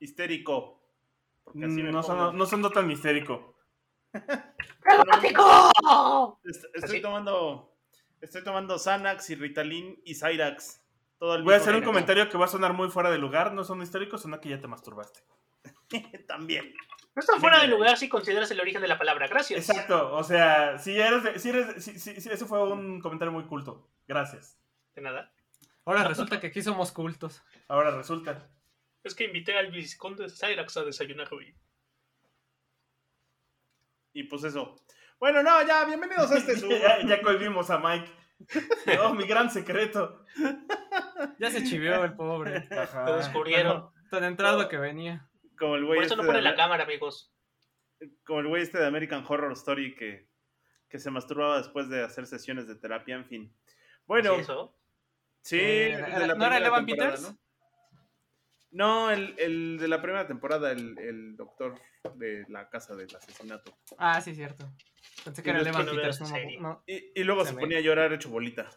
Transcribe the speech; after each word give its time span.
Histérico. 0.00 0.82
Porque 1.44 1.64
así 1.64 1.82
me 1.82 1.92
No 1.92 2.02
son, 2.02 2.36
no 2.36 2.46
son 2.46 2.72
tan 2.72 2.90
histérico. 2.90 3.56
Est- 6.44 6.64
Estoy 6.74 7.00
tomando. 7.02 7.72
Estoy 8.20 8.42
tomando 8.42 8.78
Xanax 8.78 9.30
y 9.30 9.34
Ritalin 9.36 10.00
y 10.04 10.14
Cyrax. 10.14 10.80
Todo 11.18 11.32
al 11.32 11.42
Voy 11.42 11.54
a 11.54 11.58
hacer 11.58 11.74
un 11.74 11.82
comentario 11.82 12.28
que 12.28 12.36
va 12.38 12.46
a 12.46 12.48
sonar 12.48 12.72
muy 12.72 12.88
fuera 12.88 13.10
de 13.10 13.18
lugar. 13.18 13.52
No 13.52 13.64
son 13.64 13.82
histéricos, 13.82 14.22
sino 14.22 14.40
que 14.40 14.48
ya 14.50 14.60
te 14.60 14.66
masturbaste. 14.68 15.20
También. 16.28 16.74
No 17.14 17.20
está 17.20 17.38
fuera 17.38 17.60
de 17.60 17.68
lugar 17.68 17.96
si 17.96 18.08
consideras 18.08 18.50
el 18.50 18.60
origen 18.60 18.82
de 18.82 18.88
la 18.88 18.98
palabra. 18.98 19.26
Gracias. 19.26 19.68
Exacto, 19.70 20.14
o 20.14 20.22
sea, 20.22 20.78
si 20.78 20.98
eres, 20.98 21.22
de- 21.22 21.38
si 21.38 21.48
eres, 21.48 21.82
si, 21.82 21.98
si- 21.98 22.20
si- 22.20 22.28
eso 22.28 22.46
fue 22.46 22.62
un 22.70 23.00
comentario 23.00 23.32
muy 23.32 23.44
culto. 23.44 23.88
Gracias. 24.06 24.58
De 24.94 25.00
nada. 25.02 25.32
Ahora 25.86 26.04
resulta 26.04 26.40
que 26.40 26.48
aquí 26.48 26.62
somos 26.62 26.92
cultos. 26.92 27.42
Ahora 27.68 27.90
resulta. 27.92 28.48
Es 29.06 29.14
que 29.14 29.22
invité 29.24 29.56
al 29.56 29.70
visconde 29.70 30.24
de 30.24 30.30
Cyrax 30.30 30.76
a 30.78 30.84
desayunar 30.84 31.32
hoy. 31.32 31.54
Y 34.12 34.24
pues 34.24 34.42
eso. 34.42 34.74
Bueno, 35.20 35.44
no, 35.44 35.64
ya, 35.64 35.84
bienvenidos 35.84 36.28
a 36.32 36.38
este 36.38 36.56
su. 36.58 36.68
ya, 36.68 37.06
ya 37.06 37.22
cohibimos 37.22 37.70
a 37.70 37.78
Mike. 37.78 38.10
No, 38.96 39.14
mi 39.14 39.24
gran 39.28 39.48
secreto. 39.48 40.24
Ya 41.38 41.50
se 41.52 41.62
chivió 41.62 42.02
el 42.04 42.14
pobre. 42.16 42.66
Ajá. 42.76 43.04
Lo 43.06 43.16
descubrieron. 43.18 43.90
Tan 44.10 44.24
entrado 44.24 44.68
que 44.68 44.76
venía. 44.76 45.28
Como 45.56 45.76
el 45.76 45.84
güey 45.84 45.98
Por 45.98 46.04
eso 46.06 46.14
este 46.14 46.22
no 46.22 46.26
pone 46.26 46.38
de- 46.38 46.44
la 46.44 46.56
cámara, 46.56 46.82
amigos. 46.82 47.32
como 48.24 48.40
el 48.40 48.48
güey 48.48 48.62
este 48.62 48.78
de 48.78 48.86
American 48.86 49.24
Horror 49.26 49.52
Story 49.52 49.94
que, 49.94 50.28
que 50.88 50.98
se 50.98 51.12
masturbaba 51.12 51.58
después 51.58 51.88
de 51.88 52.02
hacer 52.02 52.26
sesiones 52.26 52.66
de 52.66 52.74
terapia, 52.74 53.14
en 53.14 53.26
fin. 53.26 53.56
Bueno, 54.04 54.34
¿Sí, 54.34 54.40
eso? 54.40 54.76
sí, 55.42 55.58
Eh, 55.60 55.96
de 56.18 56.26
la 56.26 56.34
¿no 56.34 56.44
era 56.46 56.58
Evan 56.58 56.84
Peters? 56.86 57.22
¿no? 57.22 57.38
No, 58.76 59.10
el, 59.10 59.34
el 59.38 59.78
de 59.78 59.88
la 59.88 60.02
primera 60.02 60.26
temporada, 60.26 60.70
el, 60.70 60.98
el 60.98 61.36
doctor 61.36 61.80
de 62.14 62.44
la 62.48 62.68
casa 62.68 62.94
del 62.94 63.14
asesinato. 63.16 63.76
Ah, 63.98 64.20
sí, 64.20 64.34
cierto. 64.34 64.70
Pensé 65.24 65.42
que 65.42 65.48
Y 65.48 65.52
era 65.52 65.60
el 65.60 65.66
Evan 65.68 65.86
no 65.86 65.92
Peters. 65.92 66.20
No, 66.60 66.82
Y, 66.86 67.12
y 67.20 67.24
luego 67.24 67.42
Se 67.42 67.48
se 67.50 67.54
me- 67.54 67.60
ponía 67.62 67.78
a 67.78 67.80
llorar 67.80 68.12
hecho 68.12 68.28
bolita, 68.28 68.68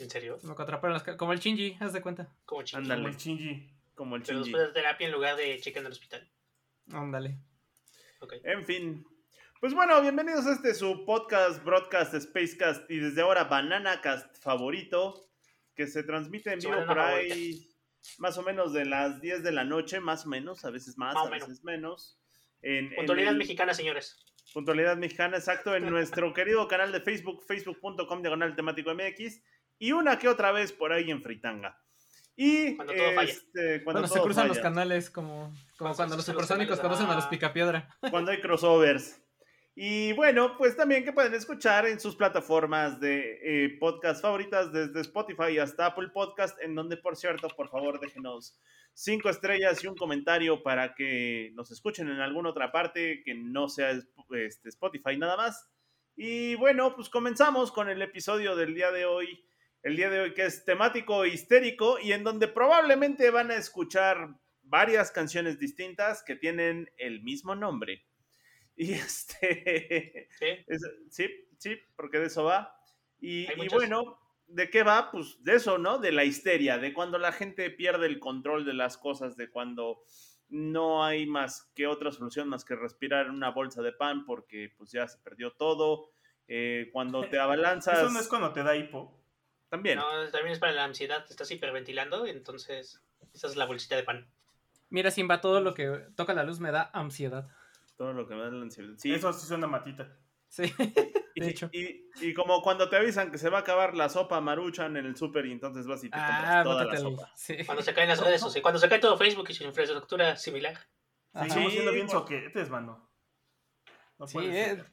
¿En 0.00 0.08
serio? 0.10 0.38
no 0.42 0.52
atraparon 0.52 0.94
las 0.94 1.02
Como 1.16 1.32
el 1.32 1.38
Shinji, 1.38 1.76
haz 1.80 1.92
de 1.92 2.00
cuenta. 2.02 2.34
Como 2.44 2.62
chico. 2.62 2.78
Ándale. 2.78 3.02
Como 3.02 3.08
el 3.08 3.16
Shinji. 3.16 3.70
como 3.94 4.16
el 4.16 4.22
Pero 4.22 4.38
Shinji. 4.38 4.50
después 4.50 4.68
de 4.68 4.80
terapia 4.80 5.06
en 5.06 5.12
lugar 5.12 5.36
de 5.36 5.60
cheque 5.60 5.78
en 5.78 5.86
el 5.86 5.92
hospital. 5.92 6.28
Ándale. 6.92 7.38
Ok. 8.20 8.34
En 8.44 8.64
fin. 8.64 9.06
Pues 9.60 9.72
bueno, 9.74 10.00
bienvenidos 10.02 10.46
a 10.46 10.52
este 10.54 10.74
su 10.74 11.04
podcast, 11.04 11.62
broadcast, 11.64 12.14
spacecast 12.18 12.90
y 12.90 12.98
desde 12.98 13.22
ahora 13.22 13.44
Bananacast 13.44 14.36
favorito, 14.42 15.28
que 15.74 15.86
se 15.86 16.02
transmite 16.02 16.52
en 16.52 16.60
Su 16.60 16.70
vivo 16.70 16.84
por 16.86 16.98
ahí 16.98 17.70
más 18.18 18.36
o 18.38 18.42
menos 18.42 18.72
de 18.72 18.84
las 18.84 19.20
10 19.20 19.42
de 19.42 19.52
la 19.52 19.64
noche, 19.64 20.00
más 20.00 20.26
o 20.26 20.28
menos, 20.28 20.64
a 20.64 20.70
veces 20.70 20.96
más, 20.98 21.14
a 21.16 21.24
menos. 21.30 21.48
veces 21.48 21.64
menos. 21.64 22.18
En, 22.62 22.86
en 22.86 22.94
Puntualidad 22.96 23.32
el- 23.32 23.38
mexicana, 23.38 23.74
señores. 23.74 24.16
Puntualidad 24.52 24.96
mexicana, 24.96 25.36
exacto, 25.38 25.74
en 25.74 25.88
nuestro 25.90 26.32
querido 26.34 26.68
canal 26.68 26.92
de 26.92 27.00
Facebook, 27.00 27.44
facebook.com 27.46 28.20
diagonal 28.22 28.54
temático 28.54 28.94
MX, 28.94 29.42
y 29.78 29.92
una 29.92 30.18
que 30.18 30.28
otra 30.28 30.52
vez 30.52 30.72
por 30.72 30.92
ahí 30.92 31.10
en 31.10 31.22
Fritanga. 31.22 31.78
Y 32.36 32.74
Cuando 32.76 32.94
todo 32.94 33.12
falla. 33.14 33.30
este, 33.30 33.84
cuando 33.84 34.00
Cuando 34.00 34.08
se 34.08 34.20
cruzan 34.20 34.48
los 34.48 34.56
falla. 34.58 34.68
canales, 34.70 35.08
como, 35.10 35.30
como 35.44 35.54
Cuando 35.78 35.96
cuando 35.96 36.16
los 36.16 36.24
supersónicos 36.26 36.80
conocen 36.80 37.06
a 37.06 37.14
los 37.14 37.26
picapiedra. 37.26 37.88
cuando 38.10 38.32
hay 38.32 38.40
crossovers. 38.40 39.20
Y 39.76 40.12
bueno, 40.12 40.56
pues 40.56 40.76
también 40.76 41.04
que 41.04 41.12
pueden 41.12 41.34
escuchar 41.34 41.86
en 41.86 41.98
sus 41.98 42.14
plataformas 42.14 43.00
de 43.00 43.40
eh, 43.42 43.76
podcast 43.80 44.22
favoritas, 44.22 44.72
desde 44.72 45.00
Spotify 45.00 45.58
hasta 45.58 45.86
Apple 45.86 46.10
Podcast, 46.14 46.56
en 46.62 46.76
donde, 46.76 46.96
por 46.96 47.16
cierto, 47.16 47.48
por 47.48 47.68
favor, 47.68 47.98
déjenos 47.98 48.56
cinco 48.92 49.28
estrellas 49.28 49.82
y 49.82 49.88
un 49.88 49.96
comentario 49.96 50.62
para 50.62 50.94
que 50.94 51.50
nos 51.54 51.72
escuchen 51.72 52.08
en 52.08 52.20
alguna 52.20 52.50
otra 52.50 52.70
parte 52.70 53.22
que 53.24 53.34
no 53.34 53.68
sea 53.68 53.90
este, 53.90 54.68
Spotify 54.68 55.16
nada 55.16 55.36
más. 55.36 55.68
Y 56.14 56.54
bueno, 56.54 56.94
pues 56.94 57.08
comenzamos 57.08 57.72
con 57.72 57.88
el 57.88 58.00
episodio 58.00 58.54
del 58.54 58.74
día 58.74 58.92
de 58.92 59.06
hoy. 59.06 59.44
El 59.82 59.96
día 59.96 60.08
de 60.08 60.20
hoy 60.20 60.34
que 60.34 60.46
es 60.46 60.64
temático 60.64 61.26
histérico 61.26 61.98
y 61.98 62.12
en 62.12 62.22
donde 62.22 62.46
probablemente 62.46 63.28
van 63.30 63.50
a 63.50 63.56
escuchar 63.56 64.38
varias 64.62 65.10
canciones 65.10 65.58
distintas 65.58 66.22
que 66.22 66.36
tienen 66.36 66.88
el 66.96 67.22
mismo 67.22 67.56
nombre. 67.56 68.06
Y 68.76 68.92
este, 68.94 70.28
¿Sí? 70.38 70.46
es- 70.66 70.90
sí, 71.10 71.28
sí, 71.58 71.76
porque 71.96 72.18
de 72.18 72.26
eso 72.26 72.44
va. 72.44 72.76
Y, 73.20 73.46
bueno, 73.70 74.18
¿de 74.46 74.68
qué 74.68 74.82
va? 74.82 75.10
Pues 75.10 75.42
de 75.42 75.54
eso, 75.54 75.78
¿no? 75.78 75.98
De 75.98 76.12
la 76.12 76.24
histeria, 76.24 76.78
de 76.78 76.92
cuando 76.92 77.18
la 77.18 77.32
gente 77.32 77.70
pierde 77.70 78.06
el 78.06 78.18
control 78.18 78.64
de 78.64 78.74
las 78.74 78.98
cosas, 78.98 79.36
de 79.36 79.48
cuando 79.50 80.02
no 80.50 81.04
hay 81.04 81.26
más 81.26 81.70
que 81.74 81.86
otra 81.86 82.12
solución 82.12 82.48
más 82.48 82.64
que 82.64 82.76
respirar 82.76 83.30
una 83.30 83.50
bolsa 83.50 83.82
de 83.82 83.92
pan 83.92 84.24
porque 84.26 84.72
pues 84.76 84.92
ya 84.92 85.08
se 85.08 85.18
perdió 85.18 85.52
todo. 85.52 86.10
Eh, 86.46 86.90
cuando 86.92 87.26
te 87.28 87.38
abalanzas... 87.40 87.98
Eso 87.98 88.10
no 88.10 88.20
es 88.20 88.28
cuando 88.28 88.52
te 88.52 88.62
da 88.62 88.76
hipo. 88.76 89.20
También. 89.70 89.98
No, 89.98 90.06
también 90.30 90.52
es 90.52 90.58
para 90.58 90.72
la 90.72 90.84
ansiedad. 90.84 91.24
Te 91.24 91.32
estás 91.32 91.50
hiperventilando, 91.50 92.26
entonces 92.26 93.02
esa 93.32 93.46
es 93.46 93.56
la 93.56 93.64
bolsita 93.64 93.96
de 93.96 94.04
pan. 94.04 94.30
Mira, 94.90 95.10
Simba, 95.10 95.40
todo 95.40 95.60
lo 95.60 95.74
que 95.74 95.88
toca 96.14 96.34
la 96.34 96.44
luz 96.44 96.60
me 96.60 96.70
da 96.70 96.90
ansiedad. 96.92 97.48
Todo 97.96 98.12
lo 98.12 98.26
que 98.26 98.34
me 98.34 98.42
da 98.42 98.50
la 98.50 98.62
ansiedad. 98.62 98.94
Sí. 98.98 99.12
Eso 99.12 99.32
sí 99.32 99.46
suena 99.46 99.66
matita. 99.66 100.16
Sí, 100.48 100.72
y, 101.34 101.40
de 101.40 101.48
hecho. 101.48 101.68
Y, 101.72 102.06
y 102.20 102.34
como 102.34 102.62
cuando 102.62 102.88
te 102.88 102.96
avisan 102.96 103.30
que 103.32 103.38
se 103.38 103.48
va 103.50 103.58
a 103.58 103.60
acabar 103.62 103.94
la 103.96 104.08
sopa 104.08 104.40
maruchan 104.40 104.96
en 104.96 105.06
el 105.06 105.16
súper 105.16 105.46
y 105.46 105.52
entonces 105.52 105.86
vas 105.86 106.04
y 106.04 106.10
te 106.10 106.16
compras 106.16 106.44
Ah, 106.44 106.62
toda 106.62 106.84
la 106.84 106.96
sopa. 106.96 107.32
Sí. 107.34 107.56
Cuando 107.64 107.82
se 107.82 107.94
caen 107.94 108.08
las 108.08 108.20
redes 108.20 108.40
sociales. 108.40 108.62
Cuando 108.62 108.78
se 108.78 108.88
cae 108.88 108.98
todo 109.00 109.16
Facebook 109.16 109.46
y 109.48 109.54
su 109.54 109.64
infraestructura 109.64 110.36
similar. 110.36 110.78
Sí, 111.48 111.70
siendo 111.70 111.90
bien 111.92 112.06
por- 112.06 112.18
soquetes, 112.20 112.70
mano. 112.70 113.10
No 114.18 114.26
Sí, 114.28 114.38
eh. 114.40 114.84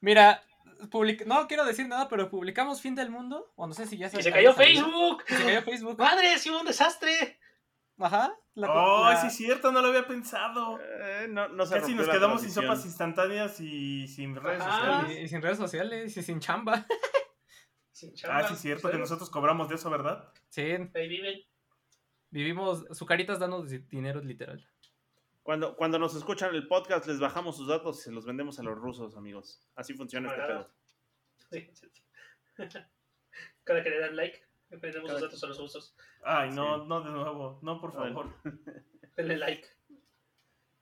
Mira, 0.00 0.42
public- 0.90 1.26
no 1.26 1.46
quiero 1.46 1.66
decir 1.66 1.86
nada, 1.86 2.08
pero 2.08 2.30
publicamos 2.30 2.80
Fin 2.80 2.94
del 2.94 3.10
Mundo. 3.10 3.52
O 3.56 3.66
no 3.66 3.74
sé 3.74 3.86
si 3.86 3.98
ya 3.98 4.06
¡Y 4.06 4.22
se 4.22 4.32
cayó. 4.32 4.54
Facebook! 4.54 5.24
Se 5.26 5.44
cayó 5.44 5.62
Facebook. 5.62 5.98
¡Madre, 5.98 6.38
sí 6.38 6.48
hubo 6.50 6.60
un 6.60 6.66
desastre! 6.66 7.39
Ajá. 8.00 8.34
la- 8.54 8.72
Oh, 8.72 9.04
la- 9.10 9.20
sí 9.20 9.26
es 9.28 9.36
cierto, 9.36 9.70
no 9.72 9.80
lo 9.82 9.88
había 9.88 10.06
pensado. 10.06 10.78
Eh, 10.80 11.26
no, 11.28 11.48
no 11.48 11.66
se 11.66 11.78
Casi 11.80 11.94
nos 11.94 12.08
quedamos 12.08 12.40
sin 12.42 12.50
sopas 12.50 12.84
instantáneas 12.84 13.60
y 13.60 14.08
sin 14.08 14.34
redes 14.36 14.62
Ajá. 14.62 14.76
sociales. 15.02 15.18
y, 15.18 15.22
y 15.24 15.28
sin 15.28 15.42
redes 15.42 15.58
sociales 15.58 16.16
y 16.16 16.22
sin 16.22 16.40
chamba. 16.40 16.86
Sin 17.92 18.14
chamba. 18.14 18.38
Ah, 18.38 18.48
sí 18.48 18.54
es 18.54 18.60
cierto 18.60 18.90
que 18.90 18.96
nosotros 18.96 19.28
cobramos 19.28 19.68
de 19.68 19.74
eso, 19.74 19.90
¿verdad? 19.90 20.32
Sí, 20.48 20.62
Ahí 20.94 21.06
viven. 21.08 21.38
vivimos. 22.30 22.86
Su 22.92 23.04
carita 23.04 23.34
es 23.34 23.38
dando 23.38 23.62
di- 23.62 23.78
dinero 23.90 24.20
literal. 24.22 24.66
Cuando, 25.42 25.76
cuando 25.76 25.98
nos 25.98 26.14
escuchan 26.14 26.54
el 26.54 26.66
podcast, 26.66 27.06
les 27.06 27.18
bajamos 27.20 27.58
sus 27.58 27.68
datos 27.68 27.98
y 27.98 28.02
se 28.04 28.10
los 28.12 28.24
vendemos 28.24 28.58
a 28.58 28.62
los 28.62 28.78
rusos, 28.78 29.16
amigos. 29.18 29.68
Así 29.74 29.92
funciona 29.92 30.30
este 30.30 30.42
pedo. 30.46 30.70
Sí, 31.50 31.70
sí, 31.74 31.86
sí. 31.92 32.02
Cada 33.64 33.82
que 33.82 33.90
le 33.90 34.00
dan 34.00 34.16
like, 34.16 34.40
Cada- 34.70 34.98
los 35.00 35.20
datos 35.20 35.42
a 35.44 35.46
los 35.48 35.58
usos. 35.60 35.96
Ay, 36.24 36.50
no, 36.50 36.84
no 36.86 37.00
de 37.02 37.10
nuevo. 37.10 37.58
No, 37.62 37.80
por 37.80 37.92
Bueno. 37.92 38.14
favor. 38.14 38.34
Denle 39.16 39.36
like. 39.36 39.66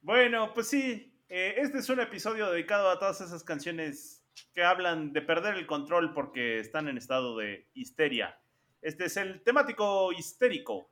Bueno, 0.01 0.53
pues 0.55 0.69
sí. 0.69 1.15
eh, 1.29 1.55
este 1.59 1.79
es 1.79 1.89
un 1.89 2.01
episodio 2.01 2.51
dedicado 2.51 2.89
a 2.91 2.99
todas 2.99 3.21
esas 3.21 3.43
canciones 3.45 4.25
que 4.55 4.63
hablan 4.63 5.13
de 5.13 5.23
perder 5.23 5.55
el 5.57 5.67
control 5.67 6.13
porque 6.15 6.59
están 6.61 6.89
en 6.89 6.97
estado 6.97 7.37
de 7.37 7.69
histeria. 7.75 8.39
Este 8.81 9.07
es 9.07 9.17
el 9.17 9.43
temático 9.43 10.13
histérico. 10.13 10.91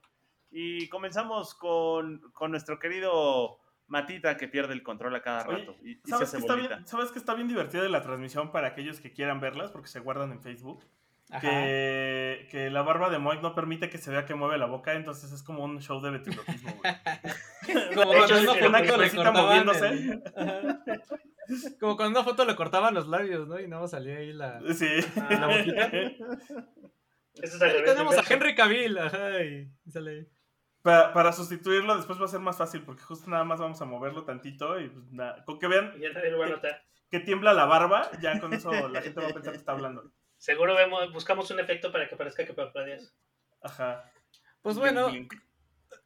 Y 0.51 0.89
comenzamos 0.89 1.55
con, 1.55 2.21
con 2.33 2.51
nuestro 2.51 2.79
querido 2.79 3.59
Matita 3.89 4.37
que 4.37 4.49
pierde 4.49 4.73
el 4.75 4.83
control 4.83 5.15
a 5.15 5.23
cada 5.23 5.47
Oye, 5.47 5.59
rato 5.59 5.77
y, 5.83 5.93
y 5.93 5.95
se 6.05 6.11
¿Sabes 6.11 6.29
hace 6.29 6.37
que, 6.39 6.41
está 6.41 6.55
bien, 6.57 6.87
¿Sabes 6.87 7.13
que 7.13 7.19
está 7.19 7.35
bien 7.35 7.47
divertida 7.49 7.89
la 7.89 8.03
transmisión 8.03 8.51
para 8.51 8.69
aquellos 8.69 9.01
que 9.01 9.13
quieran 9.13 9.41
verlas? 9.41 9.71
Porque 9.71 9.89
se 9.89 10.01
guardan 10.01 10.33
en 10.33 10.41
Facebook. 10.43 10.85
Que, 11.41 12.47
que 12.53 12.71
la 12.71 12.83
barba 12.83 13.11
de 13.11 13.19
Moik 13.19 13.43
no 13.43 13.55
permite 13.55 13.91
que 13.91 13.99
se 13.99 14.13
vea 14.13 14.25
que 14.25 14.37
mueve 14.37 14.59
la 14.59 14.67
boca, 14.67 14.95
entonces 14.95 15.33
es 15.33 15.43
como 15.43 15.65
un 15.65 15.81
show 15.81 16.01
de 16.01 16.11
ventriloquismo, 16.11 16.73
güey. 16.77 16.95
Como 17.97 18.13
De 18.13 18.19
cuando 18.19 18.25
hecho, 18.25 19.03
en 19.03 19.19
una 19.19 19.33
moviéndose. 19.33 19.89
el-. 19.89 20.23
Como 21.81 21.97
cuando 21.97 22.21
una 22.21 22.29
foto 22.29 22.45
le 22.45 22.55
cortaban 22.55 22.95
los 22.95 23.09
labios, 23.09 23.49
¿no? 23.49 23.59
Y 23.59 23.67
no 23.67 23.89
salía 23.89 24.19
ahí 24.19 24.33
la... 24.33 24.61
Sí. 24.73 24.89
la 25.17 25.47
boquita. 25.49 25.91
Eso 27.43 27.65
es 27.65 27.85
tenemos 27.85 28.17
a. 28.17 28.23
Henry 28.33 28.55
Cavill, 28.55 28.97
ajá, 28.99 29.43
y 29.43 29.69
sale 29.91 30.11
ahí. 30.11 30.27
para, 30.83 31.13
para 31.13 31.33
sustituirlo 31.33 31.97
después 31.97 32.21
va 32.21 32.25
a 32.25 32.29
ser 32.29 32.41
más 32.41 32.57
fácil 32.57 32.83
porque 32.83 33.03
justo 33.03 33.29
nada 33.29 33.45
más 33.45 33.61
vamos 33.61 33.81
a 33.83 33.85
moverlo 33.85 34.25
tantito 34.25 34.81
y 34.81 34.89
pues, 34.89 35.13
nada, 35.13 35.45
con 35.45 35.59
que 35.59 35.67
vean 35.67 35.93
ya 36.01 36.11
que 37.11 37.21
tiembla 37.21 37.53
la 37.53 37.67
barba, 37.67 38.11
ya 38.21 38.41
con 38.41 38.53
eso 38.53 38.71
la 38.89 39.03
gente 39.03 39.21
va 39.21 39.29
a 39.29 39.35
pensar 39.35 39.53
que 39.53 39.59
está 39.59 39.73
hablando. 39.73 40.11
Seguro 40.39 40.75
vemos, 40.75 41.13
buscamos 41.13 41.51
un 41.51 41.61
efecto 41.61 41.91
para 41.91 42.09
que 42.09 42.17
parezca 42.17 42.45
que 42.45 42.53
parpadeas. 42.53 43.15
Ajá. 43.63 44.11
Pues 44.63 44.77
bueno, 44.79 45.11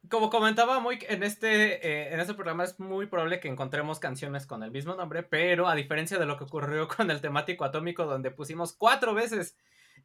como 0.09 0.29
comentaba 0.29 0.79
muy 0.79 0.99
en 1.07 1.23
este 1.23 1.85
eh, 1.87 2.13
en 2.13 2.19
este 2.19 2.33
programa 2.33 2.63
es 2.63 2.79
muy 2.79 3.07
probable 3.07 3.39
que 3.39 3.47
encontremos 3.47 3.99
canciones 3.99 4.45
con 4.45 4.63
el 4.63 4.71
mismo 4.71 4.95
nombre, 4.95 5.23
pero 5.23 5.67
a 5.67 5.75
diferencia 5.75 6.17
de 6.17 6.25
lo 6.25 6.37
que 6.37 6.43
ocurrió 6.43 6.87
con 6.87 7.09
el 7.11 7.21
temático 7.21 7.65
atómico 7.65 8.05
donde 8.05 8.31
pusimos 8.31 8.73
cuatro 8.73 9.13
veces 9.13 9.57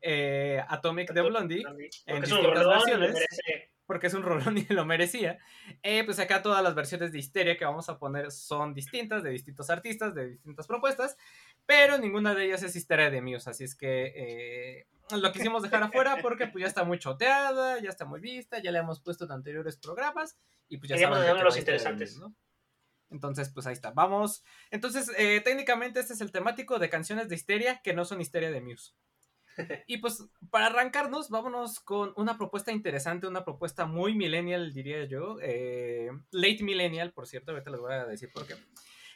eh, 0.03 0.63
Atomic 0.69 1.13
de 1.13 1.23
Blondie 1.23 1.63
Porque 1.65 1.91
en 2.07 2.23
es 2.23 2.33
un 2.33 2.39
distintas 2.39 2.65
rolón 2.65 2.83
y 2.87 2.93
lo 2.93 2.99
versiones, 2.99 3.29
porque 3.87 4.07
es 4.09 4.15
un 4.15 4.23
rolón 4.23 4.59
y 4.59 4.67
lo 4.73 4.85
merecía. 4.85 5.39
eh, 5.83 6.05
pues 6.05 6.19
acá 6.19 6.43
todas 6.43 6.63
las 6.63 6.75
versiones 6.75 7.13
de 7.13 7.19
Histeria 7.19 7.57
que 7.57 7.65
vamos 7.65 7.89
a 7.89 7.99
poner 7.99 8.31
son 8.31 8.75
distintas, 8.75 9.23
de 9.23 9.31
distintos 9.31 9.71
artistas, 9.71 10.15
de 10.15 10.29
distintas 10.29 10.67
propuestas, 10.67 11.17
pero 11.67 11.99
ninguna 11.99 12.35
de 12.35 12.47
ellas 12.47 12.63
es 12.63 12.77
Histeria 12.77 13.11
de 13.11 13.21
Muse, 13.21 13.51
así 13.51 13.65
es 13.65 13.75
que 13.75 14.13
eh, 14.17 14.87
lo 15.17 15.33
quisimos 15.33 15.63
dejar 15.63 15.83
afuera 15.83 16.19
porque 16.23 16.47
pues 16.47 16.63
ya 16.63 16.69
está 16.69 16.85
muy 16.85 16.99
choteada, 16.99 17.81
ya 17.81 17.91
está 17.91 18.05
muy 18.05 18.21
vista, 18.21 18.61
ya 18.61 18.71
le 18.71 18.79
hemos 18.79 19.01
puesto 19.01 19.25
en 19.25 19.33
anteriores 19.33 19.77
programas 19.77 20.39
y 20.69 20.79
pues 20.79 20.91
ya 20.91 20.97
Queríamos 20.97 21.19
saben 21.19 21.33
de 21.33 21.39
qué 21.39 21.45
los 21.45 21.59
interesantes. 21.59 22.17
Muse, 22.17 22.29
¿no? 22.29 22.37
Entonces, 23.11 23.51
pues 23.51 23.67
ahí 23.67 23.73
está. 23.73 23.91
Vamos. 23.91 24.45
Entonces, 24.71 25.11
eh, 25.17 25.41
técnicamente 25.45 26.01
este 26.01 26.15
es 26.15 26.21
el 26.21 26.33
temático 26.33 26.79
de 26.79 26.91
canciones 26.91 27.29
de 27.29 27.37
histeria 27.37 27.81
que 27.83 27.95
no 27.95 28.05
son 28.05 28.21
histeria 28.21 28.51
de 28.51 28.61
Muse. 28.61 28.93
Y 29.87 29.99
pues, 29.99 30.23
para 30.51 30.67
arrancarnos, 30.67 31.31
vámonos 31.31 31.81
con 31.81 32.13
una 32.17 32.37
propuesta 32.37 32.73
interesante, 32.73 33.27
una 33.27 33.45
propuesta 33.45 33.87
muy 33.87 34.15
millennial, 34.15 34.73
diría 34.73 35.05
yo. 35.05 35.39
eh, 35.41 36.11
late 36.31 36.63
millennial, 36.63 37.13
por 37.13 37.27
cierto, 37.27 37.53
ahorita 37.53 37.71
les 37.71 37.81
voy 37.81 37.95
a 37.95 38.07
decir 38.07 38.31
por 38.33 38.47
qué. 38.47 38.55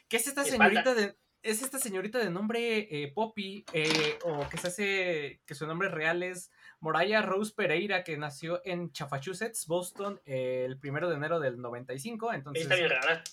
Que 0.07 0.17
es 0.17 0.27
esta 0.27 0.43
señorita 0.43 0.93
de. 0.95 1.15
Es 1.43 1.63
esta 1.63 1.79
señorita 1.79 2.19
de 2.19 2.29
nombre 2.29 2.87
eh, 2.91 3.11
Poppy, 3.13 3.65
eh, 3.73 4.19
o 4.23 4.47
que 4.47 4.57
se 4.57 4.67
hace, 4.67 5.41
que 5.45 5.55
su 5.55 5.65
nombre 5.65 5.89
real 5.89 6.21
es 6.21 6.51
Moraya 6.79 7.23
Rose 7.23 7.53
Pereira, 7.55 8.03
que 8.03 8.15
nació 8.15 8.61
en 8.63 8.91
Massachusetts, 8.99 9.65
Boston, 9.65 10.21
eh, 10.25 10.65
el 10.67 10.77
primero 10.77 11.09
de 11.09 11.15
enero 11.15 11.39
del 11.39 11.59
95. 11.59 12.29
Ahí 12.29 12.37
Entonces, 12.37 12.63
está 12.63 12.75
bien 12.75 12.89
rara. 12.89 13.23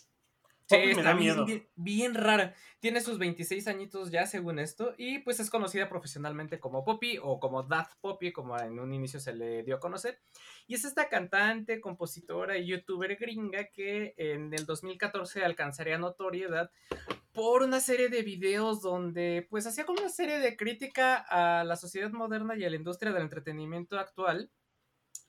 Sí, 0.70 0.76
me 0.76 0.90
está 0.92 1.02
da 1.02 1.14
bien, 1.14 1.36
miedo. 1.36 1.46
bien, 1.46 1.68
bien 1.76 2.14
rara. 2.14 2.54
Tiene 2.80 3.00
sus 3.00 3.18
26 3.18 3.66
añitos 3.68 4.10
ya, 4.10 4.26
según 4.26 4.58
esto, 4.58 4.94
y 4.98 5.20
pues 5.20 5.40
es 5.40 5.48
conocida 5.48 5.88
profesionalmente 5.88 6.60
como 6.60 6.84
Poppy 6.84 7.18
o 7.22 7.40
como 7.40 7.66
That 7.66 7.86
Poppy, 8.02 8.32
como 8.32 8.58
en 8.58 8.78
un 8.78 8.92
inicio 8.92 9.18
se 9.18 9.34
le 9.34 9.62
dio 9.62 9.76
a 9.76 9.80
conocer. 9.80 10.20
Y 10.66 10.74
es 10.74 10.84
esta 10.84 11.08
cantante, 11.08 11.80
compositora 11.80 12.58
y 12.58 12.66
youtuber 12.66 13.16
gringa 13.16 13.68
que 13.72 14.14
en 14.18 14.52
el 14.52 14.66
2014 14.66 15.42
alcanzaría 15.42 15.96
notoriedad 15.96 16.70
por 17.32 17.62
una 17.62 17.80
serie 17.80 18.10
de 18.10 18.22
videos 18.22 18.82
donde 18.82 19.46
pues 19.48 19.66
hacía 19.66 19.86
como 19.86 20.00
una 20.00 20.10
serie 20.10 20.38
de 20.38 20.56
crítica 20.56 21.16
a 21.16 21.64
la 21.64 21.76
sociedad 21.76 22.10
moderna 22.10 22.56
y 22.56 22.64
a 22.64 22.70
la 22.70 22.76
industria 22.76 23.12
del 23.12 23.22
entretenimiento 23.22 23.98
actual 23.98 24.50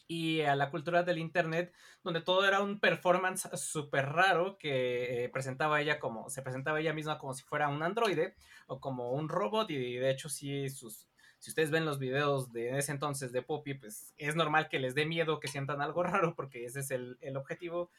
y 0.09 0.41
a 0.41 0.55
la 0.55 0.71
cultura 0.71 1.03
del 1.03 1.19
internet, 1.19 1.71
donde 2.03 2.21
todo 2.21 2.43
era 2.43 2.61
un 2.61 2.79
performance 2.79 3.47
súper 3.53 4.07
raro 4.07 4.57
que 4.57 5.25
eh, 5.25 5.29
presentaba 5.29 5.79
ella 5.81 5.99
como, 5.99 6.31
se 6.31 6.41
presentaba 6.41 6.79
ella 6.79 6.93
misma 6.93 7.19
como 7.19 7.35
si 7.35 7.43
fuera 7.43 7.69
un 7.69 7.83
androide 7.83 8.33
o 8.65 8.81
como 8.81 9.11
un 9.11 9.29
robot 9.29 9.69
y 9.69 9.97
de 9.97 10.09
hecho 10.09 10.27
sí 10.27 10.67
sus, 10.71 11.07
si 11.37 11.51
ustedes 11.51 11.69
ven 11.69 11.85
los 11.85 11.99
videos 11.99 12.51
de 12.51 12.79
ese 12.79 12.91
entonces 12.91 13.31
de 13.31 13.43
Poppy, 13.43 13.75
pues 13.75 14.15
es 14.17 14.35
normal 14.35 14.67
que 14.67 14.79
les 14.79 14.95
dé 14.95 15.05
miedo 15.05 15.39
que 15.39 15.47
sientan 15.47 15.79
algo 15.79 16.01
raro 16.03 16.33
porque 16.35 16.65
ese 16.65 16.79
es 16.79 16.89
el, 16.89 17.19
el 17.21 17.37
objetivo, 17.37 17.91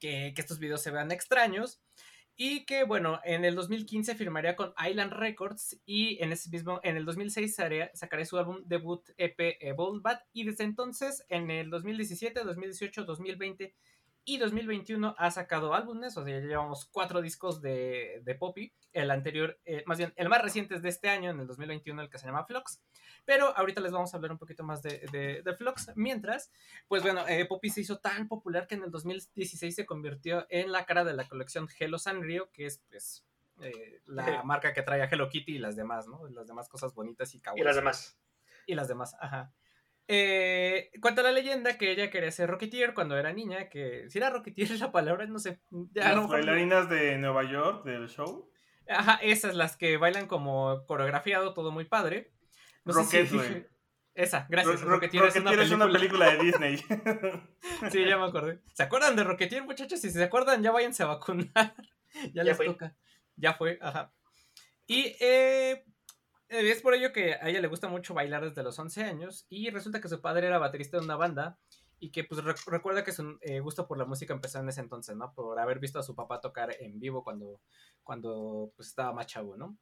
que, 0.00 0.32
que 0.34 0.40
estos 0.40 0.58
videos 0.58 0.82
se 0.82 0.90
vean 0.90 1.12
extraños. 1.12 1.80
Y 2.36 2.64
que, 2.64 2.84
bueno, 2.84 3.20
en 3.24 3.44
el 3.44 3.54
2015 3.54 4.14
firmaría 4.14 4.56
con 4.56 4.72
Island 4.88 5.12
Records 5.12 5.78
y 5.84 6.22
en 6.22 6.32
ese 6.32 6.48
mismo, 6.50 6.80
en 6.82 6.96
el 6.96 7.04
2006 7.04 7.54
sacaría, 7.54 8.24
su 8.24 8.38
álbum 8.38 8.62
debut 8.64 9.06
EP 9.18 9.58
eh, 9.60 9.72
Bold 9.72 10.02
Bad 10.02 10.20
y 10.32 10.44
desde 10.44 10.64
entonces, 10.64 11.24
en 11.28 11.50
el 11.50 11.68
2017, 11.70 12.42
2018, 12.42 13.04
2020 13.04 13.74
y 14.24 14.38
2021 14.38 15.14
ha 15.18 15.30
sacado 15.30 15.74
álbumes, 15.74 16.16
o 16.16 16.24
sea, 16.24 16.38
ya 16.38 16.46
llevamos 16.46 16.86
cuatro 16.86 17.20
discos 17.20 17.60
de, 17.60 18.20
de 18.24 18.34
Poppy, 18.34 18.72
el 18.92 19.10
anterior, 19.10 19.58
eh, 19.64 19.82
más 19.86 19.98
bien, 19.98 20.12
el 20.16 20.28
más 20.28 20.42
reciente 20.42 20.74
es 20.76 20.82
de 20.82 20.88
este 20.90 21.08
año, 21.08 21.30
en 21.30 21.40
el 21.40 21.46
2021, 21.46 22.02
el 22.02 22.08
que 22.10 22.18
se 22.18 22.26
llama 22.26 22.44
Flux, 22.44 22.80
pero 23.24 23.56
ahorita 23.56 23.80
les 23.80 23.92
vamos 23.92 24.12
a 24.12 24.16
hablar 24.16 24.32
un 24.32 24.38
poquito 24.38 24.62
más 24.64 24.82
de, 24.82 25.06
de, 25.10 25.42
de 25.42 25.56
Flux, 25.56 25.90
mientras, 25.96 26.52
pues 26.88 27.02
bueno, 27.02 27.26
eh, 27.26 27.46
Poppy 27.46 27.70
se 27.70 27.80
hizo 27.80 27.98
tan 27.98 28.28
popular 28.28 28.66
que 28.66 28.76
en 28.76 28.84
el 28.84 28.90
2016 28.90 29.74
se 29.74 29.86
convirtió 29.86 30.46
en 30.50 30.70
la 30.72 30.84
cara 30.84 31.04
de 31.04 31.14
la 31.14 31.28
colección 31.28 31.68
Hello 31.78 31.98
Sanrio, 31.98 32.50
que 32.52 32.66
es 32.66 32.82
pues 32.88 33.26
eh, 33.60 34.00
la 34.06 34.24
marca 34.44 34.72
que 34.72 34.82
trae 34.82 35.02
a 35.02 35.06
Hello 35.10 35.28
Kitty 35.28 35.56
y 35.56 35.58
las 35.58 35.76
demás, 35.76 36.06
¿no? 36.06 36.28
Las 36.28 36.46
demás 36.46 36.68
cosas 36.68 36.94
bonitas 36.94 37.34
y 37.34 37.38
Y 37.38 37.40
kawaii. 37.40 37.62
las 37.64 37.76
demás. 37.76 38.18
Y 38.66 38.74
las 38.74 38.88
demás, 38.88 39.16
ajá. 39.20 39.52
Eh, 40.08 40.90
cuenta 41.00 41.22
la 41.22 41.32
leyenda 41.32 41.78
que 41.78 41.90
ella 41.90 42.10
quería 42.10 42.30
ser 42.30 42.50
Rocketeer 42.50 42.92
cuando 42.92 43.16
era 43.16 43.32
niña, 43.32 43.68
que 43.68 44.08
si 44.10 44.18
era 44.18 44.30
Rocketeer 44.30 44.70
la 44.80 44.92
palabra, 44.92 45.26
no 45.26 45.38
sé. 45.38 45.60
ya 45.92 46.12
Las 46.14 46.28
bailarinas 46.28 46.88
de 46.90 47.18
Nueva 47.18 47.44
York 47.44 47.84
del 47.84 48.08
show. 48.08 48.50
Ajá, 48.88 49.18
esas 49.22 49.54
las 49.54 49.76
que 49.76 49.96
bailan 49.96 50.26
como 50.26 50.84
coreografiado, 50.86 51.54
todo 51.54 51.70
muy 51.70 51.84
padre. 51.84 52.32
No 52.84 52.92
sé 53.04 53.26
si 53.26 53.36
Rocket. 53.38 53.70
Esa, 54.14 54.46
gracias. 54.50 54.80
Ro- 54.82 54.88
Ro- 54.88 54.94
Rocketeer 54.96 55.24
es 55.24 55.36
una 55.36 55.44
Rocketeer 55.52 55.66
es 55.66 55.72
una 55.72 55.86
película. 55.90 56.26
película 56.26 56.66
de 56.66 56.76
Disney. 56.76 57.52
Sí, 57.92 58.04
ya 58.04 58.18
me 58.18 58.26
acordé. 58.26 58.60
¿Se 58.74 58.82
acuerdan 58.82 59.16
de 59.16 59.24
Rocketeer, 59.24 59.62
muchachos? 59.64 60.00
Si 60.00 60.10
se 60.10 60.22
acuerdan, 60.22 60.62
ya 60.62 60.70
váyanse 60.72 61.02
a 61.04 61.06
vacunar. 61.06 61.74
ya, 62.34 62.42
les 62.44 62.56
fue. 62.56 62.66
toca. 62.66 62.94
Ya 63.36 63.54
fue, 63.54 63.78
ajá. 63.80 64.12
Y 64.86 65.16
eh, 65.20 65.84
es 66.52 66.80
por 66.82 66.94
ello 66.94 67.12
que 67.12 67.34
a 67.34 67.48
ella 67.48 67.60
le 67.60 67.68
gusta 67.68 67.88
mucho 67.88 68.14
bailar 68.14 68.44
desde 68.48 68.62
los 68.62 68.78
11 68.78 69.04
años. 69.04 69.46
Y 69.48 69.70
resulta 69.70 70.00
que 70.00 70.08
su 70.08 70.20
padre 70.20 70.46
era 70.46 70.58
baterista 70.58 70.98
de 70.98 71.04
una 71.04 71.16
banda. 71.16 71.58
Y 71.98 72.10
que 72.10 72.24
pues 72.24 72.42
rec- 72.42 72.66
recuerda 72.66 73.04
que 73.04 73.12
su 73.12 73.38
eh, 73.42 73.60
gusto 73.60 73.86
por 73.86 73.96
la 73.96 74.04
música 74.04 74.34
empezó 74.34 74.58
en 74.58 74.68
ese 74.68 74.80
entonces, 74.80 75.14
¿no? 75.16 75.32
Por 75.34 75.58
haber 75.60 75.78
visto 75.78 76.00
a 76.00 76.02
su 76.02 76.16
papá 76.16 76.40
tocar 76.40 76.74
en 76.80 76.98
vivo 76.98 77.22
cuando, 77.22 77.60
cuando 78.02 78.72
pues, 78.76 78.88
estaba 78.88 79.12
más 79.12 79.28
chavo, 79.28 79.56
¿no? 79.56 79.78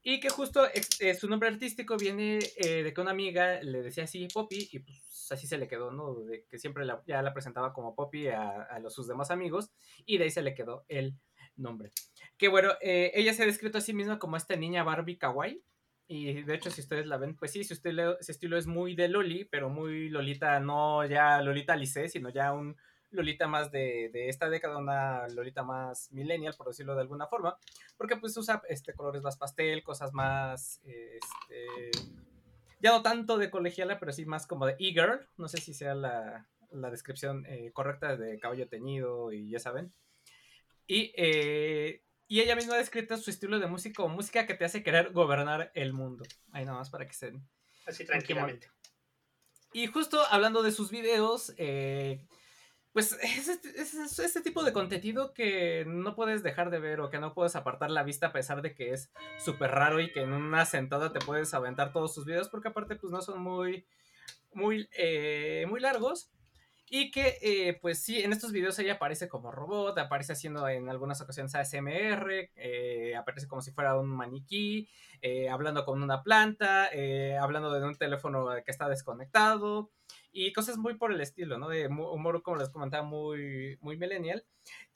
Y 0.00 0.20
que 0.20 0.28
justo 0.30 0.64
eh, 1.00 1.14
su 1.14 1.28
nombre 1.28 1.48
artístico 1.48 1.96
viene 1.96 2.38
eh, 2.58 2.84
de 2.84 2.94
que 2.94 3.00
una 3.00 3.10
amiga 3.10 3.60
le 3.62 3.82
decía 3.82 4.04
así 4.04 4.28
Poppy 4.32 4.68
y 4.70 4.78
pues 4.78 5.26
así 5.32 5.48
se 5.48 5.58
le 5.58 5.66
quedó, 5.66 5.90
¿no? 5.90 6.14
De 6.20 6.44
que 6.48 6.60
siempre 6.60 6.86
ya 7.08 7.20
la 7.22 7.34
presentaba 7.34 7.72
como 7.72 7.96
Poppy 7.96 8.28
a, 8.28 8.78
los, 8.80 8.94
sus 8.94 9.08
demás 9.08 9.32
amigos 9.32 9.72
y 10.04 10.18
de 10.18 10.24
ahí 10.24 10.30
se 10.30 10.42
le 10.42 10.54
quedó 10.54 10.84
el 10.86 11.18
nombre. 11.56 11.90
Que 12.36 12.46
bueno, 12.46 12.70
eh, 12.80 13.10
ella 13.14 13.34
se 13.34 13.42
ha 13.42 13.46
descrito 13.46 13.78
a 13.78 13.80
sí 13.80 13.92
misma 13.92 14.20
como 14.20 14.36
esta 14.36 14.54
niña 14.54 14.84
Barbie 14.84 15.18
kawaii. 15.18 15.60
Y 16.08 16.42
de 16.42 16.54
hecho, 16.54 16.70
si 16.70 16.80
ustedes 16.80 17.06
la 17.06 17.16
ven, 17.16 17.34
pues 17.34 17.52
sí, 17.52 17.64
su 17.64 17.74
estilo, 17.74 18.16
su 18.20 18.30
estilo 18.30 18.56
es 18.56 18.66
muy 18.66 18.94
de 18.94 19.08
Loli, 19.08 19.44
pero 19.44 19.68
muy 19.68 20.08
Lolita, 20.08 20.60
no 20.60 21.04
ya 21.04 21.42
Lolita 21.42 21.74
Lice, 21.74 22.08
sino 22.08 22.28
ya 22.28 22.52
un 22.52 22.76
Lolita 23.10 23.48
más 23.48 23.72
de, 23.72 24.10
de 24.12 24.28
esta 24.28 24.48
década, 24.48 24.78
una 24.78 25.26
Lolita 25.28 25.64
más 25.64 26.12
millennial, 26.12 26.54
por 26.56 26.68
decirlo 26.68 26.94
de 26.94 27.00
alguna 27.00 27.26
forma, 27.26 27.56
porque 27.96 28.16
pues 28.16 28.36
usa 28.36 28.62
este, 28.68 28.92
colores 28.92 29.22
más 29.22 29.36
pastel, 29.36 29.82
cosas 29.82 30.12
más, 30.12 30.80
este, 30.84 31.90
ya 32.80 32.92
no 32.92 33.02
tanto 33.02 33.38
de 33.38 33.50
colegiala, 33.50 33.98
pero 33.98 34.12
sí 34.12 34.26
más 34.26 34.46
como 34.46 34.66
de 34.66 34.76
e-girl, 34.78 35.26
no 35.36 35.48
sé 35.48 35.58
si 35.58 35.74
sea 35.74 35.94
la, 35.94 36.46
la 36.70 36.90
descripción 36.90 37.44
eh, 37.46 37.70
correcta 37.72 38.16
de 38.16 38.38
cabello 38.38 38.68
teñido 38.68 39.32
y 39.32 39.50
ya 39.50 39.58
saben. 39.58 39.92
Y, 40.86 41.12
eh, 41.16 42.02
y 42.28 42.40
ella 42.40 42.56
misma 42.56 42.74
ha 42.74 42.78
descrito 42.78 43.16
su 43.16 43.30
estilo 43.30 43.58
de 43.58 43.66
música 43.66 44.02
como 44.02 44.14
música 44.16 44.46
que 44.46 44.54
te 44.54 44.64
hace 44.64 44.82
querer 44.82 45.12
gobernar 45.12 45.70
el 45.74 45.92
mundo. 45.92 46.24
Ahí 46.52 46.64
nada 46.64 46.78
más 46.78 46.90
para 46.90 47.06
que 47.06 47.12
se... 47.14 47.32
Así 47.86 48.04
tranquilamente. 48.04 48.68
Y 49.72 49.86
justo 49.86 50.20
hablando 50.30 50.62
de 50.62 50.72
sus 50.72 50.90
videos, 50.90 51.52
eh, 51.58 52.26
pues 52.92 53.12
es 53.22 53.48
este, 53.48 53.68
es- 53.80 53.94
es 53.94 54.18
este 54.18 54.40
tipo 54.40 54.64
de 54.64 54.72
contenido 54.72 55.34
que 55.34 55.84
no 55.86 56.14
puedes 56.14 56.42
dejar 56.42 56.70
de 56.70 56.78
ver 56.80 57.00
o 57.00 57.10
que 57.10 57.18
no 57.18 57.34
puedes 57.34 57.54
apartar 57.56 57.90
la 57.90 58.02
vista 58.02 58.28
a 58.28 58.32
pesar 58.32 58.62
de 58.62 58.74
que 58.74 58.92
es 58.92 59.10
súper 59.38 59.70
raro 59.70 60.00
y 60.00 60.10
que 60.12 60.22
en 60.22 60.32
una 60.32 60.64
sentada 60.64 61.12
te 61.12 61.20
puedes 61.20 61.52
aventar 61.54 61.92
todos 61.92 62.14
sus 62.14 62.24
videos 62.24 62.48
porque 62.48 62.68
aparte 62.68 62.96
pues 62.96 63.12
no 63.12 63.20
son 63.20 63.40
muy, 63.40 63.86
muy, 64.52 64.88
eh, 64.96 65.66
muy 65.68 65.78
largos. 65.80 66.30
Y 66.88 67.10
que, 67.10 67.38
eh, 67.42 67.78
pues 67.82 68.00
sí, 68.00 68.22
en 68.22 68.32
estos 68.32 68.52
videos 68.52 68.78
ella 68.78 68.94
aparece 68.94 69.28
como 69.28 69.50
robot, 69.50 69.98
aparece 69.98 70.34
haciendo 70.34 70.68
en 70.68 70.88
algunas 70.88 71.20
ocasiones 71.20 71.54
ASMR, 71.56 72.52
eh, 72.54 73.16
aparece 73.16 73.48
como 73.48 73.60
si 73.60 73.72
fuera 73.72 73.98
un 73.98 74.08
maniquí, 74.08 74.88
eh, 75.20 75.48
hablando 75.48 75.84
con 75.84 76.00
una 76.00 76.22
planta, 76.22 76.88
eh, 76.92 77.36
hablando 77.38 77.72
de 77.72 77.84
un 77.84 77.96
teléfono 77.96 78.48
que 78.64 78.70
está 78.70 78.88
desconectado 78.88 79.90
y 80.30 80.52
cosas 80.52 80.76
muy 80.76 80.94
por 80.94 81.12
el 81.12 81.20
estilo, 81.20 81.58
¿no? 81.58 81.68
De 81.68 81.88
humor, 81.88 82.42
como 82.42 82.58
les 82.58 82.68
comentaba, 82.70 83.02
muy, 83.02 83.78
muy 83.80 83.96
millennial. 83.96 84.44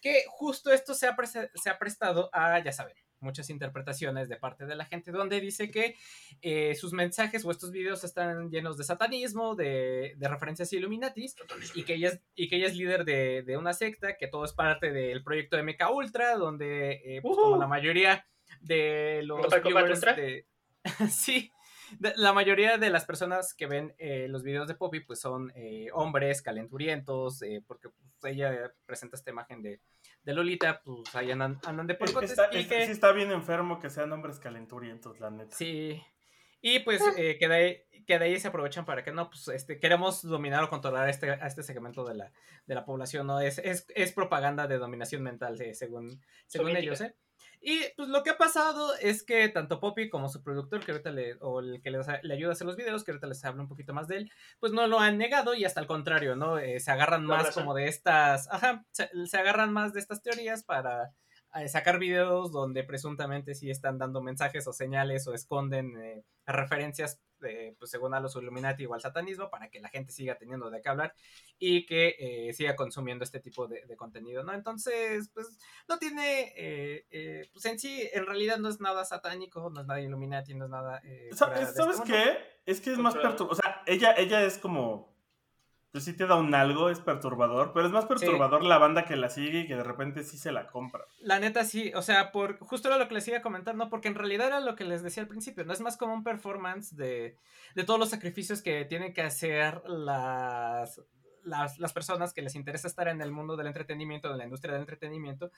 Que 0.01 0.25
justo 0.29 0.73
esto 0.73 0.95
se 0.95 1.09
ha, 1.09 1.17
se 1.27 1.71
ha 1.71 1.79
prestado 1.79 2.31
a, 2.33 2.63
ya 2.63 2.73
saben, 2.73 2.95
muchas 3.21 3.51
interpretaciones 3.51 4.29
de 4.29 4.37
parte 4.37 4.67
de 4.67 4.75
la 4.77 4.85
gente 4.85 5.13
donde 5.13 5.41
dice 5.41 5.71
que 5.71 5.97
eh, 6.43 6.75
sus 6.75 6.93
mensajes 6.93 7.45
o 7.45 7.51
estos 7.51 7.71
videos 7.71 8.03
están 8.05 8.51
llenos 8.51 8.77
de 8.77 8.85
satanismo, 8.85 9.55
de, 9.55 10.15
de 10.17 10.29
referencias 10.29 10.73
Illuminatis 10.73 11.37
y 11.75 11.85
que 11.85 11.95
ella 11.95 12.09
es, 12.09 12.21
y 12.35 12.49
que 12.49 12.57
ella 12.57 12.67
es 12.67 12.77
líder 12.77 13.05
de, 13.05 13.43
de 13.43 13.57
una 13.57 13.73
secta, 13.73 14.17
que 14.17 14.27
todo 14.29 14.45
es 14.45 14.53
parte 14.53 14.91
del 14.93 15.23
proyecto 15.23 15.57
MK 15.63 15.91
Ultra, 15.95 16.37
donde 16.37 16.93
eh, 17.05 17.21
pues, 17.23 17.37
como 17.37 17.57
la 17.59 17.67
mayoría 17.67 18.27
de 18.61 19.23
los 19.25 19.41
viewers 19.69 20.01
de- 20.17 20.47
sí, 21.11 21.51
de- 21.99 22.15
la 22.17 22.33
mayoría 22.33 22.79
de 22.79 22.91
las 22.91 23.05
personas 23.05 23.55
que 23.55 23.67
ven 23.67 23.95
eh, 23.99 24.27
los 24.29 24.43
videos 24.43 24.67
de 24.69 24.75
Poppy 24.75 25.01
pues 25.01 25.21
son 25.21 25.53
eh, 25.55 25.89
hombres 25.93 26.41
calenturientos, 26.43 27.43
eh, 27.43 27.63
porque 27.67 27.89
pues, 28.21 28.33
ella 28.35 28.73
presenta 28.87 29.17
esta 29.17 29.31
imagen 29.31 29.63
de, 29.63 29.81
de 30.23 30.35
Lolita, 30.35 30.83
pues 30.85 31.15
ahí 31.15 31.31
andan, 31.31 31.59
andan 31.65 31.87
de 31.87 31.95
porcotes 31.95 32.31
Está, 32.31 32.49
y 32.53 32.59
está- 32.61 32.77
que- 32.79 32.87
sí 32.87 32.93
está 32.93 33.13
bien 33.13 33.31
enfermo 33.33 33.79
que 33.81 33.91
sean 33.91 34.13
hombres 34.13 34.39
calenturientos, 34.39 35.19
la 35.21 35.31
neta. 35.31 35.57
Sí. 35.57 36.03
Y 36.63 36.81
pues 36.81 37.01
eh, 37.17 37.39
que, 37.39 37.49
de 37.49 37.55
ahí, 37.55 37.79
que 38.07 38.19
de 38.19 38.25
ahí 38.27 38.39
se 38.39 38.49
aprovechan 38.49 38.85
para 38.85 39.03
que 39.03 39.13
no, 39.13 39.31
pues 39.31 39.49
este, 39.49 39.79
queremos 39.81 40.21
dominar 40.23 40.63
o 40.65 40.69
controlar 40.69 41.07
a 41.07 41.11
este, 41.11 41.31
a 41.31 41.47
este 41.47 41.63
segmento 41.63 42.05
de 42.05 42.15
la, 42.17 42.33
de 42.67 42.75
la 42.75 42.85
población, 42.85 43.27
¿no? 43.27 43.41
Es, 43.41 43.57
es, 43.59 43.87
es 43.95 44.13
propaganda 44.13 44.67
de 44.67 44.77
dominación 44.77 45.23
mental, 45.23 45.59
eh, 45.61 45.73
según, 45.75 46.21
según 46.47 46.69
Soviética. 46.73 46.81
ellos, 46.81 47.01
¿eh? 47.01 47.15
Y 47.61 47.81
pues 47.97 48.09
lo 48.09 48.23
que 48.23 48.31
ha 48.31 48.39
pasado 48.39 48.95
es 48.97 49.23
que 49.23 49.49
tanto 49.51 49.81
Poppy 49.81 50.09
como 50.09 50.29
su 50.31 50.43
productor, 50.43 50.85
que 50.85 50.93
ahorita 50.93 51.11
le, 51.11 51.35
o 51.41 51.61
el 51.61 51.83
que 51.83 51.91
le 51.91 52.35
ayuda 52.35 52.51
a 52.51 52.53
hacer 52.53 52.67
los 52.67 52.77
videos, 52.77 53.05
que 53.05 53.11
ahorita 53.11 53.27
les 53.27 53.45
hablo 53.45 53.63
un 53.63 53.69
poquito 53.69 53.93
más 53.93 54.09
de 54.09 54.17
él, 54.17 54.33
pues 54.59 54.73
no 54.73 54.87
lo 54.87 54.99
han 54.99 55.19
negado 55.19 55.55
y 55.55 55.65
hasta 55.65 55.81
al 55.81 55.87
contrario, 55.87 56.37
¿no? 56.37 56.59
Eh, 56.59 56.81
se 56.81 56.91
agarran 56.91 57.27
más 57.27 57.53
como 57.55 57.75
de 57.75 57.87
estas, 57.89 58.49
ajá, 58.51 58.87
se, 58.93 59.11
se 59.27 59.37
agarran 59.37 59.73
más 59.73 59.93
de 59.93 60.01
estas 60.01 60.23
teorías 60.23 60.65
para 60.65 61.13
eh, 61.55 61.69
sacar 61.69 61.99
videos 61.99 62.53
donde 62.53 62.85
presuntamente 62.85 63.55
sí 63.55 63.71
están 63.71 63.99
dando 63.99 64.23
mensajes 64.23 64.67
o 64.69 64.73
señales 64.73 65.27
o 65.27 65.35
esconden 65.35 65.97
eh, 66.01 66.25
referencias, 66.47 67.21
eh, 67.43 67.75
pues 67.79 67.91
según 67.91 68.15
a 68.15 68.21
los 68.21 68.37
Illuminati 68.37 68.87
o 68.87 68.95
al 68.95 69.01
satanismo, 69.01 69.51
para 69.51 69.69
que 69.69 69.81
la 69.81 69.89
gente 69.89 70.13
siga 70.13 70.37
teniendo 70.37 70.71
de 70.71 70.81
qué 70.81 70.89
hablar 70.89 71.15
y 71.59 71.87
que 71.87 72.17
eh, 72.19 72.53
siga 72.53 72.77
consumiendo 72.77 73.25
este 73.25 73.41
tipo 73.41 73.67
de, 73.67 73.85
de 73.87 73.97
contenido, 73.97 74.43
¿no? 74.43 74.53
Entonces, 74.55 75.31
pues 75.35 75.59
no 75.89 75.99
tiene, 75.99 76.53
eh, 76.57 77.07
eh, 77.11 77.49
pues 77.53 77.65
en 77.67 77.79
sí, 77.79 78.09
en 78.13 78.27
realidad 78.27 78.59
no 78.59 78.69
es 78.69 78.81
nada 78.81 79.05
satánico, 79.05 79.71
no 79.71 79.81
es 79.81 79.87
nada 79.87 80.01
Illuminati, 80.01 80.55
no 80.55 80.67
es 80.67 80.71
nada... 80.71 81.01
eh, 81.05 81.31
de 81.31 81.63
este 81.63 81.75
¿Sabes 81.75 81.99
mundo. 81.99 82.05
qué? 82.13 82.39
Es 82.67 82.81
que 82.81 82.93
es 82.93 82.99
más 82.99 83.15
perturbador. 83.15 83.53
O 83.53 83.55
sea, 83.55 83.83
ella, 83.87 84.15
ella 84.17 84.43
es 84.43 84.59
como. 84.59 85.10
Pues 85.93 86.05
sí 86.05 86.17
te 86.17 86.27
da 86.27 86.37
un 86.37 86.55
algo, 86.55 86.89
es 86.89 87.01
perturbador. 87.01 87.73
Pero 87.73 87.87
es 87.87 87.93
más 87.93 88.07
perturbador 88.07 88.63
la 88.65 88.79
banda 88.79 89.05
que 89.05 89.17
la 89.17 89.29
sigue 89.29 89.61
y 89.61 89.67
que 89.67 89.75
de 89.75 89.83
repente 89.83 90.23
sí 90.23 90.39
se 90.39 90.53
la 90.53 90.69
compra. 90.69 91.05
La 91.21 91.41
neta 91.41 91.65
sí, 91.65 91.93
o 91.95 92.03
sea, 92.03 92.31
por 92.31 92.59
justo 92.61 92.89
era 92.89 92.99
lo 92.99 93.09
que 93.09 93.15
les 93.15 93.27
iba 93.27 93.39
a 93.39 93.43
comentar, 93.43 93.75
¿no? 93.75 93.91
Porque 93.91 94.09
en 94.09 94.15
realidad 94.15 94.49
era 94.49 94.61
lo 94.61 94.77
que 94.77 94.85
les 94.85 95.03
decía 95.03 95.23
al 95.23 95.29
principio, 95.29 95.65
no 95.65 95.73
es 95.73 95.81
más 95.81 95.97
como 95.97 96.15
un 96.15 96.23
performance 96.23 96.95
de, 96.97 97.37
de 97.75 97.85
todos 97.85 97.99
los 97.99 98.11
sacrificios 98.11 98.63
que 98.63 98.85
tienen 98.85 99.13
que 99.13 99.23
hacer 99.23 99.83
las, 99.89 101.01
las, 101.45 101.79
las 101.79 101.93
personas 101.93 102.33
que 102.33 102.43
les 102.43 102.55
interesa 102.55 102.89
estar 102.89 103.09
en 103.09 103.21
el 103.21 103.33
mundo 103.33 103.57
del 103.57 103.67
entretenimiento, 103.67 104.31
de 104.31 104.39
la 104.39 104.45
industria 104.45 104.73
del 104.73 104.83
entretenimiento, 104.83 105.51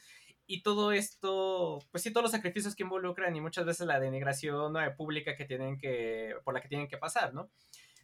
y 0.46 0.62
todo 0.62 0.92
esto, 0.92 1.78
pues 1.90 2.02
sí, 2.02 2.10
todos 2.10 2.24
los 2.24 2.32
sacrificios 2.32 2.74
que 2.74 2.82
involucran 2.82 3.34
y 3.36 3.40
muchas 3.40 3.64
veces 3.64 3.86
la 3.86 4.00
denigración 4.00 4.76
eh, 4.76 4.90
pública 4.90 5.36
que 5.36 5.44
tienen 5.44 5.78
que, 5.78 6.34
por 6.44 6.54
la 6.54 6.60
que 6.60 6.68
tienen 6.68 6.88
que 6.88 6.98
pasar, 6.98 7.34
¿no? 7.34 7.50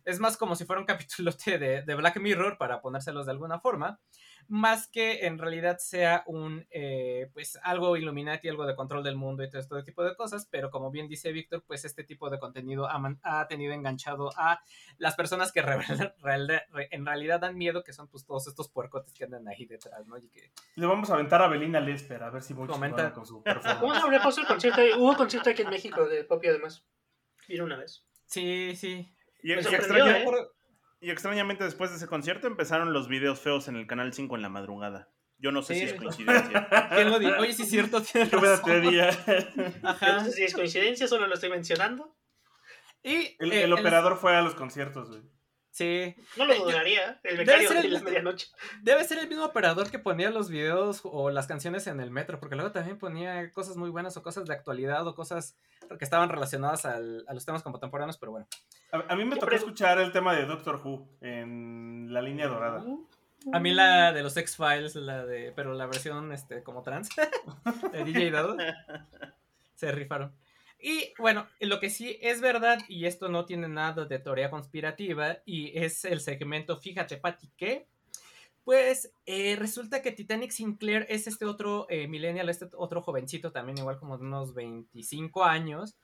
Es 0.09 0.21
más 0.21 0.37
como 0.37 0.57
si 0.57 0.65
fuera 0.65 0.81
un 0.81 0.87
capítulote 0.87 1.59
de, 1.59 1.83
de 1.83 1.95
Black 1.95 2.19
Mirror, 2.19 2.57
para 2.59 2.81
ponérselos 2.81 3.27
de 3.27 3.33
alguna 3.33 3.61
forma, 3.61 4.01
más 4.49 4.89
que 4.89 5.27
en 5.27 5.37
realidad 5.37 5.77
sea 5.79 6.23
un, 6.27 6.67
eh, 6.71 7.29
pues 7.35 7.59
algo 7.63 7.97
Illuminati, 7.97 8.49
algo 8.49 8.65
de 8.65 8.75
control 8.75 9.03
del 9.05 9.17
mundo 9.17 9.43
y 9.45 9.51
todo 9.51 9.61
este 9.61 9.83
tipo 9.83 10.03
de 10.03 10.17
cosas, 10.17 10.47
pero 10.51 10.71
como 10.71 10.91
bien 10.91 11.07
dice 11.09 11.33
Víctor, 11.33 11.63
pues 11.67 11.85
este 11.85 12.05
tipo 12.05 12.31
de 12.31 12.39
contenido 12.39 12.89
ha, 12.89 12.99
man- 12.99 13.21
ha 13.23 13.47
tenido 13.47 13.75
enganchado 13.75 14.31
a 14.37 14.61
las 14.97 15.15
personas 15.17 15.53
que 15.53 15.63
revel- 15.65 16.15
real- 16.23 16.63
re- 16.71 16.89
en 16.91 17.05
realidad 17.05 17.41
dan 17.41 17.59
miedo, 17.59 17.85
que 17.85 17.93
son 17.93 18.09
pues 18.09 18.25
todos 18.25 18.47
estos 18.49 18.71
puercotes 18.71 19.13
que 19.13 19.25
andan 19.25 19.47
ahí 19.49 19.67
detrás, 19.67 20.07
¿no? 20.07 20.17
Y 20.17 20.29
que, 20.31 20.51
Le 20.77 20.87
vamos 20.87 21.11
a 21.11 21.15
aventar 21.15 21.43
a 21.43 21.49
Belina 21.49 21.81
Lesper 21.81 22.23
a 22.23 22.31
ver 22.31 22.43
si 22.43 22.55
muy 22.55 22.67
Comenta. 22.67 23.13
con 23.13 23.27
su 23.27 23.35
¿Cómo 23.35 23.45
performance. 23.45 23.83
no 24.01 24.05
habrá 24.07 24.23
pasado 24.23 24.43
el 24.43 24.47
concierto? 24.49 24.81
Hubo 24.99 25.15
concierto 25.17 25.51
aquí 25.51 25.61
en 25.63 25.71
México 25.71 26.07
de 26.09 26.25
Poppy 26.25 26.49
además. 26.49 26.83
Vino 27.47 27.65
una 27.65 27.77
vez. 27.77 28.07
sí, 28.25 28.75
sí. 28.77 29.15
Y, 29.43 29.49
Me 29.55 29.61
y 29.61 29.63
sorprendió, 29.65 30.07
extraña- 30.07 30.19
¿eh? 30.19 30.47
Y 31.01 31.11
extrañamente 31.11 31.65
después 31.65 31.91
de 31.91 31.97
ese 31.97 32.07
concierto 32.09 32.47
empezaron 32.49 32.93
los 32.93 33.09
videos 33.09 33.41
feos 33.41 33.69
en 33.69 33.77
el 33.77 33.87
canal 33.87 34.13
5 34.13 34.35
en 34.37 34.43
la 34.43 34.49
madrugada. 34.49 35.09
Yo 35.39 35.53
no 35.53 35.63
sé 35.63 35.75
Sí. 35.75 35.81
si 35.81 35.87
es 35.87 35.95
coincidencia. 35.95 36.69
¿Quién 36.93 37.11
lo 37.11 37.19
dijo? 37.21 37.35
Oye, 37.39 37.53
sí 37.53 37.63
es 37.63 37.71
cierto, 37.71 37.99
razón. 38.33 38.65
teoría. 38.65 39.11
Yo 39.13 39.89
Ajá. 39.89 40.13
no 40.19 40.25
sé 40.25 40.33
si 40.33 40.43
es 40.43 40.55
coincidencia, 40.55 41.07
solo 41.07 41.29
lo 41.29 41.35
estoy 41.35 41.51
mencionando. 41.51 42.17
Y 43.05 43.37
El, 43.39 43.53
eh, 43.53 43.63
el 43.63 43.73
operador 43.73 44.17
fue 44.17 44.35
a 44.35 44.43
los 44.43 44.57
conciertos, 44.57 45.09
güey. 45.11 45.23
Sí, 45.79 46.17
No 46.37 46.45
lo 46.45 46.55
Eh, 46.55 46.59
dudaría. 46.59 47.21
El 47.23 47.37
debe 47.37 47.45
becario 47.45 47.69
ser 47.69 47.79
de 47.83 47.87
el 47.87 47.93
la 47.93 47.99
mismo- 48.01 48.11
medianoche. 48.11 48.49
Debe 48.83 49.05
ser 49.05 49.19
el 49.19 49.29
mismo 49.29 49.45
operador 49.45 49.91
que 49.93 50.01
ponía 50.01 50.31
los 50.31 50.51
videos 50.51 51.03
o 51.05 51.31
las 51.31 51.47
canciones 51.47 51.87
en 51.87 52.01
el 52.01 52.11
metro, 52.11 52.41
porque 52.41 52.57
luego 52.57 52.73
también 52.73 52.99
ponía 52.99 53.53
cosas 53.53 53.77
muy 53.77 53.89
buenas 53.91 54.17
o 54.17 54.23
cosas 54.25 54.47
de 54.47 54.55
actualidad 54.55 55.07
o 55.07 55.15
cosas 55.15 55.57
que 55.97 56.05
estaban 56.05 56.29
relacionadas 56.31 56.85
al- 56.85 57.25
a 57.29 57.33
los 57.35 57.47
temas 57.47 57.63
contemporáneos, 57.63 58.19
pero 58.19 58.33
bueno. 58.33 58.49
A, 58.91 59.13
a 59.13 59.17
mí 59.17 59.25
me 59.25 59.37
tocó 59.37 59.55
escuchar 59.55 59.99
el 60.01 60.11
tema 60.11 60.35
de 60.35 60.47
Doctor 60.47 60.81
Who 60.85 61.09
en 61.21 62.09
la 62.13 62.23
línea 62.23 62.49
dorada. 62.49 62.85
A 63.53 63.61
mí 63.61 63.73
la 63.73 64.13
de 64.13 64.25
los 64.25 64.37
X-Files, 64.37 64.97
la 64.97 65.25
de, 65.25 65.53
pero 65.55 65.73
la 65.75 65.87
versión 65.87 66.33
este, 66.33 66.65
como 66.65 66.83
trans, 66.83 67.09
de 67.93 68.03
DJ 68.05 68.33
Dado, 68.33 68.57
se 69.77 69.93
rifaron. 69.93 70.33
Y 70.81 71.13
bueno, 71.19 71.49
lo 71.61 71.81
que 71.81 71.91
sí 71.91 72.19
es 72.21 72.41
verdad, 72.41 72.79
y 72.89 73.07
esto 73.07 73.29
no 73.29 73.45
tiene 73.47 73.69
nada 73.69 74.05
de 74.05 74.19
teoría 74.21 74.51
conspirativa, 74.51 75.39
y 75.45 75.77
es 75.77 76.05
el 76.05 76.21
segmento 76.21 76.77
Fíjate, 76.77 77.17
Pati, 77.17 77.51
¿qué? 77.57 77.87
Pues 78.65 79.13
eh, 79.27 79.57
resulta 79.57 80.03
que 80.03 80.13
Titanic 80.13 80.51
Sinclair 80.51 81.07
es 81.09 81.27
este 81.27 81.47
otro 81.47 81.87
eh, 81.89 82.07
millennial, 82.07 82.49
este 82.49 82.69
otro 82.77 83.03
jovencito 83.03 83.51
también, 83.51 83.79
igual 83.79 83.99
como 83.99 84.19
de 84.19 84.25
unos 84.25 84.55
25 84.55 85.45
años, 85.45 85.97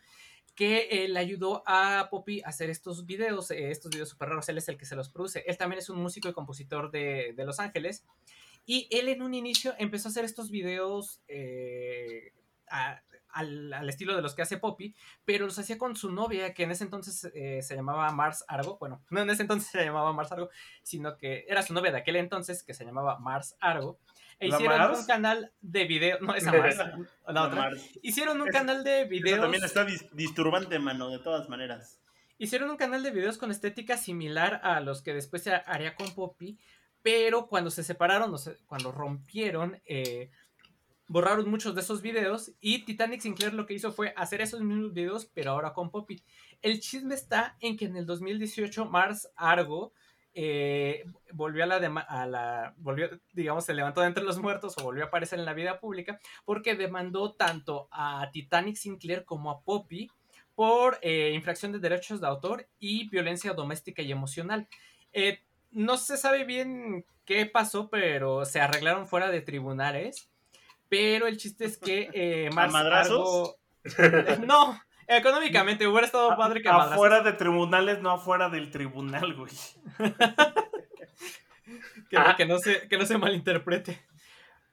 que 0.54 0.88
eh, 0.90 1.08
le 1.08 1.18
ayudó 1.20 1.62
a 1.66 2.08
Poppy 2.10 2.40
a 2.42 2.48
hacer 2.48 2.70
estos 2.70 3.06
videos, 3.06 3.50
eh, 3.50 3.70
estos 3.70 3.90
videos 3.92 4.08
super 4.08 4.30
raros. 4.30 4.48
Él 4.48 4.58
es 4.58 4.68
el 4.68 4.78
que 4.78 4.86
se 4.86 4.96
los 4.96 5.08
produce. 5.10 5.44
Él 5.46 5.58
también 5.58 5.80
es 5.80 5.90
un 5.90 6.00
músico 6.00 6.28
y 6.28 6.32
compositor 6.32 6.90
de, 6.90 7.34
de 7.36 7.44
Los 7.44 7.60
Ángeles. 7.60 8.04
Y 8.64 8.88
él 8.90 9.08
en 9.08 9.22
un 9.22 9.34
inicio 9.34 9.74
empezó 9.78 10.08
a 10.08 10.10
hacer 10.12 10.24
estos 10.24 10.50
videos 10.50 11.20
a- 12.68 13.02
al, 13.34 13.72
al 13.72 13.88
estilo 13.88 14.16
de 14.16 14.22
los 14.22 14.34
que 14.34 14.42
hace 14.42 14.56
Poppy, 14.58 14.94
pero 15.24 15.44
los 15.46 15.58
hacía 15.58 15.76
con 15.78 15.96
su 15.96 16.10
novia, 16.12 16.54
que 16.54 16.62
en 16.62 16.70
ese 16.70 16.84
entonces 16.84 17.30
eh, 17.34 17.60
se 17.62 17.74
llamaba 17.76 18.10
Mars 18.12 18.44
Argo. 18.48 18.78
Bueno, 18.78 19.02
no 19.10 19.20
en 19.20 19.30
ese 19.30 19.42
entonces 19.42 19.70
se 19.70 19.84
llamaba 19.84 20.12
Mars 20.12 20.32
Argo, 20.32 20.48
sino 20.82 21.16
que 21.18 21.44
era 21.48 21.62
su 21.62 21.74
novia 21.74 21.92
de 21.92 21.98
aquel 21.98 22.16
entonces, 22.16 22.62
que 22.62 22.74
se 22.74 22.84
llamaba 22.84 23.18
Mars 23.18 23.56
Argo. 23.60 23.98
E 24.40 24.48
¿La 24.48 24.56
hicieron 24.56 24.78
Mars? 24.78 24.98
un 25.00 25.06
canal 25.06 25.52
de 25.60 25.84
video, 25.84 26.18
no, 26.20 26.34
esa 26.34 26.50
Mars, 26.56 26.76
la 27.28 27.42
otra. 27.44 27.54
Mar- 27.60 27.72
Hicieron 28.02 28.40
un 28.40 28.48
canal 28.48 28.82
de 28.82 29.02
Eso 29.02 29.08
videos. 29.10 29.40
también 29.40 29.62
está 29.64 29.86
dis- 29.86 30.10
disturbante, 30.10 30.78
mano, 30.78 31.08
de 31.10 31.18
todas 31.20 31.48
maneras. 31.48 32.00
Hicieron 32.36 32.68
un 32.68 32.76
canal 32.76 33.02
de 33.04 33.12
videos 33.12 33.38
con 33.38 33.52
estética 33.52 33.96
similar 33.96 34.60
a 34.64 34.80
los 34.80 35.02
que 35.02 35.14
después 35.14 35.44
se 35.44 35.54
haría 35.54 35.94
con 35.94 36.12
Poppy, 36.14 36.58
pero 37.00 37.46
cuando 37.46 37.70
se 37.70 37.84
separaron, 37.84 38.34
o 38.34 38.38
sea, 38.38 38.54
cuando 38.66 38.90
rompieron, 38.90 39.80
eh, 39.86 40.30
borraron 41.06 41.50
muchos 41.50 41.74
de 41.74 41.82
esos 41.82 42.02
videos 42.02 42.52
y 42.60 42.84
Titanic 42.84 43.20
Sinclair 43.20 43.54
lo 43.54 43.66
que 43.66 43.74
hizo 43.74 43.92
fue 43.92 44.14
hacer 44.16 44.40
esos 44.40 44.60
mismos 44.60 44.92
videos, 44.92 45.26
pero 45.26 45.52
ahora 45.52 45.72
con 45.72 45.90
Poppy. 45.90 46.22
El 46.62 46.80
chisme 46.80 47.14
está 47.14 47.56
en 47.60 47.76
que 47.76 47.86
en 47.86 47.96
el 47.96 48.06
2018 48.06 48.86
Mars 48.86 49.30
Argo 49.36 49.92
eh, 50.36 51.04
volvió 51.32 51.62
a 51.62 51.66
la, 51.66 52.74
volvió, 52.78 53.08
digamos, 53.32 53.64
se 53.64 53.74
levantó 53.74 54.00
de 54.00 54.08
entre 54.08 54.24
los 54.24 54.38
muertos 54.38 54.76
o 54.78 54.82
volvió 54.82 55.04
a 55.04 55.06
aparecer 55.06 55.38
en 55.38 55.44
la 55.44 55.54
vida 55.54 55.78
pública 55.78 56.18
porque 56.44 56.74
demandó 56.74 57.34
tanto 57.34 57.88
a 57.92 58.28
Titanic 58.32 58.76
Sinclair 58.76 59.24
como 59.24 59.50
a 59.50 59.60
Poppy 59.60 60.10
por 60.54 60.98
eh, 61.02 61.32
infracción 61.34 61.72
de 61.72 61.78
derechos 61.78 62.20
de 62.20 62.26
autor 62.26 62.68
y 62.78 63.08
violencia 63.10 63.52
doméstica 63.52 64.02
y 64.02 64.10
emocional. 64.10 64.68
Eh, 65.12 65.40
no 65.70 65.96
se 65.96 66.16
sabe 66.16 66.44
bien 66.44 67.04
qué 67.24 67.46
pasó, 67.46 67.88
pero 67.90 68.44
se 68.44 68.60
arreglaron 68.60 69.06
fuera 69.06 69.30
de 69.30 69.40
tribunales. 69.40 70.30
Pero 70.96 71.26
el 71.26 71.36
chiste 71.38 71.64
es 71.64 71.76
que 71.76 72.08
eh, 72.12 72.50
Mars 72.54 72.72
madrazos? 72.72 73.56
Argo- 73.98 74.46
no, 74.46 74.80
económicamente 75.08 75.88
hubiera 75.88 76.06
estado 76.06 76.36
padre 76.36 76.62
que 76.62 76.68
madrazos. 76.68 76.92
Afuera 76.92 77.20
de 77.22 77.32
tribunales, 77.32 78.00
no 78.00 78.12
afuera 78.12 78.48
del 78.48 78.70
tribunal, 78.70 79.34
güey. 79.34 79.50
que, 82.36 82.46
no 82.46 82.58
se, 82.58 82.88
que 82.88 82.96
no 82.96 83.06
se 83.06 83.18
malinterprete. 83.18 84.00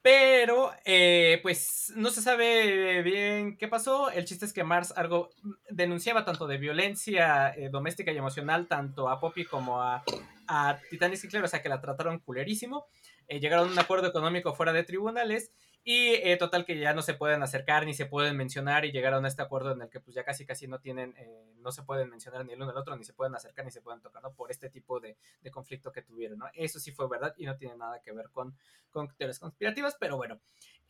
Pero, 0.00 0.72
eh, 0.84 1.38
pues, 1.42 1.92
no 1.96 2.10
se 2.10 2.22
sabe 2.22 3.02
bien 3.02 3.56
qué 3.56 3.68
pasó. 3.68 4.10
El 4.10 4.24
chiste 4.24 4.46
es 4.46 4.52
que 4.52 4.64
Mars 4.64 4.92
algo 4.96 5.30
denunciaba 5.70 6.24
tanto 6.24 6.46
de 6.46 6.58
violencia 6.58 7.50
eh, 7.56 7.68
doméstica 7.68 8.10
y 8.12 8.16
emocional, 8.16 8.66
tanto 8.66 9.08
a 9.08 9.20
Poppy 9.20 9.44
como 9.44 9.80
a, 9.82 10.02
a 10.48 10.78
Titanic 10.90 11.18
Sinclair, 11.18 11.44
o 11.44 11.48
sea 11.48 11.62
que 11.62 11.68
la 11.68 11.80
trataron 11.80 12.18
culerísimo. 12.18 12.86
Eh, 13.28 13.38
llegaron 13.38 13.68
a 13.68 13.72
un 13.72 13.78
acuerdo 13.78 14.08
económico 14.08 14.54
fuera 14.54 14.72
de 14.72 14.82
tribunales 14.82 15.52
Y 15.84 16.14
eh, 16.14 16.36
total 16.36 16.64
que 16.64 16.78
ya 16.78 16.94
no 16.94 17.02
se 17.02 17.14
pueden 17.14 17.42
acercar 17.42 17.86
ni 17.86 17.94
se 17.94 18.06
pueden 18.06 18.36
mencionar 18.36 18.84
y 18.84 18.92
llegaron 18.92 19.24
a 19.24 19.28
este 19.28 19.42
acuerdo 19.42 19.72
en 19.72 19.82
el 19.82 19.90
que 19.90 19.98
pues 19.98 20.14
ya 20.14 20.22
casi 20.22 20.46
casi 20.46 20.68
no 20.68 20.78
tienen, 20.78 21.14
eh, 21.16 21.52
no 21.56 21.72
se 21.72 21.82
pueden 21.82 22.08
mencionar 22.08 22.44
ni 22.44 22.52
el 22.52 22.62
uno 22.62 22.70
al 22.70 22.76
otro, 22.76 22.96
ni 22.96 23.04
se 23.04 23.12
pueden 23.12 23.34
acercar 23.34 23.64
ni 23.64 23.72
se 23.72 23.82
pueden 23.82 24.00
tocar, 24.00 24.22
¿no? 24.22 24.32
Por 24.32 24.52
este 24.52 24.70
tipo 24.70 25.00
de, 25.00 25.16
de, 25.40 25.50
conflicto 25.50 25.90
que 25.90 26.02
tuvieron, 26.02 26.38
¿no? 26.38 26.46
Eso 26.54 26.78
sí 26.78 26.92
fue 26.92 27.08
verdad 27.08 27.34
y 27.36 27.46
no 27.46 27.56
tiene 27.56 27.76
nada 27.76 28.00
que 28.00 28.12
ver 28.12 28.30
con, 28.30 28.56
con 28.90 29.08
teorías 29.16 29.40
conspirativas, 29.40 29.96
pero 29.98 30.16
bueno. 30.16 30.40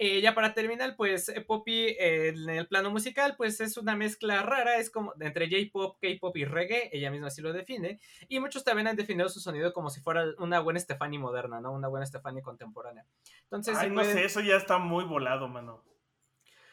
Eh, 0.05 0.21
ya 0.21 0.35
para 0.35 0.53
terminar, 0.53 0.97
pues 0.97 1.29
eh, 1.29 1.43
Poppy 1.43 1.95
en 1.97 2.51
el 2.51 2.67
plano 2.67 2.91
musical, 2.91 3.37
pues 3.37 3.61
es 3.61 3.77
una 3.77 3.95
mezcla 3.95 4.43
rara, 4.43 4.79
es 4.79 4.91
como 4.91 5.15
entre 5.21 5.49
J-pop, 5.49 5.97
K-pop 6.03 6.37
y 6.39 6.45
reggae, 6.45 6.91
ella 6.91 7.13
misma 7.13 7.29
así 7.29 7.41
lo 7.41 7.53
define, 7.53 8.01
y 8.27 8.41
muchos 8.41 8.65
también 8.65 8.89
han 8.89 8.97
definido 8.97 9.29
su 9.29 9.39
sonido 9.39 9.73
como 9.73 9.91
si 9.91 10.01
fuera 10.01 10.25
una 10.39 10.59
buena 10.59 10.81
Stefani 10.81 11.19
moderna, 11.19 11.61
¿no? 11.61 11.71
Una 11.71 11.87
buena 11.87 12.05
Stefani 12.05 12.43
contemporánea. 12.43 13.07
Entonces, 13.45 13.79
Ay, 13.79 13.91
no 13.91 14.03
sé, 14.03 14.25
eso 14.25 14.41
ya 14.41 14.57
está 14.57 14.79
muy 14.79 15.05
volado, 15.05 15.47
mano. 15.47 15.85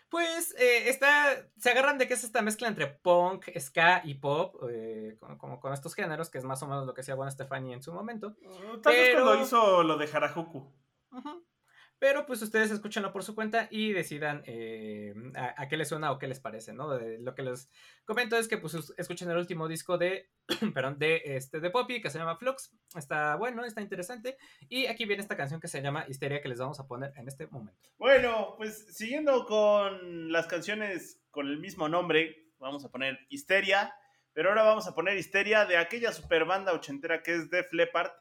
Pues 0.10 0.56
eh, 0.58 0.90
está, 0.90 1.48
se 1.56 1.70
agarran 1.70 2.00
de 2.00 2.08
que 2.08 2.16
es 2.16 2.24
esta 2.24 2.42
mezcla 2.42 2.68
entre 2.68 2.88
punk, 2.88 3.46
ska 3.60 4.02
y 4.06 4.16
pop, 4.16 4.56
eh, 4.72 5.20
como, 5.38 5.60
con 5.60 5.72
estos 5.72 5.94
géneros, 5.94 6.32
que 6.32 6.40
es 6.40 6.46
más 6.46 6.64
o 6.64 6.68
menos 6.68 6.88
lo 6.88 6.96
que 6.96 7.02
hacía 7.02 7.14
Buena 7.14 7.30
Stefani 7.30 7.74
en 7.74 7.84
su 7.84 7.94
momento. 7.94 8.36
Tal 8.82 8.92
vez 8.92 9.14
cuando 9.14 9.40
hizo 9.40 9.84
lo 9.84 9.98
de 9.98 10.10
Harajuku. 10.12 10.74
Uh 11.12 11.49
pero 12.00 12.25
pues 12.25 12.41
ustedes 12.41 12.72
escúchenlo 12.72 13.12
por 13.12 13.24
su 13.24 13.36
cuenta 13.36 13.68
y 13.70 13.91
decidan 13.91 14.41
eh, 14.46 15.13
a, 15.36 15.68
qué 15.68 15.75
les 15.75 15.89
suena 15.89 16.12
o 16.12 16.18
qué 16.18 16.27
les 16.27 16.39
parece, 16.39 16.74
¿no? 16.74 16.98
lo 16.98 17.36
que 17.36 17.44
les 17.44 17.70
comento 18.06 18.38
es 18.38 18.48
que 18.48 18.58
pues 18.58 18.94
escuchen 18.98 19.29
el 19.29 19.38
último 19.38 19.68
disco 19.68 19.98
de, 19.98 20.29
perdón, 20.74 20.98
de, 20.98 21.22
este, 21.25 21.60
de 21.60 21.70
Poppy 21.70 22.01
que 22.01 22.10
se 22.10 22.18
llama 22.18 22.38
Flux. 22.38 22.74
Está 22.96 23.36
bueno, 23.36 23.65
está 23.65 23.82
interesante. 23.82 24.38
Y 24.70 24.86
aquí 24.88 25.06
viene 25.06 25.22
esta 25.22 25.38
canción 25.38 25.60
que 25.60 25.68
se 25.68 25.82
llama 25.82 26.06
Histeria 26.08 26.41
que 26.41 26.50
les 26.50 26.60
vamos 26.60 26.79
a 26.79 26.88
poner 26.88 27.12
en 27.18 27.27
este 27.27 27.48
momento. 27.48 27.89
Bueno, 27.98 28.56
pues 28.58 28.96
siguiendo 28.96 29.46
con 29.46 30.32
las 30.32 30.48
canciones 30.48 31.22
con 31.32 31.48
el 31.48 31.60
mismo 31.60 31.89
nombre, 31.89 32.50
vamos 32.60 32.86
a 32.86 32.89
poner 32.89 33.20
Histeria. 33.29 33.94
Pero 34.32 34.50
ahora 34.50 34.63
vamos 34.63 34.88
a 34.88 34.94
poner 34.96 35.18
Histeria 35.18 35.65
de 35.65 35.77
aquella 35.77 36.13
super 36.13 36.46
banda 36.46 36.72
ochentera 36.72 37.24
que 37.24 37.36
es 37.36 37.50
Def 37.50 37.74
Leppard. 37.74 38.12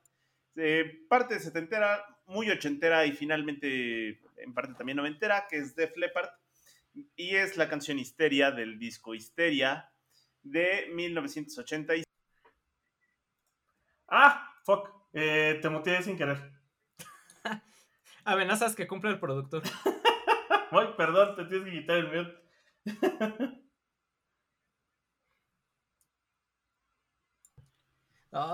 Eh, 0.56 1.06
parte 1.08 1.38
setentera, 1.38 2.04
muy 2.28 2.50
ochentera 2.50 3.04
y 3.06 3.12
finalmente 3.12 4.20
en 4.36 4.54
parte 4.54 4.74
también 4.74 4.96
noventera, 4.96 5.46
que 5.48 5.56
es 5.56 5.74
Def 5.74 5.96
Leppard. 5.96 6.28
Y 7.16 7.36
es 7.36 7.56
la 7.56 7.68
canción 7.68 7.98
Histeria 7.98 8.50
del 8.50 8.78
disco 8.78 9.14
Histeria 9.14 9.90
de 10.42 10.88
1986. 10.92 12.04
Ah, 14.08 14.54
fuck. 14.64 14.90
Eh, 15.12 15.58
te 15.60 15.68
motivé 15.68 16.02
sin 16.02 16.16
querer. 16.16 16.52
Amenazas 18.24 18.74
que 18.74 18.86
cumple 18.86 19.10
el 19.10 19.20
productor. 19.20 19.62
Ay, 20.70 20.88
perdón, 20.96 21.34
te 21.34 21.44
tienes 21.46 21.64
que 21.64 21.80
quitar 21.80 21.96
el 21.96 22.08
mute. 22.08 23.58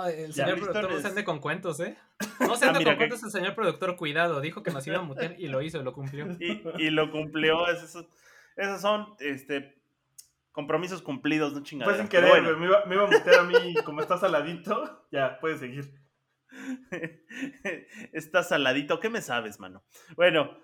El 0.08 0.32
señor 0.32 0.58
productor 0.58 0.90
no 0.90 1.00
se 1.00 1.08
ande 1.08 1.24
con 1.24 1.40
cuentos, 1.40 1.80
¿eh? 1.80 1.96
No 2.40 2.56
se 2.56 2.66
ande 2.66 2.80
ah, 2.80 2.84
con 2.84 2.96
cuentos 2.96 3.22
el 3.22 3.30
señor 3.30 3.54
productor, 3.54 3.96
cuidado. 3.96 4.40
Dijo 4.40 4.62
que 4.62 4.70
nos 4.70 4.86
iba 4.86 4.98
a 4.98 5.02
mutear 5.02 5.38
y 5.38 5.48
lo 5.48 5.62
hizo, 5.62 5.82
lo 5.82 5.92
cumplió. 5.92 6.26
Y, 6.78 6.90
lo 6.90 7.10
cumplió. 7.10 7.68
Esos, 7.68 8.06
esos, 8.56 8.80
son 8.80 9.14
este, 9.20 9.80
compromisos 10.52 11.02
cumplidos, 11.02 11.52
no 11.52 11.62
chingados. 11.62 11.94
Pues 11.94 12.00
sin 12.00 12.08
querer, 12.08 12.56
me, 12.56 12.66
iba, 12.66 12.84
me 12.86 12.94
iba 12.94 13.04
a 13.04 13.10
mutear 13.10 13.40
a 13.40 13.44
mí 13.44 13.74
como 13.84 14.00
está 14.00 14.18
saladito. 14.18 15.06
Ya, 15.10 15.38
puedes 15.40 15.60
seguir. 15.60 15.94
está 18.12 18.42
saladito. 18.42 18.98
¿Qué 18.98 19.10
me 19.10 19.22
sabes, 19.22 19.60
mano? 19.60 19.84
Bueno, 20.16 20.58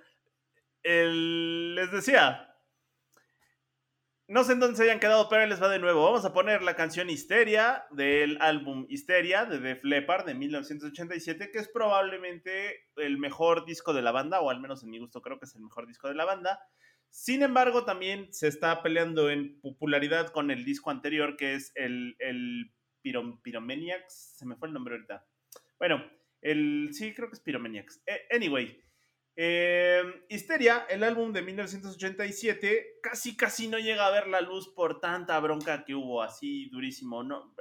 les 0.82 1.92
decía, 1.92 2.49
no 4.30 4.44
sé 4.44 4.52
en 4.52 4.60
dónde 4.60 4.76
se 4.76 4.84
hayan 4.84 5.00
quedado, 5.00 5.28
pero 5.28 5.44
les 5.44 5.60
va 5.60 5.68
de 5.68 5.80
nuevo. 5.80 6.04
Vamos 6.04 6.24
a 6.24 6.32
poner 6.32 6.62
la 6.62 6.76
canción 6.76 7.10
Histeria 7.10 7.84
del 7.90 8.40
álbum 8.40 8.86
Histeria 8.88 9.44
de 9.44 9.58
Def 9.58 9.82
Leppard 9.82 10.24
de 10.24 10.34
1987, 10.34 11.50
que 11.50 11.58
es 11.58 11.68
probablemente 11.68 12.88
el 12.94 13.18
mejor 13.18 13.66
disco 13.66 13.92
de 13.92 14.02
la 14.02 14.12
banda, 14.12 14.40
o 14.40 14.48
al 14.48 14.60
menos 14.60 14.84
en 14.84 14.90
mi 14.90 15.00
gusto 15.00 15.20
creo 15.20 15.40
que 15.40 15.46
es 15.46 15.56
el 15.56 15.62
mejor 15.62 15.88
disco 15.88 16.06
de 16.06 16.14
la 16.14 16.26
banda. 16.26 16.60
Sin 17.08 17.42
embargo, 17.42 17.84
también 17.84 18.32
se 18.32 18.46
está 18.46 18.84
peleando 18.84 19.30
en 19.30 19.60
popularidad 19.60 20.28
con 20.28 20.52
el 20.52 20.64
disco 20.64 20.90
anterior, 20.90 21.36
que 21.36 21.54
es 21.54 21.72
el, 21.74 22.14
el 22.20 22.72
Pyromaniacs. 23.02 24.36
Se 24.38 24.46
me 24.46 24.54
fue 24.54 24.68
el 24.68 24.74
nombre 24.74 24.94
ahorita. 24.94 25.26
Bueno, 25.76 26.08
el 26.40 26.90
sí, 26.92 27.14
creo 27.14 27.28
que 27.28 27.34
es 27.34 27.40
Pyromaniacs. 27.40 28.00
Eh, 28.06 28.28
anyway, 28.30 28.80
eh, 29.42 30.02
Histeria, 30.28 30.84
el 30.90 31.02
álbum 31.02 31.32
de 31.32 31.40
1987, 31.40 32.98
casi 33.02 33.38
casi 33.38 33.68
no 33.68 33.78
llega 33.78 34.06
a 34.06 34.10
ver 34.10 34.26
la 34.26 34.42
luz 34.42 34.68
por 34.68 35.00
tanta 35.00 35.40
bronca 35.40 35.82
que 35.82 35.94
hubo, 35.94 36.22
así 36.22 36.68
durísimo, 36.68 37.22
¿no? 37.22 37.54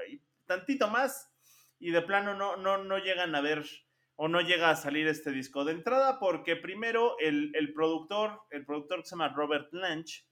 Tantito 0.45 0.89
más 0.89 1.31
y 1.79 1.91
de 1.91 2.01
plano 2.01 2.35
no, 2.35 2.57
no, 2.57 2.83
no 2.83 2.97
llegan 2.97 3.33
a 3.33 3.39
ver 3.39 3.63
o 4.17 4.27
no 4.27 4.41
llega 4.41 4.71
a 4.71 4.75
salir 4.75 5.07
este 5.07 5.31
disco. 5.31 5.63
De 5.63 5.71
entrada 5.71 6.19
porque 6.19 6.57
primero 6.57 7.15
el, 7.17 7.71
productor, 7.73 8.41
el 8.49 8.65
productor 8.65 8.99
que 8.99 9.05
se 9.05 9.11
llama 9.11 9.29
Robert 9.29 9.71
Lange, 9.71 10.25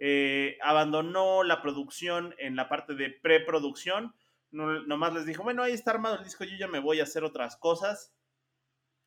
eh, 0.00 0.58
abandonó 0.62 1.44
la 1.44 1.62
producción 1.62 2.34
en 2.38 2.56
la 2.56 2.68
parte 2.68 2.96
de 2.96 3.10
preproducción, 3.10 4.16
no, 4.50 4.82
nomás 4.82 5.14
les 5.14 5.26
dijo, 5.26 5.44
bueno, 5.44 5.62
ahí 5.62 5.74
está 5.74 5.92
armado 5.92 6.16
el 6.16 6.24
disco, 6.24 6.42
yo 6.42 6.56
ya 6.58 6.66
me 6.66 6.80
voy 6.80 6.98
a 6.98 7.04
hacer 7.04 7.22
otras 7.22 7.56
cosas 7.56 8.17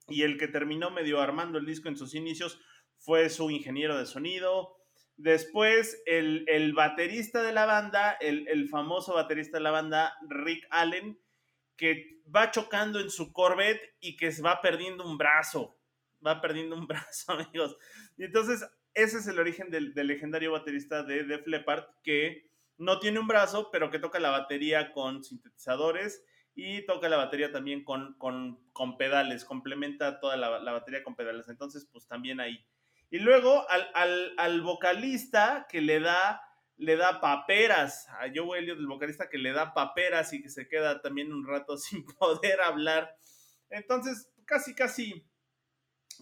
y 0.07 0.23
el 0.23 0.37
que 0.37 0.47
terminó 0.47 0.91
medio 0.91 1.21
armando 1.21 1.57
el 1.57 1.65
disco 1.65 1.89
en 1.89 1.97
sus 1.97 2.15
inicios 2.15 2.59
fue 2.97 3.29
su 3.29 3.49
ingeniero 3.49 3.97
de 3.97 4.05
sonido. 4.05 4.77
Después, 5.17 6.01
el, 6.05 6.73
baterista 6.73 7.43
de 7.43 7.53
la 7.53 7.65
banda, 7.65 8.13
el, 8.13 8.67
famoso 8.69 9.13
baterista 9.13 9.57
de 9.57 9.63
la 9.63 9.71
banda, 9.71 10.15
Rick 10.27 10.65
Allen, 10.69 11.19
que 11.75 12.21
va 12.33 12.51
chocando 12.51 12.99
en 12.99 13.09
su 13.09 13.31
Corvette 13.31 13.95
y 13.99 14.15
que 14.15 14.31
se 14.31 14.41
va 14.41 14.61
perdiendo 14.61 15.05
un 15.05 15.17
brazo. 15.17 15.77
Va 16.25 16.41
perdiendo 16.41 16.75
un 16.75 16.87
brazo, 16.87 17.33
amigos. 17.33 17.77
Y 18.17 18.25
entonces, 18.25 18.65
ese 18.93 19.17
es 19.17 19.27
el 19.27 19.39
origen 19.39 19.69
del, 19.69 19.93
del 19.93 20.07
legendario 20.07 20.51
baterista 20.51 21.03
de 21.03 21.23
Def 21.23 21.45
Leppard, 21.47 21.85
que 22.03 22.49
no 22.77 22.99
tiene 22.99 23.19
un 23.19 23.27
brazo, 23.27 23.69
pero 23.71 23.91
que 23.91 23.99
toca 23.99 24.19
la 24.19 24.31
batería 24.31 24.91
con 24.91 25.23
sintetizadores 25.23 26.23
y 26.53 26.85
toca 26.85 27.09
la 27.09 27.17
batería 27.17 27.51
también 27.51 27.83
con, 27.83 28.15
con, 28.17 28.97
pedales, 28.97 29.45
complementa 29.45 30.19
toda 30.19 30.35
la, 30.37 30.49
batería 30.71 31.03
con 31.03 31.15
pedales, 31.15 31.47
entonces 31.49 31.87
pues 31.91 32.07
también 32.07 32.39
ahí. 32.39 32.65
Y 33.09 33.19
luego 33.19 33.65
al, 33.69 34.61
vocalista 34.61 35.67
que 35.69 35.81
le 35.81 35.99
da, 35.99 36.41
le 36.77 36.95
da 36.97 37.21
paperas, 37.21 38.07
a 38.09 38.27
Joe 38.33 38.59
Elliott, 38.59 38.79
el 38.79 38.87
vocalista 38.87 39.29
que 39.29 39.37
le 39.37 39.51
da 39.53 39.73
paperas 39.73 40.33
y 40.33 40.41
que 40.41 40.49
se 40.49 40.67
queda 40.67 41.01
también 41.01 41.31
un 41.33 41.45
rato 41.45 41.77
sin 41.77 42.05
poder 42.05 42.61
hablar. 42.61 43.15
Entonces, 43.69 44.29
casi, 44.45 44.75
casi, 44.75 45.25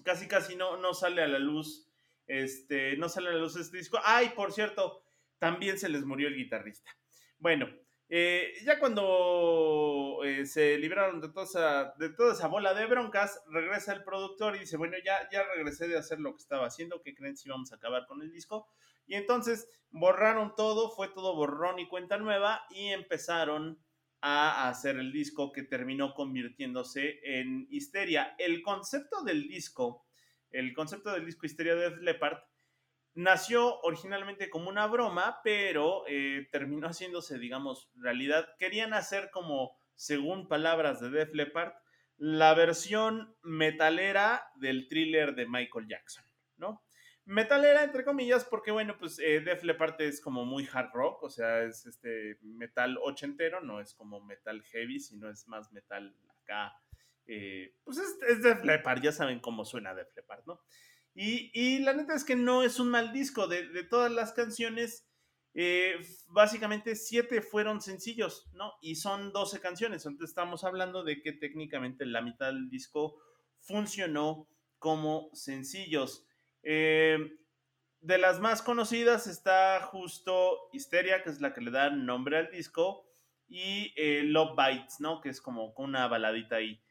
casi, 0.04 0.28
casi 0.28 0.56
no, 0.56 0.78
no 0.78 0.94
sale 0.94 1.24
a 1.24 1.28
la 1.28 1.40
luz, 1.40 1.88
este, 2.28 2.96
no 2.98 3.10
sale 3.10 3.30
a 3.30 3.34
la 3.34 3.40
luz 3.40 3.56
este 3.56 3.78
disco. 3.78 4.00
Ay, 4.04 4.30
por 4.36 4.52
cierto, 4.52 5.04
también 5.40 5.80
se 5.80 5.90
les 5.90 6.06
murió 6.06 6.28
el 6.28 6.36
guitarrista. 6.36 6.92
Bueno, 7.40 7.68
eh, 8.12 8.54
ya 8.66 8.80
cuando 8.80 10.22
eh, 10.24 10.48
se 10.48 10.80
libraron 10.80 11.22
de 11.22 11.30
toda, 11.30 12.34
esa, 12.34 12.48
bola 12.48 12.74
de 12.74 12.88
broncas, 12.88 13.40
regresa 13.52 13.94
el 13.94 14.04
productor 14.04 14.56
y 14.56 14.60
dice, 14.60 14.78
bueno, 14.78 14.98
ya, 15.06 15.30
ya 15.32 15.44
regresé 15.44 15.88
de 15.88 15.98
hacer 15.98 16.20
lo 16.20 16.34
que 16.34 16.42
estaba 16.42 16.66
haciendo, 16.66 17.04
que 17.04 17.14
creen 17.14 17.38
si 17.38 17.50
vamos 17.50 17.72
a 17.72 17.76
acabar 17.76 18.08
con 18.08 18.24
el 18.24 18.32
disco? 18.32 18.68
Y 19.06 19.14
entonces 19.14 19.70
borraron 19.92 20.56
todo, 20.56 20.90
fue 20.90 21.10
todo 21.10 21.36
borrón 21.36 21.78
y 21.78 21.88
cuenta 21.88 22.18
nueva 22.18 22.66
y 22.72 22.88
empezaron 22.88 23.80
a 24.22 24.68
hacer 24.68 24.98
el 24.98 25.12
disco 25.12 25.52
que 25.52 25.64
terminó 25.64 26.16
convirtiéndose 26.16 27.20
en 27.24 27.68
Histeria. 27.70 28.36
El 28.40 28.64
concepto 28.64 29.24
del 29.24 29.48
disco, 29.48 30.08
el 30.50 30.74
concepto 30.74 31.12
del 31.12 31.28
disco 31.28 31.46
Histeria 31.46 31.76
de 31.76 31.96
Leopard 31.98 32.40
nació 33.14 33.80
originalmente 33.82 34.50
como 34.50 34.70
una 34.70 34.88
broma, 34.88 35.42
pero 35.44 36.04
eh, 36.08 36.48
terminó 36.52 36.88
haciéndose, 36.88 37.38
digamos, 37.38 37.90
realidad. 37.96 38.48
Querían 38.58 38.94
hacer 38.94 39.30
como, 39.32 39.78
según 39.96 40.48
palabras 40.48 41.00
de 41.00 41.10
Def 41.10 41.34
Leppard, 41.34 41.74
la 42.18 42.54
versión 42.54 43.36
metalera 43.44 44.52
del 44.56 44.88
thriller 44.88 45.36
de 45.36 45.48
Michael 45.48 45.88
Jackson, 45.88 46.26
¿no? 46.58 46.84
Metalera, 47.26 47.84
entre 47.84 48.04
comillas, 48.04 48.44
porque, 48.44 48.72
bueno, 48.72 48.98
pues 48.98 49.20
eh, 49.20 49.40
Def 49.40 49.64
Leppard 49.64 50.02
es 50.02 50.20
como 50.20 50.46
muy 50.46 50.68
hard 50.74 50.92
rock, 50.94 51.24
o 51.24 51.30
sea, 51.30 51.62
es 51.64 51.86
este 51.86 52.38
metal 52.42 52.98
ochentero, 53.04 53.62
no 53.62 53.80
es 53.80 53.94
como 53.94 54.20
metal 54.20 54.64
heavy, 54.64 55.00
sino 55.00 55.30
es 55.30 55.48
más 55.48 55.72
metal 55.72 56.16
acá. 56.42 56.74
Eh, 57.28 57.76
pues 57.84 58.00
es, 58.00 58.18
es 58.28 58.42
Def 58.42 58.64
Leppard, 58.64 59.02
ya 59.02 59.12
saben 59.12 59.40
cómo 59.40 59.64
suena 59.64 59.94
Def 59.94 60.14
Leppard, 60.16 60.44
¿no? 60.48 60.60
Y, 61.16 61.80
la 61.80 61.94
neta 61.94 62.16
es 62.16 62.24
que 62.24 62.36
no 62.36 62.64
es 62.64 62.80
un 62.80 62.90
mal 62.90 63.12
disco. 63.12 63.48
De, 63.48 63.84
todas 63.84 64.12
las 64.12 64.32
canciones, 64.32 65.08
eh, 65.54 65.96
básicamente 66.28 66.96
siete 66.96 67.42
fueron 67.42 67.82
sencillos, 67.82 68.50
¿no? 68.54 68.74
Y 68.82 68.96
son 68.96 69.34
12 69.34 69.60
canciones. 69.60 70.06
Entonces 70.06 70.30
estamos 70.30 70.64
hablando 70.64 71.04
de 71.04 71.22
que 71.22 71.34
técnicamente 71.34 72.06
la 72.06 72.22
mitad 72.22 72.48
del 72.48 72.70
disco 72.70 73.18
funcionó 73.60 74.48
como 74.78 75.30
sencillos. 75.34 76.26
Eh, 76.64 77.18
de 78.02 78.18
las 78.18 78.40
más 78.40 78.62
conocidas 78.62 79.28
está 79.28 79.82
justo 79.82 80.70
Histeria, 80.72 81.22
que 81.22 81.30
es 81.30 81.42
la 81.42 81.54
que 81.54 81.62
le 81.62 81.72
da 81.72 81.90
nombre 81.90 82.38
al 82.38 82.52
disco, 82.52 83.06
y 83.48 83.94
eh, 83.98 84.24
Love 84.24 84.56
Bites, 84.56 85.00
¿no? 85.00 85.22
Que 85.22 85.30
es 85.30 85.42
como 85.42 85.74
una 85.76 86.08
baladita 86.08 86.58
ahí. 86.58 86.82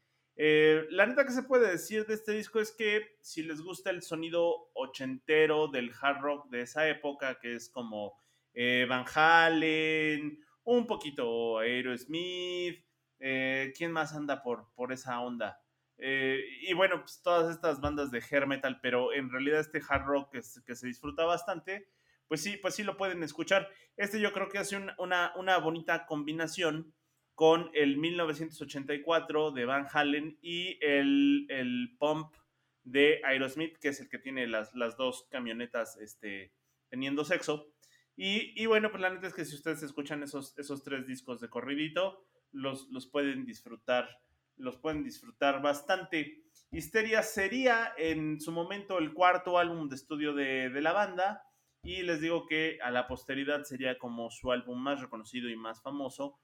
Eh, 0.40 0.86
la 0.90 1.04
neta 1.04 1.26
que 1.26 1.32
se 1.32 1.42
puede 1.42 1.68
decir 1.68 2.06
de 2.06 2.14
este 2.14 2.30
disco 2.30 2.60
es 2.60 2.70
que 2.70 3.16
si 3.20 3.42
les 3.42 3.60
gusta 3.60 3.90
el 3.90 4.02
sonido 4.02 4.70
ochentero 4.72 5.66
del 5.66 5.90
hard 6.00 6.20
rock 6.20 6.48
de 6.48 6.60
esa 6.60 6.88
época, 6.88 7.40
que 7.40 7.56
es 7.56 7.68
como 7.68 8.16
eh, 8.54 8.86
Van 8.88 9.04
Halen, 9.12 10.38
un 10.62 10.86
poquito 10.86 11.58
Aerosmith, 11.58 12.86
¿quién 13.18 13.90
más 13.90 14.14
anda 14.14 14.40
por, 14.42 14.72
por 14.74 14.92
esa 14.92 15.20
onda? 15.20 15.60
y 16.00 16.72
bueno, 16.74 17.00
pues 17.00 17.20
todas 17.24 17.52
estas 17.52 17.80
bandas 17.80 18.12
de 18.12 18.22
hair 18.30 18.46
metal, 18.46 18.78
pero 18.80 19.12
en 19.12 19.32
realidad 19.32 19.58
este 19.58 19.82
hard 19.88 20.06
rock 20.06 20.30
que, 20.30 20.40
que 20.64 20.76
se 20.76 20.86
disfruta 20.86 21.24
bastante, 21.24 21.88
pues 22.28 22.42
sí, 22.42 22.56
pues 22.58 22.76
sí 22.76 22.84
lo 22.84 22.96
pueden 22.96 23.22
escuchar. 23.24 23.68
Este 23.96 24.20
yo 24.20 24.32
creo 24.32 24.48
que 24.48 24.58
hace 24.58 24.76
una, 24.76 25.32
una 25.34 25.58
bonita 25.58 26.06
combinación 26.06 26.94
con 27.38 27.70
el 27.72 27.98
1984 27.98 29.52
de 29.52 29.64
Van 29.64 29.86
Halen 29.92 30.40
y 30.42 30.76
el, 30.84 31.46
el 31.48 31.96
Pump 31.96 32.34
de 32.82 33.20
Aerosmith, 33.24 33.78
que 33.78 33.90
es 33.90 34.00
el 34.00 34.08
que 34.08 34.18
tiene 34.18 34.48
las, 34.48 34.74
las 34.74 34.96
dos 34.96 35.28
camionetas 35.30 35.98
este, 35.98 36.52
teniendo 36.88 37.24
sexo. 37.24 37.72
Y, 38.16 38.60
y, 38.60 38.66
bueno, 38.66 38.90
pues 38.90 39.00
la 39.00 39.10
neta 39.10 39.28
es 39.28 39.34
que 39.34 39.44
si 39.44 39.54
ustedes 39.54 39.84
escuchan 39.84 40.24
esos, 40.24 40.58
esos 40.58 40.82
tres 40.82 41.06
discos 41.06 41.40
de 41.40 41.48
corridito, 41.48 42.26
los, 42.50 42.88
los 42.88 43.06
pueden 43.06 43.46
disfrutar, 43.46 44.20
los 44.56 44.76
pueden 44.76 45.04
disfrutar 45.04 45.62
bastante. 45.62 46.42
Histeria 46.72 47.22
sería 47.22 47.92
en 47.98 48.40
su 48.40 48.50
momento 48.50 48.98
el 48.98 49.12
cuarto 49.14 49.58
álbum 49.58 49.88
de 49.88 49.94
estudio 49.94 50.34
de, 50.34 50.70
de 50.70 50.80
la 50.82 50.92
banda 50.92 51.44
y 51.84 52.02
les 52.02 52.20
digo 52.20 52.46
que 52.48 52.80
a 52.82 52.90
la 52.90 53.06
posteridad 53.06 53.62
sería 53.62 53.96
como 53.96 54.28
su 54.28 54.50
álbum 54.50 54.82
más 54.82 55.00
reconocido 55.00 55.48
y 55.48 55.54
más 55.54 55.80
famoso 55.80 56.40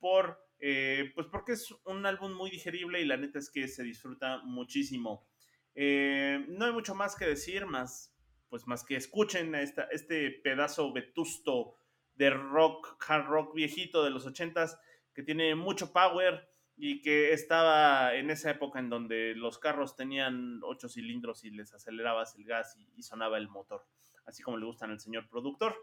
por, 0.00 0.40
eh, 0.58 1.12
pues 1.14 1.26
porque 1.26 1.52
es 1.52 1.72
un 1.84 2.06
álbum 2.06 2.32
muy 2.32 2.50
digerible 2.50 3.00
y 3.00 3.04
la 3.04 3.16
neta 3.16 3.38
es 3.38 3.50
que 3.50 3.68
se 3.68 3.82
disfruta 3.82 4.38
muchísimo. 4.44 5.28
Eh, 5.74 6.44
no 6.48 6.66
hay 6.66 6.72
mucho 6.72 6.94
más 6.94 7.16
que 7.16 7.26
decir, 7.26 7.66
más, 7.66 8.14
pues 8.48 8.66
más 8.66 8.84
que 8.84 8.96
escuchen 8.96 9.54
esta, 9.54 9.84
este 9.84 10.30
pedazo 10.30 10.92
vetusto 10.92 11.74
de 12.14 12.30
rock, 12.30 12.96
hard 13.06 13.26
rock 13.26 13.54
viejito 13.54 14.02
de 14.04 14.10
los 14.10 14.26
ochentas 14.26 14.78
que 15.14 15.22
tiene 15.22 15.54
mucho 15.54 15.92
power 15.92 16.48
y 16.76 17.00
que 17.02 17.32
estaba 17.32 18.14
en 18.14 18.30
esa 18.30 18.50
época 18.50 18.78
en 18.78 18.90
donde 18.90 19.34
los 19.34 19.58
carros 19.58 19.96
tenían 19.96 20.60
ocho 20.62 20.88
cilindros 20.88 21.44
y 21.44 21.50
les 21.50 21.72
acelerabas 21.72 22.34
el 22.36 22.44
gas 22.44 22.76
y 22.94 23.02
sonaba 23.02 23.38
el 23.38 23.48
motor 23.48 23.86
así 24.26 24.42
como 24.42 24.58
le 24.58 24.66
gustan 24.66 24.90
al 24.90 25.00
señor 25.00 25.28
productor. 25.28 25.76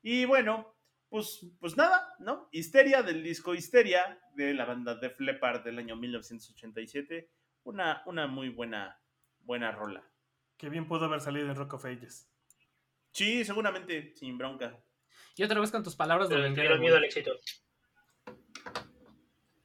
Y 0.00 0.24
bueno, 0.24 0.74
pues, 1.08 1.46
pues 1.60 1.76
nada, 1.76 2.14
¿no? 2.18 2.48
Histeria 2.52 3.02
del 3.02 3.22
disco 3.22 3.54
Histeria 3.54 4.20
de 4.34 4.54
la 4.54 4.64
banda 4.64 4.94
de 4.94 5.14
Leppard 5.18 5.64
del 5.64 5.78
año 5.78 5.96
1987. 5.96 7.30
Una, 7.64 8.02
una 8.06 8.26
muy 8.26 8.48
buena, 8.50 9.00
buena 9.40 9.72
rola. 9.72 10.04
Que 10.56 10.68
bien 10.68 10.86
pudo 10.86 11.06
haber 11.06 11.20
salido 11.20 11.48
en 11.48 11.56
Rock 11.56 11.74
of 11.74 11.84
Ages. 11.84 12.30
Sí, 13.12 13.44
seguramente, 13.44 14.14
sin 14.14 14.36
bronca. 14.38 14.78
Y 15.36 15.42
otra 15.42 15.60
vez 15.60 15.70
con 15.70 15.82
tus 15.82 15.96
palabras 15.96 16.28
domingueras. 16.28 16.80
miedo 16.80 16.96
al 16.96 17.04
éxito. 17.04 17.32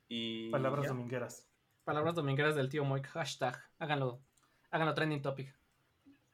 Y... 0.08 0.50
Palabras 0.50 0.88
domingueras. 0.88 1.50
Palabras 1.84 2.16
domingueras 2.16 2.56
del 2.56 2.70
tío 2.70 2.86
Moik. 2.86 3.08
Hashtag. 3.08 3.60
Háganlo. 3.80 4.24
Háganlo 4.70 4.94
trending 4.94 5.22
topic. 5.22 5.54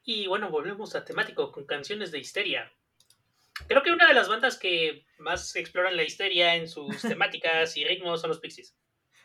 Y 0.03 0.27
bueno, 0.27 0.49
volvemos 0.49 0.95
a 0.95 1.05
temático 1.05 1.51
con 1.51 1.65
canciones 1.65 2.11
de 2.11 2.19
histeria. 2.19 2.71
Creo 3.67 3.83
que 3.83 3.91
una 3.91 4.07
de 4.07 4.13
las 4.13 4.27
bandas 4.27 4.57
que 4.57 5.05
más 5.17 5.55
exploran 5.55 5.95
la 5.95 6.03
histeria 6.03 6.55
en 6.55 6.67
sus 6.67 7.01
temáticas 7.01 7.75
y 7.77 7.85
ritmos 7.85 8.21
son 8.21 8.29
los 8.29 8.39
Pixies. 8.39 8.75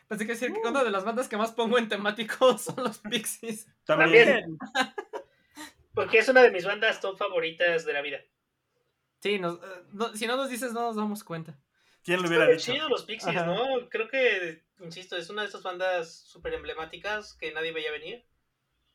Pensé 0.07 0.25
que 0.25 0.33
decir 0.33 0.53
que 0.53 0.67
una 0.67 0.83
de 0.83 0.91
las 0.91 1.03
bandas 1.03 1.27
que 1.27 1.37
más 1.37 1.51
pongo 1.51 1.77
en 1.77 1.89
temático 1.89 2.57
son 2.57 2.83
los 2.83 2.99
Pixies. 2.99 3.67
También. 3.85 4.57
Porque 5.93 6.19
es 6.19 6.27
una 6.27 6.43
de 6.43 6.51
mis 6.51 6.65
bandas 6.65 6.99
top 6.99 7.17
favoritas 7.17 7.85
de 7.85 7.93
la 7.93 8.01
vida. 8.01 8.19
Sí, 9.21 9.35
eh, 9.35 9.59
si 10.13 10.27
no 10.27 10.37
nos 10.37 10.49
dices 10.49 10.73
no 10.73 10.81
nos 10.81 10.95
damos 10.95 11.23
cuenta. 11.23 11.57
¿Quién 12.03 12.21
lo 12.21 12.27
hubiera 12.27 12.47
dicho? 12.47 12.71
chido 12.71 12.87
los 12.87 13.03
Pixies, 13.05 13.43
¿no? 13.47 13.89
Creo 13.89 14.07
que, 14.07 14.63
insisto, 14.79 15.17
es 15.17 15.31
una 15.31 15.41
de 15.41 15.47
esas 15.47 15.63
bandas 15.63 16.19
súper 16.27 16.53
emblemáticas 16.53 17.33
que 17.33 17.51
nadie 17.51 17.71
veía 17.71 17.91
venir 17.91 18.23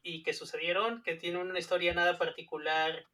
y 0.03 0.23
que 0.23 0.33
sucedieron, 0.33 1.03
que 1.03 1.17
tienen 1.17 1.41
una 1.41 1.59
historia 1.59 1.93
nada 1.93 2.19
particular, 2.19 3.05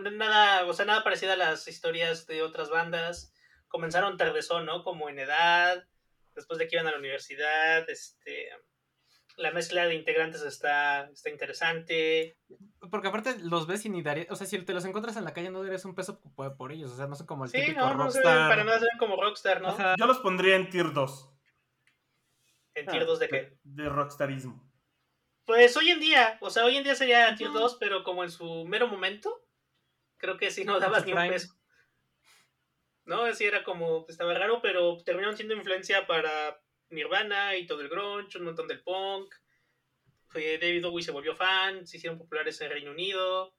nada, 0.00 0.64
o 0.66 0.72
sea, 0.72 0.84
nada 0.84 1.04
parecida 1.04 1.34
a 1.34 1.36
las 1.36 1.66
historias 1.68 2.26
de 2.26 2.42
otras 2.42 2.70
bandas. 2.70 3.32
Comenzaron 3.68 4.16
tardezón, 4.16 4.66
¿no? 4.66 4.82
Como 4.82 5.08
en 5.08 5.18
edad, 5.18 5.86
después 6.34 6.58
de 6.58 6.68
que 6.68 6.76
iban 6.76 6.86
a 6.86 6.92
la 6.92 6.98
universidad, 6.98 7.88
este, 7.90 8.50
la 9.36 9.52
mezcla 9.52 9.86
de 9.86 9.94
integrantes 9.94 10.42
está, 10.42 11.08
está 11.10 11.30
interesante. 11.30 12.36
Porque 12.90 13.08
aparte 13.08 13.36
los 13.40 13.66
ves 13.66 13.84
y 13.86 13.88
ni 13.88 14.02
daría, 14.02 14.26
o 14.30 14.36
sea, 14.36 14.46
si 14.46 14.58
te 14.62 14.74
los 14.74 14.84
encuentras 14.84 15.16
en 15.16 15.24
la 15.24 15.32
calle 15.32 15.50
no 15.50 15.62
darías 15.62 15.84
un 15.84 15.94
peso 15.94 16.20
por, 16.20 16.72
ellos, 16.72 16.92
o 16.92 16.96
sea, 16.96 17.06
no 17.06 17.14
son 17.14 17.26
como 17.26 17.44
el 17.44 17.50
sí, 17.50 17.60
típico 17.60 17.80
no, 17.80 17.94
no 17.94 18.04
rockstar. 18.04 18.48
para 18.48 18.64
nada 18.64 18.78
se 18.78 18.86
ven 18.86 18.98
como 18.98 19.20
rockstar, 19.20 19.60
¿no? 19.60 19.76
Yo 19.96 20.06
los 20.06 20.18
pondría 20.18 20.56
en 20.56 20.70
tier 20.70 20.92
2. 20.92 21.30
¿En 22.74 22.86
tier 22.86 23.06
2 23.06 23.18
de 23.18 23.28
qué? 23.28 23.58
De 23.62 23.88
rockstarismo. 23.88 24.68
Pues 25.44 25.76
hoy 25.76 25.90
en 25.90 26.00
día, 26.00 26.36
o 26.40 26.50
sea, 26.50 26.64
hoy 26.64 26.76
en 26.76 26.84
día 26.84 26.94
sería 26.94 27.34
tier 27.34 27.50
2, 27.50 27.78
pero 27.80 28.04
como 28.04 28.22
en 28.22 28.30
su 28.30 28.64
mero 28.66 28.86
momento, 28.86 29.47
creo 30.18 30.36
que 30.36 30.50
sí 30.50 30.64
no 30.64 30.78
dabas 30.78 31.06
ni 31.06 31.12
un 31.12 31.28
peso. 31.28 31.54
No, 33.04 33.24
así 33.24 33.44
era 33.44 33.64
como, 33.64 34.04
estaba 34.08 34.34
raro, 34.34 34.60
pero 34.60 35.02
terminaron 35.02 35.36
siendo 35.36 35.54
influencia 35.54 36.06
para 36.06 36.60
Nirvana 36.90 37.56
y 37.56 37.66
todo 37.66 37.80
el 37.80 37.88
grunge, 37.88 38.36
un 38.36 38.44
montón 38.44 38.68
del 38.68 38.82
punk. 38.82 39.34
David 40.34 40.84
Bowie 40.84 41.02
se 41.02 41.10
volvió 41.10 41.34
fan, 41.34 41.86
se 41.86 41.96
hicieron 41.96 42.18
populares 42.18 42.60
en 42.60 42.70
Reino 42.70 42.90
Unido, 42.90 43.56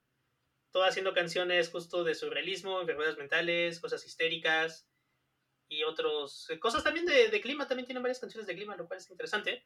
todas 0.72 0.89
haciendo 0.91 1.13
canciones 1.13 1.69
justo 1.69 2.04
de 2.04 2.13
surrealismo, 2.13 2.80
enfermedades 2.80 3.17
mentales, 3.17 3.80
cosas 3.80 4.06
histéricas 4.06 4.88
y 5.67 5.84
otros 5.84 6.48
eh, 6.50 6.60
cosas 6.60 6.84
también 6.84 7.08
de, 7.08 7.30
de 7.30 7.41
clima, 7.41 7.67
también 7.67 7.88
tienen 7.88 8.04
varias 8.04 8.19
canciones 8.19 8.48
de 8.48 8.56
clima, 8.56 8.76
lo 8.76 8.88
cual 8.88 9.00
es 9.00 9.10
interesante. 9.10 9.65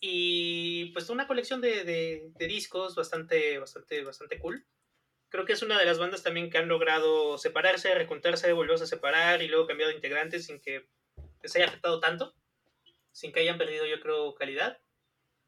Y 0.00 0.92
pues 0.92 1.08
una 1.08 1.26
colección 1.26 1.60
de, 1.60 1.84
de, 1.84 2.46
discos 2.46 2.94
bastante, 2.94 3.58
bastante, 3.58 4.04
bastante 4.04 4.38
cool. 4.38 4.66
Creo 5.28 5.44
que 5.44 5.52
es 5.52 5.62
una 5.62 5.78
de 5.78 5.84
las 5.84 5.98
bandas 5.98 6.22
también 6.22 6.50
que 6.50 6.58
han 6.58 6.68
logrado 6.68 7.36
separarse, 7.38 7.94
recontarse, 7.94 8.52
volverse 8.52 8.84
a 8.84 8.86
separar 8.86 9.42
y 9.42 9.48
luego 9.48 9.66
cambiado 9.66 9.90
de 9.90 9.96
integrantes 9.96 10.46
sin 10.46 10.60
que 10.60 10.88
les 11.42 11.56
haya 11.56 11.66
afectado 11.66 12.00
tanto, 12.00 12.34
sin 13.12 13.32
que 13.32 13.40
hayan 13.40 13.58
perdido, 13.58 13.86
yo 13.86 14.00
creo, 14.00 14.34
calidad. 14.34 14.80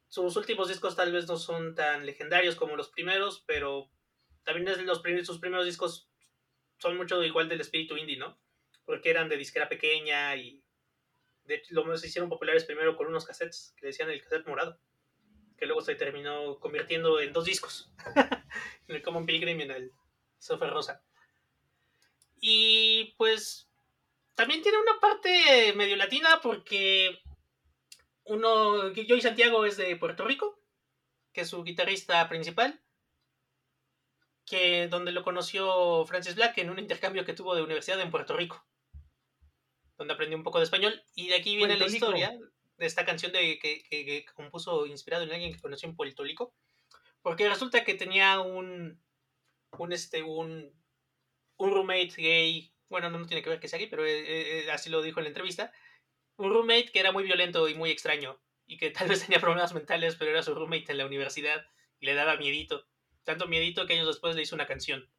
Sus 0.08 0.36
últimos 0.36 0.68
discos 0.68 0.96
tal 0.96 1.12
vez 1.12 1.28
no 1.28 1.36
son 1.36 1.74
tan 1.74 2.06
legendarios 2.06 2.56
como 2.56 2.76
los 2.76 2.88
primeros, 2.88 3.44
pero 3.46 3.90
también 4.44 4.66
los 4.86 5.00
primeros, 5.00 5.26
sus 5.26 5.38
primeros 5.38 5.66
discos 5.66 6.10
son 6.78 6.96
mucho 6.96 7.22
igual 7.22 7.48
del 7.48 7.60
espíritu 7.60 7.96
indie, 7.96 8.16
¿no? 8.16 8.40
Porque 8.84 9.10
eran 9.10 9.28
de 9.28 9.36
disquera 9.36 9.68
pequeña 9.68 10.34
y 10.36 10.64
lo 11.70 11.96
se 11.96 12.06
hicieron 12.06 12.28
populares 12.28 12.64
primero 12.64 12.96
con 12.96 13.06
unos 13.06 13.24
cassettes 13.24 13.74
que 13.76 13.86
decían 13.86 14.10
el 14.10 14.22
cassette 14.22 14.46
morado, 14.46 14.80
que 15.58 15.66
luego 15.66 15.80
se 15.80 15.94
terminó 15.94 16.58
convirtiendo 16.60 17.20
en 17.20 17.32
dos 17.32 17.44
discos, 17.44 17.90
en 18.14 18.96
el 18.96 19.02
Common 19.02 19.26
Pilgrim 19.26 19.58
y 19.60 19.64
en 19.64 19.70
el 19.70 19.92
Software 20.38 20.72
Rosa. 20.72 21.02
Y 22.40 23.14
pues 23.18 23.68
también 24.34 24.62
tiene 24.62 24.78
una 24.78 25.00
parte 25.00 25.72
medio 25.74 25.96
latina 25.96 26.40
porque 26.42 27.20
uno, 28.24 28.92
Joey 28.94 29.20
Santiago 29.20 29.64
es 29.64 29.76
de 29.76 29.96
Puerto 29.96 30.24
Rico, 30.24 30.60
que 31.32 31.40
es 31.40 31.48
su 31.48 31.64
guitarrista 31.64 32.28
principal, 32.28 32.80
que 34.46 34.86
donde 34.88 35.12
lo 35.12 35.24
conoció 35.24 36.06
Francis 36.06 36.36
Black 36.36 36.58
en 36.58 36.70
un 36.70 36.78
intercambio 36.78 37.24
que 37.24 37.34
tuvo 37.34 37.56
de 37.56 37.62
universidad 37.62 38.00
en 38.00 38.10
Puerto 38.10 38.36
Rico 38.36 38.64
donde 39.98 40.14
aprendí 40.14 40.34
un 40.34 40.44
poco 40.44 40.58
de 40.58 40.64
español. 40.64 41.02
Y 41.14 41.28
de 41.28 41.34
aquí 41.34 41.56
viene 41.56 41.76
la 41.76 41.86
historia 41.86 42.38
esta 42.78 43.04
canción 43.04 43.32
de, 43.32 43.58
que, 43.58 44.24
compuso 44.34 44.86
inspirado 44.86 45.24
en 45.24 45.32
alguien 45.32 45.52
que 45.52 45.60
conoció 45.60 45.88
en 45.88 45.96
Puerto. 45.96 46.24
Porque 47.22 47.48
resulta 47.48 47.84
que 47.84 47.94
tenía 47.94 48.40
un, 48.40 49.00
un, 49.78 49.92
este, 49.92 50.22
un, 50.22 50.72
un 51.56 51.70
roommate 51.70 52.14
gay, 52.16 52.72
bueno, 52.88 53.10
no, 53.10 53.26
tiene 53.26 53.42
que 53.42 53.50
ver 53.50 53.60
que 53.60 53.68
sea 53.68 53.78
gay, 53.78 53.88
pero 53.88 54.04
eh, 54.04 54.64
eh, 54.64 54.70
así 54.70 54.90
lo 54.90 55.02
dijo 55.02 55.20
en 55.20 55.24
la 55.24 55.30
entrevista, 55.30 55.72
un 56.36 56.50
roommate 56.52 56.90
que 56.92 57.00
era 57.00 57.12
muy 57.12 57.24
violento 57.24 57.68
y 57.68 57.74
muy 57.74 57.90
extraño, 57.90 58.40
y 58.66 58.78
que 58.78 58.90
tal 58.90 59.08
vez 59.08 59.20
tenía 59.26 59.40
problemas 59.40 59.74
mentales, 59.74 60.16
pero 60.16 60.30
era 60.30 60.42
su 60.42 60.54
roommate 60.54 60.92
en 60.92 60.98
la 60.98 61.06
universidad 61.06 61.66
y 62.00 62.06
le 62.06 62.14
daba 62.14 62.36
miedito. 62.36 62.86
Tanto 63.24 63.46
miedito 63.46 63.86
que 63.86 63.94
años 63.94 64.06
después 64.06 64.36
le 64.36 64.42
hizo 64.42 64.54
una 64.54 64.66
canción, 64.66 65.10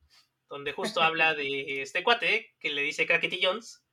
donde 0.47 0.71
justo 0.71 1.01
habla 1.01 1.35
de 1.35 1.81
este 1.81 2.03
cuate 2.03 2.55
que 2.59 2.71
le 2.71 2.81
dice 2.81 3.05
Crackety 3.05 3.39
Jones, 3.43 3.83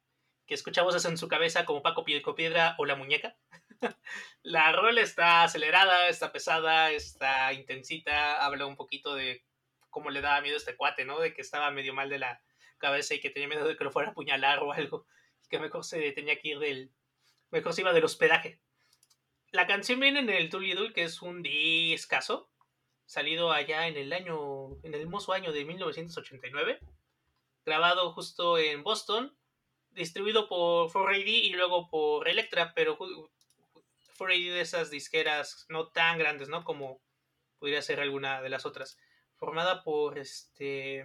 que 0.46 0.54
escucha 0.54 0.82
voces 0.82 1.04
en 1.04 1.18
su 1.18 1.28
cabeza 1.28 1.64
como 1.64 1.82
Paco 1.82 2.04
Piedra 2.04 2.74
o 2.78 2.84
La 2.84 2.96
Muñeca. 2.96 3.36
la 4.42 4.72
rol 4.72 4.98
está 4.98 5.42
acelerada, 5.42 6.08
está 6.08 6.32
pesada, 6.32 6.90
está 6.92 7.52
intensita, 7.52 8.44
habla 8.44 8.66
un 8.66 8.76
poquito 8.76 9.14
de 9.14 9.44
cómo 9.90 10.10
le 10.10 10.20
daba 10.20 10.40
miedo 10.40 10.54
a 10.54 10.58
este 10.58 10.76
cuate, 10.76 11.04
¿no? 11.04 11.18
De 11.18 11.34
que 11.34 11.42
estaba 11.42 11.70
medio 11.70 11.94
mal 11.94 12.08
de 12.08 12.18
la 12.18 12.42
cabeza 12.78 13.14
y 13.14 13.20
que 13.20 13.30
tenía 13.30 13.48
miedo 13.48 13.66
de 13.66 13.76
que 13.76 13.84
lo 13.84 13.90
fuera 13.90 14.08
a 14.08 14.12
apuñalar 14.12 14.60
o 14.60 14.72
algo. 14.72 15.06
Y 15.44 15.48
que 15.48 15.58
mejor 15.58 15.84
se 15.84 16.12
tenía 16.12 16.38
que 16.38 16.48
ir 16.48 16.58
del... 16.58 16.92
Mejor 17.50 17.72
se 17.72 17.80
iba 17.80 17.92
del 17.92 18.04
hospedaje. 18.04 18.60
La 19.52 19.66
canción 19.66 20.00
viene 20.00 20.20
en 20.20 20.28
el 20.28 20.50
Dooley 20.50 20.92
que 20.92 21.04
es 21.04 21.22
un 21.22 21.42
discazo, 21.42 22.50
salido 23.06 23.52
allá 23.52 23.86
en 23.86 23.96
el 23.96 24.12
año, 24.12 24.76
en 24.82 24.94
el 24.94 25.02
hermoso 25.02 25.32
año 25.32 25.52
de 25.52 25.64
1989, 25.64 26.80
grabado 27.64 28.12
justo 28.12 28.58
en 28.58 28.82
Boston, 28.82 29.36
distribuido 29.96 30.48
por 30.48 30.90
4AD 30.90 31.26
y 31.26 31.50
luego 31.50 31.88
por 31.88 32.28
Electra, 32.28 32.72
pero 32.74 32.98
4AD 32.98 34.52
de 34.52 34.60
esas 34.60 34.90
disqueras 34.90 35.66
no 35.68 35.88
tan 35.88 36.18
grandes, 36.18 36.48
¿no? 36.48 36.62
Como 36.64 37.00
podría 37.58 37.82
ser 37.82 38.00
alguna 38.00 38.42
de 38.42 38.50
las 38.50 38.66
otras. 38.66 38.98
Formada 39.36 39.82
por 39.82 40.18
este. 40.18 41.04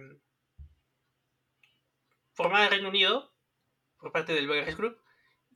Formada 2.34 2.66
en 2.66 2.70
Reino 2.70 2.88
Unido, 2.88 3.34
por 3.98 4.12
parte 4.12 4.32
del 4.32 4.46
Burgers 4.46 4.76
Group, 4.76 4.98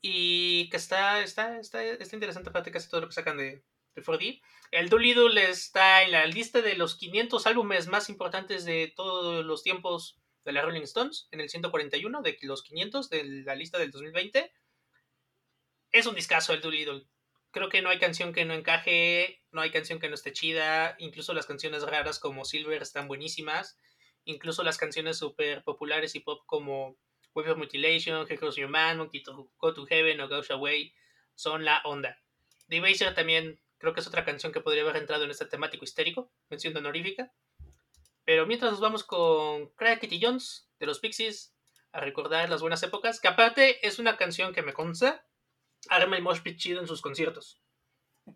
y 0.03 0.69
que 0.71 0.77
está, 0.77 1.23
está, 1.23 1.59
está, 1.59 1.83
está 1.83 2.17
interesante 2.17 2.51
para 2.51 2.71
casi 2.71 2.89
todo 2.89 3.03
lo 3.03 3.09
que 3.09 3.15
sacan 3.15 3.39
de, 3.39 3.65
de 3.95 4.03
4D. 4.03 4.43
El 4.73 4.89
Doolittle 4.89 5.49
está 5.49 6.03
en 6.03 6.13
la 6.13 6.27
lista 6.27 6.61
de 6.61 6.75
los 6.75 6.97
500 6.97 7.47
álbumes 7.47 7.87
más 7.87 8.11
importantes 8.11 8.65
de 8.65 8.93
todos 8.95 9.45
los 9.45 9.63
tiempos 9.63 10.21
de 10.47 10.53
la 10.53 10.63
Rolling 10.63 10.83
Stones, 10.83 11.29
en 11.33 11.41
el 11.41 11.51
141 11.51 12.23
de 12.23 12.39
los 12.43 12.63
500 12.63 13.11
de 13.11 13.25
la 13.45 13.55
lista 13.55 13.79
del 13.79 13.91
2020. 13.91 14.53
Es 15.91 16.07
un 16.07 16.15
discazo 16.15 16.55
el 16.55 16.61
Doolittle. 16.61 17.07
Creo 17.51 17.69
que 17.69 17.83
no 17.83 17.91
hay 17.91 17.99
canción 17.99 18.33
que 18.33 18.45
no 18.45 18.55
encaje, 18.55 19.43
no 19.51 19.61
hay 19.61 19.71
canción 19.71 19.99
que 19.99 20.09
no 20.09 20.15
esté 20.15 20.33
chida, 20.33 20.95
incluso 20.99 21.35
las 21.35 21.47
canciones 21.47 21.83
raras 21.83 22.19
como 22.19 22.45
Silver 22.45 22.81
están 22.81 23.09
buenísimas, 23.09 23.77
incluso 24.25 24.63
las 24.63 24.79
canciones 24.79 25.19
súper 25.19 25.65
populares 25.65 26.15
y 26.15 26.21
pop 26.21 26.43
como 26.47 26.97
Wave 27.35 27.53
of 27.53 27.59
Mutilation, 27.59 28.27
Heroes 28.31 28.57
Your 28.57 28.69
Man, 28.69 28.99
Monkey 28.99 29.23
to 29.23 29.51
Go 29.59 29.75
to 29.75 29.85
Heaven 29.87 30.21
o 30.21 30.29
Goes 30.29 30.51
Away 30.51 30.95
son 31.35 31.65
la 31.65 31.83
onda. 31.85 32.23
The 32.69 32.81
también 33.15 33.61
creo 33.79 33.95
que 33.95 34.01
es 34.01 34.07
otra 34.07 34.25
canción 34.25 34.53
que 34.53 34.61
podría 34.61 34.83
haber 34.83 34.97
entrado 34.97 35.25
en 35.25 35.31
este 35.31 35.47
temático 35.47 35.85
histérico, 35.85 36.33
mención 36.49 36.77
honorífica. 36.77 37.33
Pero 38.27 38.45
mientras 38.45 38.73
nos 38.73 38.81
vamos 38.81 39.05
con 39.05 39.69
Craig 39.77 40.01
Kitty 40.01 40.21
Jones 40.21 40.69
de 40.81 40.87
los 40.87 40.99
Pixies 40.99 41.57
a 41.93 42.01
recordar 42.01 42.51
las 42.51 42.61
buenas 42.61 42.83
épocas, 42.83 43.21
que 43.21 43.29
aparte 43.29 43.87
es 43.87 44.01
una 44.01 44.17
canción 44.17 44.53
que 44.53 44.63
me 44.63 44.75
consta, 44.75 45.25
arma 45.89 46.17
el 46.17 46.25
mosh 46.25 46.43
pit 46.43 46.59
chido 46.59 46.81
en 46.81 46.89
sus 46.89 47.01
conciertos. 47.01 47.63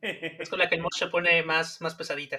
es 0.01 0.49
con 0.49 0.61
la 0.61 0.69
que 0.69 0.77
el 0.77 0.83
mosh 0.83 0.97
se 0.97 1.09
pone 1.09 1.43
más, 1.43 1.81
más 1.81 1.97
pesadita. 1.97 2.39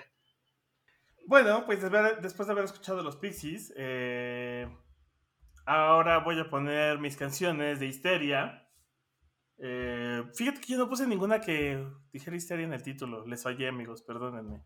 Bueno, 1.28 1.66
pues 1.66 1.82
después 2.22 2.48
de 2.48 2.54
haber 2.54 2.64
escuchado 2.64 3.04
los 3.04 3.18
Pixies, 3.18 3.74
eh, 3.76 4.68
ahora 5.66 6.20
voy 6.20 6.40
a 6.40 6.50
poner 6.50 7.00
mis 7.00 7.18
canciones 7.18 7.82
de 7.82 7.88
histeria. 7.88 8.70
Eh, 9.58 10.24
fíjate 10.34 10.62
que 10.62 10.72
yo 10.72 10.78
no 10.78 10.90
puse 10.90 11.06
ninguna 11.06 11.42
que 11.42 11.86
dijera 12.14 12.38
histeria 12.38 12.66
en 12.66 12.74
el 12.74 12.82
título. 12.82 13.28
Les 13.28 13.44
fallé, 13.44 13.68
amigos, 13.68 14.02
perdónenme. 14.04 14.64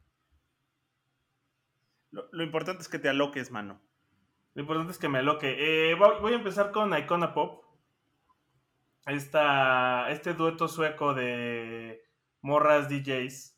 Lo, 2.31 2.43
importante 2.43 2.81
es 2.81 2.89
que 2.89 2.99
te 2.99 3.09
aloques, 3.09 3.51
mano. 3.51 3.81
Lo 4.53 4.61
importante 4.61 4.91
es 4.91 4.97
que 4.97 5.09
me 5.09 5.19
aloque. 5.19 5.91
Eh, 5.91 5.95
voy, 5.95 6.33
a 6.33 6.35
empezar 6.35 6.71
con 6.71 6.97
Icona 6.97 7.33
Pop. 7.33 7.63
Esta, 9.05 10.09
este 10.09 10.33
dueto 10.33 10.67
sueco 10.67 11.13
de 11.13 12.03
morras 12.41 12.89
DJs 12.89 13.55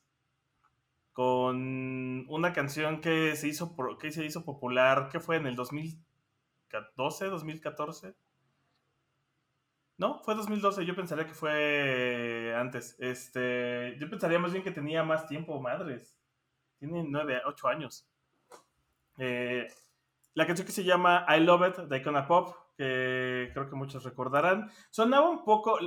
con 1.13 2.25
una 2.29 2.53
canción 2.53 2.99
que 2.99 3.35
se 3.35 3.47
hizo, 3.47 3.75
que 3.99 4.11
se 4.11 4.25
hizo 4.25 4.43
popular, 4.43 5.09
que 5.09 5.19
fue 5.19 5.37
en 5.37 5.47
el 5.47 5.55
2012, 5.55 7.25
2014. 7.25 8.15
No, 9.97 10.21
fue 10.23 10.35
2012, 10.35 10.85
yo 10.85 10.95
pensaría 10.95 11.25
que 11.25 11.33
fue 11.33 12.53
antes. 12.55 12.95
Este, 12.99 13.97
yo 13.99 14.09
pensaría 14.09 14.39
más 14.39 14.51
bien 14.51 14.63
que 14.63 14.71
tenía 14.71 15.03
más 15.03 15.27
tiempo, 15.27 15.59
madres. 15.59 16.15
Tiene 16.79 17.03
9, 17.07 17.41
8 17.45 17.67
años. 17.67 18.07
Eh, 19.17 19.67
la 20.33 20.45
canción 20.45 20.65
que 20.65 20.73
se 20.73 20.83
llama 20.83 21.25
I 21.27 21.39
Love 21.39 21.67
It 21.67 21.75
de 21.87 21.97
Icona 21.97 22.27
Pop, 22.27 22.55
que 22.77 23.49
creo 23.53 23.69
que 23.69 23.75
muchos 23.75 24.03
recordarán, 24.03 24.69
sonaba 24.91 25.29
un 25.29 25.43
poco, 25.43 25.79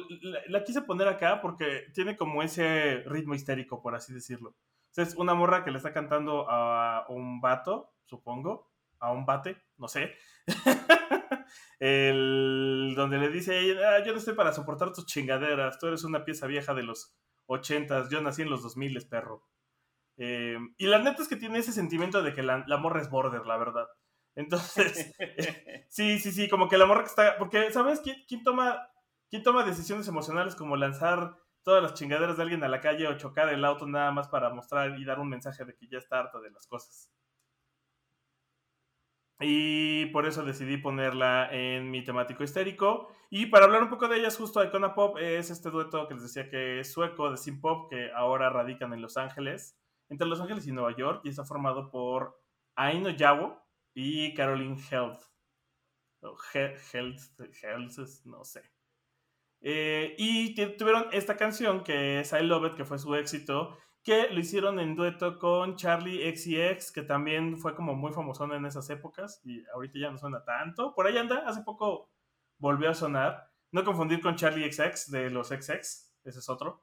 la, 0.48 0.64
quise 0.64 0.82
poner 0.82 1.06
acá 1.06 1.40
porque 1.40 1.84
tiene 1.94 2.16
como 2.16 2.42
ese 2.42 3.04
ritmo 3.06 3.34
histérico, 3.34 3.80
por 3.80 3.94
así 3.94 4.12
decirlo. 4.12 4.56
es 4.96 5.14
una 5.14 5.34
morra 5.34 5.64
que 5.64 5.70
le 5.70 5.76
está 5.76 5.92
cantando 5.92 6.50
a 6.50 7.06
un 7.08 7.40
vato, 7.40 7.92
supongo, 8.06 8.70
a 9.00 9.12
un 9.12 9.26
bate, 9.26 9.56
no 9.78 9.88
sé. 9.88 10.12
el, 11.80 12.92
donde 12.94 13.18
le 13.18 13.30
dice, 13.30 13.76
ah, 13.84 14.04
yo 14.04 14.12
no 14.12 14.18
estoy 14.18 14.34
para 14.34 14.52
soportar 14.52 14.92
tus 14.92 15.06
chingaderas, 15.06 15.78
tú 15.78 15.86
eres 15.86 16.04
una 16.04 16.24
pieza 16.24 16.46
vieja 16.46 16.74
de 16.74 16.82
los 16.82 17.16
ochentas, 17.46 18.10
yo 18.10 18.20
nací 18.20 18.42
en 18.42 18.50
los 18.50 18.62
dos 18.62 18.76
miles, 18.76 19.06
perro. 19.06 19.48
Eh, 20.22 20.58
y 20.76 20.86
la 20.86 20.98
neta 20.98 21.22
es 21.22 21.28
que 21.28 21.36
tiene 21.36 21.58
ese 21.58 21.72
sentimiento 21.72 22.22
de 22.22 22.34
que 22.34 22.42
la, 22.42 22.62
morra 22.76 23.00
es 23.00 23.08
border, 23.08 23.46
la 23.46 23.56
verdad. 23.56 23.86
Entonces, 24.34 25.14
sí, 25.88 26.18
sí, 26.18 26.30
sí, 26.30 26.46
como 26.46 26.68
que 26.68 26.76
la 26.76 26.84
morra 26.84 27.04
que 27.04 27.08
está. 27.08 27.38
Porque, 27.38 27.72
¿sabes 27.72 28.02
quién, 28.02 28.44
toma, 28.44 28.86
quién 29.30 29.42
toma 29.42 29.64
decisiones 29.64 30.06
emocionales 30.08 30.54
como 30.54 30.76
lanzar 30.76 31.36
todas 31.62 31.82
las 31.82 31.94
chingaderas 31.94 32.36
de 32.36 32.42
alguien 32.42 32.62
a 32.62 32.68
la 32.68 32.82
calle 32.82 33.08
o 33.08 33.16
chocar 33.16 33.48
el 33.48 33.64
auto 33.64 33.86
nada 33.86 34.12
más 34.12 34.28
para 34.28 34.50
mostrar 34.50 34.98
y 34.98 35.04
dar 35.06 35.20
un 35.20 35.30
mensaje 35.30 35.64
de 35.64 35.74
que 35.74 35.88
ya 35.88 35.96
está 35.96 36.18
harta 36.18 36.38
de 36.38 36.50
las 36.50 36.66
cosas? 36.66 37.10
Y 39.40 40.04
por 40.12 40.26
eso 40.26 40.44
decidí 40.44 40.76
ponerla 40.76 41.48
en 41.50 41.90
mi 41.90 42.04
temático 42.04 42.44
histérico. 42.44 43.08
Y 43.30 43.46
para 43.46 43.64
hablar 43.64 43.84
un 43.84 43.88
poco 43.88 44.06
de 44.06 44.18
ellas, 44.18 44.36
justo 44.36 44.62
Icona 44.62 44.94
Pop 44.94 45.16
es 45.18 45.48
este 45.48 45.70
dueto 45.70 46.06
que 46.08 46.12
les 46.12 46.24
decía 46.24 46.50
que 46.50 46.80
es 46.80 46.92
sueco 46.92 47.30
de 47.30 47.38
Sim 47.38 47.62
Pop, 47.62 47.88
que 47.88 48.10
ahora 48.12 48.50
radican 48.50 48.92
en 48.92 49.00
Los 49.00 49.16
Ángeles 49.16 49.79
entre 50.10 50.26
Los 50.26 50.40
Ángeles 50.40 50.66
y 50.66 50.72
Nueva 50.72 50.94
York 50.94 51.22
y 51.24 51.30
está 51.30 51.44
formado 51.44 51.90
por 51.90 52.38
Aino 52.74 53.08
Yawo 53.10 53.58
y 53.94 54.34
Caroline 54.34 54.76
Health. 54.90 55.22
Health, 56.92 58.26
no 58.26 58.44
sé. 58.44 58.62
Eh, 59.62 60.14
y 60.18 60.54
tuvieron 60.76 61.06
esta 61.12 61.36
canción 61.36 61.82
que 61.82 62.20
es 62.20 62.32
I 62.32 62.42
Love 62.42 62.72
It, 62.72 62.74
que 62.74 62.84
fue 62.84 62.98
su 62.98 63.14
éxito, 63.14 63.76
que 64.02 64.28
lo 64.30 64.40
hicieron 64.40 64.80
en 64.80 64.96
dueto 64.96 65.38
con 65.38 65.76
Charlie 65.76 66.34
XCX, 66.34 66.92
que 66.92 67.02
también 67.02 67.58
fue 67.58 67.74
como 67.74 67.94
muy 67.94 68.12
famosón 68.12 68.52
en 68.52 68.64
esas 68.66 68.88
épocas 68.90 69.40
y 69.44 69.64
ahorita 69.74 69.98
ya 69.98 70.10
no 70.10 70.18
suena 70.18 70.44
tanto. 70.44 70.94
Por 70.94 71.06
ahí 71.06 71.16
anda, 71.18 71.44
hace 71.46 71.62
poco 71.62 72.10
volvió 72.58 72.90
a 72.90 72.94
sonar. 72.94 73.50
No 73.72 73.84
confundir 73.84 74.20
con 74.20 74.36
Charlie 74.36 74.70
XX 74.72 75.10
de 75.12 75.30
los 75.30 75.48
XX, 75.48 75.70
ese 75.70 76.10
es 76.24 76.48
otro, 76.48 76.82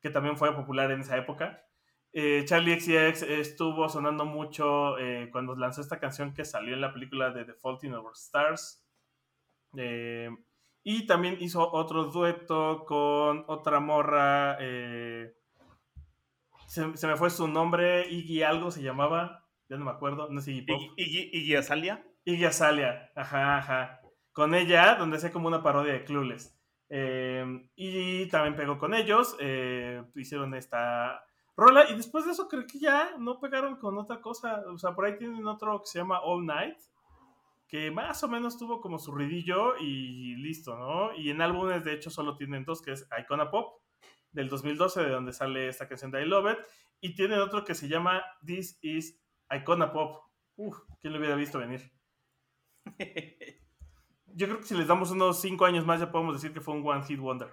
que 0.00 0.10
también 0.10 0.36
fue 0.36 0.54
popular 0.54 0.90
en 0.92 1.00
esa 1.00 1.16
época. 1.16 1.64
Eh, 2.14 2.44
Charlie 2.44 2.78
XCX 2.78 3.22
estuvo 3.22 3.88
sonando 3.88 4.26
mucho 4.26 4.98
eh, 4.98 5.30
cuando 5.32 5.56
lanzó 5.56 5.80
esta 5.80 5.98
canción 5.98 6.34
que 6.34 6.44
salió 6.44 6.74
en 6.74 6.82
la 6.82 6.92
película 6.92 7.30
de 7.30 7.46
The 7.46 7.54
Faulting 7.54 7.94
Over 7.94 8.12
Stars. 8.12 8.84
Eh, 9.76 10.28
y 10.82 11.06
también 11.06 11.38
hizo 11.40 11.72
otro 11.72 12.04
dueto 12.04 12.84
con 12.86 13.44
otra 13.46 13.80
morra. 13.80 14.58
Se, 16.66 17.06
me 17.06 17.16
fue 17.16 17.30
su 17.30 17.48
nombre, 17.48 18.06
Iggy 18.08 18.42
algo 18.42 18.70
se 18.70 18.82
llamaba. 18.82 19.46
Ya 19.68 19.78
no 19.78 19.84
me 19.86 19.92
acuerdo, 19.92 20.28
no 20.28 20.40
sé 20.40 20.52
Iggy 20.52 20.92
Iggy, 20.96 21.30
Iggy 21.32 21.56
Azalia. 21.56 22.04
Iggy 22.24 22.44
Azalia, 22.44 23.10
ajá, 23.14 23.56
ajá. 23.56 24.00
Con 24.32 24.54
ella, 24.54 24.96
donde 24.96 25.16
hacía 25.16 25.32
como 25.32 25.48
una 25.48 25.62
parodia 25.62 25.94
de 25.94 26.04
Clueless. 26.04 26.58
y 27.76 28.26
también 28.28 28.56
pegó 28.56 28.78
con 28.78 28.92
ellos. 28.92 29.36
hicieron 30.14 30.54
esta 30.54 31.24
Rola, 31.56 31.90
y 31.90 31.96
después 31.96 32.24
de 32.24 32.32
eso 32.32 32.48
creo 32.48 32.66
que 32.66 32.78
ya 32.78 33.16
no 33.18 33.38
pegaron 33.38 33.76
con 33.76 33.98
otra 33.98 34.20
cosa. 34.20 34.62
O 34.72 34.78
sea, 34.78 34.94
por 34.94 35.04
ahí 35.04 35.16
tienen 35.18 35.46
otro 35.46 35.80
que 35.80 35.86
se 35.86 35.98
llama 35.98 36.20
All 36.20 36.46
Night, 36.46 36.78
que 37.68 37.90
más 37.90 38.22
o 38.22 38.28
menos 38.28 38.58
tuvo 38.58 38.80
como 38.80 38.98
su 38.98 39.14
ridillo 39.14 39.76
y 39.78 40.34
listo, 40.36 40.76
¿no? 40.76 41.14
Y 41.14 41.30
en 41.30 41.42
álbumes, 41.42 41.84
de 41.84 41.94
hecho, 41.94 42.10
solo 42.10 42.36
tienen 42.36 42.64
dos, 42.64 42.82
que 42.82 42.92
es 42.92 43.08
Icona 43.18 43.50
Pop, 43.50 43.82
del 44.30 44.48
2012, 44.48 45.02
de 45.02 45.10
donde 45.10 45.32
sale 45.32 45.68
esta 45.68 45.88
canción 45.88 46.10
de 46.10 46.22
I 46.22 46.26
Love 46.26 46.52
It, 46.52 46.58
y 47.00 47.14
tienen 47.14 47.40
otro 47.40 47.64
que 47.64 47.74
se 47.74 47.88
llama 47.88 48.22
This 48.44 48.78
is 48.82 49.20
Icona 49.50 49.92
Pop. 49.92 50.24
Uf, 50.56 50.78
¿quién 51.00 51.12
lo 51.12 51.18
hubiera 51.18 51.34
visto 51.34 51.58
venir? 51.58 51.92
Yo 54.34 54.46
creo 54.46 54.58
que 54.58 54.66
si 54.66 54.74
les 54.74 54.86
damos 54.86 55.10
unos 55.10 55.40
cinco 55.40 55.66
años 55.66 55.84
más 55.84 56.00
ya 56.00 56.10
podemos 56.10 56.34
decir 56.34 56.52
que 56.54 56.60
fue 56.60 56.74
un 56.74 56.86
One 56.86 57.04
Hit 57.04 57.18
Wonder. 57.18 57.50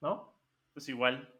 ¿No? 0.00 0.38
Pues 0.74 0.88
igual. 0.88 1.32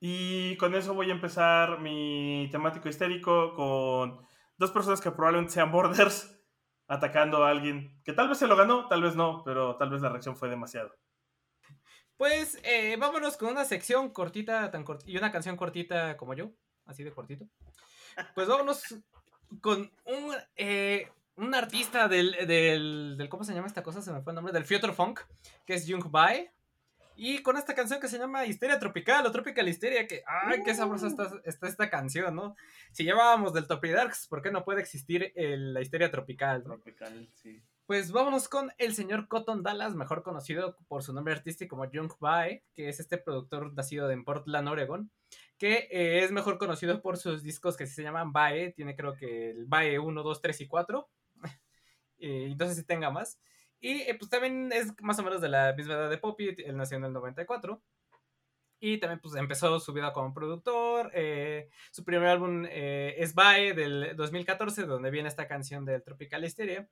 Y 0.00 0.56
con 0.58 0.74
eso 0.74 0.92
voy 0.94 1.10
a 1.10 1.14
empezar 1.14 1.80
mi 1.80 2.48
temático 2.52 2.88
histérico 2.88 3.54
con 3.54 4.26
dos 4.58 4.70
personas 4.70 5.00
que 5.00 5.10
probablemente 5.10 5.52
sean 5.54 5.72
borders 5.72 6.30
atacando 6.88 7.44
a 7.44 7.50
alguien 7.50 8.00
que 8.04 8.12
tal 8.12 8.28
vez 8.28 8.38
se 8.38 8.46
lo 8.46 8.56
ganó, 8.56 8.88
tal 8.88 9.02
vez 9.02 9.16
no, 9.16 9.42
pero 9.44 9.76
tal 9.76 9.90
vez 9.90 10.02
la 10.02 10.10
reacción 10.10 10.36
fue 10.36 10.48
demasiado. 10.50 10.94
Pues 12.16 12.60
eh, 12.62 12.96
vámonos 12.98 13.36
con 13.36 13.48
una 13.50 13.64
sección 13.64 14.10
cortita 14.10 14.70
tan 14.70 14.84
cort- 14.84 15.02
y 15.06 15.16
una 15.16 15.32
canción 15.32 15.56
cortita 15.56 16.16
como 16.16 16.34
yo, 16.34 16.50
así 16.84 17.02
de 17.02 17.10
cortito. 17.10 17.46
Pues 18.34 18.46
vámonos 18.46 18.82
con 19.60 19.90
un, 20.04 20.34
eh, 20.54 21.10
un 21.36 21.54
artista 21.54 22.06
del, 22.06 22.32
del, 22.46 23.16
del- 23.16 23.28
¿Cómo 23.28 23.42
se 23.42 23.52
llama 23.54 23.66
esta 23.66 23.82
cosa? 23.82 24.00
Se 24.02 24.12
me 24.12 24.20
fue 24.22 24.32
el 24.32 24.36
nombre. 24.36 24.52
Del 24.52 24.64
Future 24.64 24.92
Funk, 24.92 25.20
que 25.66 25.74
es 25.74 25.86
Jung 25.90 26.08
Bae. 26.10 26.52
Y 27.16 27.42
con 27.42 27.56
esta 27.56 27.74
canción 27.74 28.00
que 28.00 28.08
se 28.08 28.18
llama 28.18 28.44
Histeria 28.46 28.78
Tropical 28.78 29.24
o 29.26 29.30
Tropical 29.32 29.68
Histeria, 29.68 30.06
que, 30.06 30.24
¡ay, 30.26 30.62
qué 30.64 30.74
sabrosa 30.74 31.06
está, 31.06 31.30
está 31.44 31.68
esta 31.68 31.88
canción, 31.90 32.34
¿no? 32.34 32.56
Si 32.92 33.04
llevábamos 33.04 33.52
del 33.54 33.68
Topidarks, 33.68 34.26
¿por 34.26 34.42
qué 34.42 34.50
no 34.50 34.64
puede 34.64 34.80
existir 34.80 35.32
el- 35.36 35.74
la 35.74 35.80
histeria 35.80 36.10
tropical? 36.10 36.58
no? 36.64 36.74
Tropical, 36.74 37.28
sí. 37.34 37.62
Pues 37.86 38.10
vámonos 38.12 38.48
con 38.48 38.72
el 38.78 38.94
señor 38.94 39.28
Cotton 39.28 39.62
Dallas, 39.62 39.94
mejor 39.94 40.22
conocido 40.22 40.76
por 40.88 41.02
su 41.02 41.12
nombre 41.12 41.34
artístico 41.34 41.76
como 41.76 41.88
Jung 41.92 42.10
Bae, 42.18 42.64
que 42.72 42.88
es 42.88 42.98
este 42.98 43.18
productor 43.18 43.74
nacido 43.74 44.10
en 44.10 44.24
Portland, 44.24 44.66
Oregon, 44.68 45.10
que 45.58 45.88
eh, 45.90 46.24
es 46.24 46.32
mejor 46.32 46.56
conocido 46.58 47.02
por 47.02 47.18
sus 47.18 47.42
discos 47.42 47.76
que 47.76 47.86
se 47.86 48.02
llaman 48.02 48.32
Bae, 48.32 48.72
tiene 48.72 48.96
creo 48.96 49.14
que 49.14 49.50
el 49.50 49.66
Bae 49.66 49.98
1, 49.98 50.22
2, 50.22 50.40
3 50.40 50.62
y 50.62 50.66
4, 50.66 51.08
eh, 52.18 52.46
entonces 52.50 52.76
si 52.78 52.84
tenga 52.84 53.10
más. 53.10 53.38
Y 53.84 54.00
eh, 54.00 54.16
pues 54.18 54.30
también 54.30 54.72
es 54.72 54.94
más 55.02 55.18
o 55.18 55.22
menos 55.22 55.42
de 55.42 55.50
la 55.50 55.74
misma 55.74 55.92
edad 55.92 56.08
de 56.08 56.16
Poppy, 56.16 56.54
él 56.56 56.74
nació 56.74 56.96
en 56.96 57.04
el 57.04 57.12
94. 57.12 57.82
Y 58.86 58.98
también 58.98 59.20
pues 59.20 59.34
empezó 59.36 59.80
su 59.80 59.92
vida 59.94 60.12
como 60.12 60.34
productor. 60.34 61.10
eh, 61.14 61.70
su 61.90 62.04
primer 62.04 62.28
álbum 62.28 62.66
eh, 62.68 63.14
es 63.18 63.34
Bae 63.34 63.72
del 63.72 64.14
2014, 64.14 64.84
donde 64.84 65.10
viene 65.10 65.28
esta 65.28 65.48
canción 65.48 65.86
del 65.86 66.02
Tropical 66.02 66.44
Hysteria. 66.44 66.86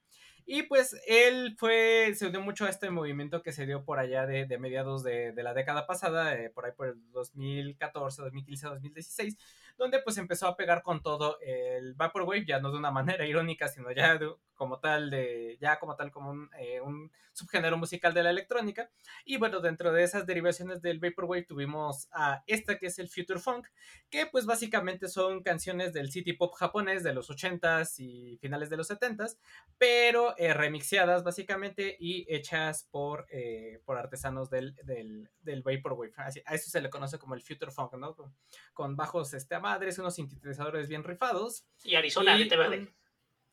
Y 0.47 0.63
pues 0.65 0.97
él 1.07 1.55
fue, 1.59 2.15
se 2.17 2.27
unió 2.27 2.41
mucho 2.41 2.65
a 2.65 2.71
este 2.71 2.91
movimiento 2.91 3.43
que 3.43 3.53
se 3.53 3.67
dio 3.67 3.85
por 3.85 3.99
allá 4.01 4.27
de, 4.27 4.47
de 4.47 4.59
mediados 4.59 5.05
de, 5.05 5.33
de 5.33 5.43
la 5.43 5.55
década 5.55 5.87
pasada, 5.87 6.35
eh, 6.35 6.51
por 6.51 6.65
ahí 6.65 6.73
por 6.77 6.89
el 6.89 7.13
2014, 7.13 8.23
2015, 8.23 8.67
2016, 8.69 9.37
donde 9.79 10.01
pues 10.01 10.17
empezó 10.19 10.49
a 10.49 10.57
pegar 10.57 10.83
con 10.83 11.01
todo 11.03 11.39
el 11.43 11.95
Vaporwave, 11.95 12.45
ya 12.47 12.59
no 12.59 12.73
de 12.73 12.79
una 12.79 12.91
manera 13.19 13.27
irónica, 13.27 13.69
sino 13.69 13.93
ya 13.93 14.17
de- 14.17 14.35
como 14.55 14.79
tal, 14.81 15.11
de, 15.11 15.59
ya 15.61 15.79
como 15.79 15.97
tal 15.97 16.11
como 16.13 16.31
un, 16.31 16.49
eh, 16.59 16.81
un 16.81 17.11
subgénero 17.33 17.77
musical 17.77 18.15
de 18.15 18.23
la 18.23 18.31
electrónica. 18.31 18.91
Y 19.25 19.37
bueno, 19.37 19.61
dentro 19.61 19.93
de 19.93 20.05
esas 20.05 20.27
derivaciones 20.27 20.83
del 20.83 21.01
Vaporwave 21.01 21.43
tuvimos 21.45 21.82
a 22.13 22.43
esta 22.47 22.79
que 22.79 22.87
es 22.87 22.99
el 22.99 23.09
Future 23.09 23.41
Funk, 23.41 23.67
que 24.11 24.27
pues 24.27 24.47
básicamente 24.47 25.09
son 25.09 25.43
canciones 25.43 25.93
del 25.93 26.11
city 26.11 26.33
pop 26.35 26.55
japonés 26.55 27.03
de 27.03 27.13
los 27.15 27.31
80s 27.31 27.95
y 27.99 28.37
finales 28.39 28.71
de 28.71 28.77
los 28.77 28.89
70s, 28.91 29.39
pero 29.79 30.37
eh, 30.39 30.53
remixeadas 30.55 31.25
básicamente 31.25 31.97
y 31.99 32.25
hechas 32.29 32.89
por, 32.91 33.27
eh, 33.31 33.81
por 33.85 33.97
artesanos 33.99 34.51
del, 34.51 34.75
del, 34.85 35.31
del 35.41 35.63
Vaporwave. 35.63 36.13
Así- 36.17 36.43
a 36.47 36.55
eso 36.55 36.71
se 36.71 36.81
le 36.81 36.91
conoce 36.91 37.19
como 37.19 37.35
el 37.35 37.43
Future 37.43 37.71
Funk, 37.73 37.95
¿no? 37.95 38.15
Con, 38.15 38.35
con 38.75 38.97
bajos 38.97 39.35
este, 39.35 39.55
a 39.55 39.61
madres, 39.61 39.99
unos 39.99 40.15
sintetizadores 40.15 40.89
bien 40.89 41.05
rifados. 41.05 41.65
Y 41.83 41.95
Arizona, 41.95 42.37
y 42.39 42.49
de 42.49 42.57
verde. 42.57 42.95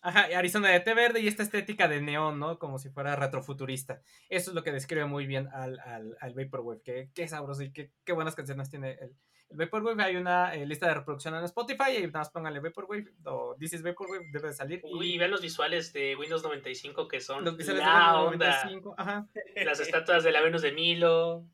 Ajá, 0.01 0.27
Arizona 0.37 0.69
de 0.69 0.79
té 0.79 0.93
verde 0.93 1.19
y 1.19 1.27
esta 1.27 1.43
estética 1.43 1.87
de 1.87 2.01
neón, 2.01 2.39
¿no? 2.39 2.57
Como 2.57 2.79
si 2.79 2.89
fuera 2.89 3.15
retrofuturista. 3.15 4.01
Eso 4.29 4.51
es 4.51 4.55
lo 4.55 4.63
que 4.63 4.71
describe 4.71 5.05
muy 5.05 5.25
bien 5.27 5.49
al, 5.51 5.79
al, 5.79 6.15
al 6.21 6.33
Vaporwave. 6.33 6.81
Qué, 6.83 7.09
qué 7.13 7.27
sabroso 7.27 7.63
y 7.63 7.73
qué, 7.73 7.91
qué 8.05 8.13
buenas 8.13 8.35
canciones 8.35 8.69
tiene 8.69 8.91
el, 9.01 9.15
el 9.49 9.57
Vaporwave. 9.57 10.01
Hay 10.01 10.15
una 10.15 10.55
eh, 10.55 10.65
lista 10.65 10.87
de 10.87 10.93
reproducción 10.93 11.35
en 11.35 11.43
Spotify 11.43 11.97
y 11.97 12.01
nada 12.07 12.19
más 12.19 12.29
pónganle 12.29 12.61
Vaporwave 12.61 13.11
o 13.25 13.55
This 13.59 13.73
is 13.73 13.83
Vaporwave, 13.83 14.27
debe 14.31 14.47
de 14.47 14.53
salir. 14.53 14.81
y 14.85 14.93
Uy, 14.95 15.13
y 15.15 15.17
vean 15.17 15.31
los 15.31 15.41
visuales 15.41 15.91
de 15.91 16.15
Windows 16.15 16.43
95 16.43 17.07
que 17.07 17.19
son 17.19 17.43
los 17.43 17.57
visuales 17.57 17.83
la 17.83 17.89
de 18.13 18.17
onda. 18.27 18.47
95, 18.63 18.95
Ajá. 18.97 19.27
Las 19.65 19.79
estatuas 19.81 20.23
de 20.23 20.31
la 20.31 20.41
Venus 20.41 20.61
de 20.61 20.71
Milo. 20.71 21.45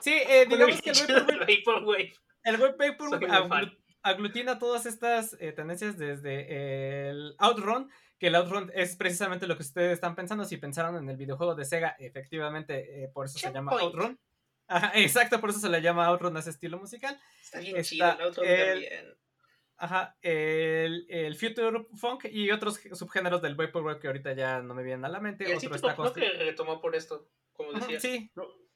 Sí, 0.00 0.14
eh, 0.14 0.46
digamos 0.48 0.80
que 0.80 0.90
el 0.90 0.96
Vaporwave. 1.66 2.14
el 2.44 2.56
Vaporwave 2.56 3.76
Aglutina 4.02 4.58
todas 4.58 4.86
estas 4.86 5.36
eh, 5.40 5.52
tendencias 5.52 5.96
desde 5.98 7.08
el 7.10 7.34
Outrun, 7.38 7.90
que 8.18 8.28
el 8.28 8.34
Outrun 8.34 8.70
es 8.74 8.96
precisamente 8.96 9.46
lo 9.46 9.56
que 9.56 9.62
ustedes 9.62 9.92
están 9.92 10.14
pensando. 10.14 10.44
Si 10.44 10.56
pensaron 10.56 10.96
en 10.96 11.08
el 11.08 11.16
videojuego 11.16 11.54
de 11.54 11.64
Sega, 11.64 11.96
efectivamente, 11.98 13.04
eh, 13.04 13.08
por 13.08 13.26
eso 13.26 13.38
se 13.38 13.52
llama. 13.52 13.72
Outrun. 13.72 14.18
Ajá, 14.68 14.92
exacto, 14.94 15.40
por 15.40 15.50
eso 15.50 15.58
se 15.60 15.68
le 15.68 15.82
llama 15.82 16.06
Outrun 16.06 16.36
a 16.36 16.40
ese 16.40 16.50
estilo 16.50 16.78
musical. 16.78 17.18
Está 17.42 17.58
bien 17.60 17.76
Está 17.76 17.88
chido 17.88 18.10
el 18.18 18.22
otro 18.22 18.42
el- 18.44 18.68
también. 18.84 19.14
Ajá, 19.76 20.16
el, 20.22 21.06
el 21.08 21.34
Future 21.34 21.86
Funk 21.96 22.26
y 22.30 22.52
otros 22.52 22.78
subgéneros 22.92 23.42
del 23.42 23.56
Vaporwave 23.56 23.98
que 23.98 24.06
ahorita 24.06 24.32
ya 24.32 24.62
no 24.62 24.74
me 24.74 24.84
vienen 24.84 25.04
a 25.04 25.08
la 25.08 25.18
mente. 25.18 25.42
Y 25.44 25.50
el 25.50 25.56
Otro 25.56 25.74
está 25.74 25.96
pop, 25.96 26.04
¿no? 26.06 26.12
consti- 26.12 26.20
que 26.20 26.38
retomó 26.44 26.80
por 26.80 26.94
esto, 26.94 27.28
como 27.52 27.72
decía. 27.72 27.98
Sí, 27.98 28.30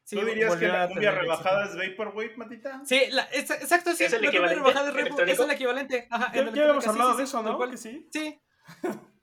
¿Tú 0.09 0.25
dirías 0.25 0.57
que 0.57 0.69
la 0.69 0.89
cumbia 0.89 1.11
rebajada 1.11 1.65
éxito. 1.65 1.83
es 1.83 1.91
Vaporwave, 1.91 2.37
Matita? 2.37 2.81
Sí, 2.85 3.01
la- 3.11 3.25
es- 3.25 3.51
exacto, 3.51 3.93
sí. 3.95 4.05
¿Es 4.05 4.13
el 4.13 4.23
la 4.23 4.27
cumbia 4.31 4.31
equivalente 4.31 4.61
rebajada 4.61 4.89
es 5.33 5.39
el 5.41 5.51
equivalente. 5.51 6.07
Ajá, 6.11 6.33
Ya, 6.35 6.45
ya 6.45 6.63
habíamos 6.63 6.87
hablado 6.87 7.13
sí, 7.13 7.19
de 7.19 7.25
eso, 7.25 7.43
¿no? 7.43 7.57
cual. 7.57 7.71
Que 7.73 7.77
sí. 7.77 8.09
Sí. 8.13 8.41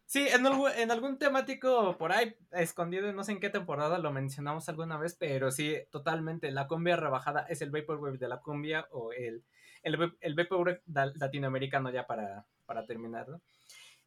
Sí, 0.06 0.28
en, 0.28 0.46
algún- 0.46 0.70
en 0.72 0.92
algún 0.92 1.18
temático 1.18 1.98
por 1.98 2.12
ahí, 2.12 2.36
escondido, 2.52 3.12
no 3.14 3.24
sé 3.24 3.32
en 3.32 3.40
qué 3.40 3.50
temporada 3.50 3.98
lo 3.98 4.12
mencionamos 4.12 4.70
alguna 4.70 4.98
vez, 4.98 5.16
pero 5.20 5.50
sí, 5.50 5.76
totalmente, 5.90 6.52
la 6.52 6.68
cumbia 6.68 6.96
rebajada 6.98 7.46
es 7.50 7.62
el 7.64 7.72
Vaporwave 7.72 8.20
de 8.20 8.28
la 8.28 8.40
cumbia 8.40 8.86
o 8.92 9.12
el, 9.12 9.44
el, 9.82 10.00
va- 10.00 10.14
el 10.20 10.36
Vaporwave 10.36 10.82
latinoamericano 10.86 11.90
ya 11.90 12.06
para, 12.06 12.46
para 12.66 12.86
terminar, 12.86 13.28
¿no? 13.28 13.42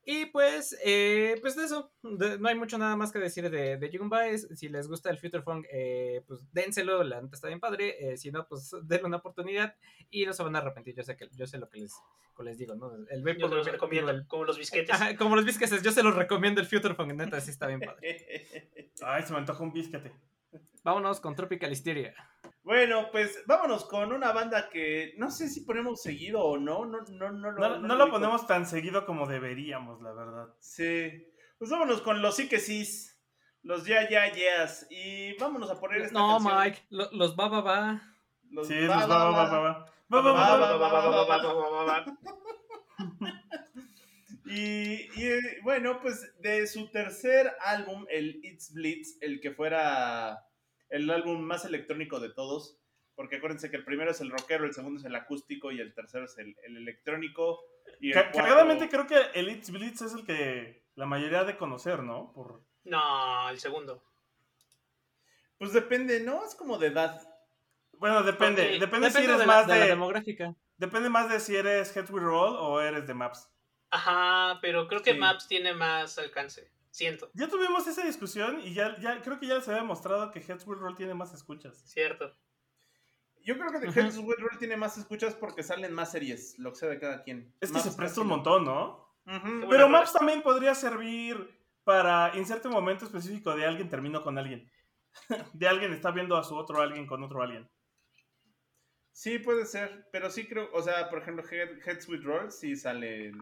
Y 0.08 0.26
pues, 0.26 0.78
eh, 0.84 1.34
pues 1.40 1.56
de 1.56 1.64
eso, 1.64 1.92
de- 2.00 2.38
no 2.38 2.48
hay 2.48 2.54
mucho 2.54 2.78
nada 2.78 2.94
más 2.94 3.10
que 3.10 3.18
decir 3.18 3.50
de, 3.50 3.76
de. 3.76 4.46
Si 4.54 4.68
les 4.68 4.86
gusta 4.86 5.10
el 5.10 5.18
Future 5.18 5.42
Funk, 5.42 5.66
eh, 5.68 6.22
pues 6.28 6.40
dénselo, 6.52 7.02
la 7.02 7.20
neta 7.20 7.34
está 7.34 7.48
bien 7.48 7.58
padre. 7.58 7.96
eh, 8.12 8.16
si 8.16 8.30
no, 8.30 8.46
pues 8.46 8.70
denle 8.84 9.06
una 9.06 9.16
oportunidad 9.16 9.74
y 10.08 10.24
no 10.24 10.32
se 10.32 10.44
van 10.44 10.54
a 10.54 10.60
arrepentir. 10.60 10.94
Yo 10.94 11.02
sé 11.02 11.16
que 11.16 11.28
yo 11.32 11.48
sé 11.48 11.58
lo 11.58 11.68
que 11.68 11.80
les, 11.80 11.92
que 12.36 12.42
les 12.44 12.56
digo, 12.56 12.76
¿no? 12.76 12.92
El 13.10 13.24
Yo 13.36 13.48
te 13.50 13.56
los 13.56 13.66
recomiendo, 13.66 14.12
el- 14.12 14.28
como 14.28 14.44
los 14.44 14.56
bisquetes. 14.56 14.94
Ajá, 14.94 15.16
como 15.16 15.34
los 15.34 15.44
biscuits, 15.44 15.82
yo 15.82 15.90
se 15.90 16.04
los 16.04 16.14
recomiendo 16.14 16.60
el 16.60 16.68
Future 16.68 16.94
Funk, 16.94 17.12
neta, 17.12 17.40
sí 17.40 17.50
está 17.50 17.66
bien 17.66 17.80
padre. 17.80 18.92
Ay, 19.02 19.24
se 19.24 19.32
me 19.32 19.40
antoja 19.40 19.60
un 19.64 19.72
bisquete. 19.72 20.12
Vámonos 20.84 21.20
con 21.20 21.34
Tropical 21.34 21.72
Hysteria. 21.72 22.14
Bueno, 22.62 23.08
pues 23.12 23.42
vámonos 23.46 23.84
con 23.84 24.12
una 24.12 24.32
banda 24.32 24.68
que 24.68 25.14
no 25.18 25.30
sé 25.30 25.48
si 25.48 25.60
ponemos 25.62 26.02
seguido 26.02 26.42
o 26.44 26.58
no. 26.58 26.84
No, 26.84 27.00
no, 27.02 27.32
no, 27.32 27.50
lo- 27.52 27.58
No, 27.60 27.78
no 27.78 27.88
lo 27.88 27.94
lo 27.96 28.04
ubico. 28.04 28.18
ponemos 28.18 28.46
tan 28.46 28.66
seguido 28.66 29.06
como 29.06 29.26
deberíamos, 29.26 30.00
la 30.02 30.12
verdad. 30.12 30.48
Sí. 30.60 31.26
Pues 31.58 31.70
vámonos 31.70 32.02
con 32.02 32.20
los 32.22 32.34
sí 32.36 32.48
que 32.48 32.58
sís. 32.58 33.12
Los 33.62 33.84
ya, 33.86 34.08
ya, 34.08 34.30
yeas. 34.32 34.86
Y 34.90 35.36
vámonos 35.38 35.70
a 35.70 35.78
poner 35.80 36.02
esta 36.02 36.18
No, 36.18 36.38
canción. 36.38 36.58
Mike, 36.60 36.82
lo- 36.90 37.10
los 37.12 37.36
va, 37.36 37.48
va, 37.48 37.60
va. 37.62 38.02
Los 38.50 38.68
Sí, 38.68 38.74
va, 38.86 38.96
nos 38.96 39.10
va, 39.10 39.16
va, 39.16 39.30
va, 39.30 39.30
va. 39.30 39.50
va, 39.50 39.60
va. 39.60 39.92
Va, 40.08 40.20
va, 40.20 40.32
Va, 40.32 40.56
va, 40.56 40.76
va, 40.76 41.24
va. 41.24 41.84
va, 41.84 41.84
va, 41.84 42.04
Y, 44.48 45.08
y, 45.20 45.24
eh, 45.28 45.58
bueno, 45.64 45.98
pues 46.00 46.32
de 46.40 46.66
su 46.68 46.88
tercer 46.90 47.52
álbum, 47.60 48.06
el 48.08 48.38
It's 48.44 48.72
Blitz, 48.72 49.18
el 49.20 49.40
que 49.40 49.50
fuera 49.50 50.45
el 50.88 51.10
álbum 51.10 51.40
más 51.40 51.64
electrónico 51.64 52.20
de 52.20 52.30
todos, 52.30 52.78
porque 53.14 53.36
acuérdense 53.36 53.70
que 53.70 53.76
el 53.76 53.84
primero 53.84 54.10
es 54.10 54.20
el 54.20 54.30
rockero, 54.30 54.64
el 54.64 54.74
segundo 54.74 55.00
es 55.00 55.06
el 55.06 55.14
acústico 55.14 55.72
y 55.72 55.80
el 55.80 55.94
tercero 55.94 56.24
es 56.26 56.36
el, 56.38 56.54
el 56.64 56.76
electrónico. 56.76 57.60
Y 58.00 58.12
el 58.12 58.30
creo 58.88 59.06
que 59.06 59.18
el 59.34 59.48
It's 59.48 59.70
Blitz 59.70 60.02
es 60.02 60.12
el 60.14 60.24
que 60.26 60.84
la 60.94 61.06
mayoría 61.06 61.40
ha 61.40 61.44
de 61.44 61.56
conocer, 61.56 62.02
¿no? 62.02 62.32
Por... 62.32 62.62
No, 62.84 63.48
el 63.48 63.58
segundo. 63.58 64.02
Pues 65.58 65.72
depende, 65.72 66.20
¿no? 66.20 66.44
Es 66.44 66.54
como 66.54 66.78
de 66.78 66.88
edad. 66.88 67.20
Bueno, 67.92 68.22
depende. 68.22 68.62
Porque 68.62 68.78
Depende, 68.78 69.10
si 69.10 69.24
eres 69.24 69.38
de 69.38 69.38
la, 69.38 69.46
más 69.46 69.66
de 69.66 69.74
la 69.74 69.84
de. 69.84 69.90
demográfica. 69.90 70.54
Depende 70.76 71.08
más 71.08 71.30
de 71.30 71.40
si 71.40 71.56
eres 71.56 71.96
Head 71.96 72.10
We 72.10 72.20
Roll 72.20 72.56
o 72.56 72.80
eres 72.82 73.06
de 73.06 73.14
Maps. 73.14 73.50
Ajá, 73.90 74.58
pero 74.60 74.86
creo 74.88 75.02
que 75.02 75.14
Sí. 75.14 75.18
Maps 75.18 75.48
tiene 75.48 75.72
más 75.72 76.18
alcance. 76.18 76.70
Siento, 76.96 77.30
Ya 77.34 77.46
tuvimos 77.46 77.86
esa 77.86 78.02
discusión 78.06 78.58
y 78.62 78.72
ya, 78.72 78.98
ya 78.98 79.20
creo 79.20 79.38
que 79.38 79.46
ya 79.46 79.56
les 79.56 79.68
había 79.68 79.82
demostrado 79.82 80.30
que 80.30 80.38
Head 80.40 80.62
We 80.66 80.76
Roll 80.76 80.94
tiene 80.96 81.12
más 81.12 81.34
escuchas. 81.34 81.76
cierto. 81.84 82.34
Yo 83.44 83.58
creo 83.58 83.70
que 83.70 83.80
The. 83.80 84.00
Heads 84.00 84.16
With 84.16 84.38
Roll 84.38 84.58
tiene 84.58 84.78
más 84.78 84.96
escuchas 84.96 85.34
porque 85.34 85.62
salen 85.62 85.92
más 85.92 86.10
series, 86.12 86.58
lo 86.58 86.70
que 86.70 86.76
sea 86.78 86.88
de 86.88 86.98
cada 86.98 87.22
quien. 87.22 87.54
Es 87.60 87.70
que 87.70 87.80
se 87.80 87.92
presta 87.92 88.22
un 88.22 88.28
montón, 88.28 88.64
¿no? 88.64 89.14
Pero 89.68 89.90
Maps 89.90 90.14
también 90.14 90.40
podría 90.40 90.74
servir 90.74 91.36
para 91.84 92.32
inserte 92.34 92.66
un 92.68 92.72
momento 92.74 93.04
específico 93.04 93.54
de 93.54 93.66
alguien 93.66 93.90
terminó 93.90 94.22
con 94.22 94.38
alguien. 94.38 94.68
De 95.52 95.68
alguien 95.68 95.92
está 95.92 96.10
viendo 96.12 96.34
a 96.38 96.44
su 96.44 96.56
otro 96.56 96.80
alguien 96.80 97.06
con 97.06 97.22
otro 97.22 97.42
alguien. 97.42 97.70
Sí, 99.12 99.38
puede 99.38 99.66
ser, 99.66 100.08
pero 100.12 100.30
sí 100.30 100.46
creo, 100.46 100.70
o 100.72 100.80
sea, 100.80 101.10
por 101.10 101.18
ejemplo, 101.20 101.44
Head- 101.44 101.78
Heads 101.86 102.08
with 102.08 102.22
Roll 102.22 102.50
sí 102.50 102.74
sale 102.74 103.32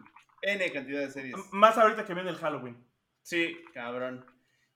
N 0.42 0.72
cantidad 0.72 1.00
de 1.02 1.10
series. 1.10 1.36
Más 1.52 1.78
ahorita 1.78 2.04
que 2.04 2.14
viene 2.14 2.30
el 2.30 2.36
Halloween. 2.36 2.84
Sí, 3.24 3.56
cabrón. 3.72 4.24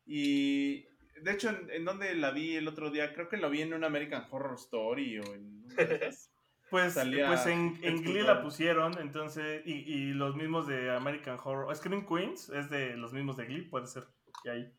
Y 0.06 0.86
de 1.22 1.32
hecho, 1.32 1.50
¿en, 1.50 1.70
en 1.70 1.84
dónde 1.84 2.14
la 2.14 2.30
vi 2.30 2.56
el 2.56 2.66
otro 2.66 2.90
día? 2.90 3.12
Creo 3.12 3.28
que 3.28 3.36
la 3.36 3.48
vi 3.48 3.62
en 3.62 3.74
un 3.74 3.84
American 3.84 4.26
Horror 4.30 4.54
Story 4.56 5.18
o 5.20 5.34
en. 5.34 5.64
Pues, 6.70 6.92
Salía 6.92 7.28
pues 7.28 7.46
en, 7.46 7.78
en 7.82 8.02
Glee 8.02 8.20
la 8.20 8.42
pusieron, 8.42 8.98
entonces, 8.98 9.62
y, 9.64 9.72
y 9.90 10.12
los 10.12 10.36
mismos 10.36 10.66
de 10.66 10.90
American 10.94 11.38
Horror. 11.42 11.74
Scream 11.74 12.06
Queens 12.06 12.50
es 12.50 12.68
de 12.68 12.94
los 12.94 13.14
mismos 13.14 13.38
de 13.38 13.46
Glee, 13.46 13.62
puede 13.62 13.86
ser. 13.86 14.04
que 14.42 14.50
ahí. 14.50 14.72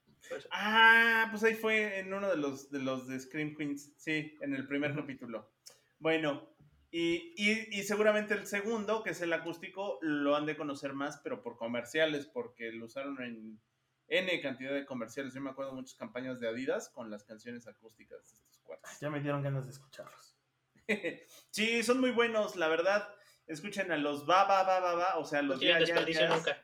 Ah, 0.52 1.28
pues 1.32 1.44
ahí 1.44 1.56
fue 1.56 1.98
en 1.98 2.14
uno 2.14 2.30
de 2.30 2.38
los 2.38 2.70
de 2.70 2.78
los 2.78 3.08
de 3.08 3.20
Scream 3.20 3.56
Queens, 3.56 3.92
sí, 3.98 4.38
en 4.42 4.54
el 4.54 4.68
primer 4.68 4.94
capítulo. 4.94 5.50
Bueno, 5.98 6.48
y, 6.92 7.34
y, 7.38 7.80
y, 7.80 7.84
seguramente 7.84 8.34
el 8.34 8.48
segundo, 8.48 9.04
que 9.04 9.12
es 9.12 9.22
el 9.22 9.32
acústico, 9.32 10.00
lo 10.02 10.36
han 10.36 10.48
de 10.48 10.58
conocer 10.58 10.94
más, 10.94 11.20
pero 11.24 11.44
por 11.44 11.56
comerciales, 11.56 12.26
porque 12.26 12.72
lo 12.72 12.86
usaron 12.86 13.22
en 13.22 13.62
N 14.08 14.42
cantidad 14.42 14.74
de 14.74 14.86
comerciales. 14.86 15.34
Yo 15.34 15.42
me 15.42 15.52
acuerdo 15.52 15.72
de 15.72 15.78
muchas 15.78 15.96
campañas 15.96 16.40
de 16.40 16.48
Adidas 16.48 16.90
con 16.90 17.12
las 17.12 17.24
canciones 17.24 17.68
acústicas 17.68 18.20
de 18.28 18.34
estos 18.34 18.60
cuatro. 18.64 18.92
Ya 19.00 19.10
me 19.12 19.22
dieron 19.22 19.44
ganas 19.44 19.66
de 19.66 19.72
escucharlos. 19.72 20.36
sí, 21.52 21.84
son 21.84 22.00
muy 22.00 22.12
buenos, 22.12 22.56
la 22.56 22.68
verdad. 22.68 23.08
Escuchen 23.46 23.92
a 23.92 23.98
los 23.98 24.28
va, 24.28 24.46
va, 24.46 24.64
va, 24.64 24.80
va, 24.80 24.96
va, 24.96 25.18
o 25.18 25.26
sea, 25.26 25.44
los 25.44 25.58
no 25.58 25.60
tienen 25.60 25.80
desperdicio 25.80 26.28
nunca. 26.28 26.62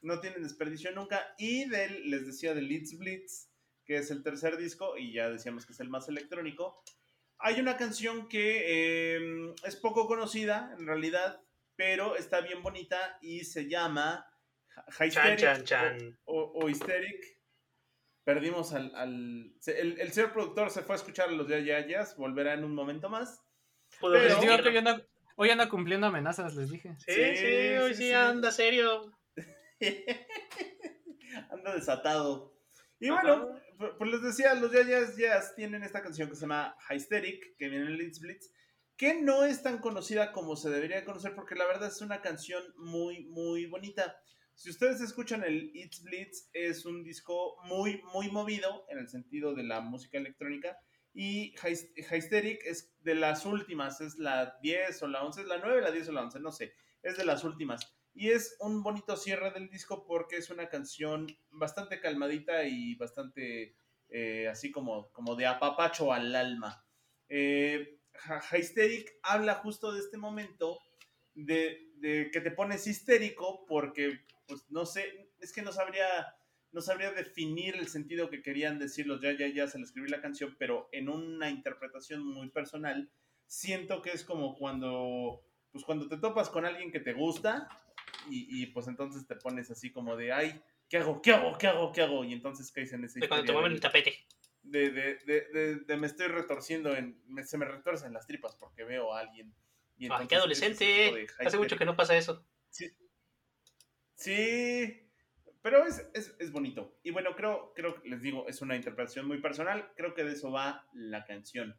No 0.00 0.20
tienen 0.20 0.42
desperdicio 0.42 0.92
nunca. 0.92 1.34
Y 1.38 1.68
del, 1.68 2.10
les 2.10 2.26
decía 2.26 2.54
de 2.54 2.62
Leeds 2.62 2.96
Blitz, 2.96 3.50
que 3.84 3.96
es 3.96 4.10
el 4.10 4.22
tercer 4.22 4.56
disco, 4.56 4.96
y 4.96 5.12
ya 5.12 5.28
decíamos 5.28 5.66
que 5.66 5.74
es 5.74 5.80
el 5.80 5.90
más 5.90 6.08
electrónico. 6.08 6.82
Hay 7.42 7.60
una 7.60 7.76
canción 7.76 8.28
que 8.28 9.16
eh, 9.16 9.54
es 9.64 9.76
poco 9.76 10.06
conocida, 10.06 10.74
en 10.78 10.86
realidad, 10.86 11.42
pero 11.76 12.16
está 12.16 12.40
bien 12.40 12.62
bonita 12.62 13.18
y 13.22 13.44
se 13.44 13.68
llama 13.68 14.26
Hysteric 14.98 16.18
O, 16.24 16.52
o, 16.54 16.68
Hysteric. 16.68 17.40
Perdimos 18.24 18.74
al... 18.74 18.94
al 18.94 19.54
el, 19.66 20.00
el, 20.00 20.12
señor 20.12 20.32
productor 20.32 20.70
se 20.70 20.82
fue 20.82 20.94
a 20.94 20.98
escuchar 20.98 21.30
a 21.30 21.32
los 21.32 21.48
Yayayas, 21.48 22.16
volverá 22.16 22.52
en 22.54 22.64
un 22.64 22.74
momento 22.74 23.08
más. 23.08 23.42
Pero, 24.00 24.12
les 24.12 24.40
digo 24.40 24.56
que 24.62 24.68
hoy 24.68 24.76
anda, 24.76 25.02
hoy 25.36 25.50
anda, 25.50 25.68
cumpliendo 25.68 26.06
amenazas, 26.06 26.54
les 26.54 26.70
dije. 26.70 26.94
Sí, 26.98 27.12
sí, 27.12 27.36
sí 27.36 27.68
hoy 27.78 27.94
sí, 27.94 28.02
sí 28.04 28.12
anda 28.12 28.50
serio. 28.52 29.18
anda 31.50 31.74
desatado. 31.74 32.54
Y 32.98 33.08
bueno, 33.08 33.58
pues 33.98 34.10
les 34.10 34.22
decía, 34.22 34.54
los 34.54 34.72
Yayas 34.72 35.16
Jazz 35.16 35.54
tienen 35.54 35.82
esta 35.82 36.02
canción 36.02 36.28
que 36.28 36.34
se 36.34 36.42
llama 36.42 36.76
Hysteric, 36.90 37.56
que 37.56 37.68
viene 37.68 37.86
en 37.86 37.96
Leeds 37.96 38.20
Blitz, 38.20 38.52
que 38.96 39.22
no 39.22 39.44
es 39.44 39.62
tan 39.62 39.78
conocida 39.78 40.32
como 40.32 40.56
se 40.56 40.68
debería 40.68 41.04
conocer, 41.04 41.34
porque 41.34 41.54
la 41.54 41.66
verdad 41.66 41.88
es 41.88 42.02
una 42.02 42.20
canción 42.20 42.62
muy, 42.76 43.24
muy 43.26 43.64
bonita. 43.64 44.20
Si 44.54 44.68
ustedes 44.68 45.00
escuchan 45.00 45.42
el 45.42 45.70
It's 45.74 46.02
Blitz, 46.02 46.50
es 46.52 46.84
un 46.84 47.02
disco 47.02 47.56
muy, 47.64 48.02
muy 48.12 48.30
movido 48.30 48.84
en 48.90 48.98
el 48.98 49.08
sentido 49.08 49.54
de 49.54 49.62
la 49.62 49.80
música 49.80 50.18
electrónica. 50.18 50.76
Y 51.14 51.54
Hysteric 51.56 52.62
es 52.66 52.94
de 53.00 53.14
las 53.14 53.46
últimas, 53.46 54.02
es 54.02 54.18
la 54.18 54.58
10 54.60 55.02
o 55.02 55.08
la 55.08 55.22
11, 55.22 55.40
es 55.40 55.46
la 55.46 55.58
9, 55.58 55.80
la 55.80 55.90
10 55.90 56.08
o 56.10 56.12
la 56.12 56.22
11, 56.24 56.40
no 56.40 56.52
sé, 56.52 56.74
es 57.02 57.16
de 57.16 57.24
las 57.24 57.42
últimas. 57.42 57.80
Y 58.12 58.30
es 58.30 58.56
un 58.60 58.82
bonito 58.82 59.16
cierre 59.16 59.50
del 59.52 59.68
disco 59.68 60.04
porque 60.04 60.36
es 60.36 60.50
una 60.50 60.68
canción 60.68 61.26
bastante 61.50 62.00
calmadita 62.00 62.64
y 62.64 62.94
bastante 62.96 63.74
eh, 64.10 64.48
así 64.48 64.72
como, 64.72 65.10
como 65.12 65.36
de 65.36 65.46
apapacho 65.46 66.12
al 66.12 66.34
alma. 66.34 66.84
Eh, 67.28 68.00
Hysteric 68.52 69.18
habla 69.22 69.54
justo 69.54 69.92
de 69.92 70.00
este 70.00 70.18
momento 70.18 70.78
de, 71.34 71.90
de, 71.96 72.30
que 72.32 72.40
te 72.40 72.50
pones 72.50 72.86
histérico 72.86 73.64
porque, 73.66 74.20
pues 74.46 74.66
no 74.68 74.84
sé, 74.84 75.30
es 75.38 75.52
que 75.52 75.62
no 75.62 75.72
sabría, 75.72 76.34
no 76.72 76.80
sabría 76.80 77.12
definir 77.12 77.76
el 77.76 77.88
sentido 77.88 78.30
que 78.30 78.42
querían 78.42 78.78
decir 78.80 79.06
los 79.06 79.20
ya, 79.20 79.32
ya, 79.32 79.46
ya, 79.46 79.68
se 79.68 79.78
le 79.78 79.84
escribí 79.84 80.08
la 80.08 80.20
canción, 80.20 80.56
pero 80.58 80.88
en 80.90 81.08
una 81.08 81.48
interpretación 81.48 82.26
muy 82.26 82.50
personal, 82.50 83.10
siento 83.46 84.02
que 84.02 84.10
es 84.10 84.24
como 84.24 84.56
cuando, 84.56 85.44
pues 85.70 85.84
cuando 85.84 86.08
te 86.08 86.18
topas 86.18 86.50
con 86.50 86.64
alguien 86.64 86.90
que 86.90 87.00
te 87.00 87.12
gusta 87.12 87.68
y, 88.28 88.66
pues 88.66 88.86
entonces 88.88 89.26
te 89.26 89.36
pones 89.36 89.70
así 89.70 89.90
como 89.90 90.16
de, 90.16 90.32
ay, 90.32 90.60
¿qué 90.88 90.98
hago? 90.98 91.22
¿Qué 91.22 91.32
hago? 91.32 91.56
¿Qué 91.58 91.66
hago? 91.66 91.92
¿Qué 91.92 92.02
hago? 92.02 92.24
Y 92.24 92.32
entonces 92.32 92.70
caes 92.72 92.92
en 92.92 93.04
ese... 93.04 93.20
De 93.20 93.28
cuando 93.28 93.46
te 93.46 93.52
mueven 93.52 93.72
el 93.72 93.80
tapete. 93.80 94.14
De, 94.62 94.90
de, 94.90 95.16
de, 95.24 95.76
de, 95.86 95.96
me 95.96 96.06
estoy 96.06 96.28
retorciendo, 96.28 96.94
en, 96.94 97.18
se 97.44 97.56
me 97.56 97.64
retorcen 97.64 98.12
las 98.12 98.26
tripas 98.26 98.54
porque 98.56 98.84
veo 98.84 99.14
a 99.14 99.20
alguien. 99.20 99.54
Y 99.96 100.08
Ay, 100.10 100.26
qué 100.26 100.36
adolescente. 100.36 101.26
Hace 101.38 101.58
mucho 101.58 101.76
que 101.76 101.84
no 101.84 101.96
pasa 101.96 102.16
eso. 102.16 102.46
Sí. 102.68 102.90
Sí. 104.14 105.10
Pero 105.62 105.86
es, 105.86 106.06
es, 106.14 106.34
es, 106.38 106.52
bonito. 106.52 106.98
Y 107.02 107.10
bueno, 107.10 107.36
creo, 107.36 107.72
creo 107.74 108.00
que 108.00 108.08
les 108.08 108.22
digo, 108.22 108.48
es 108.48 108.62
una 108.62 108.76
interpretación 108.76 109.26
muy 109.26 109.40
personal. 109.40 109.92
Creo 109.96 110.14
que 110.14 110.24
de 110.24 110.32
eso 110.32 110.50
va 110.50 110.88
la 110.94 111.24
canción. 111.24 111.78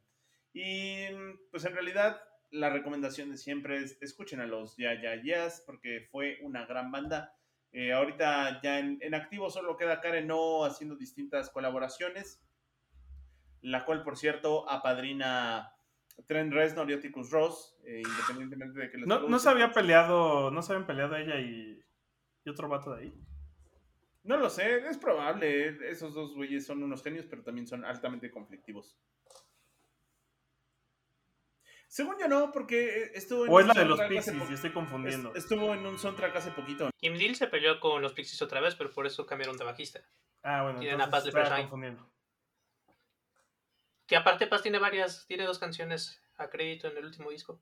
Y 0.54 1.06
pues 1.50 1.66
en 1.66 1.74
realidad 1.74 2.22
la 2.52 2.70
recomendación 2.70 3.32
de 3.32 3.38
siempre 3.38 3.78
es 3.78 3.98
escuchen 4.02 4.42
a 4.42 4.46
los 4.46 4.76
Ya 4.78 5.02
Ya 5.02 5.16
Yes 5.16 5.64
porque 5.66 6.08
fue 6.12 6.40
una 6.42 6.66
gran 6.66 6.92
banda. 6.92 7.36
Eh, 7.72 7.94
ahorita 7.94 8.62
ya 8.62 8.80
en, 8.80 8.98
en, 9.02 9.16
activo 9.16 9.50
solo 9.50 9.78
queda 9.78 10.02
Karen 10.02 10.28
No 10.28 10.66
haciendo 10.66 10.98
distintas 10.98 11.50
colaboraciones, 11.50 12.44
la 13.62 13.86
cual 13.86 14.04
por 14.04 14.18
cierto 14.18 14.70
apadrina 14.70 15.74
Trent 16.26 16.52
Reznor 16.52 16.90
y 16.92 16.94
Atticus 16.94 17.32
Ross, 17.32 17.78
eh, 17.86 18.02
independientemente 18.06 18.78
de 18.78 18.92
que 18.92 18.98
les 18.98 19.08
no, 19.08 19.22
no 19.22 19.40
se 19.40 19.50
había 19.50 19.72
peleado, 19.72 20.52
no 20.52 20.62
se 20.62 20.74
habían 20.74 20.86
peleado 20.86 21.16
ella 21.16 21.40
y, 21.40 21.82
y 22.44 22.50
otro 22.50 22.68
vato 22.68 22.94
de 22.94 23.04
ahí. 23.04 23.14
No 24.24 24.38
lo 24.38 24.50
sé, 24.50 24.88
es 24.88 24.98
probable. 24.98 25.90
Esos 25.90 26.14
dos 26.14 26.36
güeyes 26.36 26.66
son 26.66 26.84
unos 26.84 27.02
genios, 27.02 27.26
pero 27.28 27.44
también 27.44 27.66
son 27.66 27.86
altamente 27.86 28.30
conflictivos. 28.30 29.00
Según 31.92 32.16
yo 32.18 32.30
no, 32.30 32.54
porque 32.54 32.86
eh, 32.86 33.12
estuvo 33.16 33.46
en. 33.46 33.52
O 33.52 33.60
es 33.60 33.68
la 33.68 33.74
de 33.74 33.84
los 33.84 34.00
Pixies, 34.00 34.50
y 34.50 34.54
estoy 34.54 34.72
confundiendo. 34.72 35.36
Estuvo 35.36 35.74
en 35.74 35.86
un 35.86 36.00
soundtrack 36.00 36.34
hace 36.38 36.52
poquito. 36.52 36.90
Kim 36.96 37.18
Deal 37.18 37.36
se 37.36 37.48
peleó 37.48 37.82
con 37.82 38.02
los 38.02 38.14
Pixies 38.14 38.42
otra 38.42 38.62
vez, 38.62 38.76
pero 38.76 38.92
por 38.92 39.06
eso 39.06 39.26
cambiaron 39.26 39.58
de 39.58 39.66
bajista. 39.66 40.00
Ah, 40.42 40.64
bueno. 40.64 40.80
Tienen 40.80 41.02
a 41.02 41.10
Paz 41.10 41.26
de 41.26 41.34
confundiendo. 41.34 42.10
Que 44.08 44.16
aparte 44.16 44.48
Paz 44.48 44.62
tiene 44.62 44.80
varias, 44.80 45.28
tiene 45.28 45.44
dos 45.44 45.60
canciones 45.60 46.24
a 46.38 46.50
crédito 46.50 46.88
en 46.88 46.96
el 46.96 47.04
último 47.04 47.30
disco. 47.30 47.62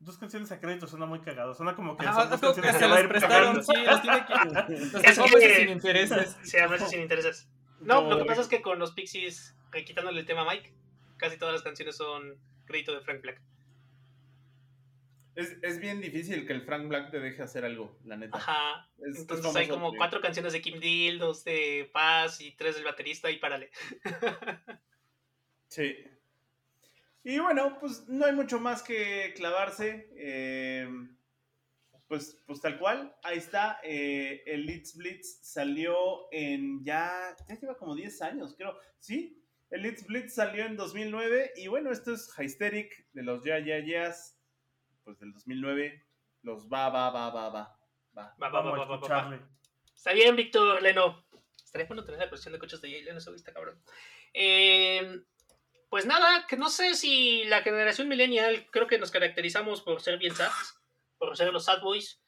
Dos 0.00 0.18
canciones 0.18 0.50
a 0.50 0.58
crédito 0.58 0.88
suena 0.88 1.06
muy 1.06 1.20
cagado. 1.20 1.54
Suena 1.54 1.76
como 1.76 1.96
que 1.96 2.04
ah, 2.04 2.14
son 2.14 2.30
dos 2.30 2.40
canciones 2.40 2.72
que 2.72 2.78
se 2.80 2.88
las 2.88 3.06
prestaron. 3.06 3.62
Sí, 3.62 3.72
las 3.76 4.02
tiene 4.02 4.26
que. 4.26 4.32
Es 5.08 5.18
que, 5.20 5.54
sin 5.54 5.68
intereses. 5.68 6.36
Sí, 6.42 6.58
a 6.58 6.66
veces 6.66 6.90
sin 6.90 7.00
intereses. 7.00 7.48
No, 7.80 8.08
lo 8.08 8.18
que 8.18 8.24
pasa 8.24 8.42
es 8.42 8.46
que 8.46 8.62
con 8.62 8.78
los 8.78 8.92
Pixies, 8.92 9.56
quitándole 9.84 10.20
el 10.20 10.26
tema 10.26 10.42
a 10.42 10.44
Mike, 10.44 10.72
casi 11.22 11.38
todas 11.38 11.54
las 11.54 11.62
canciones 11.62 11.96
son 11.96 12.36
crédito 12.66 12.92
de 12.92 13.00
Frank 13.00 13.22
Black. 13.22 13.40
Es, 15.34 15.56
es, 15.62 15.80
bien 15.80 16.00
difícil 16.00 16.46
que 16.46 16.52
el 16.52 16.62
Frank 16.62 16.88
Black 16.88 17.10
te 17.10 17.20
deje 17.20 17.40
hacer 17.42 17.64
algo, 17.64 17.96
la 18.04 18.16
neta. 18.16 18.36
Ajá. 18.36 18.90
Es, 18.98 19.20
Entonces 19.20 19.56
hay 19.56 19.68
como 19.68 19.94
cuatro 19.94 20.20
canciones 20.20 20.52
de 20.52 20.60
Kim 20.60 20.78
Deal, 20.78 21.18
dos 21.18 21.44
de 21.44 21.88
Paz 21.92 22.40
y 22.40 22.52
tres 22.52 22.74
del 22.74 22.84
baterista 22.84 23.30
y 23.30 23.38
párale. 23.38 23.70
sí. 25.68 25.96
Y 27.24 27.38
bueno, 27.38 27.78
pues 27.80 28.06
no 28.08 28.26
hay 28.26 28.32
mucho 28.32 28.58
más 28.60 28.82
que 28.82 29.32
clavarse. 29.34 30.10
Eh, 30.16 30.86
pues, 32.08 32.42
pues 32.46 32.60
tal 32.60 32.78
cual, 32.78 33.16
ahí 33.22 33.38
está. 33.38 33.80
Eh, 33.84 34.42
el 34.44 34.66
Leeds 34.66 34.96
Blitz 34.96 35.38
salió 35.40 36.28
en 36.30 36.84
ya, 36.84 37.34
ya 37.48 37.58
lleva 37.58 37.78
como 37.78 37.94
10 37.94 38.20
años, 38.22 38.54
creo. 38.54 38.76
Sí, 38.98 39.41
el 39.72 39.82
Leeds 39.82 40.06
Blitz 40.06 40.34
salió 40.34 40.66
en 40.66 40.76
2009 40.76 41.54
y 41.56 41.66
bueno, 41.66 41.90
esto 41.90 42.12
es 42.12 42.30
Hysteric 42.38 43.06
de 43.14 43.22
los 43.22 43.42
Ya 43.42 43.58
Ya 43.58 43.78
Yeahs, 43.78 44.38
pues 45.02 45.18
del 45.18 45.32
2009. 45.32 46.06
Los 46.42 46.68
va, 46.68 46.90
va, 46.90 47.08
va, 47.08 47.30
va, 47.30 47.48
va. 47.48 47.78
Va, 48.16 48.36
va, 48.40 48.48
va, 48.50 48.60
va, 48.60 48.84
va, 48.84 48.96
va, 48.96 49.48
Está 49.94 50.12
bien, 50.12 50.36
Víctor 50.36 50.82
Leno. 50.82 51.24
Estaría 51.64 51.86
bueno 51.86 52.04
tener 52.04 52.20
la 52.20 52.28
colección 52.28 52.52
de 52.52 52.58
coches 52.58 52.82
de 52.82 52.90
Jay 52.90 53.02
Leno, 53.02 53.18
está 53.18 53.54
cabrón. 53.54 53.82
Eh, 54.34 55.22
pues 55.88 56.04
nada, 56.04 56.46
que 56.46 56.58
no 56.58 56.68
sé 56.68 56.94
si 56.94 57.44
la 57.44 57.62
generación 57.62 58.08
millennial 58.08 58.66
creo 58.70 58.86
que 58.86 58.98
nos 58.98 59.10
caracterizamos 59.10 59.80
por 59.80 60.02
ser 60.02 60.18
bien 60.18 60.34
sads, 60.34 60.82
por 61.16 61.34
ser 61.34 61.50
los 61.50 61.64
sad 61.64 61.80
boys, 61.80 62.22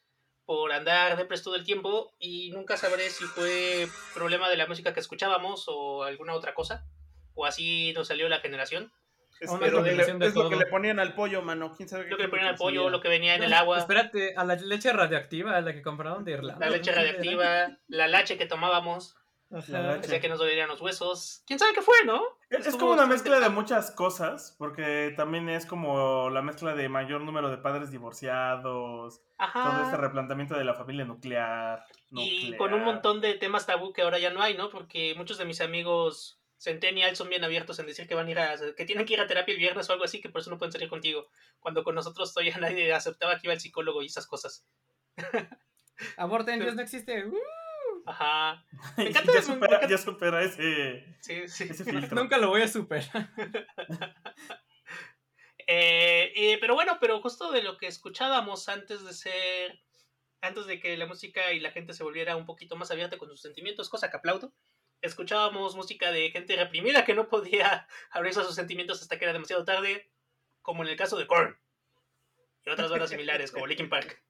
por 0.47 0.73
andar 0.73 1.19
de 1.19 1.41
todo 1.43 1.57
el 1.57 1.65
tiempo 1.65 2.15
y 2.19 2.51
nunca 2.53 2.79
sabré 2.79 3.11
si 3.11 3.25
fue 3.25 3.87
problema 4.15 4.49
de 4.49 4.57
la 4.57 4.67
música 4.67 4.95
que 4.95 5.01
escuchábamos 5.01 5.65
o 5.69 6.05
alguna 6.05 6.33
otra 6.33 6.55
cosa 6.55 6.87
o 7.35 7.47
así 7.47 7.93
nos 7.95 8.09
salió 8.09 8.29
la 8.29 8.41
generación. 8.41 8.93
Es, 9.41 9.51
es, 9.51 9.73
lo, 9.73 9.83
que 9.83 9.93
le, 9.93 10.03
es 10.03 10.35
lo, 10.35 10.49
que 10.49 10.57
le, 10.57 10.67
ponían 10.67 11.01
al 11.01 11.15
pollo, 11.15 11.43
mano. 11.43 11.75
¿Quién 11.77 11.89
sabe 11.89 12.09
lo 12.09 12.17
que 12.17 12.23
le 12.23 12.29
ponían 12.29 12.49
al 12.49 12.55
pollo, 12.55 12.89
lo 12.89 13.01
que 13.01 13.09
venía 13.09 13.35
en 13.35 13.43
el 13.43 13.53
agua. 13.53 13.79
Espérate, 13.79 14.35
a 14.37 14.45
la 14.45 14.55
leche 14.55 14.93
radioactiva, 14.93 15.57
a 15.57 15.61
la 15.61 15.73
que 15.73 15.83
compraron 15.83 16.25
de 16.25 16.33
Irlanda. 16.33 16.65
La 16.65 16.71
leche 16.71 16.93
radioactiva, 16.93 17.77
la 17.89 18.07
leche 18.07 18.39
que 18.39 18.47
tomábamos. 18.47 19.17
Decía 19.51 20.21
que 20.21 20.29
nos 20.29 20.39
dolían 20.39 20.69
los 20.69 20.81
huesos. 20.81 21.43
¿Quién 21.47 21.59
sabe 21.59 21.75
qué 21.75 21.83
fue, 21.83 21.95
no? 22.07 22.23
Es, 22.51 22.67
es 22.67 22.77
como 22.77 22.93
una 22.93 23.07
mezcla 23.07 23.39
de 23.39 23.49
muchas 23.51 23.91
cosas, 23.93 24.55
porque 24.59 25.13
también 25.17 25.49
es 25.49 25.65
como 25.65 26.29
la 26.31 26.43
mezcla 26.43 26.75
de 26.75 26.89
mayor 26.89 27.21
número 27.21 27.51
de 27.51 27.59
padres 27.59 27.91
divorciados, 27.91 29.21
Ajá. 29.39 29.71
todo 29.71 29.85
este 29.85 29.97
replanteamiento 29.97 30.57
de 30.57 30.65
la 30.65 30.75
familia 30.75 31.05
nuclear, 31.05 31.85
nuclear. 32.11 32.55
Y 32.55 32.57
con 32.57 32.75
un 32.75 32.83
montón 32.85 33.21
de 33.21 33.35
temas 33.35 33.67
tabú 33.67 33.93
que 33.93 34.03
ahora 34.03 34.19
ya 34.19 34.31
no 34.31 34.43
hay, 34.43 34.57
¿no? 34.57 34.71
Porque 34.71 35.15
muchos 35.17 35.39
de 35.39 35.45
mis 35.45 35.61
amigos 35.61 36.41
Centennial 36.65 37.15
son 37.15 37.29
bien 37.29 37.45
abiertos 37.45 37.79
en 37.79 37.87
decir 37.87 38.09
que 38.09 38.15
van 38.15 38.27
a 38.27 38.31
ir 38.31 38.39
a, 38.39 38.57
que 38.75 38.87
tienen 38.87 39.05
que 39.05 39.13
ir 39.13 39.21
a 39.21 39.27
terapia 39.27 39.53
el 39.53 39.59
viernes 39.59 39.89
o 39.89 39.93
algo 39.93 40.05
así, 40.05 40.23
que 40.23 40.31
por 40.31 40.41
eso 40.41 40.49
no 40.49 40.57
pueden 40.57 40.73
salir 40.73 40.89
contigo. 40.89 41.29
Cuando 41.61 41.85
con 41.85 41.95
nosotros 41.95 42.33
todavía 42.33 42.57
nadie 42.59 42.91
aceptaba 42.95 43.35
que 43.39 43.47
iba 43.47 43.53
al 43.53 43.61
psicólogo 43.61 44.03
y 44.03 44.07
esas 44.07 44.27
cosas. 44.27 44.67
Aborten, 46.17 46.61
Dios 46.61 46.75
no 46.75 46.81
existe. 46.81 47.23
Ajá. 48.07 48.65
Me 48.97 49.11
encanta, 49.11 49.31
ya, 49.35 49.43
supera, 49.43 49.87
ya 49.87 49.99
supera 49.99 50.43
ese, 50.43 51.05
Sí, 51.21 51.47
sí. 51.49 51.65
ese 51.65 51.85
filtro. 51.85 52.17
Nunca 52.17 52.39
lo 52.39 52.49
voy 52.49 52.63
a 52.63 52.69
superar. 52.69 53.31
Eh, 55.67 56.33
eh, 56.35 56.59
pero 56.61 56.75
bueno, 56.75 56.99
pero 56.99 57.21
justo 57.21 57.51
de 57.51 57.63
lo 57.63 57.77
que 57.77 57.87
escuchábamos 57.87 58.69
antes 58.69 59.05
de 59.05 59.13
ser, 59.13 59.83
antes 60.41 60.67
de 60.67 60.81
que 60.81 60.97
la 60.97 61.07
música 61.07 61.53
y 61.53 61.61
la 61.61 61.73
gente 61.73 61.93
se 61.93 62.05
volviera 62.05 62.37
un 62.37 62.45
poquito 62.45 62.77
más 62.77 62.91
abierta 62.91 63.19
con 63.19 63.29
sus 63.29 63.41
sentimientos, 63.41 63.89
cosa 63.89 64.11
que 64.11 64.17
aplaudo, 64.17 64.53
escuchábamos 65.07 65.77
música 65.77 66.11
de 66.11 66.31
gente 66.31 66.57
reprimida 66.57 67.05
que 67.05 67.15
no 67.15 67.29
podía 67.29 67.87
abrirse 68.11 68.41
a 68.41 68.45
sus 68.45 68.55
sentimientos 68.55 69.03
hasta 69.03 69.19
que 69.19 69.25
era 69.25 69.33
demasiado 69.33 69.65
tarde, 69.65 70.11
como 70.63 70.83
en 70.83 70.89
el 70.91 70.97
caso 70.97 71.17
de 71.19 71.27
Korn 71.27 71.59
y 72.67 72.71
otras 72.71 72.91
bandas 72.91 73.11
similares 73.11 73.51
como 73.53 73.67
Linkin 73.67 73.89
Park. 73.89 74.23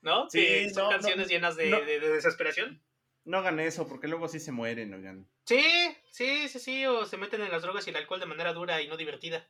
¿No? 0.00 0.28
Sí, 0.30 0.40
que 0.40 0.70
son 0.70 0.84
no, 0.84 0.90
no, 0.90 0.90
canciones 0.90 1.28
llenas 1.28 1.56
de, 1.56 1.70
no. 1.70 1.80
de- 1.80 2.00
de 2.00 2.08
desesperación. 2.10 2.82
No 3.24 3.38
hagan 3.38 3.58
eso, 3.58 3.88
porque 3.88 4.06
luego 4.06 4.28
sí 4.28 4.38
se 4.38 4.52
mueren, 4.52 4.92
oigan. 4.92 5.26
Sí, 5.46 5.64
sí, 6.10 6.46
sí, 6.48 6.58
sí, 6.58 6.84
o 6.84 7.06
se 7.06 7.16
meten 7.16 7.40
en 7.40 7.50
las 7.50 7.62
drogas 7.62 7.86
y 7.86 7.90
el 7.90 7.96
alcohol 7.96 8.20
de 8.20 8.26
manera 8.26 8.52
dura 8.52 8.82
y 8.82 8.88
no 8.88 8.98
divertida. 8.98 9.48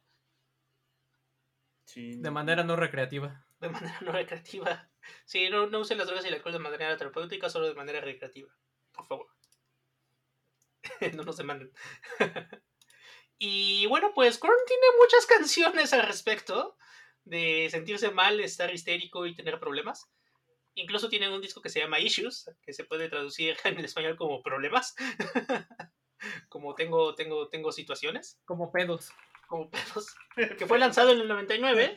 Sí, 1.85 2.17
De 2.17 2.31
manera 2.31 2.63
no 2.63 2.77
recreativa. 2.77 3.45
De 3.59 3.69
manera 3.69 3.99
no 4.03 4.13
recreativa. 4.13 4.89
Sí, 5.25 5.51
no, 5.51 5.67
no 5.67 5.81
usen 5.81 5.99
las 5.99 6.07
drogas 6.07 6.25
y 6.25 6.29
el 6.29 6.35
alcohol 6.35 6.53
de 6.53 6.59
manera 6.61 6.97
terapéutica, 6.97 7.51
solo 7.51 7.67
de 7.67 7.75
manera 7.75 8.01
recreativa. 8.01 8.55
Por 8.93 9.07
favor. 9.07 9.34
no 11.17 11.25
nos 11.25 11.37
demanden. 11.37 11.73
y 13.39 13.87
bueno, 13.87 14.13
pues 14.15 14.39
Korn 14.39 14.59
tiene 14.67 14.87
muchas 15.01 15.27
canciones 15.27 15.93
al 15.93 16.03
respecto 16.03 16.77
de 17.25 17.69
sentirse 17.71 18.11
mal, 18.11 18.41
estar 18.41 18.73
histérico 18.73 19.27
y 19.27 19.35
tener 19.35 19.59
problemas. 19.59 20.11
Incluso 20.75 21.09
tienen 21.09 21.33
un 21.33 21.41
disco 21.41 21.63
que 21.63 21.69
se 21.69 21.81
llama 21.81 22.01
Issues, 22.01 22.51
que 22.63 22.73
se 22.73 22.85
puede 22.85 23.09
traducir 23.09 23.57
en 23.65 23.79
el 23.79 23.85
español 23.85 24.17
como 24.17 24.43
problemas. 24.43 24.95
como 26.49 26.75
tengo, 26.75 27.15
tengo, 27.15 27.49
tengo 27.49 27.71
situaciones, 27.71 28.41
Como 28.45 28.73
pedos. 28.73 29.11
como 29.47 29.71
pedos. 29.71 30.15
Que 30.59 30.67
fue 30.67 30.79
lanzado 30.79 31.13
en 31.13 31.21
el 31.21 31.29
99. 31.29 31.95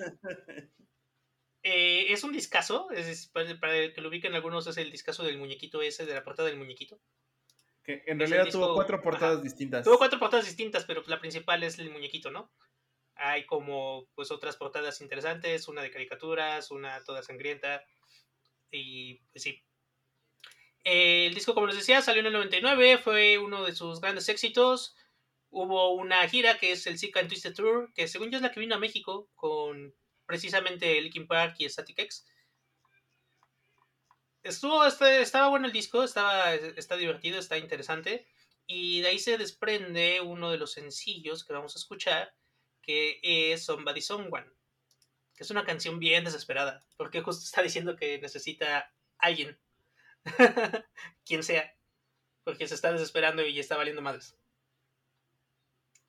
Eh, 1.63 2.13
es 2.13 2.23
un 2.23 2.31
discazo, 2.31 2.89
es, 2.91 3.27
para, 3.27 3.59
para 3.59 3.91
que 3.93 3.99
lo 3.99 4.07
ubiquen 4.07 4.35
algunos, 4.35 4.67
es 4.67 4.77
el 4.77 4.91
discazo 4.91 5.23
del 5.23 5.37
muñequito 5.37 5.81
ese, 5.81 6.05
de 6.05 6.13
la 6.13 6.23
portada 6.23 6.47
del 6.47 6.57
muñequito. 6.57 7.01
Que 7.87 8.03
en 8.05 8.19
realidad 8.19 8.43
disco- 8.43 8.59
tuvo 8.59 8.75
cuatro 8.75 9.01
portadas 9.01 9.35
ajá. 9.35 9.43
distintas. 9.43 9.85
Tuvo 9.85 9.97
cuatro 9.97 10.19
portadas 10.19 10.45
distintas, 10.45 10.83
pero 10.83 11.01
la 11.07 11.21
principal 11.21 11.63
es 11.63 11.79
el 11.79 11.89
muñequito, 11.89 12.29
¿no? 12.29 12.51
Hay 13.15 13.45
como 13.45 14.09
pues 14.13 14.29
otras 14.29 14.57
portadas 14.57 14.99
interesantes, 14.99 15.69
una 15.69 15.81
de 15.81 15.89
caricaturas, 15.89 16.69
una 16.69 17.01
toda 17.05 17.23
sangrienta, 17.23 17.85
y 18.71 19.15
pues 19.31 19.41
sí. 19.41 19.63
El 20.83 21.33
disco, 21.33 21.53
como 21.53 21.67
les 21.67 21.77
decía, 21.77 22.01
salió 22.01 22.19
en 22.19 22.27
el 22.27 22.33
99, 22.33 22.97
fue 22.97 23.37
uno 23.37 23.63
de 23.65 23.73
sus 23.73 24.01
grandes 24.01 24.27
éxitos. 24.27 24.95
Hubo 25.49 25.93
una 25.93 26.27
gira 26.27 26.57
que 26.57 26.73
es 26.73 26.85
el 26.87 26.97
Sick 26.99 27.15
and 27.15 27.29
Twisted 27.29 27.53
Tour, 27.55 27.93
que 27.93 28.09
según 28.09 28.31
yo 28.31 28.35
es 28.37 28.41
la 28.43 28.51
que 28.51 28.59
vino 28.59 28.75
a 28.75 28.79
México 28.79 29.29
con 29.35 29.95
precisamente 30.25 30.99
Linkin 31.01 31.25
Park 31.25 31.55
y 31.59 31.69
Static 31.69 31.99
X. 31.99 32.27
Estuvo, 34.47 34.85
este- 34.85 35.21
estaba 35.21 35.49
bueno 35.49 35.67
el 35.67 35.73
disco, 35.73 36.03
estaba, 36.03 36.53
está 36.53 36.95
divertido, 36.95 37.37
está 37.37 37.57
interesante. 37.57 38.25
Y 38.65 39.01
de 39.01 39.09
ahí 39.09 39.19
se 39.19 39.37
desprende 39.37 40.21
uno 40.21 40.49
de 40.51 40.57
los 40.57 40.71
sencillos 40.71 41.43
que 41.43 41.53
vamos 41.53 41.75
a 41.75 41.79
escuchar, 41.79 42.33
que 42.81 43.19
es 43.21 43.65
Somebody 43.65 44.01
Someone, 44.01 44.47
que 45.35 45.43
es 45.43 45.51
una 45.51 45.65
canción 45.65 45.99
bien 45.99 46.23
desesperada, 46.23 46.85
porque 46.95 47.21
justo 47.21 47.43
está 47.43 47.61
diciendo 47.61 47.97
que 47.97 48.19
necesita 48.19 48.93
alguien, 49.17 49.59
quien 51.25 51.43
sea, 51.43 51.75
porque 52.45 52.67
se 52.67 52.75
está 52.75 52.93
desesperando 52.93 53.45
y 53.45 53.59
está 53.59 53.75
valiendo 53.75 54.01
madres. 54.01 54.37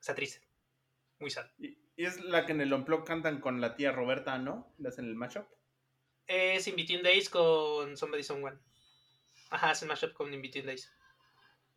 Está 0.00 0.14
triste, 0.14 0.46
muy 1.18 1.30
sad. 1.30 1.46
Y, 1.58 1.76
es 1.96 2.22
la 2.22 2.46
que 2.46 2.52
en 2.52 2.60
el 2.60 2.72
Unplug 2.72 3.04
cantan 3.04 3.40
con 3.40 3.60
la 3.60 3.74
tía 3.74 3.90
Roberta, 3.90 4.38
¿no? 4.38 4.72
Le 4.78 4.88
hacen 4.88 5.06
el 5.06 5.16
mashup. 5.16 5.48
Es 6.28 6.68
In 6.68 6.76
Between 6.76 7.02
Days 7.02 7.30
con 7.30 7.96
Somebody 7.96 8.22
Someone. 8.22 8.58
Ajá, 9.50 9.72
es 9.72 9.82
el 9.82 9.88
mashup 9.88 10.12
con 10.12 10.32
In 10.32 10.42
Between 10.42 10.66
Days. 10.66 10.92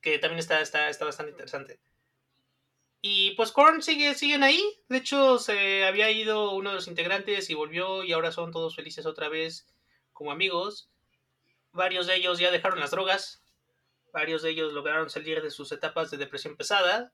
Que 0.01 0.19
también 0.19 0.39
está, 0.39 0.61
está, 0.61 0.89
está 0.89 1.05
bastante 1.05 1.31
interesante. 1.31 1.79
Y 3.01 3.31
pues 3.31 3.51
Korn 3.51 3.81
sigue, 3.81 4.13
siguen 4.13 4.43
ahí. 4.43 4.61
De 4.89 4.97
hecho, 4.97 5.39
se 5.39 5.85
había 5.85 6.11
ido 6.11 6.51
uno 6.51 6.69
de 6.69 6.75
los 6.75 6.87
integrantes 6.87 7.49
y 7.49 7.55
volvió 7.55 8.03
y 8.03 8.11
ahora 8.11 8.31
son 8.31 8.51
todos 8.51 8.75
felices 8.75 9.05
otra 9.05 9.29
vez 9.29 9.67
como 10.11 10.31
amigos. 10.31 10.91
Varios 11.71 12.05
de 12.05 12.15
ellos 12.15 12.37
ya 12.37 12.51
dejaron 12.51 12.79
las 12.79 12.91
drogas. 12.91 13.43
Varios 14.11 14.43
de 14.43 14.49
ellos 14.49 14.73
lograron 14.73 15.09
salir 15.09 15.41
de 15.41 15.49
sus 15.49 15.71
etapas 15.71 16.11
de 16.11 16.17
depresión 16.17 16.57
pesada. 16.57 17.13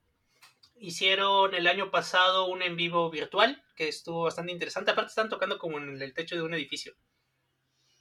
Hicieron 0.80 1.54
el 1.54 1.68
año 1.68 1.92
pasado 1.92 2.48
un 2.48 2.64
en 2.64 2.76
vivo 2.76 3.10
virtual 3.10 3.64
que 3.76 3.88
estuvo 3.88 4.24
bastante 4.24 4.52
interesante. 4.52 4.92
Aparte 4.92 5.10
están 5.10 5.30
tocando 5.30 5.60
como 5.60 5.78
en 5.78 6.02
el 6.02 6.14
techo 6.14 6.36
de 6.36 6.42
un 6.42 6.54
edificio. 6.56 6.96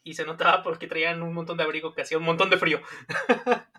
Y 0.06 0.14
se 0.14 0.24
notaba 0.24 0.62
porque 0.62 0.86
traían 0.86 1.20
un 1.20 1.34
montón 1.34 1.56
de 1.56 1.64
abrigo 1.64 1.92
que 1.92 2.02
hacía 2.02 2.16
un 2.16 2.22
montón 2.22 2.48
de 2.48 2.58
frío. 2.58 2.80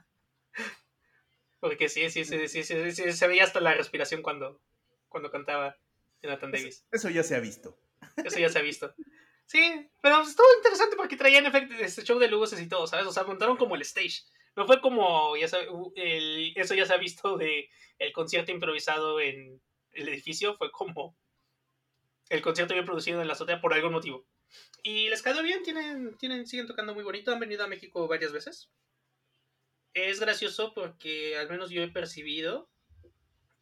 porque 1.62 1.88
sí, 1.88 2.10
sí, 2.10 2.26
sí, 2.26 2.50
sí, 2.50 2.64
sí, 2.64 2.92
sí, 2.92 3.14
se 3.14 3.28
veía 3.30 3.46
hasta 3.46 3.62
la 3.62 3.74
respiración 3.74 4.22
cuando, 4.22 4.60
cuando 5.08 5.32
cantaba 5.32 5.78
Jonathan 6.22 6.52
Davis. 6.52 6.86
Eso 6.92 7.10
ya 7.10 7.24
se 7.24 7.38
ha 7.38 7.40
visto. 7.40 7.78
Eso 8.18 8.40
ya 8.40 8.50
se 8.50 8.60
ha 8.60 8.62
visto. 8.62 8.94
Sí, 9.46 9.90
pero 10.02 10.22
estuvo 10.22 10.46
interesante 10.58 10.98
porque 10.98 11.16
traían 11.16 11.46
efecto, 11.46 11.74
este 11.76 12.04
show 12.04 12.20
de 12.20 12.28
luces 12.28 12.60
y 12.60 12.68
todo, 12.68 12.88
¿sabes? 12.88 13.06
O 13.06 13.14
sea, 13.14 13.24
montaron 13.24 13.56
como 13.56 13.76
el 13.76 13.82
stage. 13.84 14.24
No 14.58 14.68
fue 14.68 14.82
como, 14.82 15.38
ya 15.38 15.48
sabe, 15.48 15.70
el- 15.96 16.52
eso 16.58 16.76
ya 16.76 16.86
se 16.86 16.94
ha 16.94 16.98
visto 16.98 17.38
de 17.38 17.70
el 18.00 18.12
concierto 18.12 18.52
improvisado 18.52 19.22
en 19.22 19.62
el 19.94 20.10
edificio, 20.10 20.56
fue 20.58 20.72
como 20.72 21.16
el 22.28 22.42
concierto 22.42 22.74
bien 22.74 22.86
producido 22.86 23.22
en 23.22 23.28
la 23.28 23.34
azotea 23.34 23.62
por 23.62 23.74
algún 23.74 23.94
motivo. 23.94 24.26
Y 24.84 25.10
les 25.10 25.22
quedó 25.22 25.44
bien, 25.44 25.64
tienen, 25.64 26.18
tienen, 26.18 26.48
siguen 26.48 26.68
tocando 26.68 26.94
muy 26.94 27.04
bonito, 27.04 27.32
han 27.32 27.40
venido 27.40 27.64
a 27.64 27.68
México 27.68 28.08
varias 28.08 28.32
veces. 28.32 28.70
Es 29.94 30.20
gracioso 30.20 30.74
porque 30.74 31.38
al 31.38 31.50
menos 31.50 31.70
yo 31.70 31.82
he 31.82 31.90
percibido 31.90 32.70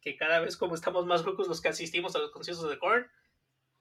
que 0.00 0.16
cada 0.16 0.40
vez 0.40 0.56
como 0.56 0.74
estamos 0.74 1.06
más 1.06 1.24
locos 1.24 1.48
los 1.48 1.60
que 1.60 1.68
asistimos 1.68 2.14
a 2.14 2.20
los 2.20 2.30
conciertos 2.30 2.68
de 2.70 2.78
Korn, 2.78 3.10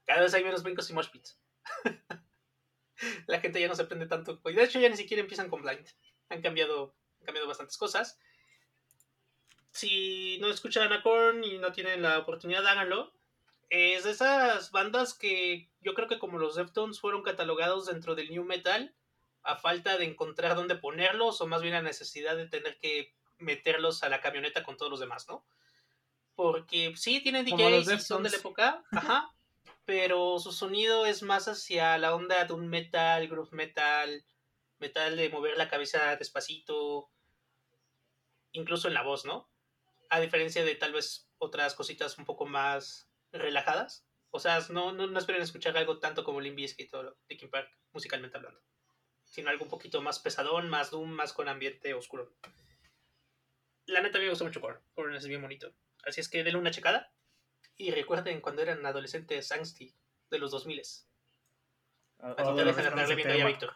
cada 0.05 0.21
vez 0.21 0.33
hay 0.33 0.43
menos 0.43 0.63
brincos 0.63 0.89
y 0.89 0.93
mosh 0.93 1.09
pits. 1.09 1.39
La 3.27 3.39
gente 3.39 3.59
ya 3.59 3.67
no 3.67 3.75
se 3.75 3.85
prende 3.85 4.07
tanto. 4.07 4.37
De 4.37 4.63
hecho 4.63 4.79
ya 4.79 4.89
ni 4.89 4.97
siquiera 4.97 5.21
empiezan 5.21 5.49
con 5.49 5.61
Blind. 5.61 5.87
Han 6.29 6.41
cambiado, 6.41 6.95
han 7.19 7.25
cambiado 7.25 7.47
bastantes 7.47 7.77
cosas. 7.77 8.19
Si 9.71 10.37
no 10.39 10.47
escuchan 10.47 10.91
a 10.93 11.03
Korn 11.03 11.43
y 11.43 11.57
no 11.57 11.71
tienen 11.73 12.01
la 12.01 12.19
oportunidad, 12.19 12.65
háganlo. 12.65 13.13
Es 13.77 14.05
de 14.05 14.11
esas 14.11 14.71
bandas 14.71 15.13
que 15.13 15.69
yo 15.81 15.95
creo 15.95 16.07
que 16.07 16.17
como 16.17 16.37
los 16.37 16.55
Deftones 16.55 17.01
fueron 17.01 17.23
catalogados 17.23 17.87
dentro 17.87 18.15
del 18.15 18.29
New 18.29 18.45
Metal, 18.45 18.95
a 19.43 19.57
falta 19.57 19.97
de 19.97 20.05
encontrar 20.05 20.55
dónde 20.55 20.77
ponerlos, 20.77 21.41
o 21.41 21.47
más 21.47 21.61
bien 21.61 21.73
la 21.73 21.81
necesidad 21.81 22.37
de 22.37 22.47
tener 22.47 22.77
que 22.77 23.13
meterlos 23.37 24.01
a 24.03 24.07
la 24.07 24.21
camioneta 24.21 24.63
con 24.63 24.77
todos 24.77 24.89
los 24.89 25.01
demás, 25.01 25.27
¿no? 25.27 25.45
Porque 26.35 26.93
sí, 26.95 27.19
tienen 27.19 27.43
DJs 27.43 27.91
y 27.91 27.99
son 27.99 28.23
de 28.23 28.29
la 28.29 28.37
época, 28.37 28.81
ajá, 28.91 29.29
pero 29.83 30.39
su 30.39 30.53
sonido 30.53 31.05
es 31.05 31.21
más 31.21 31.49
hacia 31.49 31.97
la 31.97 32.15
onda 32.15 32.45
de 32.45 32.53
un 32.53 32.69
metal, 32.69 33.27
groove 33.27 33.51
metal, 33.51 34.25
metal 34.79 35.17
de 35.17 35.27
mover 35.27 35.57
la 35.57 35.67
cabeza 35.67 36.15
despacito, 36.15 37.09
incluso 38.53 38.87
en 38.87 38.93
la 38.93 39.03
voz, 39.03 39.25
¿no? 39.25 39.49
A 40.09 40.21
diferencia 40.21 40.63
de 40.63 40.75
tal 40.75 40.93
vez 40.93 41.27
otras 41.39 41.75
cositas 41.75 42.17
un 42.17 42.23
poco 42.23 42.45
más 42.45 43.09
relajadas. 43.39 44.05
O 44.31 44.39
sea, 44.39 44.59
no, 44.69 44.91
no, 44.91 45.07
no 45.07 45.19
esperen 45.19 45.41
escuchar 45.41 45.77
algo 45.77 45.99
tanto 45.99 46.23
como 46.23 46.41
Limp 46.41 46.57
Bizkit 46.57 46.93
o 46.93 47.17
Linkin 47.29 47.49
Park, 47.49 47.69
musicalmente 47.93 48.37
hablando. 48.37 48.61
Sino 49.23 49.49
algo 49.49 49.63
un 49.63 49.69
poquito 49.69 50.01
más 50.01 50.19
pesadón, 50.19 50.69
más 50.69 50.91
doom, 50.91 51.09
más 51.09 51.33
con 51.33 51.47
ambiente 51.47 51.93
oscuro. 51.93 52.33
La 53.85 54.01
neta 54.01 54.17
a 54.17 54.19
mí 54.19 54.25
me 54.25 54.31
gusta 54.31 54.45
mucho 54.45 54.61
Korn. 54.61 54.79
Korn 54.93 55.15
es 55.15 55.27
bien 55.27 55.41
bonito. 55.41 55.73
Así 56.05 56.19
es 56.21 56.29
que 56.29 56.43
denle 56.43 56.59
una 56.59 56.71
checada. 56.71 57.11
Y 57.77 57.91
recuerden 57.91 58.41
cuando 58.41 58.61
eran 58.61 58.85
adolescentes 58.85 59.51
angsty 59.51 59.93
de 60.29 60.39
los 60.39 60.51
2000 60.51 60.81
A- 62.19 62.35
te 62.35 62.41
Adolescentes 62.41 62.65
dejan 62.65 62.83
con 62.83 62.91
andar 62.99 63.05
ese 63.05 63.15
viendo 63.15 63.33
tema. 63.35 63.47
Víctor. 63.49 63.75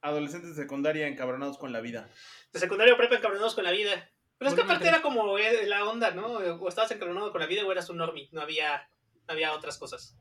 Adolescentes 0.00 0.54
de 0.56 0.62
secundaria 0.62 1.08
encabronados 1.08 1.58
con 1.58 1.72
la 1.72 1.80
vida. 1.80 2.08
De 2.52 2.60
secundaria 2.60 2.94
o 2.94 2.96
prepa 2.96 3.16
encabronados 3.16 3.54
con 3.54 3.64
la 3.64 3.72
vida. 3.72 4.10
Pero 4.38 4.50
es 4.50 4.54
que 4.54 4.62
aparte 4.62 4.84
te- 4.84 4.88
era 4.90 5.02
como 5.02 5.36
eh, 5.38 5.66
la 5.66 5.84
onda, 5.84 6.12
¿no? 6.12 6.26
O 6.34 6.68
estabas 6.68 6.90
encabronado 6.92 7.32
con 7.32 7.40
la 7.40 7.46
vida 7.48 7.64
o 7.64 7.72
eras 7.72 7.90
un 7.90 7.96
normie. 7.96 8.28
No 8.30 8.40
había, 8.40 8.88
había 9.28 9.52
otras 9.54 9.78
cosas. 9.78 10.16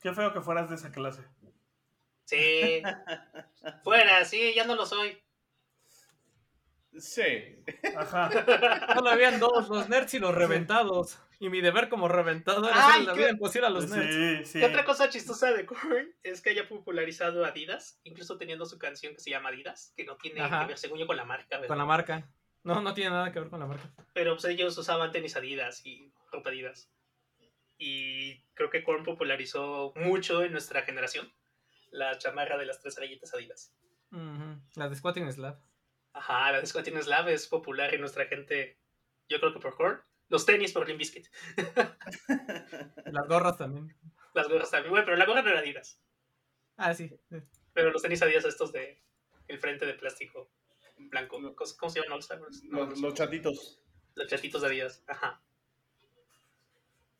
Qué 0.00 0.12
feo 0.14 0.32
que 0.32 0.40
fueras 0.40 0.68
de 0.70 0.76
esa 0.76 0.90
clase. 0.92 1.22
Sí. 2.24 2.82
Fuera, 3.84 4.24
sí, 4.24 4.52
ya 4.54 4.64
no 4.64 4.74
lo 4.74 4.86
soy. 4.86 5.18
Sí. 6.98 7.62
Ajá. 7.96 8.30
Solo 8.94 9.10
habían 9.10 9.38
dos, 9.38 9.68
los 9.68 9.88
nerds 9.88 10.14
y 10.14 10.18
los 10.18 10.34
reventados. 10.34 11.18
Y 11.38 11.48
mi 11.48 11.60
deber 11.60 11.88
como 11.88 12.08
reventador 12.08 12.70
es 12.70 12.76
Ay, 12.76 12.82
hacerle 12.82 13.06
la 13.06 13.12
qué- 13.14 13.18
vida 13.20 13.30
imposible 13.30 13.66
a 13.66 13.70
los 13.70 13.88
nerds. 13.88 14.14
Sí, 14.14 14.52
sí. 14.52 14.58
¿Qué 14.60 14.66
otra 14.66 14.84
cosa 14.84 15.08
chistosa 15.08 15.52
de 15.52 15.64
Korn 15.64 16.14
es 16.22 16.42
que 16.42 16.50
haya 16.50 16.68
popularizado 16.68 17.44
Adidas, 17.46 17.98
incluso 18.04 18.36
teniendo 18.36 18.66
su 18.66 18.78
canción 18.78 19.14
que 19.14 19.20
se 19.20 19.30
llama 19.30 19.48
Adidas, 19.50 19.94
que 19.96 20.04
no 20.04 20.16
tiene 20.16 20.40
Ajá. 20.42 20.60
que 20.62 20.66
ver, 20.68 20.78
según 20.78 20.98
yo, 20.98 21.06
con 21.06 21.16
la 21.16 21.24
marca, 21.24 21.56
¿verdad? 21.56 21.68
Con 21.68 21.78
la 21.78 21.84
marca. 21.86 22.28
No, 22.62 22.82
no 22.82 22.92
tiene 22.92 23.10
nada 23.10 23.32
que 23.32 23.40
ver 23.40 23.48
con 23.48 23.60
la 23.60 23.66
marca. 23.66 23.90
Pero 24.12 24.34
pues 24.34 24.44
ellos 24.46 24.76
usaban 24.76 25.12
tenis 25.12 25.34
Adidas 25.36 25.84
y 25.86 26.12
ropa 26.30 26.50
Adidas. 26.50 26.90
Y 27.82 28.42
creo 28.52 28.68
que 28.68 28.84
Korn 28.84 29.04
popularizó 29.04 29.94
mucho 29.96 30.42
en 30.42 30.52
nuestra 30.52 30.82
generación 30.82 31.32
la 31.90 32.18
chamarra 32.18 32.58
de 32.58 32.66
las 32.66 32.78
tres 32.78 32.96
rayitas 32.98 33.32
Adidas. 33.32 33.74
Ujú. 34.12 34.60
La 34.76 34.90
de 34.90 34.96
Squatting 34.96 35.32
Slab. 35.32 35.58
Ajá, 36.12 36.52
la 36.52 36.60
de 36.60 36.66
Squatting 36.66 37.02
Slab 37.02 37.28
es 37.30 37.48
popular 37.48 37.94
en 37.94 38.00
nuestra 38.00 38.26
gente, 38.26 38.78
yo 39.30 39.40
creo 39.40 39.54
que 39.54 39.60
por 39.60 39.74
Korn. 39.76 40.02
Los 40.28 40.44
tenis 40.44 40.72
por 40.74 40.86
Limp 40.86 40.98
Bizkit. 40.98 41.26
Las 43.06 43.26
gorras 43.26 43.56
también. 43.56 43.96
Las 44.34 44.46
gorras 44.46 44.70
también. 44.70 44.90
Bueno, 44.90 45.06
pero 45.06 45.16
la 45.16 45.24
gorra 45.24 45.40
no 45.40 45.48
era 45.48 45.60
Adidas. 45.60 46.00
Ah, 46.76 46.92
sí. 46.92 47.10
Pero 47.72 47.90
los 47.90 48.02
tenis 48.02 48.20
Adidas 48.20 48.44
estos 48.44 48.72
de 48.72 49.02
el 49.48 49.58
frente 49.58 49.86
de 49.86 49.94
plástico 49.94 50.52
blanco. 50.98 51.38
¿Cómo, 51.56 51.90
se 51.90 52.02
llaman? 52.02 52.20
No, 52.64 52.84
Los, 52.84 53.00
los 53.00 53.14
chatitos. 53.14 53.80
los 54.14 54.28
chatitos 54.28 54.60
de 54.60 54.68
Adidas. 54.68 55.02
Ajá. 55.08 55.42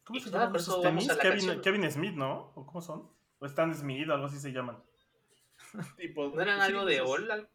¿Cómo 0.04 0.18
Y 0.18 0.22
se 0.22 0.30
nada, 0.30 0.44
llaman 0.46 0.56
esos 0.60 0.74
eso 0.74 0.82
tenis? 0.82 1.60
Kevin, 1.62 1.90
Smith, 1.90 2.14
¿no? 2.14 2.52
¿O 2.54 2.66
cómo 2.66 2.80
son? 2.80 3.10
O 3.38 3.46
Stan 3.46 3.74
Smith, 3.74 4.08
algo 4.10 4.26
así 4.26 4.38
se 4.38 4.52
llaman. 4.52 4.82
Tipo, 5.96 6.28
¿No 6.28 6.40
eran 6.40 6.60
sí, 6.60 6.66
algo 6.72 6.84
de 6.84 6.98
pues, 6.98 7.10
All? 7.10 7.30
Algo? 7.30 7.48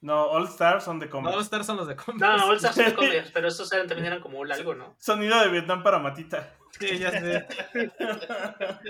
No, 0.00 0.24
All 0.30 0.44
Stars 0.48 0.82
son 0.84 0.98
de 0.98 1.06
No, 1.06 1.12
Converse. 1.12 1.36
los 1.36 1.44
Stars 1.44 1.66
son 1.66 1.76
los 1.76 1.86
de 1.86 1.96
Converse. 1.96 2.36
No, 2.36 2.46
All 2.48 2.56
Stars 2.56 2.74
son 2.74 2.84
de 2.86 2.94
Converse, 2.96 3.30
pero 3.32 3.48
estos 3.48 3.72
eran, 3.72 3.86
también 3.86 4.06
eran 4.06 4.20
como 4.20 4.40
All 4.40 4.50
algo, 4.52 4.74
¿no? 4.74 4.96
Sonido 4.98 5.40
de 5.40 5.48
Vietnam 5.48 5.82
para 5.82 5.98
Matita. 6.00 6.54
Sí, 6.78 6.98
ya 6.98 7.10
sé. 7.12 7.46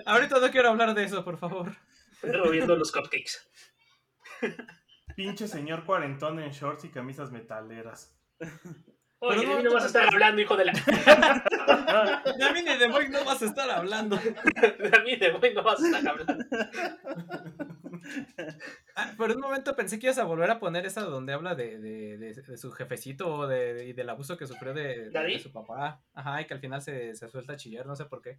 Ahorita 0.07 0.39
no 0.41 0.51
quiero 0.51 0.71
hablar 0.71 0.95
de 0.95 1.05
eso, 1.05 1.25
por 1.25 1.37
favor. 1.37 1.71
Pero 2.21 2.51
viendo 2.51 2.77
los 2.77 2.93
cupcakes. 2.93 3.49
Pinche 5.15 5.47
señor 5.49 5.85
cuarentón 5.85 6.39
en 6.41 6.51
shorts 6.51 6.85
y 6.85 6.89
camisas 6.91 7.31
metaleras. 7.31 8.17
Oye, 9.25 9.39
Pero 9.39 9.41
de 9.41 9.47
mí 9.57 9.63
no- 9.63 9.69
no 9.71 9.75
vas 9.75 9.85
a 9.85 9.87
estar 9.87 10.09
hablando, 10.09 10.41
hijo 10.43 10.57
de 10.57 10.65
la... 10.65 10.73
De 10.73 12.53
mí 12.53 12.63
ni 12.63 12.77
de 12.77 12.89
Boy 12.89 13.09
no 13.09 13.25
vas 13.25 13.41
a 13.43 13.45
estar 13.47 13.71
hablando. 13.71 14.17
De 14.17 15.01
mí 15.05 15.17
de 15.17 15.31
hoy 15.31 15.55
no 15.55 15.63
vas 15.63 15.81
a 15.81 15.87
estar 15.87 16.09
hablando. 16.09 16.45
Ah, 18.97 19.13
por 19.17 19.31
un 19.31 19.41
momento 19.41 19.75
pensé 19.77 19.99
que 19.99 20.07
ibas 20.07 20.19
a 20.19 20.25
volver 20.25 20.51
a 20.51 20.59
poner 20.59 20.85
esa 20.87 21.03
donde 21.03 21.33
habla 21.33 21.55
de, 21.55 21.79
de, 21.79 22.19
de- 22.19 22.35
de 22.35 22.57
su 22.59 22.73
jefecito 22.73 23.33
o 23.33 23.47
de, 23.47 23.95
del 23.95 24.11
abuso 24.11 24.37
que 24.37 24.47
sufrió 24.47 24.75
de, 24.75 25.05
de- 25.05 25.11
¿Daddy? 25.11 25.35
de 25.35 25.39
su 25.39 25.53
papá. 25.53 26.03
Ajá, 26.15 26.41
y 26.43 26.47
que 26.47 26.55
al 26.55 26.61
final 26.61 26.83
se, 26.83 27.15
se 27.15 27.29
suelta 27.29 27.53
a 27.55 27.57
chillar, 27.57 27.87
no 27.87 27.97
sé 27.97 28.05
por 28.07 28.21
qué. 28.23 28.39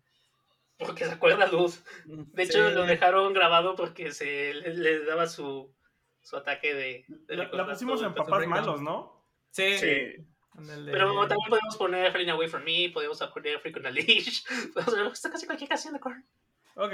Porque 0.78 1.06
se 1.06 1.12
acuerda 1.14 1.48
Luz. 1.48 1.84
De 2.06 2.44
hecho, 2.44 2.68
Sí. 2.70 2.76
lo 2.76 2.86
dejaron 2.86 3.34
grabado 3.34 3.76
porque 3.76 4.12
se 4.12 4.54
le, 4.54 4.74
le 4.74 5.06
daba 5.06 5.28
su, 5.28 5.72
su 6.22 6.36
ataque 6.36 6.74
de... 6.74 7.06
de 7.08 7.38
La, 7.38 7.48
la 7.52 7.66
pusimos 7.68 8.00
todo 8.00 8.10
en 8.10 8.16
papás 8.16 8.46
malos, 8.48 8.82
¿no? 8.82 9.24
Sí. 9.52 9.78
Sí. 9.78 10.26
De- 10.56 10.92
Pero 10.92 11.28
también 11.28 11.50
podemos 11.50 11.78
poner 11.78 12.12
Falling 12.12 12.30
Away 12.30 12.48
From 12.48 12.64
Me, 12.64 12.90
podemos 12.94 13.20
poner 13.34 13.60
Freak 13.60 13.78
on 13.78 13.86
a 13.88 13.92
Leash. 13.92 14.44
Podemos 14.74 14.94
poner 14.94 15.12
está 15.12 15.32
casi 15.32 15.46
cualquier 15.46 15.70
canción 15.70 15.94
de 15.94 16.00
Korn. 16.00 16.24
Ok. 16.76 16.94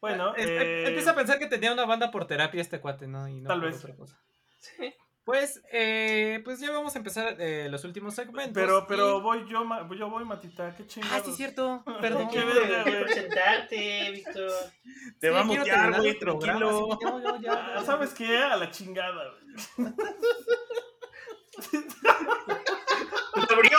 Bueno, 0.00 0.34
Es- 0.36 0.46
eh, 0.46 0.88
Empieza 0.88 1.12
a 1.12 1.14
pensar 1.14 1.38
que 1.38 1.46
tenía 1.46 1.72
una 1.72 1.86
banda 1.86 2.10
por 2.10 2.26
terapia 2.26 2.60
este 2.60 2.80
cuate, 2.80 3.06
¿no? 3.06 3.26
Y 3.28 3.40
no 3.40 3.48
Tal 3.48 3.60
vez. 3.62 3.82
otra 3.82 3.96
cosa. 3.96 4.18
Sí. 4.58 4.92
Pues, 5.24 5.60
eh, 5.72 6.40
pues 6.44 6.60
ya 6.60 6.70
vamos 6.70 6.94
a 6.94 6.98
empezar 6.98 7.34
eh, 7.40 7.68
los 7.68 7.82
últimos 7.82 8.14
segmentos. 8.14 8.52
pero, 8.54 8.86
pero 8.86 9.18
y- 9.18 9.22
voy 9.22 9.48
yo, 9.48 9.64
ma- 9.64 9.88
yo 9.98 10.08
voy, 10.08 10.24
Matita, 10.24 10.72
qué 10.76 10.86
chingado. 10.86 11.16
Ah, 11.16 11.20
sí, 11.24 11.32
cierto. 11.32 11.82
Perdón. 12.00 12.28
Qué 12.28 12.36
Quiero 12.42 12.54
verga, 12.54 12.82
güey. 12.84 13.02
presentarte, 13.04 14.10
Víctor. 14.12 14.52
Te 15.18 15.30
va 15.30 15.40
a 15.40 15.42
Sí, 15.42 15.48
quiero 15.48 15.62
mutear, 15.62 15.80
terminar 15.80 16.00
güey, 16.00 16.18
tranquilo. 16.20 16.98
no, 17.02 17.18
no, 17.20 17.40
ya, 17.42 17.74
ya. 17.74 17.82
¿Sabes 17.84 18.14
qué? 18.14 18.38
A 18.38 18.56
la 18.56 18.70
chingada. 18.70 19.32
güey. 19.76 19.88
¿Lo 23.56 23.78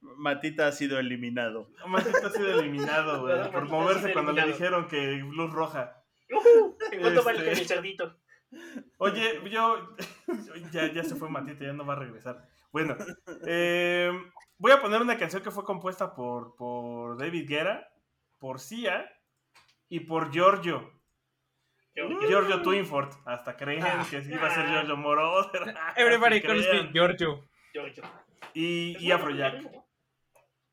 Matita 0.16 0.68
ha 0.68 0.72
sido 0.72 0.98
eliminado. 0.98 1.68
Matita 1.86 2.26
ha 2.26 2.30
sido 2.30 2.60
eliminado, 2.60 3.22
güey, 3.22 3.50
por 3.50 3.68
moverse 3.68 4.12
cuando 4.12 4.32
le 4.32 4.46
dijeron 4.46 4.88
que 4.88 5.16
luz 5.16 5.52
roja. 5.52 6.02
Uh, 6.30 6.74
¿En 6.92 7.00
cuánto 7.00 7.22
vale 7.22 7.38
Este- 7.50 7.62
el 7.62 7.68
cerdito? 7.68 8.16
Oye, 8.98 9.40
yo. 9.50 9.94
Ya, 10.72 10.92
ya 10.92 11.04
se 11.04 11.16
fue 11.16 11.28
Matita, 11.28 11.64
ya 11.64 11.72
no 11.72 11.84
va 11.84 11.94
a 11.94 11.98
regresar. 11.98 12.48
Bueno, 12.72 12.96
eh, 13.46 14.10
voy 14.58 14.72
a 14.72 14.80
poner 14.80 15.00
una 15.02 15.16
canción 15.18 15.42
que 15.42 15.50
fue 15.50 15.64
compuesta 15.64 16.14
por, 16.14 16.54
por 16.56 17.18
David 17.18 17.48
Guerra, 17.48 17.88
por 18.38 18.60
Sia 18.60 19.10
y 19.88 20.00
por 20.00 20.30
Giorgio. 20.32 20.90
Giorgio 21.94 22.62
Twinford. 22.62 23.10
Hasta 23.24 23.56
creen 23.56 23.82
Ah. 23.84 24.04
que 24.08 24.22
sí 24.22 24.32
iba 24.32 24.46
a 24.46 24.50
ser 24.50 24.66
Giorgio 24.68 24.96
Moroder. 24.96 25.74
Everybody 25.96 26.40
calls 26.40 26.66
me 26.72 26.92
Giorgio. 26.92 27.44
Giorgio. 27.72 28.02
Y, 28.52 28.96
y 28.98 29.10
Afrojack. 29.12 29.62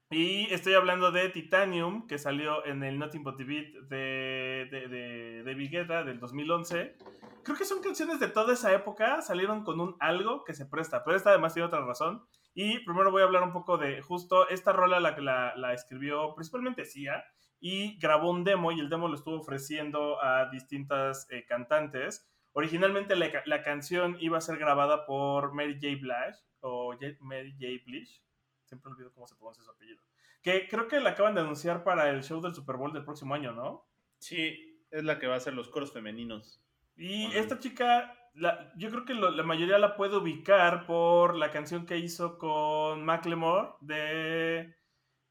Y 0.10 0.54
estoy 0.54 0.74
hablando 0.74 1.12
de 1.12 1.30
Titanium, 1.30 2.06
que 2.06 2.18
salió 2.18 2.66
en 2.66 2.84
el 2.84 3.00
Nothing 3.00 3.24
But 3.24 3.38
The 3.38 3.44
Beat 3.46 3.68
de, 3.88 4.68
de, 4.70 4.88
de 4.90 5.44
David 5.44 5.72
Guetta 5.72 6.04
del 6.04 6.20
2011. 6.20 6.98
Creo 7.44 7.58
que 7.58 7.64
son 7.64 7.82
canciones 7.82 8.20
de 8.20 8.28
toda 8.28 8.54
esa 8.54 8.74
época, 8.74 9.22
salieron 9.22 9.64
con 9.64 9.80
un 9.80 9.96
algo 10.02 10.44
que 10.44 10.54
se 10.54 10.66
presta, 10.66 11.04
pero 11.06 11.16
esta 11.16 11.30
además 11.30 11.54
tiene 11.54 11.68
otra 11.68 11.86
razón. 11.86 12.26
Y 12.54 12.80
primero 12.84 13.10
voy 13.10 13.22
a 13.22 13.26
hablar 13.26 13.44
un 13.44 13.54
poco 13.54 13.78
de 13.78 14.02
justo 14.02 14.50
esta 14.50 14.74
rola 14.74 15.00
la 15.00 15.16
que 15.16 15.22
la, 15.22 15.56
la 15.56 15.74
escribió 15.74 16.36
principalmente 16.36 16.84
Sia 16.84 17.24
y 17.62 17.98
grabó 18.00 18.30
un 18.32 18.44
demo 18.44 18.72
y 18.74 18.80
el 18.82 18.90
demo 18.90 19.08
lo 19.08 19.16
estuvo 19.16 19.40
ofreciendo 19.40 20.22
a 20.22 20.50
distintas 20.50 21.28
eh, 21.30 21.46
cantantes. 21.46 22.28
Originalmente 22.54 23.16
la, 23.16 23.32
ca- 23.32 23.44
la 23.46 23.62
canción 23.64 24.18
iba 24.20 24.38
a 24.38 24.42
ser 24.42 24.58
grabada 24.58 25.06
por 25.06 25.54
Mary 25.54 25.76
J. 25.76 25.96
Blige 26.02 26.40
o 26.60 26.92
J- 27.00 27.16
Mary 27.22 27.54
J. 27.54 27.82
Blige, 27.86 28.22
siempre 28.66 28.92
olvido 28.92 29.14
cómo 29.14 29.28
se 29.28 29.36
pronuncia 29.36 29.64
su 29.64 29.72
apellido. 29.72 30.02
Que 30.42 30.68
creo 30.68 30.88
que 30.88 31.00
la 31.00 31.12
acaban 31.12 31.36
de 31.36 31.42
anunciar 31.42 31.84
para 31.84 32.10
el 32.10 32.24
show 32.24 32.42
del 32.42 32.54
Super 32.56 32.76
Bowl 32.78 32.92
del 32.92 33.06
próximo 33.06 33.36
año, 33.36 33.54
¿no? 33.54 33.88
Sí, 34.18 34.84
es 34.90 35.04
la 35.04 35.20
que 35.20 35.28
va 35.28 35.36
a 35.36 35.38
hacer 35.38 35.54
los 35.54 35.70
coros 35.70 35.94
femeninos. 35.94 36.62
Y 36.98 37.26
esta 37.38 37.60
chica, 37.60 38.14
la- 38.34 38.74
yo 38.76 38.90
creo 38.90 39.06
que 39.06 39.14
lo- 39.14 39.30
la 39.32 39.44
mayoría 39.44 39.78
la 39.78 39.96
puede 39.96 40.18
ubicar 40.18 40.86
por 40.88 41.36
la 41.36 41.52
canción 41.52 41.86
que 41.86 42.00
hizo 42.00 42.38
con 42.40 43.06
Macklemore 43.06 43.70
de 43.82 44.76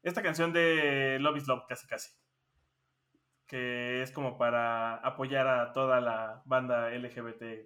esta 0.01 0.23
canción 0.23 0.53
de 0.53 1.17
Love 1.19 1.37
is 1.37 1.47
Love, 1.47 1.65
casi 1.67 1.85
casi. 1.87 2.09
Que 3.51 4.01
es 4.01 4.13
como 4.13 4.37
para 4.37 4.95
apoyar 4.95 5.45
a 5.45 5.73
toda 5.73 5.99
la 5.99 6.41
banda 6.45 6.89
LGBTQSHI. 6.89 7.61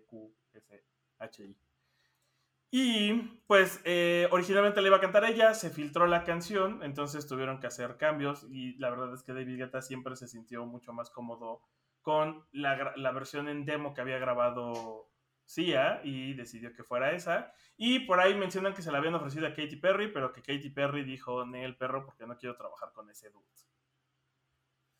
Y 2.71 3.13
pues 3.45 3.81
eh, 3.83 4.27
originalmente 4.31 4.81
le 4.81 4.87
iba 4.87 4.97
a 4.97 4.99
cantar 4.99 5.25
ella, 5.25 5.53
se 5.53 5.69
filtró 5.69 6.07
la 6.07 6.23
canción, 6.23 6.81
entonces 6.81 7.27
tuvieron 7.27 7.59
que 7.59 7.67
hacer 7.67 7.97
cambios 7.97 8.47
y 8.49 8.75
la 8.79 8.89
verdad 8.89 9.13
es 9.13 9.21
que 9.21 9.33
David 9.33 9.59
Guetta 9.59 9.83
siempre 9.83 10.15
se 10.15 10.27
sintió 10.27 10.65
mucho 10.65 10.91
más 10.91 11.11
cómodo 11.11 11.61
con 12.01 12.47
la, 12.51 12.93
la 12.95 13.11
versión 13.11 13.47
en 13.47 13.65
demo 13.65 13.93
que 13.93 14.01
había 14.01 14.17
grabado 14.17 15.11
Sia 15.45 16.01
y 16.03 16.33
decidió 16.33 16.73
que 16.73 16.83
fuera 16.83 17.11
esa. 17.11 17.53
Y 17.77 17.99
por 17.99 18.19
ahí 18.19 18.33
mencionan 18.33 18.73
que 18.73 18.81
se 18.81 18.91
la 18.91 18.97
habían 18.97 19.13
ofrecido 19.13 19.45
a 19.45 19.53
Katy 19.53 19.75
Perry, 19.75 20.11
pero 20.11 20.33
que 20.33 20.41
Katy 20.41 20.71
Perry 20.71 21.03
dijo, 21.03 21.43
el 21.43 21.77
perro, 21.77 22.03
porque 22.03 22.25
no 22.25 22.37
quiero 22.37 22.55
trabajar 22.55 22.91
con 22.91 23.07
ese 23.11 23.29
dude. 23.29 23.45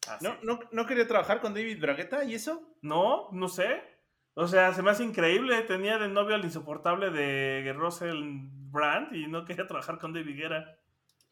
Así. 0.08 0.26
¿No, 0.26 0.38
no, 0.44 0.60
¿No 0.72 0.86
quería 0.86 1.08
trabajar 1.08 1.42
con 1.42 1.54
David 1.54 1.80
Bragueta 1.82 2.24
y 2.24 2.36
eso? 2.36 2.76
No, 2.82 3.30
no 3.32 3.48
sé. 3.48 3.82
O 4.34 4.48
sea, 4.48 4.74
se 4.74 4.84
me 4.84 4.92
hace 4.92 5.04
increíble. 5.04 5.62
Tenía 5.64 5.98
de 5.98 6.08
novio 6.10 6.36
al 6.36 6.44
insoportable 6.44 7.10
de 7.10 7.74
Russell 7.74 8.22
Brand 8.72 9.16
y 9.16 9.28
no 9.28 9.46
quería 9.46 9.66
trabajar 9.68 9.98
con 9.98 10.14
David 10.14 10.36
Guerra. 10.38 10.78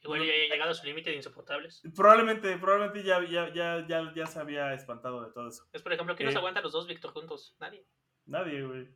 Igual 0.01 0.19
ya 0.25 0.33
había 0.33 0.49
llegado 0.49 0.71
a 0.71 0.73
su 0.73 0.85
límite 0.85 1.09
de 1.11 1.15
insoportables. 1.17 1.81
Probablemente, 1.95 2.57
probablemente 2.57 3.03
ya, 3.03 3.21
ya, 3.25 3.53
ya, 3.53 3.85
ya, 3.87 4.13
ya 4.13 4.25
se 4.25 4.39
había 4.39 4.73
espantado 4.73 5.23
de 5.25 5.31
todo 5.31 5.47
eso. 5.47 5.63
Es, 5.71 5.81
por 5.81 5.93
ejemplo, 5.93 6.15
¿quién 6.15 6.27
nos 6.27 6.35
Eh. 6.35 6.39
aguanta 6.39 6.61
los 6.61 6.73
dos 6.73 6.87
Víctor 6.87 7.11
juntos? 7.13 7.55
Nadie. 7.59 7.85
Nadie, 8.25 8.63
güey. 8.65 8.89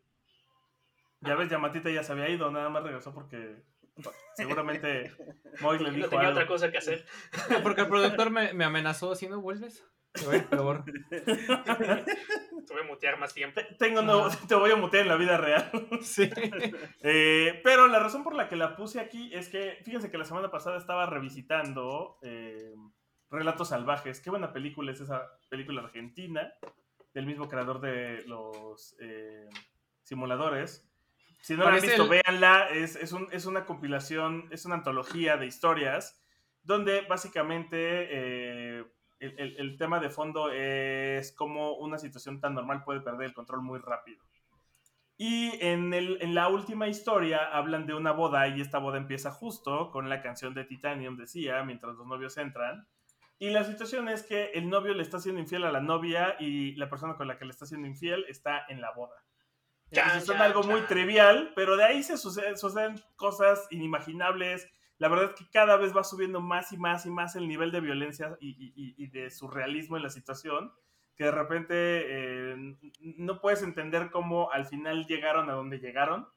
Ya 1.21 1.35
ves, 1.35 1.49
Yamatita 1.49 1.89
ya 1.89 2.03
se 2.03 2.11
había 2.11 2.29
ido, 2.29 2.51
nada 2.51 2.69
más 2.69 2.83
regresó 2.83 3.13
porque 3.13 3.63
seguramente 4.35 5.11
Moy 5.61 5.79
le 5.79 5.91
No 5.91 6.07
tenía 6.09 6.27
algo. 6.27 6.39
otra 6.39 6.47
cosa 6.47 6.71
que 6.71 6.77
hacer. 6.77 7.05
Porque 7.63 7.81
el 7.81 7.87
productor 7.87 8.29
me, 8.29 8.53
me 8.53 8.63
amenazó, 8.65 9.15
si 9.15 9.27
no 9.27 9.41
vuelves, 9.41 9.83
te 10.13 10.25
va 10.55 10.83
a 12.81 12.83
mutear 12.87 13.19
más 13.19 13.33
tiempo. 13.33 13.59
Te- 13.59 13.75
Tengo 13.75 14.01
no, 14.01 14.29
te 14.47 14.55
voy 14.55 14.71
a 14.71 14.75
mutear 14.75 15.03
en 15.03 15.09
la 15.09 15.15
vida 15.17 15.37
real. 15.37 15.69
Sí. 16.01 16.29
Eh, 17.01 17.61
pero 17.63 17.87
la 17.87 17.99
razón 17.99 18.23
por 18.23 18.33
la 18.35 18.47
que 18.49 18.55
la 18.55 18.75
puse 18.75 18.99
aquí 18.99 19.29
es 19.33 19.49
que, 19.49 19.77
fíjense 19.83 20.09
que 20.11 20.17
la 20.17 20.25
semana 20.25 20.49
pasada 20.51 20.77
estaba 20.77 21.05
revisitando 21.05 22.17
eh, 22.23 22.73
Relatos 23.29 23.69
Salvajes. 23.69 24.19
Qué 24.21 24.29
buena 24.29 24.53
película 24.53 24.91
es 24.91 25.01
esa 25.01 25.29
película 25.49 25.81
argentina, 25.81 26.51
del 27.13 27.25
mismo 27.25 27.47
creador 27.47 27.79
de 27.81 28.23
los 28.25 28.95
eh, 28.99 29.47
simuladores. 30.03 30.89
Si 31.41 31.55
no 31.55 31.63
la 31.63 31.75
han 31.75 31.81
visto, 31.81 32.07
véanla. 32.07 32.69
Es, 32.69 32.95
es, 32.95 33.11
un, 33.11 33.27
es, 33.31 33.45
una 33.45 33.65
compilación, 33.65 34.47
es 34.51 34.65
una 34.65 34.75
antología 34.75 35.37
de 35.37 35.45
historias 35.45 36.21
donde 36.63 37.01
básicamente 37.01 37.77
eh, 37.79 38.85
el, 39.19 39.55
el, 39.57 39.77
tema 39.77 39.99
de 39.99 40.09
fondo 40.09 40.51
es 40.51 41.31
cómo 41.31 41.77
una 41.77 41.97
situación 41.97 42.41
tan 42.41 42.53
normal 42.53 42.83
puede 42.83 42.99
perder 43.01 43.27
el 43.27 43.33
control 43.33 43.61
muy 43.61 43.79
rápido. 43.79 44.23
Y 45.17 45.57
en, 45.65 45.93
el, 45.95 46.19
en 46.21 46.35
la 46.35 46.47
última 46.47 46.87
historia 46.87 47.39
hablan 47.51 47.87
de 47.87 47.95
una 47.95 48.11
boda 48.11 48.47
y 48.49 48.61
esta 48.61 48.77
boda 48.77 48.97
empieza 48.97 49.31
justo 49.31 49.89
con 49.89 50.09
la 50.09 50.21
canción 50.21 50.53
de 50.53 50.63
Titanium, 50.63 51.17
decía, 51.17 51.63
mientras 51.63 51.95
los 51.95 52.05
novios 52.05 52.37
entran. 52.37 52.87
Y 53.39 53.49
la 53.49 53.63
situación 53.63 54.09
es 54.09 54.23
que 54.23 54.51
el 54.53 54.69
novio 54.69 54.93
le 54.93 55.01
está 55.01 55.19
siendo 55.19 55.41
infiel 55.41 55.63
a 55.63 55.71
la 55.71 55.81
novia 55.81 56.35
y 56.39 56.75
la 56.75 56.89
persona 56.89 57.15
con 57.15 57.27
la 57.27 57.37
que 57.37 57.45
le 57.45 57.51
está 57.51 57.65
siendo 57.65 57.87
infiel 57.87 58.25
está 58.27 58.65
en 58.69 58.79
la 58.79 58.91
boda. 58.91 59.15
Es 59.91 60.29
algo 60.29 60.63
muy 60.63 60.81
trivial, 60.81 61.53
pero 61.55 61.77
de 61.77 61.85
ahí 61.85 62.03
se 62.03 62.17
suceden, 62.17 63.01
cosas 63.15 63.67
inimaginables. 63.71 64.67
La 64.97 65.07
verdad 65.07 65.31
es 65.31 65.35
que 65.35 65.49
cada 65.51 65.77
vez 65.77 65.95
va 65.95 66.03
subiendo 66.03 66.41
más 66.41 66.71
y 66.71 66.77
más 66.77 67.05
y 67.05 67.09
más 67.09 67.35
el 67.35 67.47
nivel 67.47 67.71
de 67.71 67.81
violencia 67.81 68.37
y, 68.39 68.49
y, 68.49 68.95
y 68.97 69.07
de 69.07 69.29
surrealismo 69.29 69.97
en 69.97 70.03
la 70.03 70.09
situación 70.09 70.73
que 71.17 71.23
de 71.25 71.31
repente 71.31 71.75
eh, 71.75 72.77
no 73.17 73.41
puedes 73.41 73.63
entender 73.63 74.11
cómo 74.11 74.51
al 74.51 74.67
final 74.67 75.07
llegaron 75.07 75.49
a 75.49 75.53
donde 75.53 75.79
llegaron 75.79 76.27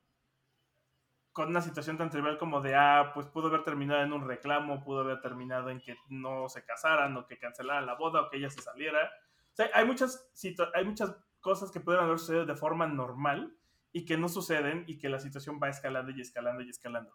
con 1.32 1.48
una 1.48 1.61
situación 1.61 1.98
tan 1.98 2.11
trivial 2.11 2.38
como 2.38 2.61
de, 2.61 2.74
ah, 2.74 3.12
pues 3.14 3.26
pudo 3.26 3.48
haber 3.48 3.62
terminado 3.62 4.03
en 4.03 4.12
un 4.12 4.26
reclamo, 4.26 4.82
pudo 4.82 5.01
haber 5.01 5.20
terminado 5.20 5.70
en 5.70 5.80
que 5.80 5.96
no 6.09 6.48
se 6.48 6.64
casaran 6.64 7.16
o 7.16 7.26
que 7.26 7.38
cancelaran 7.38 7.86
la 7.86 7.94
boda 7.94 8.22
o 8.22 8.30
que 8.30 8.38
ella 8.38 8.51
se 8.51 8.62
saliera. 8.62 9.12
O 9.53 9.55
sea, 9.55 9.70
hay 9.74 9.84
muchas, 9.84 10.28
hay 10.74 10.84
muchas 10.84 11.14
cosas 11.41 11.70
que 11.70 11.80
pueden 11.80 12.03
haber 12.03 12.18
sucedido 12.18 12.47
de 12.47 12.55
forma 12.55 12.86
normal 12.86 13.57
y 13.93 14.05
que 14.05 14.16
no 14.16 14.28
suceden 14.28 14.84
y 14.86 14.99
que 14.99 15.09
la 15.09 15.18
situación 15.18 15.59
va 15.62 15.68
escalando 15.68 16.12
y 16.12 16.20
escalando 16.20 16.62
y 16.62 16.70
escalando. 16.70 17.12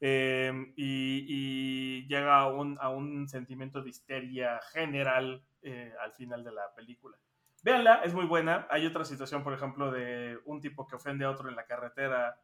Em, 0.00 0.72
y, 0.76 2.06
llega 2.08 2.38
a 2.38 2.48
un, 2.48 2.76
a 2.80 2.90
un 2.90 3.28
sentimiento 3.28 3.82
de 3.82 3.90
histeria 3.90 4.60
general 4.72 5.44
eh, 5.62 5.92
al 6.00 6.12
final 6.12 6.44
de 6.44 6.52
la 6.52 6.74
película. 6.74 7.16
Véanla, 7.62 8.02
es 8.04 8.12
muy 8.12 8.26
buena. 8.26 8.66
Hay 8.70 8.84
otra 8.84 9.04
situación, 9.04 9.42
por 9.42 9.54
ejemplo, 9.54 9.90
de 9.90 10.38
un 10.44 10.60
tipo 10.60 10.86
que 10.86 10.96
ofende 10.96 11.24
a 11.24 11.30
otro 11.30 11.48
en 11.48 11.56
la 11.56 11.64
carretera 11.64 12.38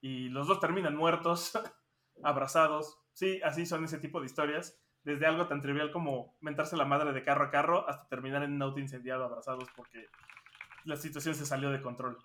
y 0.00 0.28
los 0.28 0.46
dos 0.46 0.60
terminan 0.60 0.96
muertos, 0.96 1.52
abrazados. 2.22 3.00
Sí, 3.12 3.40
así 3.42 3.64
son 3.64 3.84
ese 3.84 3.98
tipo 3.98 4.20
de 4.20 4.26
historias. 4.26 4.78
Desde 5.02 5.26
algo 5.26 5.46
tan 5.46 5.62
trivial 5.62 5.90
como 5.90 6.36
mentarse 6.40 6.76
la 6.76 6.84
madre 6.84 7.12
de 7.12 7.22
carro 7.22 7.46
a 7.46 7.50
carro 7.50 7.88
hasta 7.88 8.06
terminar 8.08 8.42
en 8.42 8.52
un 8.52 8.62
auto 8.62 8.80
incendiado 8.80 9.24
abrazados 9.24 9.68
porque 9.74 10.06
la 10.84 10.96
situación 10.96 11.34
se 11.34 11.46
salió 11.46 11.70
de 11.70 11.82
control. 11.82 12.18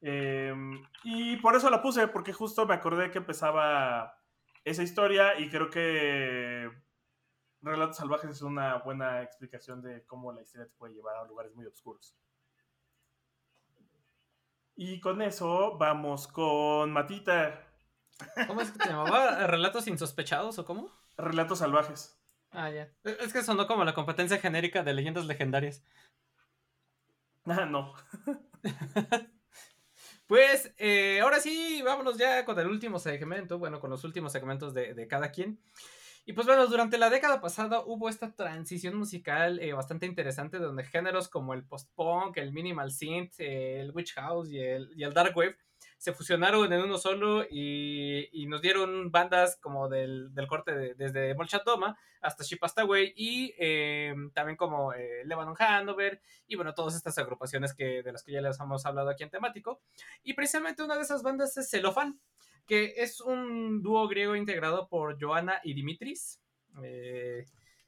Em, 0.00 0.82
y 1.02 1.36
por 1.36 1.56
eso 1.56 1.70
la 1.70 1.82
puse, 1.82 2.08
porque 2.08 2.32
justo 2.32 2.66
me 2.66 2.74
acordé 2.74 3.10
que 3.10 3.18
empezaba 3.18 4.18
esa 4.64 4.82
historia 4.82 5.38
y 5.38 5.48
creo 5.48 5.70
que 5.70 6.70
Relatos 7.62 7.96
Salvajes 7.96 8.30
es 8.30 8.42
una 8.42 8.76
buena 8.78 9.22
explicación 9.22 9.80
de 9.82 10.04
cómo 10.04 10.32
la 10.32 10.42
historia 10.42 10.66
te 10.66 10.74
puede 10.76 10.94
llevar 10.94 11.16
a 11.16 11.24
lugares 11.24 11.54
muy 11.54 11.66
oscuros. 11.66 12.14
Y 14.76 15.00
con 15.00 15.22
eso 15.22 15.78
vamos 15.78 16.26
con 16.28 16.92
Matita. 16.92 17.66
¿Cómo 18.46 18.60
es 18.60 18.70
que 18.70 18.82
se 18.82 18.90
llamaba? 18.90 19.46
¿Relatos 19.46 19.86
insospechados 19.86 20.58
o 20.58 20.64
cómo? 20.64 20.90
Relatos 21.16 21.60
salvajes. 21.60 22.20
Ah, 22.50 22.70
ya. 22.70 22.92
Es 23.02 23.32
que 23.32 23.42
sonó 23.42 23.66
como 23.66 23.84
la 23.84 23.94
competencia 23.94 24.38
genérica 24.38 24.82
de 24.82 24.94
leyendas 24.94 25.26
legendarias. 25.26 25.82
Ah, 27.46 27.66
no. 27.66 27.92
pues 30.26 30.72
eh, 30.78 31.20
ahora 31.20 31.40
sí, 31.40 31.82
vámonos 31.84 32.16
ya 32.16 32.44
con 32.44 32.58
el 32.58 32.68
último 32.68 32.98
segmento, 32.98 33.58
bueno, 33.58 33.80
con 33.80 33.90
los 33.90 34.04
últimos 34.04 34.32
segmentos 34.32 34.72
de, 34.72 35.06
cada 35.08 35.30
quien. 35.30 35.60
Y 36.26 36.32
pues 36.32 36.46
bueno, 36.46 36.66
durante 36.66 36.96
la 36.96 37.10
década 37.10 37.42
pasada 37.42 37.80
hubo 37.84 38.08
esta 38.08 38.34
transición 38.34 38.96
musical 38.96 39.60
eh, 39.60 39.74
bastante 39.74 40.06
interesante 40.06 40.58
donde 40.58 40.84
géneros 40.84 41.28
como 41.28 41.52
el 41.52 41.66
post-punk, 41.66 42.38
el 42.38 42.52
minimal 42.52 42.90
synth, 42.90 43.34
el 43.38 43.90
witch 43.90 44.14
house 44.14 44.50
y 44.50 44.58
el, 44.58 44.90
y 44.96 45.04
el 45.04 45.12
dark 45.12 45.36
wave 45.36 45.58
se 46.04 46.12
fusionaron 46.12 46.70
en 46.70 46.82
uno 46.82 46.98
solo 46.98 47.46
y, 47.50 48.28
y 48.30 48.44
nos 48.44 48.60
dieron 48.60 49.10
bandas 49.10 49.56
como 49.56 49.88
del, 49.88 50.34
del 50.34 50.46
corte 50.46 50.94
desde 50.94 51.34
Molchatoma 51.34 51.96
hasta 52.20 52.44
Shipastaway 52.44 53.14
y 53.16 53.54
eh, 53.58 54.14
también 54.34 54.58
como 54.58 54.92
eh, 54.92 55.22
Lebanon 55.24 55.56
Hanover 55.58 56.20
y 56.46 56.56
bueno, 56.56 56.74
todas 56.74 56.94
estas 56.94 57.16
agrupaciones 57.16 57.72
que, 57.72 58.02
de 58.02 58.12
las 58.12 58.22
que 58.22 58.32
ya 58.32 58.42
les 58.42 58.60
hemos 58.60 58.84
hablado 58.84 59.08
aquí 59.08 59.22
en 59.22 59.30
temático. 59.30 59.80
Y 60.22 60.34
precisamente 60.34 60.82
una 60.82 60.96
de 60.96 61.04
esas 61.04 61.22
bandas 61.22 61.56
es 61.56 61.70
Celofan 61.70 62.20
que 62.66 62.92
es 62.98 63.22
un 63.22 63.82
dúo 63.82 64.06
griego 64.06 64.36
integrado 64.36 64.88
por 64.88 65.18
Joana 65.18 65.58
y 65.64 65.72
Dimitris. 65.72 66.38
Eh, 66.82 67.46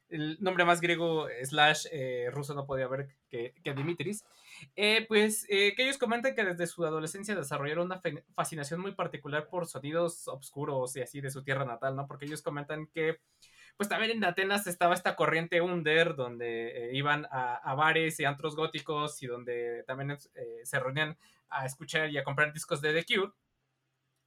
el 0.08 0.38
nombre 0.40 0.64
más 0.64 0.80
griego 0.80 1.28
slash 1.42 1.86
eh, 1.92 2.30
ruso 2.32 2.54
no 2.54 2.64
podía 2.64 2.86
haber 2.86 3.08
que, 3.28 3.52
Dimitris. 3.62 4.24
Eh, 4.74 5.04
pues 5.08 5.46
que 5.46 5.74
ellos 5.78 5.98
comentan 5.98 6.34
que 6.34 6.44
desde 6.44 6.66
su 6.66 6.84
adolescencia 6.84 7.34
desarrollaron 7.34 7.86
una 7.86 8.00
fascinación 8.34 8.80
muy 8.80 8.92
particular 8.92 9.48
por 9.48 9.66
sonidos 9.66 10.28
oscuros 10.28 10.96
y 10.96 11.02
así 11.02 11.20
de 11.20 11.30
su 11.30 11.42
tierra 11.42 11.64
natal, 11.64 11.96
¿no? 11.96 12.06
Porque 12.06 12.26
ellos 12.26 12.42
comentan 12.42 12.86
que 12.88 13.20
pues 13.76 13.88
también 13.88 14.12
en 14.12 14.24
Atenas 14.24 14.66
estaba 14.66 14.94
esta 14.94 15.16
corriente 15.16 15.60
under 15.60 16.16
donde 16.16 16.90
iban 16.94 17.26
a, 17.30 17.56
a, 17.56 17.74
bares 17.74 18.18
y 18.18 18.24
antros 18.24 18.56
góticos 18.56 19.22
y 19.22 19.26
donde 19.26 19.84
también 19.86 20.16
se 20.62 20.80
reunían 20.80 21.18
a 21.50 21.66
escuchar 21.66 22.10
y 22.10 22.18
a 22.18 22.24
comprar 22.24 22.52
discos 22.52 22.80
de 22.80 22.94
The 22.94 23.04
Cure 23.04 23.32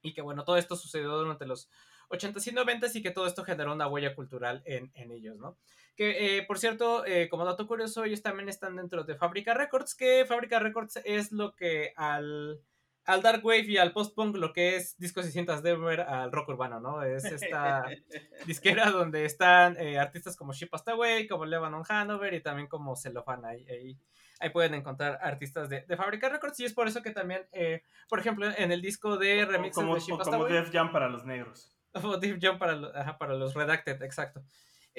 y 0.02 0.14
que 0.14 0.22
bueno, 0.22 0.44
todo 0.44 0.58
esto 0.58 0.76
sucedió 0.76 1.12
durante 1.18 1.46
los 1.46 1.70
80s 2.10 2.48
y 2.48 2.52
90s 2.52 2.96
y 2.96 3.02
que 3.02 3.12
todo 3.12 3.28
esto 3.28 3.44
generó 3.44 3.74
una 3.74 3.88
huella 3.88 4.16
cultural 4.16 4.62
en, 4.66 4.92
en 4.96 5.12
ellos, 5.12 5.38
¿no? 5.38 5.58
Que, 6.00 6.38
eh, 6.38 6.44
por 6.44 6.58
cierto, 6.60 7.06
eh, 7.06 7.28
como 7.28 7.44
dato 7.44 7.68
curioso, 7.68 8.06
ellos 8.06 8.22
también 8.22 8.48
están 8.48 8.78
dentro 8.78 9.04
de 9.04 9.16
Fábrica 9.16 9.54
Records, 9.54 9.96
que 9.96 10.24
Fábrica 10.26 10.58
Records 10.58 10.98
es 11.04 11.34
lo 11.34 11.58
que 11.58 11.92
al, 11.98 12.62
al 13.04 13.22
Dark 13.22 13.46
Wave 13.46 13.66
y 13.66 13.76
al 13.80 13.92
Post-Punk 13.92 14.38
lo 14.38 14.54
que 14.54 14.78
es 14.78 14.98
Discos 14.98 15.28
y 15.28 15.32
Cintas 15.34 15.62
de 15.62 15.76
ver 15.76 16.00
al 16.00 16.32
rock 16.32 16.48
urbano, 16.48 16.80
¿no? 16.80 17.04
Es 17.04 17.26
esta 17.26 17.84
disquera 18.48 18.92
donde 18.92 19.26
están 19.26 19.76
eh, 19.76 20.00
artistas 20.00 20.38
como 20.38 20.54
Ship 20.54 20.70
Away, 20.86 21.28
como 21.28 21.46
Lebanon 21.46 21.84
Hanover 21.90 22.34
y 22.34 22.42
también 22.42 22.70
como 22.70 22.96
Cellophane 22.96 23.46
ahí, 23.46 23.68
ahí 23.68 23.98
Ahí 24.42 24.52
pueden 24.52 24.74
encontrar 24.74 25.20
artistas 25.22 25.68
de, 25.68 25.82
de 25.82 25.98
Fábrica 25.98 26.30
Records 26.30 26.58
y 26.62 26.64
es 26.64 26.74
por 26.74 26.88
eso 26.88 27.02
que 27.02 27.12
también, 27.12 27.46
eh, 27.52 27.84
por 28.08 28.22
ejemplo, 28.22 28.48
en 28.58 28.72
el 28.72 28.82
disco 28.82 29.18
de 29.18 29.44
remixes 29.44 29.76
como, 29.76 29.96
de 29.96 30.00
Ship 30.00 30.18
Como 30.18 30.46
Def 30.46 30.72
Jam 30.72 30.94
para 30.94 31.10
los 31.10 31.26
negros. 31.26 31.76
O 31.92 32.16
Def 32.18 32.38
Jam 32.40 32.58
para, 32.58 33.18
para 33.18 33.34
los 33.34 33.54
Redacted, 33.54 34.02
exacto. 34.02 34.42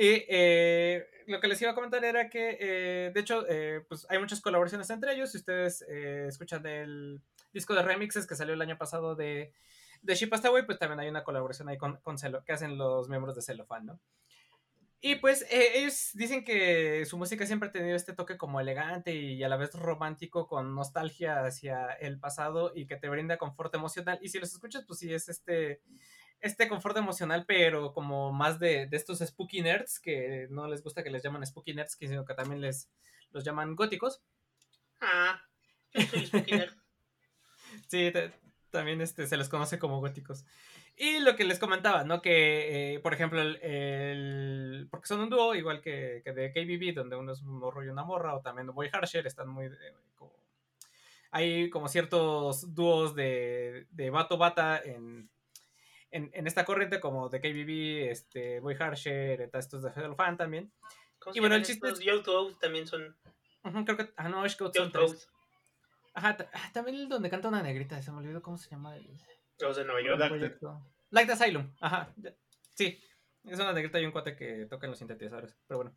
Y 0.01 0.25
eh, 0.31 1.07
lo 1.27 1.41
que 1.41 1.47
les 1.49 1.61
iba 1.61 1.73
a 1.73 1.75
comentar 1.75 2.03
era 2.03 2.31
que, 2.31 2.57
eh, 2.59 3.11
de 3.13 3.21
hecho, 3.21 3.45
pues 3.87 4.07
hay 4.09 4.19
muchas 4.19 4.41
colaboraciones 4.41 4.89
entre 4.89 5.13
ellos. 5.13 5.31
Si 5.31 5.37
ustedes 5.37 5.83
escuchan 5.83 6.65
el 6.65 7.21
disco 7.53 7.75
de 7.75 7.83
remixes 7.83 8.27
que 8.27 8.35
salió 8.35 8.55
el 8.55 8.63
año 8.63 8.79
pasado 8.79 9.15
de, 9.15 9.53
de 10.01 10.15
Ship 10.15 10.31
pues 10.31 10.79
también 10.79 11.01
hay 11.01 11.09
una 11.11 11.23
colaboración 11.23 11.69
ahí 11.69 11.77
con, 11.77 11.99
con 11.99 12.17
Celo, 12.17 12.43
que 12.47 12.53
hacen 12.55 12.79
los 12.79 13.11
miembros 13.11 13.35
de 13.35 13.43
Cellophane, 13.43 13.85
¿no? 13.85 14.01
Y 15.03 15.17
pues 15.17 15.43
eh, 15.51 15.81
ellos 15.81 16.13
dicen 16.15 16.45
que 16.45 17.05
su 17.05 17.19
música 17.19 17.45
siempre 17.45 17.69
ha 17.69 17.73
tenido 17.73 17.97
este 17.97 18.15
toque 18.15 18.39
como 18.39 18.59
elegante 18.59 19.15
y 19.15 19.43
a 19.43 19.51
la 19.51 19.57
vez 19.57 19.75
romántico 19.75 20.47
con 20.47 20.75
nostalgia 20.75 21.45
hacia 21.45 21.93
el 21.93 22.19
pasado 22.19 22.73
y 22.75 22.87
que 22.87 22.97
te 22.97 23.11
brinda 23.11 23.37
confort 23.37 23.75
emocional. 23.75 24.19
Y 24.23 24.31
si 24.31 24.39
los 24.39 24.53
escuchas, 24.53 24.85
pues 24.87 24.99
sí 24.99 25.13
es 25.13 25.29
este, 25.29 25.83
este 26.41 26.69
confort 26.69 26.97
emocional, 26.97 27.45
pero 27.47 27.93
como 27.93 28.33
más 28.33 28.59
de, 28.59 28.87
de 28.87 28.97
estos 28.97 29.19
spooky 29.19 29.63
nerds, 29.63 30.01
que 30.01 30.47
no 30.51 30.67
les 30.69 30.83
gusta 30.83 31.03
que 31.03 31.11
les 31.11 31.23
llaman 31.23 31.47
spooky 31.47 31.75
nerds, 31.75 31.97
sino 32.01 32.25
que 32.25 32.35
también 32.35 32.61
les 32.61 32.91
los 33.31 33.45
llaman 33.45 33.77
góticos. 33.77 34.23
Ah, 35.01 35.43
yo 35.93 36.03
soy 36.03 36.27
spooky 36.27 36.53
nerd. 36.53 36.73
sí, 37.89 38.13
también 38.71 39.01
este, 39.01 39.27
se 39.27 39.37
les 39.37 39.49
conoce 39.49 39.79
como 39.79 40.01
góticos. 40.01 40.45
Y 40.97 41.19
lo 41.21 41.37
que 41.37 41.45
les 41.45 41.59
comentaba, 41.59 42.05
¿no? 42.05 42.21
Que, 42.21 42.95
eh, 42.95 43.01
por 43.01 43.15
ejemplo, 43.15 43.41
el, 43.41 44.89
Porque 44.91 45.07
son 45.07 45.21
un 45.21 45.31
dúo, 45.31 45.55
igual 45.55 45.81
que, 45.81 46.21
que 46.25 46.33
de 46.33 46.53
KBB, 46.53 46.95
donde 46.95 47.17
uno 47.17 47.33
es 47.33 47.43
un 47.43 47.59
morro 47.59 47.85
y 47.85 47.89
una 47.89 48.05
morra, 48.05 48.35
o 48.35 48.41
también 48.41 48.67
Boy 48.69 48.91
Harsher, 48.93 49.27
están 49.27 49.49
muy... 49.49 49.67
Eh, 49.67 49.95
como, 50.17 50.33
hay 51.31 51.71
como 51.71 51.89
ciertos 51.89 52.75
dúos 52.75 53.15
de, 53.15 53.87
de 53.91 54.11
vato 54.11 54.37
bata 54.37 54.81
en, 54.85 55.31
en, 56.11 56.31
en, 56.33 56.47
esta 56.47 56.65
corriente, 56.65 57.01
como 57.01 57.29
de 57.29 57.41
KBB, 57.41 58.11
este, 58.11 58.61
Boy 58.61 58.77
Harsher, 58.79 59.51
estos 59.53 59.83
de 59.83 59.93
Federal 59.93 60.17
Fan 60.17 60.37
también. 60.37 60.73
Y 61.35 61.41
bueno, 61.41 61.55
el 61.55 61.65
chiste 61.65 61.89
es... 61.89 62.01
Young 62.01 62.59
también 62.59 62.87
son... 62.87 63.17
creo 63.85 63.97
que... 63.97 64.11
Ah, 64.17 64.29
no, 64.29 64.45
es 64.45 64.57
que 64.57 64.71
son 64.73 64.93
tres. 64.93 65.29
Ajá, 66.15 66.37
ah, 66.53 66.71
también 66.73 66.97
el 66.97 67.09
donde 67.09 67.31
canta 67.31 67.49
una 67.49 67.63
negrita, 67.63 68.01
se 68.03 68.11
me 68.11 68.19
olvidó 68.19 68.43
cómo 68.43 68.57
se 68.57 68.71
llama. 68.71 68.97
El... 68.97 69.09
Los 69.61 69.77
de 69.77 69.85
Nueva 69.85 70.03
York. 70.03 70.59
Like 71.11 71.27
the 71.27 71.33
Asylum, 71.33 71.73
ajá. 71.81 72.13
Sí, 72.75 73.01
es 73.45 73.59
una 73.59 73.73
negrita 73.73 74.01
y 74.01 74.07
un 74.07 74.13
cuate 74.13 74.37
que 74.37 74.67
toca 74.67 74.87
en 74.87 74.91
los 74.91 74.99
sintetizadores, 74.99 75.57
pero 75.67 75.79
bueno. 75.79 75.97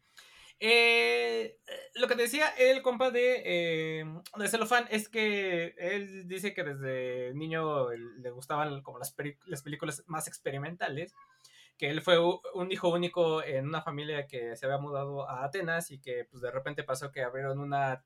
Eh, 0.60 1.58
lo 1.96 2.08
que 2.08 2.16
decía 2.16 2.48
el 2.58 2.82
compa 2.82 3.12
de, 3.12 3.42
eh, 3.46 4.06
Celofán 4.48 4.86
es 4.90 5.10
que 5.10 5.76
él 5.78 6.28
dice 6.28 6.54
que 6.54 6.64
desde 6.64 7.34
niño 7.34 7.90
le 7.92 8.30
gustaban 8.32 8.82
como 8.82 9.00
las, 9.00 9.16
las 9.46 9.62
películas 9.62 10.04
más 10.08 10.28
experimentales 10.28 11.14
que 11.78 11.90
él 11.90 12.02
fue 12.02 12.18
un 12.20 12.72
hijo 12.72 12.90
único 12.90 13.44
en 13.44 13.68
una 13.68 13.82
familia 13.82 14.28
que 14.28 14.56
se 14.56 14.66
había 14.66 14.78
mudado 14.78 15.28
a 15.28 15.44
Atenas 15.44 15.92
y 15.92 16.00
que 16.00 16.26
pues 16.30 16.42
de 16.42 16.52
repente 16.52 16.84
pasó 16.84 17.12
que 17.12 17.24
abrieron 17.24 17.60
una 17.60 18.04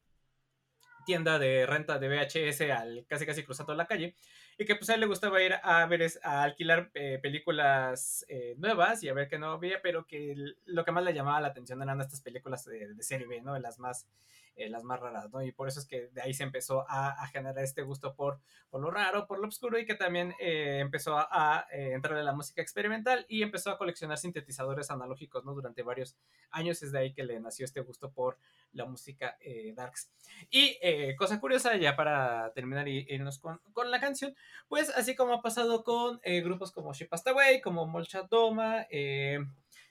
tienda 1.07 1.39
de 1.39 1.65
renta 1.65 1.99
de 1.99 2.09
VHS 2.09 2.61
al 2.69 3.05
casi 3.07 3.25
casi 3.25 3.43
cruzando 3.45 3.73
la 3.73 3.87
calle 3.87 4.13
y 4.57 4.65
que 4.65 4.75
pues 4.75 4.89
a 4.89 4.95
él 4.95 4.99
le 4.99 5.05
gustaba 5.05 5.41
ir 5.41 5.53
a 5.63 5.85
ver 5.85 6.05
a 6.21 6.43
alquilar 6.43 6.91
eh, 6.95 7.17
películas 7.23 8.25
eh, 8.27 8.55
nuevas 8.57 9.01
y 9.03 9.07
a 9.07 9.13
ver 9.13 9.29
qué 9.29 9.39
no 9.39 9.51
había 9.51 9.81
pero 9.81 10.05
que 10.05 10.35
lo 10.65 10.83
que 10.83 10.91
más 10.91 11.05
le 11.05 11.13
llamaba 11.13 11.39
la 11.39 11.47
atención 11.47 11.81
eran 11.81 12.01
estas 12.01 12.19
películas 12.19 12.65
de, 12.65 12.93
de 12.93 13.03
serie 13.03 13.25
B, 13.25 13.41
¿no? 13.41 13.57
Las 13.57 13.79
más 13.79 14.05
eh, 14.57 14.69
las 14.69 14.83
más 14.83 14.99
raras, 14.99 15.31
¿no? 15.31 15.43
Y 15.43 15.51
por 15.51 15.67
eso 15.67 15.79
es 15.79 15.85
que 15.85 16.07
de 16.07 16.21
ahí 16.23 16.33
se 16.33 16.41
empezó 16.41 16.83
a, 16.89 17.27
generar 17.27 17.63
este 17.63 17.83
gusto 17.83 18.15
por, 18.15 18.39
por, 18.71 18.81
lo 18.81 18.89
raro, 18.89 19.27
por 19.27 19.37
lo 19.37 19.47
oscuro 19.47 19.77
y 19.77 19.85
que 19.85 19.93
también 19.93 20.33
eh, 20.39 20.79
empezó 20.79 21.15
a, 21.15 21.67
eh, 21.71 21.91
entrar 21.93 22.17
en 22.17 22.25
la 22.25 22.33
música 22.33 22.59
experimental 22.59 23.23
y 23.29 23.43
empezó 23.43 23.69
a 23.69 23.77
coleccionar 23.77 24.17
sintetizadores 24.17 24.89
analógicos, 24.89 25.45
¿no? 25.45 25.53
Durante 25.53 25.83
varios 25.83 26.17
años 26.49 26.81
es 26.81 26.91
de 26.91 26.97
ahí 26.97 27.13
que 27.13 27.23
le 27.23 27.39
nació 27.39 27.65
este 27.65 27.81
gusto 27.81 28.11
por 28.11 28.39
la 28.73 28.85
música 28.85 29.37
darks. 29.75 30.11
Y 30.49 30.77
cosa 31.17 31.39
curiosa, 31.39 31.75
ya 31.77 31.95
para 31.95 32.51
terminar 32.53 32.87
y 32.87 33.05
irnos 33.09 33.37
con, 33.37 33.59
con, 33.73 33.91
la 33.91 33.99
canción, 33.99 34.35
pues 34.67 34.89
así 34.89 35.15
como 35.15 35.33
ha 35.33 35.41
pasado 35.41 35.83
con 35.83 36.19
grupos 36.43 36.71
como 36.71 36.93
She 36.93 37.05
Passed 37.05 37.31
Away, 37.31 37.61
como 37.61 37.85
Molchat 37.85 38.29
Doma, 38.29 38.87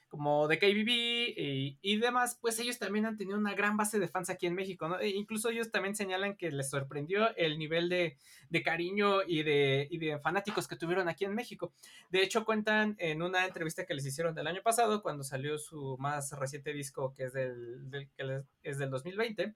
como 0.07 0.47
de 0.47 0.57
KBB 0.57 0.89
y, 0.89 1.77
y, 1.81 1.97
demás, 1.97 2.37
pues 2.41 2.57
ellos 2.59 2.79
también 2.79 3.05
han 3.05 3.17
tenido 3.17 3.37
una 3.37 3.53
gran 3.53 3.75
base 3.75 3.99
de 3.99 4.07
fans 4.07 4.29
aquí 4.29 4.45
en 4.45 4.55
México, 4.55 4.87
¿no? 4.87 4.99
E 4.99 5.09
incluso 5.09 5.49
ellos 5.49 5.69
también 5.69 5.95
señalan 5.95 6.37
que 6.37 6.51
les 6.51 6.69
sorprendió 6.69 7.35
el 7.35 7.59
nivel 7.59 7.89
de, 7.89 8.17
cariño 8.63 9.23
y 9.27 9.43
de, 9.43 9.87
y 9.91 9.97
de, 9.97 10.19
fanáticos 10.19 10.67
que 10.67 10.77
tuvieron 10.77 11.09
aquí 11.09 11.25
en 11.25 11.35
México. 11.35 11.73
De 12.09 12.23
hecho, 12.23 12.45
cuentan 12.45 12.95
en 12.99 13.21
una 13.21 13.45
entrevista 13.45 13.85
que 13.85 13.93
les 13.93 14.05
hicieron 14.05 14.33
del 14.33 14.47
año 14.47 14.61
pasado, 14.63 15.01
cuando 15.01 15.23
salió 15.23 15.57
su 15.57 15.97
más 15.99 16.31
reciente 16.31 16.73
disco, 16.73 17.13
que 17.13 17.25
es 17.25 17.33
del, 17.33 17.89
del 17.89 18.09
que 18.09 18.43
es 18.63 18.77
del 18.77 18.89
2020, 18.89 19.55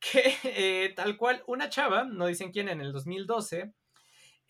que 0.00 0.34
eh, 0.44 0.92
tal 0.96 1.16
cual 1.16 1.42
una 1.46 1.68
chava, 1.68 2.04
no 2.04 2.26
dicen 2.26 2.50
quién, 2.50 2.68
en 2.68 2.80
el 2.80 2.92
2012, 2.92 3.72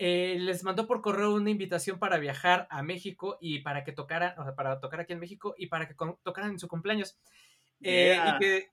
eh, 0.03 0.39
les 0.39 0.65
mandó 0.65 0.87
por 0.87 1.03
correo 1.03 1.35
una 1.35 1.51
invitación 1.51 1.99
para 1.99 2.17
viajar 2.17 2.67
a 2.71 2.83
México 2.83 3.37
y 3.39 3.59
para 3.59 3.85
que 3.85 3.93
tocaran, 3.93 4.33
o 4.39 4.45
sea, 4.45 4.55
para 4.55 4.81
tocar 4.81 5.01
aquí 5.01 5.13
en 5.13 5.21
México 5.21 5.55
y 5.59 5.67
para 5.67 5.87
que 5.87 5.95
tocaran 6.23 6.53
en 6.53 6.59
su 6.59 6.69
cumpleaños. 6.69 7.19
Eh, 7.83 8.19
y, 8.19 8.39
que, 8.39 8.73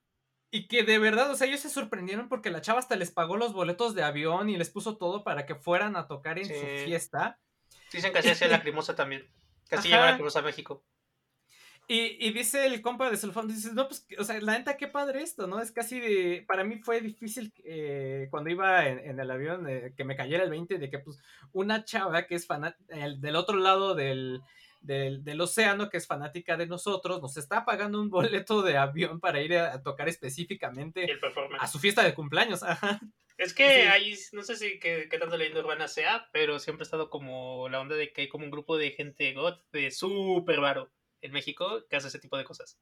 y 0.50 0.68
que 0.68 0.84
de 0.84 0.98
verdad, 0.98 1.30
o 1.30 1.34
sea, 1.36 1.46
ellos 1.46 1.60
se 1.60 1.68
sorprendieron 1.68 2.30
porque 2.30 2.48
la 2.48 2.62
chava 2.62 2.78
hasta 2.78 2.96
les 2.96 3.10
pagó 3.10 3.36
los 3.36 3.52
boletos 3.52 3.94
de 3.94 4.04
avión 4.04 4.48
y 4.48 4.56
les 4.56 4.70
puso 4.70 4.96
todo 4.96 5.22
para 5.22 5.44
que 5.44 5.54
fueran 5.54 5.96
a 5.96 6.06
tocar 6.06 6.38
en 6.38 6.46
su 6.46 6.66
fiesta. 6.86 7.38
Dicen 7.92 8.10
que 8.10 8.20
así 8.20 8.30
hacía 8.30 8.48
Lacrimosa 8.48 8.96
también. 8.96 9.30
Que 9.68 9.76
así 9.76 9.90
Lacrimosa 9.90 10.38
a 10.38 10.42
México. 10.42 10.82
Y, 11.90 12.32
dice 12.32 12.66
el 12.66 12.82
compa 12.82 13.10
de 13.10 13.16
Sulfón, 13.16 13.48
dice, 13.48 13.72
no, 13.72 13.88
pues, 13.88 14.06
o 14.18 14.24
sea, 14.24 14.38
la 14.42 14.58
neta, 14.58 14.76
qué 14.76 14.88
padre 14.88 15.22
esto, 15.22 15.46
¿no? 15.46 15.58
Es 15.58 15.72
casi, 15.72 15.98
de, 15.98 16.44
para 16.46 16.62
mí 16.62 16.80
fue 16.80 17.00
difícil 17.00 17.50
eh, 17.64 18.28
cuando 18.30 18.50
iba 18.50 18.86
en, 18.86 19.18
el 19.18 19.30
avión 19.30 19.66
eh, 19.66 19.94
que 19.96 20.04
me 20.04 20.14
cayera 20.14 20.44
el 20.44 20.50
20 20.50 20.76
de 20.76 20.90
que, 20.90 20.98
pues, 20.98 21.18
una 21.52 21.86
chava 21.86 22.26
que 22.26 22.34
es 22.34 22.46
fanática, 22.46 22.94
del 23.16 23.36
otro 23.36 23.56
lado 23.56 23.94
del, 23.94 24.42
del, 24.82 25.40
océano, 25.40 25.88
que 25.88 25.96
es 25.96 26.06
fanática 26.06 26.58
de 26.58 26.66
nosotros, 26.66 27.22
nos 27.22 27.38
está 27.38 27.64
pagando 27.64 28.02
un 28.02 28.10
boleto 28.10 28.60
de 28.60 28.76
avión 28.76 29.18
para 29.18 29.40
ir 29.40 29.56
a, 29.56 29.82
tocar 29.82 30.10
específicamente 30.10 31.08
a 31.58 31.66
su 31.66 31.78
fiesta 31.78 32.02
de 32.02 32.12
cumpleaños. 32.12 32.60
Es 33.38 33.54
que 33.54 33.88
hay, 33.88 34.14
no 34.32 34.42
sé 34.42 34.56
si 34.56 34.78
qué, 34.78 35.08
tanto 35.18 35.36
leyenda 35.36 35.60
urbana 35.60 35.88
sea, 35.88 36.28
pero 36.32 36.58
siempre 36.58 36.82
ha 36.82 36.84
estado 36.84 37.08
como 37.08 37.68
la 37.70 37.80
onda 37.80 37.94
de 37.94 38.12
que 38.12 38.22
hay 38.22 38.28
como 38.28 38.44
un 38.44 38.50
grupo 38.50 38.76
de 38.76 38.90
gente 38.90 39.32
got 39.32 39.62
de 39.70 39.90
súper 39.90 40.60
varo 40.60 40.90
en 41.20 41.32
México 41.32 41.84
que 41.88 41.96
hace 41.96 42.08
ese 42.08 42.18
tipo 42.18 42.36
de 42.36 42.44
cosas. 42.44 42.78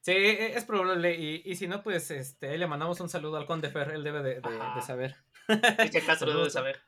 Sí, 0.00 0.12
e, 0.12 0.56
es 0.56 0.64
probable. 0.64 1.14
Y, 1.14 1.54
si 1.56 1.68
no, 1.68 1.82
pues 1.82 2.10
este, 2.10 2.56
le 2.56 2.66
mandamos 2.66 3.00
un 3.00 3.08
saludo 3.08 3.36
al 3.36 3.46
Conde 3.46 3.70
Fer, 3.70 3.90
él 3.90 4.04
debe 4.04 4.22
de, 4.22 4.40
saber. 4.84 5.16
Cristian 5.78 6.06
Castro 6.06 6.30
debe 6.30 6.44
de 6.44 6.50
saber. 6.50 6.80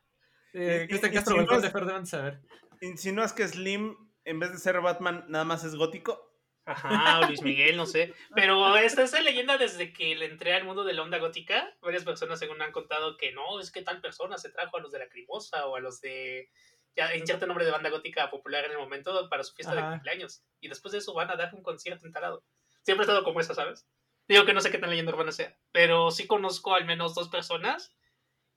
Cristian 0.51 1.13
Castro 1.13 1.39
el 1.39 1.47
Conde 1.47 1.69
Fer 1.69 1.85
deben 1.85 2.07
saber. 2.07 2.41
¿Insinúas 2.81 3.33
que 3.33 3.47
Slim, 3.47 3.95
en 4.25 4.39
vez 4.39 4.51
de 4.51 4.57
ser 4.57 4.81
Batman, 4.81 5.25
nada 5.27 5.45
más 5.45 5.63
es 5.63 5.75
gótico? 5.75 6.33
Ajá, 6.65 7.19
o 7.19 7.27
Luis 7.27 7.41
Miguel, 7.41 7.75
no 7.75 7.85
sé. 7.85 8.13
Pero 8.33 8.75
esta 8.77 9.03
es 9.03 9.23
leyenda 9.23 9.57
desde 9.57 9.91
que 9.91 10.15
le 10.15 10.25
entré 10.25 10.53
al 10.53 10.63
mundo 10.63 10.83
de 10.83 10.93
la 10.93 11.01
onda 11.01 11.17
gótica. 11.17 11.75
Varias 11.81 12.05
personas 12.05 12.39
según 12.39 12.61
han 12.61 12.71
contado 12.71 13.17
que 13.17 13.33
no, 13.33 13.59
es 13.59 13.71
que 13.71 13.81
tal 13.81 14.01
persona 14.01 14.37
se 14.37 14.49
trajo 14.49 14.77
a 14.77 14.79
los 14.79 14.91
de 14.91 14.99
la 14.99 15.09
Crimosa 15.09 15.65
o 15.67 15.75
a 15.75 15.81
los 15.81 15.99
de 15.99 16.49
ya 16.95 17.15
inserte 17.15 17.47
nombre 17.47 17.65
de 17.65 17.71
banda 17.71 17.89
gótica 17.89 18.29
popular 18.29 18.65
en 18.65 18.71
el 18.71 18.77
momento 18.77 19.29
para 19.29 19.43
su 19.43 19.53
fiesta 19.53 19.75
de 19.75 19.81
cumpleaños. 19.81 20.43
Y 20.59 20.67
después 20.67 20.91
de 20.91 20.99
eso 20.99 21.13
van 21.13 21.31
a 21.31 21.35
dar 21.35 21.53
un 21.53 21.63
concierto 21.63 22.05
entalado. 22.05 22.43
Siempre 22.83 23.03
he 23.03 23.07
estado 23.07 23.23
como 23.23 23.39
esa, 23.39 23.53
¿sabes? 23.53 23.87
Digo 24.27 24.45
que 24.45 24.53
no 24.53 24.61
sé 24.61 24.71
qué 24.71 24.77
tan 24.77 24.89
leyenda 24.89 25.11
urbana 25.11 25.31
sea, 25.31 25.57
pero 25.71 26.11
sí 26.11 26.27
conozco 26.27 26.75
al 26.75 26.85
menos 26.85 27.13
dos 27.15 27.29
personas 27.29 27.93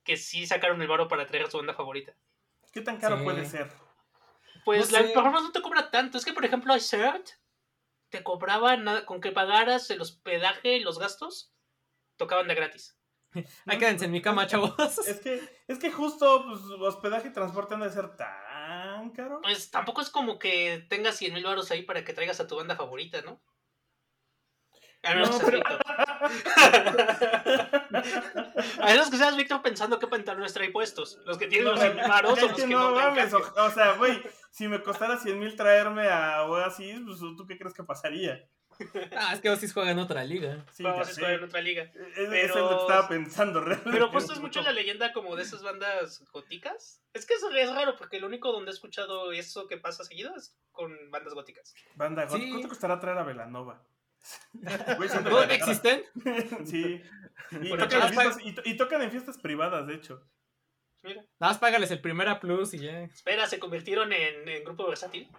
que 0.05 0.17
sí 0.17 0.47
sacaron 0.47 0.81
el 0.81 0.89
varo 0.89 1.09
para 1.09 1.27
traer 1.27 1.47
a 1.47 1.51
su 1.51 1.57
banda 1.57 1.75
favorita. 1.75 2.15
¿Qué 2.73 2.81
tan 2.81 2.99
caro 2.99 3.25
puede 3.25 3.45
ser? 3.47 3.73
Pues 4.65 4.93
la 4.93 5.01
performance 5.01 5.45
no 5.45 5.53
te 5.53 5.63
cobra 5.63 5.91
tanto. 5.91 6.19
Es 6.19 6.25
que, 6.25 6.33
por 6.33 6.45
ejemplo, 6.45 6.73
a 6.73 6.81
Cert 6.81 7.29
te 8.09 8.23
cobraba 8.23 8.77
nada, 8.77 9.07
con 9.07 9.21
que 9.21 9.33
pagaras 9.33 9.91
el 9.91 10.01
hospedaje 10.01 10.77
y 10.77 10.81
los 10.81 10.99
gastos, 10.99 11.53
tocaban 12.17 12.49
de 12.49 12.55
gratis. 12.55 12.96
Ahí 13.67 13.79
quédense 13.79 14.07
en 14.07 14.13
mi 14.13 14.23
cama, 14.23 14.47
chavos. 14.47 14.75
Es 15.07 15.21
que, 15.21 15.41
es 15.69 15.79
que 15.79 15.91
justo 15.91 16.45
pues, 16.47 16.61
hospedaje 16.81 17.29
y 17.29 17.33
transporte 17.33 17.75
han 17.75 17.81
de 17.81 17.91
ser 17.91 18.17
tan 18.17 19.11
caro. 19.11 19.41
Pues 19.43 19.71
tampoco 19.71 20.01
es 20.01 20.11
como 20.11 20.39
que 20.39 20.87
tengas 20.89 21.17
100 21.17 21.35
mil 21.35 21.45
baros 21.45 21.71
ahí 21.71 21.83
para 21.83 22.05
que 22.05 22.13
traigas 22.13 22.41
a 22.41 22.47
tu 22.47 22.57
banda 22.57 22.77
favorita, 22.77 23.23
¿no? 23.23 23.41
A 25.03 25.15
menos 25.15 25.31
no, 25.31 25.39
que 25.39 25.47
seas 25.47 25.63
Víctor. 26.31 26.63
a 28.81 28.87
menos 28.87 29.11
que 29.11 29.17
seas 29.17 29.37
Víctor 29.37 29.63
pensando 29.63 29.99
qué 29.99 30.07
pantalones 30.09 30.53
trae 30.53 30.71
puestos. 30.71 31.19
Los 31.25 31.39
que 31.39 31.47
tienen 31.47 31.69
los 31.69 31.79
100 31.79 31.97
baros 31.97 32.39
o 32.39 32.47
los 32.47 32.53
que 32.53 32.67
no, 32.67 32.93
mames, 32.93 33.33
o, 33.33 33.39
o, 33.39 33.71
sea, 33.71 33.93
güey, 33.93 34.21
si 34.51 34.67
me 34.67 34.83
costara 34.83 35.17
100 35.19 35.39
mil 35.39 35.55
traerme 35.55 36.09
a 36.09 36.45
Oasis, 36.45 37.01
pues, 37.05 37.21
¿tú 37.21 37.47
qué 37.47 37.57
crees 37.57 37.75
que 37.75 37.85
pasaría? 37.85 38.49
Ah, 39.17 39.33
es 39.35 39.41
que 39.41 39.51
Oasis 39.51 39.73
juega 39.73 39.91
en 39.91 39.99
otra 39.99 40.25
liga. 40.25 40.65
Sí, 40.73 40.85
Oasis 40.85 41.19
juega 41.19 41.35
en 41.35 41.45
otra 41.45 41.61
liga. 41.61 41.83
Es, 41.83 41.93
pero... 42.15 42.33
es 42.33 42.55
lo 42.55 42.69
que 42.69 42.75
estaba 42.75 43.09
pensando, 43.09 43.61
realmente. 43.61 43.91
Pero 43.91 44.11
justo 44.11 44.33
es 44.33 44.41
mucho 44.41 44.63
la 44.63 44.73
leyenda 44.73 45.13
como 45.13 45.37
de 45.37 45.43
esas 45.43 45.63
bandas 45.63 46.25
góticas. 46.33 47.03
Es 47.13 47.27
que 47.27 47.35
eso 47.35 47.51
es 47.51 47.75
raro, 47.75 47.97
porque 47.97 48.21
lo 48.21 48.27
único 48.27 48.53
donde 48.53 48.71
he 48.71 48.75
escuchado 48.75 49.33
eso 49.33 49.67
que 49.67 49.77
pasa 49.77 50.05
seguido 50.05 50.35
es 50.37 50.57
con 50.73 51.11
bandas 51.11 51.35
góticas. 51.35 51.75
Banda 51.95 52.27
gótica. 52.27 52.51
¿Cuánto 52.51 52.69
costará 52.69 53.01
traer 53.01 53.19
a 53.19 53.25
Velanova? 53.25 53.83
¿No 54.53 55.43
existen? 55.45 56.05
sí. 56.65 57.03
Y 57.53 57.71
tocan, 57.71 58.03
en 58.03 58.09
fiestas, 58.09 58.39
y, 58.65 58.77
tocan, 58.77 59.03
en 59.03 59.11
fiestas, 59.11 59.39
privadas, 59.39 59.87
de 59.87 59.95
hecho. 59.95 60.23
Mira. 61.03 61.23
Nada 61.39 61.53
más 61.53 61.59
págales 61.59 61.91
el 61.91 62.01
primera 62.01 62.41
plus 62.41 62.75
y 62.75 62.79
ya. 62.81 63.03
Espera, 63.03 63.47
¿se 63.47 63.59
convirtieron 63.59 64.13
en, 64.13 64.49
en 64.49 64.65
grupo 64.65 64.87
versátil? 64.89 65.31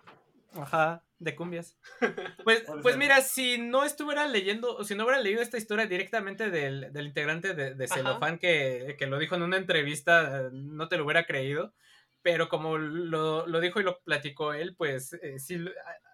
Ajá, 0.54 1.04
de 1.20 1.36
cumbias. 1.36 1.78
Pues, 2.44 2.64
pues 2.82 2.96
mira, 2.96 3.20
si 3.22 3.58
no 3.58 3.84
estuviera 3.84 4.26
leyendo, 4.26 4.78
o 4.78 4.84
si 4.86 4.96
no 4.96 5.04
hubiera 5.04 5.22
leído 5.22 5.42
esta 5.42 5.58
historia 5.58 5.86
directamente 5.86 6.50
del, 6.50 6.94
del 6.94 7.08
integrante 7.08 7.54
de, 7.54 7.76
de 7.76 7.88
Celofán 7.90 8.38
que, 8.38 8.96
que, 8.98 9.06
lo 9.06 9.20
dijo 9.20 9.36
en 9.36 9.42
una 9.42 9.58
entrevista, 9.58 10.50
no 10.54 10.88
te 10.88 10.96
lo 10.96 11.04
hubiera 11.04 11.26
creído. 11.26 11.74
Pero 12.22 12.48
como 12.48 12.78
lo, 12.78 13.48
lo 13.48 13.60
dijo 13.60 13.80
y 13.80 13.84
lo 13.84 14.00
platicó 14.00 14.54
él, 14.54 14.76
pues 14.76 15.14
eh, 15.14 15.40
sí, 15.40 15.60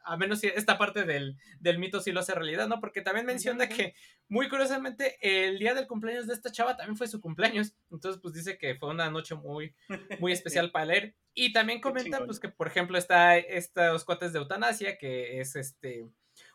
a 0.04 0.18
menos 0.18 0.44
esta 0.44 0.78
parte 0.78 1.04
del, 1.04 1.38
del, 1.60 1.80
mito 1.80 2.02
sí 2.02 2.12
lo 2.12 2.20
hace 2.20 2.34
realidad, 2.34 2.68
¿no? 2.68 2.80
Porque 2.80 3.02
también 3.02 3.26
menciona 3.26 3.68
que, 3.68 3.96
muy 4.28 4.50
curiosamente, 4.50 5.18
el 5.22 5.60
día 5.60 5.74
del 5.74 5.88
cumpleaños 5.88 6.28
de 6.28 6.34
esta 6.34 6.52
chava 6.52 6.76
también 6.76 6.98
fue 6.98 7.08
su 7.08 7.22
cumpleaños. 7.22 7.76
Entonces, 7.92 8.22
pues 8.22 8.34
dice 8.34 8.58
que 8.58 8.76
fue 8.76 8.90
una 8.90 9.10
noche 9.10 9.36
muy, 9.36 9.76
muy 10.20 10.32
especial 10.32 10.72
para 10.72 10.86
leer. 10.86 11.16
Y 11.34 11.54
también 11.54 11.82
comenta, 11.82 12.26
pues, 12.26 12.40
que, 12.40 12.50
por 12.50 12.68
ejemplo, 12.68 12.98
está 12.98 13.38
estos 13.38 14.04
cuates 14.06 14.34
de 14.34 14.40
eutanasia, 14.40 14.98
que 14.98 15.40
es 15.40 15.56
este 15.56 16.08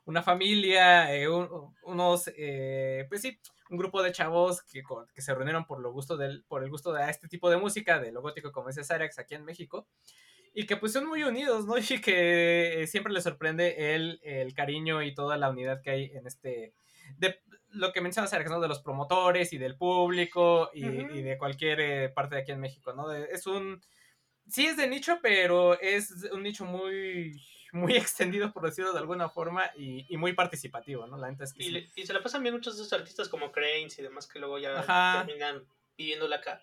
una 0.04 0.22
familia, 0.22 1.14
eh, 1.14 1.28
unos, 1.28 2.30
eh, 2.36 3.04
pues 3.08 3.20
sí, 3.20 3.38
un 3.70 3.76
grupo 3.76 4.02
de 4.02 4.10
chavos 4.10 4.62
que, 4.62 4.82
que, 5.14 5.22
se 5.22 5.34
reunieron 5.34 5.66
por, 5.66 5.80
lo 5.80 5.92
gusto 5.92 6.16
del, 6.16 6.44
por 6.48 6.64
el 6.64 6.70
gusto 6.70 6.92
de 6.92 7.08
este 7.10 7.28
tipo 7.28 7.50
de 7.50 7.58
música, 7.58 8.00
de 8.00 8.10
lo 8.10 8.22
gótico 8.22 8.50
como 8.50 8.68
dice 8.68 8.84
Sarex 8.84 9.18
aquí 9.18 9.34
en 9.34 9.44
México 9.44 9.86
y 10.58 10.66
que 10.66 10.76
pues 10.76 10.92
son 10.92 11.06
muy 11.06 11.22
unidos, 11.22 11.66
¿no? 11.66 11.74
Y 11.78 12.00
que 12.00 12.84
siempre 12.88 13.12
les 13.12 13.22
sorprende 13.22 13.94
el, 13.94 14.18
el 14.24 14.54
cariño 14.54 15.04
y 15.04 15.14
toda 15.14 15.36
la 15.36 15.50
unidad 15.50 15.80
que 15.82 15.90
hay 15.90 16.04
en 16.06 16.26
este, 16.26 16.74
de 17.16 17.40
lo 17.70 17.92
que 17.92 18.00
mencionas, 18.00 18.32
Alex, 18.32 18.50
¿no? 18.50 18.58
De 18.58 18.66
los 18.66 18.80
promotores 18.80 19.52
y 19.52 19.58
del 19.58 19.76
público 19.76 20.70
y, 20.74 20.84
y 20.84 21.22
de 21.22 21.38
cualquier 21.38 21.80
eh, 21.80 22.08
parte 22.08 22.34
de 22.34 22.40
aquí 22.42 22.50
en 22.50 22.58
México, 22.58 22.92
¿no? 22.92 23.12
es 23.12 23.46
un, 23.46 23.80
sí 24.48 24.66
es 24.66 24.76
de 24.76 24.88
nicho, 24.88 25.20
pero 25.22 25.78
es 25.80 26.10
un 26.32 26.42
nicho 26.42 26.64
muy, 26.64 27.40
muy 27.70 27.94
extendido, 27.96 28.52
por 28.52 28.64
decirlo 28.64 28.92
de 28.92 28.98
alguna 28.98 29.28
forma, 29.28 29.70
y, 29.76 30.12
y 30.12 30.16
muy 30.16 30.32
participativo, 30.32 31.06
¿no? 31.06 31.18
La 31.18 31.30
neta 31.30 31.44
es 31.44 31.52
que 31.52 31.62
Y, 31.62 31.70
sí. 31.70 31.92
y 31.94 32.04
se 32.06 32.12
la 32.12 32.20
pasan 32.20 32.42
bien 32.42 32.56
muchos 32.56 32.76
de 32.76 32.82
esos 32.82 32.92
artistas 32.98 33.28
como 33.28 33.52
Cranes 33.52 33.96
y 33.96 34.02
demás 34.02 34.26
que 34.26 34.40
luego 34.40 34.58
ya 34.58 34.80
Ajá. 34.80 35.24
terminan 35.24 35.64
viviéndola 35.96 36.36
acá. 36.36 36.60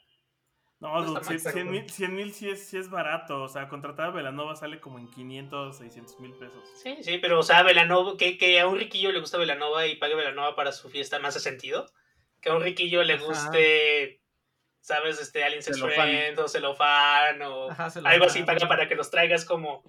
No, 0.80 0.90
No 1.00 1.06
dude, 1.06 1.20
está 1.22 1.32
mal, 1.32 1.40
100 1.40 1.54
pero- 1.54 1.72
mil 1.72 1.90
100 1.90 2.16
mil 2.16 2.34
sí 2.34 2.50
es, 2.50 2.68
sí 2.68 2.78
es 2.78 2.90
barato. 2.90 3.44
O 3.44 3.48
sea, 3.48 3.68
contratar 3.70 4.08
a 4.08 4.12
Velanova 4.12 4.56
sale 4.56 4.80
como 4.82 5.00
en 5.00 5.10
500, 5.10 5.78
600 5.78 6.20
mil 6.20 6.34
pesos. 6.34 6.64
Sí, 6.84 6.98
sí, 7.02 7.18
pero 7.18 7.40
o 7.40 7.44
sea, 7.44 7.64
Velanova, 7.64 8.18
que, 8.18 8.38
que 8.38 8.60
a 8.60 8.68
un 8.68 8.78
riquillo 8.78 9.12
le 9.12 9.20
gusta 9.22 9.38
Velanova 9.38 9.88
y 9.88 9.96
pague 9.96 10.16
Velanova 10.16 10.56
para 10.56 10.72
su 10.74 10.90
fiesta, 10.90 11.18
¿no 11.20 11.28
hace 11.30 11.40
sentido? 11.40 11.86
Que 12.42 12.50
a 12.50 12.56
un 12.56 12.62
riquillo 12.62 13.04
le 13.04 13.14
Ajá. 13.14 13.24
guste, 13.26 14.22
¿sabes? 14.82 15.20
Este, 15.22 15.44
Alien 15.46 15.64
Sex. 15.64 15.80
Friend 15.82 16.38
o 16.40 16.48
Celofán 16.50 17.42
o 17.42 17.72
Ajá, 17.72 17.90
se 17.90 18.02
lo 18.02 18.08
algo 18.10 18.26
así, 18.26 18.44
paga 18.44 18.68
para 18.68 18.88
que 18.88 18.96
los 18.96 19.10
traigas 19.10 19.46
como... 19.46 19.84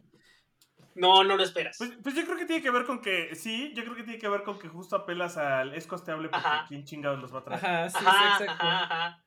No, 0.95 1.25
no 1.25 1.37
lo 1.37 1.43
esperas. 1.43 1.77
Pues, 1.77 1.91
pues 2.03 2.15
yo 2.15 2.25
creo 2.25 2.39
que 2.39 2.47
tiene 2.47 2.63
que 2.63 2.71
ver 2.71 2.87
con 2.87 3.03
que, 3.03 3.35
sí, 3.35 3.75
yo 3.75 3.83
creo 3.85 3.97
que 3.97 4.03
tiene 4.05 4.19
que 4.19 4.29
ver 4.31 4.45
con 4.45 4.59
que 4.59 4.69
justo 4.69 4.97
apelas 4.97 5.37
al 5.37 5.75
es 5.75 5.87
costeable 5.87 6.31
porque 6.31 6.47
Ajá. 6.47 6.65
quién 6.69 6.85
chingados 6.85 7.21
los 7.21 7.35
va 7.35 7.41
a 7.41 7.45
traer. 7.45 7.63
Ajá, 7.67 7.91
sí, 7.91 7.97
Ajá, 8.01 8.39
sí, 8.39 8.45
exacto. 8.45 8.65
ajá, 8.65 8.85
ajá. 8.85 9.23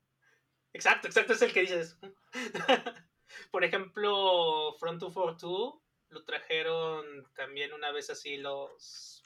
Exacto, 0.74 1.07
exacto, 1.07 1.34
es 1.34 1.41
el 1.41 1.53
que 1.53 1.61
dices. 1.61 1.97
Por 3.51 3.63
ejemplo, 3.63 4.76
Front 4.80 5.01
242 5.01 5.76
lo 6.09 6.24
trajeron 6.24 7.28
también 7.36 7.74
una 7.74 7.91
vez 7.91 8.09
así 8.09 8.38
los 8.38 9.24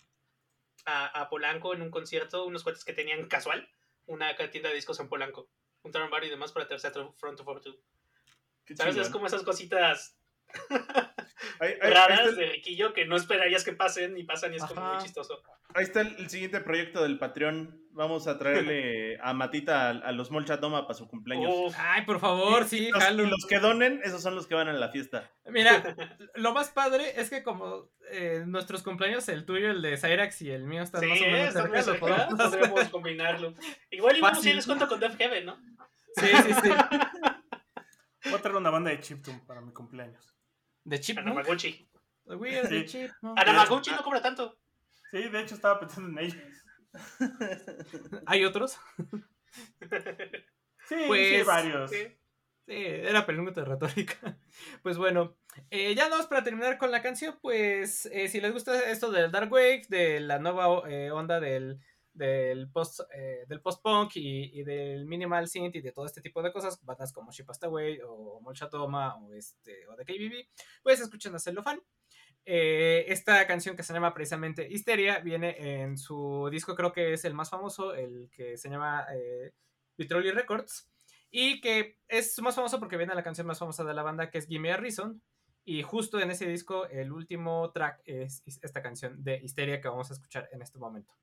a, 0.85 1.21
a 1.21 1.29
Polanco 1.29 1.73
en 1.73 1.81
un 1.81 1.91
concierto, 1.91 2.45
unos 2.45 2.63
cuates 2.63 2.83
que 2.83 2.93
tenían 2.93 3.27
casual 3.27 3.69
una 4.05 4.35
tienda 4.51 4.69
de 4.69 4.75
discos 4.75 4.99
en 4.99 5.07
Polanco, 5.07 5.49
juntaron 5.81 6.09
bar 6.09 6.23
y 6.23 6.29
demás 6.29 6.51
para 6.51 6.67
traerse 6.67 6.87
a 6.87 6.91
Front 6.91 7.37
242. 7.37 7.79
Qué 8.65 8.75
¿Sabes? 8.75 8.95
Es 8.97 9.09
como 9.09 9.27
esas 9.27 9.43
cositas 9.43 10.17
Ahí, 11.59 11.73
raras 11.79 12.19
está 12.19 12.29
el- 12.29 12.35
de 12.35 12.45
riquillo 12.47 12.93
que 12.93 13.05
no 13.05 13.15
esperarías 13.15 13.63
que 13.63 13.73
pasen 13.73 14.17
y 14.17 14.23
pasan 14.23 14.53
y 14.53 14.57
es 14.57 14.63
como 14.65 14.81
muy 14.93 15.03
chistoso. 15.03 15.41
ahí 15.73 15.83
está 15.83 16.01
el, 16.01 16.15
el 16.17 16.29
siguiente 16.29 16.59
proyecto 16.61 17.01
del 17.03 17.17
Patreon. 17.19 17.79
Vamos 17.91 18.27
a 18.27 18.39
traerle 18.39 19.19
a 19.21 19.33
Matita 19.33 19.87
a, 19.87 19.89
a 19.91 20.11
los 20.13 20.31
Molchat 20.31 20.59
Doma 20.59 20.87
para 20.87 20.95
su 20.97 21.07
cumpleaños. 21.07 21.51
Uf, 21.53 21.75
Ay, 21.77 22.03
por 22.05 22.19
favor, 22.19 22.65
sí, 22.65 22.87
Y 22.87 22.91
los, 22.91 23.03
jalo. 23.03 23.23
y 23.23 23.27
los 23.29 23.45
que 23.45 23.59
donen, 23.59 24.01
esos 24.03 24.21
son 24.23 24.33
los 24.35 24.47
que 24.47 24.55
van 24.55 24.67
a 24.67 24.73
la 24.73 24.89
fiesta. 24.89 25.29
Mira, 25.45 25.83
lo 26.35 26.53
más 26.53 26.69
padre 26.71 27.19
es 27.21 27.29
que 27.29 27.43
como 27.43 27.91
eh, 28.09 28.43
nuestros 28.47 28.81
cumpleaños, 28.81 29.29
el 29.29 29.45
tuyo, 29.45 29.69
el 29.69 29.81
de 29.83 29.97
Cyrax 29.97 30.41
y 30.41 30.49
el 30.51 30.63
mío 30.63 30.81
están 30.81 31.01
sí, 31.01 31.07
más 31.07 31.21
o 31.21 31.23
menos 31.25 31.53
cerca, 31.53 31.81
cerca, 31.83 31.99
podemos 31.99 32.83
combinarlo. 32.91 33.53
Igual 33.91 34.17
y 34.17 34.21
vamos 34.21 34.37
Fácil. 34.39 34.53
y 34.53 34.55
les 34.55 34.65
cuento 34.65 34.87
con 34.87 34.99
Def 34.99 35.15
Heaven, 35.17 35.45
¿no? 35.45 35.57
Sí, 36.15 36.27
sí, 36.27 36.53
sí. 36.63 36.69
Voy 38.25 38.33
a 38.33 38.41
traer 38.41 38.55
una 38.55 38.69
banda 38.71 38.89
de 38.89 38.99
chiptune 39.01 39.41
para 39.45 39.61
mi 39.61 39.71
cumpleaños. 39.71 40.33
De 40.83 40.99
Chipmunk. 40.99 41.27
Anamaguchi. 41.27 41.89
The 42.25 42.67
Sí. 42.67 42.85
Chipmunk. 42.85 43.39
Anamaguchi 43.39 43.91
no 43.91 44.03
cobra 44.03 44.21
tanto. 44.21 44.57
Sí, 45.11 45.29
de 45.29 45.41
hecho 45.41 45.55
estaba 45.55 45.79
pensando 45.79 46.09
en 46.09 46.25
ellos. 46.25 46.43
¿Hay 48.25 48.45
otros? 48.45 48.77
Sí, 50.85 50.95
Pues, 51.07 51.29
sí, 51.29 51.35
hay 51.35 51.43
varios. 51.43 51.89
Sí. 51.91 52.07
Sí, 52.65 52.73
era 52.75 53.25
pregunta 53.25 53.61
de 53.61 53.67
retórica. 53.67 54.37
Pues 54.83 54.97
bueno, 54.97 55.35
eh, 55.69 55.95
ya 55.95 56.09
vamos 56.09 56.27
para 56.27 56.43
terminar 56.43 56.77
con 56.77 56.91
la 56.91 57.01
canción. 57.01 57.37
Pues 57.41 58.05
eh, 58.07 58.27
si 58.27 58.41
les 58.41 58.51
gusta 58.51 58.89
esto 58.91 59.11
del 59.11 59.31
Dark 59.31 59.51
Wave, 59.51 59.83
de 59.89 60.19
la 60.19 60.39
nueva 60.39 60.83
eh, 60.89 61.09
onda 61.11 61.39
del, 61.39 61.79
del 62.13 62.69
post 62.71 63.01
eh, 63.13 63.45
del 63.47 63.61
post-punk 63.61 64.15
y, 64.15 64.59
y 64.59 64.63
del 64.63 65.05
minimal 65.05 65.47
synth 65.47 65.75
y 65.75 65.81
de 65.81 65.91
todo 65.91 66.05
este 66.05 66.21
tipo 66.21 66.41
de 66.41 66.51
cosas, 66.51 66.83
bandas 66.85 67.11
como 67.11 67.31
She 67.31 67.43
Passed 67.43 67.65
Away 67.65 67.99
o 68.05 68.39
Molchatoma 68.41 69.15
o, 69.17 69.33
este, 69.33 69.87
o 69.87 69.95
The 69.95 70.05
KBB, 70.05 70.47
pues 70.83 70.99
escuchen 71.01 71.35
a 71.35 71.39
Cellophane. 71.39 71.81
Eh, 72.45 73.05
esta 73.07 73.47
canción 73.47 73.75
que 73.75 73.83
se 73.83 73.93
llama 73.93 74.13
precisamente 74.13 74.67
Histeria 74.69 75.19
viene 75.19 75.81
en 75.81 75.97
su 75.97 76.49
disco, 76.51 76.75
creo 76.75 76.91
que 76.91 77.13
es 77.13 77.23
el 77.25 77.33
más 77.33 77.49
famoso, 77.49 77.93
el 77.93 78.29
que 78.31 78.57
se 78.57 78.69
llama 78.69 79.05
eh, 79.13 79.53
Vitroli 79.97 80.31
Records. 80.31 80.89
Y 81.35 81.61
que 81.61 81.97
es 82.07 82.39
más 82.41 82.55
famoso 82.55 82.79
porque 82.79 82.97
viene 82.97 83.15
la 83.15 83.23
canción 83.23 83.47
más 83.47 83.57
famosa 83.57 83.83
de 83.83 83.93
la 83.95 84.03
banda, 84.03 84.29
que 84.29 84.37
es 84.37 84.47
Gimme 84.47 84.71
a 84.71 84.77
Reason. 84.77 85.19
Y 85.65 85.81
justo 85.81 86.19
en 86.19 86.29
ese 86.29 86.45
disco, 86.45 86.85
el 86.87 87.11
último 87.11 87.71
track 87.71 88.01
es 88.05 88.43
esta 88.45 88.83
canción 88.83 89.23
de 89.23 89.39
Histeria 89.41 89.81
que 89.81 89.87
vamos 89.87 90.11
a 90.11 90.13
escuchar 90.13 90.47
en 90.51 90.61
este 90.61 90.77
momento. 90.77 91.15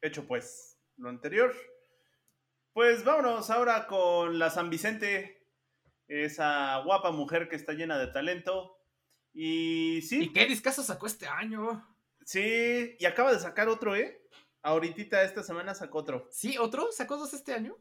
Hecho 0.00 0.26
pues 0.26 0.78
lo 0.96 1.08
anterior. 1.08 1.54
Pues 2.72 3.04
vámonos 3.04 3.48
ahora 3.50 3.86
con 3.86 4.38
la 4.38 4.50
San 4.50 4.68
Vicente, 4.70 5.46
esa 6.08 6.78
guapa 6.84 7.10
mujer 7.10 7.48
que 7.48 7.56
está 7.56 7.72
llena 7.72 7.98
de 7.98 8.08
talento. 8.08 8.78
Y 9.32 10.02
sí, 10.02 10.24
¿Y 10.24 10.32
qué 10.32 10.46
discazo 10.46 10.82
sacó 10.82 11.06
este 11.06 11.26
año? 11.26 11.86
sí, 12.24 12.96
y 12.98 13.04
acaba 13.06 13.32
de 13.32 13.38
sacar 13.38 13.68
otro, 13.68 13.94
¿eh? 13.96 14.22
Ahorita 14.62 15.22
esta 15.22 15.42
semana 15.42 15.74
sacó 15.74 15.98
otro. 15.98 16.28
¿Sí? 16.30 16.58
¿Otro? 16.58 16.90
¿Sacó 16.90 17.16
dos 17.16 17.32
este 17.34 17.54
año? 17.54 17.76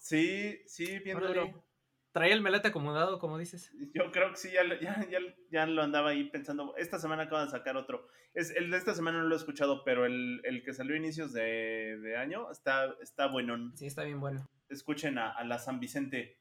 Sí, 0.00 0.62
sí, 0.66 0.98
bien 1.00 1.18
Órale. 1.18 1.40
duro. 1.40 1.64
Traía 2.12 2.34
el 2.34 2.42
melete 2.42 2.68
acomodado, 2.68 3.18
como 3.18 3.38
dices. 3.38 3.72
Yo 3.94 4.12
creo 4.12 4.30
que 4.30 4.36
sí, 4.36 4.50
ya, 4.52 4.62
lo- 4.64 4.78
ya, 4.78 5.06
ya, 5.10 5.18
ya 5.50 5.66
lo 5.66 5.82
andaba 5.82 6.10
ahí 6.10 6.24
pensando. 6.30 6.74
Esta 6.76 6.98
semana 6.98 7.22
acaban 7.24 7.46
de 7.46 7.50
sacar 7.52 7.76
otro. 7.76 8.06
Es, 8.34 8.50
el 8.50 8.70
de 8.70 8.76
esta 8.76 8.94
semana 8.94 9.18
no 9.18 9.28
lo 9.28 9.34
he 9.34 9.38
escuchado, 9.38 9.82
pero 9.84 10.04
el, 10.04 10.40
el 10.44 10.62
que 10.62 10.74
salió 10.74 10.94
a 10.94 10.98
inicios 10.98 11.32
de, 11.32 11.98
de 12.02 12.16
año 12.16 12.50
está, 12.50 12.94
está 13.00 13.28
bueno. 13.28 13.72
Sí, 13.76 13.86
está 13.86 14.04
bien 14.04 14.20
bueno. 14.20 14.46
Escuchen 14.68 15.16
a, 15.18 15.30
a 15.30 15.42
la 15.44 15.58
San 15.58 15.80
Vicente. 15.80 16.38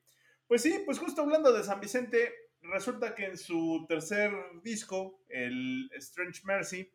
Pues 0.47 0.61
sí, 0.61 0.81
pues 0.85 0.99
justo 0.99 1.21
hablando 1.21 1.53
de 1.53 1.63
San 1.63 1.79
Vicente, 1.79 2.33
resulta 2.61 3.15
que 3.15 3.25
en 3.27 3.37
su 3.37 3.85
tercer 3.87 4.31
disco, 4.63 5.23
el 5.29 5.89
Strange 5.93 6.41
Mercy, 6.43 6.91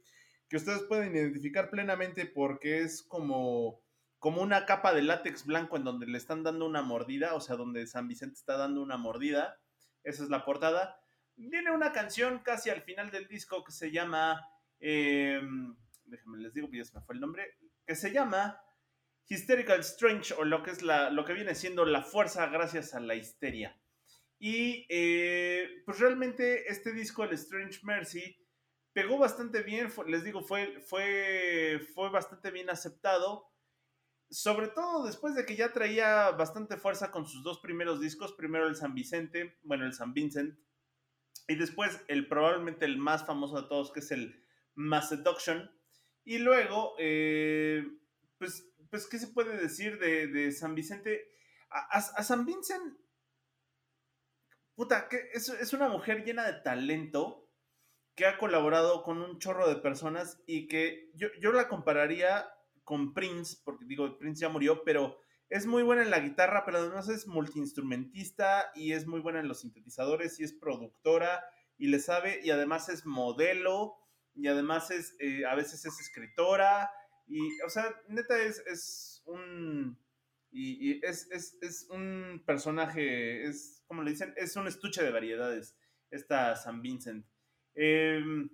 que 0.50 0.56
ustedes 0.58 0.82
pueden 0.82 1.16
identificar 1.16 1.70
plenamente 1.70 2.26
porque 2.26 2.80
es 2.80 3.02
como, 3.02 3.80
como 4.26 4.42
una 4.42 4.66
capa 4.66 4.92
de 4.92 5.02
látex 5.02 5.46
blanco 5.46 5.76
en 5.76 5.84
donde 5.84 6.04
le 6.04 6.18
están 6.18 6.42
dando 6.42 6.66
una 6.66 6.82
mordida, 6.82 7.34
o 7.34 7.40
sea, 7.40 7.54
donde 7.54 7.86
San 7.86 8.08
Vicente 8.08 8.34
está 8.34 8.56
dando 8.56 8.82
una 8.82 8.96
mordida. 8.96 9.60
Esa 10.02 10.24
es 10.24 10.30
la 10.30 10.44
portada. 10.44 11.00
Viene 11.36 11.70
una 11.70 11.92
canción 11.92 12.40
casi 12.40 12.68
al 12.68 12.82
final 12.82 13.12
del 13.12 13.28
disco 13.28 13.62
que 13.62 13.70
se 13.70 13.92
llama, 13.92 14.44
eh, 14.80 15.40
déjenme 16.06 16.38
les 16.38 16.52
digo, 16.54 16.68
ya 16.72 16.84
se 16.84 16.98
me 16.98 17.04
fue 17.04 17.14
el 17.14 17.20
nombre, 17.20 17.56
que 17.86 17.94
se 17.94 18.10
llama 18.10 18.60
Hysterical 19.28 19.78
Strange, 19.78 20.34
o 20.34 20.44
lo 20.44 20.64
que 20.64 20.72
es 20.72 20.82
la, 20.82 21.08
lo 21.10 21.24
que 21.24 21.32
viene 21.32 21.54
siendo 21.54 21.84
la 21.84 22.02
fuerza 22.02 22.48
gracias 22.48 22.94
a 22.94 22.98
la 22.98 23.14
histeria. 23.14 23.80
Y 24.40 24.86
eh, 24.88 25.84
pues 25.84 26.00
realmente 26.00 26.68
este 26.68 26.92
disco, 26.92 27.22
el 27.22 27.34
Strange 27.34 27.78
Mercy, 27.84 28.36
pegó 28.92 29.18
bastante 29.18 29.62
bien, 29.62 29.88
les 30.08 30.24
digo, 30.24 30.42
fue, 30.42 30.80
fue, 30.80 31.78
fue 31.94 32.10
bastante 32.10 32.50
bien 32.50 32.70
aceptado. 32.70 33.52
Sobre 34.30 34.68
todo 34.68 35.06
después 35.06 35.34
de 35.34 35.46
que 35.46 35.56
ya 35.56 35.72
traía 35.72 36.30
bastante 36.32 36.76
fuerza 36.76 37.10
con 37.10 37.26
sus 37.26 37.42
dos 37.42 37.60
primeros 37.60 38.00
discos, 38.00 38.32
primero 38.32 38.66
el 38.66 38.76
San 38.76 38.94
Vicente, 38.94 39.58
bueno, 39.62 39.86
el 39.86 39.92
San 39.92 40.14
Vincent, 40.14 40.58
y 41.48 41.54
después 41.54 42.00
el 42.08 42.26
probablemente 42.28 42.84
el 42.84 42.98
más 42.98 43.24
famoso 43.24 43.60
de 43.60 43.68
todos, 43.68 43.92
que 43.92 44.00
es 44.00 44.10
el 44.10 44.44
Mass 44.74 45.10
Seduction. 45.10 45.70
Y 46.24 46.38
luego, 46.38 46.94
eh, 46.98 47.86
pues, 48.38 48.68
pues, 48.90 49.06
¿qué 49.06 49.18
se 49.18 49.28
puede 49.28 49.56
decir 49.56 49.98
de, 49.98 50.26
de 50.26 50.50
San 50.50 50.74
Vicente? 50.74 51.30
A 51.68 52.22
San 52.22 52.46
Vincent, 52.46 52.96
puta, 54.74 55.08
que 55.08 55.30
es, 55.32 55.48
es 55.48 55.72
una 55.72 55.88
mujer 55.88 56.24
llena 56.24 56.44
de 56.46 56.60
talento 56.62 57.46
que 58.14 58.26
ha 58.26 58.38
colaborado 58.38 59.02
con 59.02 59.20
un 59.20 59.38
chorro 59.38 59.68
de 59.68 59.76
personas 59.76 60.42
y 60.46 60.68
que 60.68 61.10
yo, 61.14 61.28
yo 61.38 61.52
la 61.52 61.68
compararía 61.68 62.48
con 62.87 63.12
Prince, 63.12 63.59
porque 63.64 63.84
digo, 63.84 64.16
Prince 64.16 64.41
ya 64.41 64.49
murió, 64.49 64.84
pero 64.84 65.18
es 65.51 65.66
muy 65.66 65.82
buena 65.82 66.03
en 66.03 66.11
la 66.11 66.20
guitarra, 66.20 66.64
pero 66.64 66.78
además 66.78 67.09
es 67.09 67.26
multiinstrumentista 67.26 68.70
y 68.74 68.93
es 68.93 69.07
muy 69.07 69.20
buena 69.20 69.41
en 69.41 69.49
los 69.49 69.61
sintetizadores 69.61 70.39
y 70.41 70.45
es 70.45 70.53
productora 70.53 71.45
y 71.76 71.89
le 71.89 71.99
sabe 71.99 72.41
y 72.43 72.51
además 72.51 72.89
es 72.89 73.05
modelo 73.05 73.97
y 74.34 74.47
además 74.47 74.91
es, 74.91 75.16
eh, 75.18 75.45
a 75.47 75.55
veces 75.57 75.84
es 75.84 76.01
escritora 76.01 76.89
y, 77.26 77.61
o 77.62 77.68
sea, 77.68 77.93
neta 78.09 78.41
es, 78.41 78.62
es 78.66 79.22
un, 79.26 79.99
y, 80.53 81.05
es, 81.05 81.28
es, 81.32 81.59
es 81.61 81.89
un 81.91 82.43
personaje, 82.47 83.45
es, 83.47 83.82
como 83.89 84.03
le 84.03 84.12
dicen, 84.12 84.32
es 84.37 84.55
un 84.55 84.68
estuche 84.68 85.03
de 85.03 85.11
variedades, 85.11 85.76
esta 86.11 86.55
San 86.55 86.82
Vincent. 86.82 87.26
Em, 87.74 88.49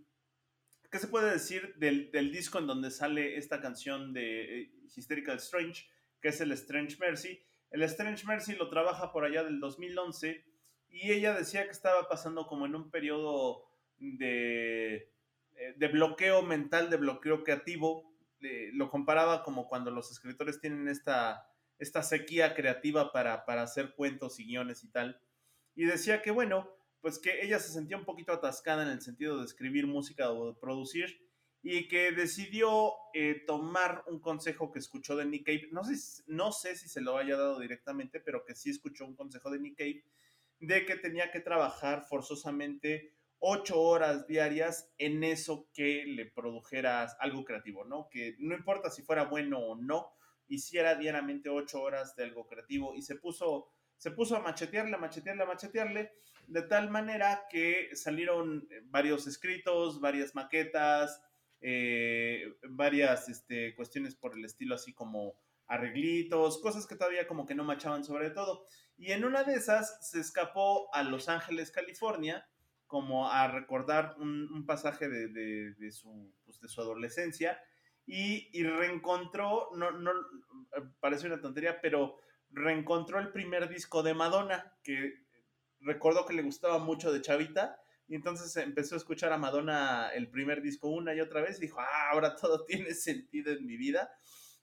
¿Qué 0.92 0.98
se 0.98 1.08
puede 1.08 1.32
decir 1.32 1.74
del, 1.76 2.10
disco 2.30 2.58
en 2.58 2.66
donde 2.66 2.90
sale 2.90 3.38
esta 3.38 3.62
canción 3.62 4.12
de 4.12 4.60
eh, 4.60 4.72
Hysterical 4.94 5.38
Strange, 5.38 5.88
que 6.20 6.28
es 6.28 6.38
el 6.42 6.52
Strange 6.52 6.98
Mercy? 7.00 7.42
El 7.70 7.82
Strange 7.84 8.26
Mercy 8.26 8.54
lo 8.56 8.68
trabaja 8.68 9.10
por 9.10 9.24
allá 9.24 9.42
del 9.42 9.58
2011 9.58 10.44
y 10.90 11.12
ella 11.12 11.32
decía 11.32 11.64
que 11.64 11.70
estaba 11.70 12.10
pasando 12.10 12.46
como 12.46 12.66
en 12.66 12.74
un 12.74 12.90
periodo 12.90 13.64
de, 13.96 15.10
eh, 15.56 15.88
bloqueo 15.90 16.42
mental, 16.42 16.90
de 16.90 16.98
bloqueo 16.98 17.42
creativo. 17.42 18.14
Lo 18.74 18.90
comparaba 18.90 19.44
como 19.44 19.68
cuando 19.68 19.90
los 19.90 20.10
escritores 20.10 20.60
tienen 20.60 20.88
esta, 20.88 21.48
esta 21.78 22.02
sequía 22.02 22.54
creativa 22.54 23.12
para, 23.12 23.46
para 23.46 23.62
hacer 23.62 23.94
cuentos 23.94 24.38
y 24.40 24.44
guiones 24.44 24.84
y 24.84 24.90
tal. 24.90 25.18
Y 25.74 25.86
decía 25.86 26.20
que, 26.20 26.32
bueno, 26.32 26.68
pues 27.02 27.18
que 27.18 27.44
ella 27.44 27.58
se 27.58 27.72
sentía 27.72 27.98
un 27.98 28.06
poquito 28.06 28.32
atascada 28.32 28.84
en 28.84 28.88
el 28.88 29.02
sentido 29.02 29.38
de 29.38 29.44
escribir 29.44 29.86
música 29.86 30.30
o 30.30 30.52
de 30.52 30.58
producir 30.58 31.28
y 31.60 31.88
que 31.88 32.12
decidió 32.12 32.92
eh, 33.12 33.42
tomar 33.46 34.04
un 34.06 34.20
consejo 34.20 34.72
que 34.72 34.78
escuchó 34.78 35.16
de 35.16 35.26
Nick 35.26 35.44
Cave. 35.44 35.68
No 35.72 35.84
sé, 35.84 36.22
no 36.26 36.52
sé 36.52 36.76
si 36.76 36.88
se 36.88 37.00
lo 37.00 37.18
haya 37.18 37.36
dado 37.36 37.60
directamente, 37.60 38.20
pero 38.20 38.44
que 38.44 38.54
sí 38.54 38.70
escuchó 38.70 39.04
un 39.04 39.14
consejo 39.14 39.50
de 39.50 39.58
Nick 39.58 39.76
Cave 39.76 40.04
de 40.60 40.86
que 40.86 40.96
tenía 40.96 41.30
que 41.32 41.40
trabajar 41.40 42.04
forzosamente 42.08 43.12
ocho 43.40 43.80
horas 43.80 44.28
diarias 44.28 44.92
en 44.98 45.24
eso 45.24 45.68
que 45.74 46.04
le 46.06 46.26
produjera 46.26 47.02
algo 47.18 47.44
creativo, 47.44 47.84
¿no? 47.84 48.08
Que 48.08 48.36
no 48.38 48.54
importa 48.54 48.88
si 48.88 49.02
fuera 49.02 49.24
bueno 49.24 49.58
o 49.58 49.74
no, 49.74 50.12
hiciera 50.46 50.94
diariamente 50.94 51.48
ocho 51.48 51.82
horas 51.82 52.14
de 52.14 52.24
algo 52.24 52.46
creativo 52.46 52.94
y 52.94 53.02
se 53.02 53.16
puso, 53.16 53.72
se 53.96 54.12
puso 54.12 54.36
a 54.36 54.40
machetearle, 54.40 54.94
a 54.94 54.98
machetearle, 54.98 55.42
a 55.42 55.46
machetearle, 55.46 56.12
de 56.52 56.62
tal 56.62 56.90
manera 56.90 57.46
que 57.50 57.94
salieron 57.94 58.68
varios 58.84 59.26
escritos, 59.26 60.00
varias 60.00 60.34
maquetas, 60.34 61.22
eh, 61.62 62.54
varias 62.68 63.28
este, 63.28 63.74
cuestiones 63.74 64.14
por 64.14 64.36
el 64.36 64.44
estilo 64.44 64.74
así 64.74 64.92
como 64.92 65.34
arreglitos, 65.66 66.60
cosas 66.60 66.86
que 66.86 66.96
todavía 66.96 67.26
como 67.26 67.46
que 67.46 67.54
no 67.54 67.64
machaban 67.64 68.04
sobre 68.04 68.30
todo. 68.30 68.66
Y 68.98 69.12
en 69.12 69.24
una 69.24 69.44
de 69.44 69.54
esas 69.54 70.10
se 70.10 70.20
escapó 70.20 70.94
a 70.94 71.02
Los 71.02 71.30
Ángeles, 71.30 71.70
California, 71.70 72.46
como 72.86 73.30
a 73.30 73.48
recordar 73.48 74.14
un, 74.18 74.66
pasaje 74.66 75.08
de, 75.08 75.92
su, 75.92 76.34
pues, 76.44 76.60
de, 76.60 76.68
su, 76.68 76.82
adolescencia 76.82 77.58
y, 78.04 78.62
reencontró, 78.62 79.70
no, 79.74 79.90
no, 79.92 80.12
parece 81.00 81.26
una 81.26 81.40
tontería, 81.40 81.80
pero 81.80 82.18
reencontró 82.50 83.18
el 83.18 83.32
primer 83.32 83.70
disco 83.70 84.02
de 84.02 84.12
Madonna, 84.12 84.76
que 84.84 85.21
recordó 85.82 86.26
que 86.26 86.34
le 86.34 86.42
gustaba 86.42 86.78
mucho 86.78 87.12
de 87.12 87.20
Chavita, 87.20 87.82
y 88.08 88.14
entonces 88.14 88.54
empezó 88.56 88.94
a 88.94 88.98
escuchar 88.98 89.32
a 89.32 89.38
Madonna 89.38 90.10
el 90.10 90.28
primer 90.28 90.60
disco 90.60 90.88
una 90.88 91.14
y 91.14 91.20
otra 91.20 91.40
vez 91.40 91.58
y 91.58 91.62
dijo, 91.62 91.80
ah, 91.80 92.10
ahora 92.10 92.36
todo 92.36 92.64
tiene 92.66 92.94
sentido 92.94 93.52
en 93.52 93.64
mi 93.64 93.76
vida. 93.76 94.12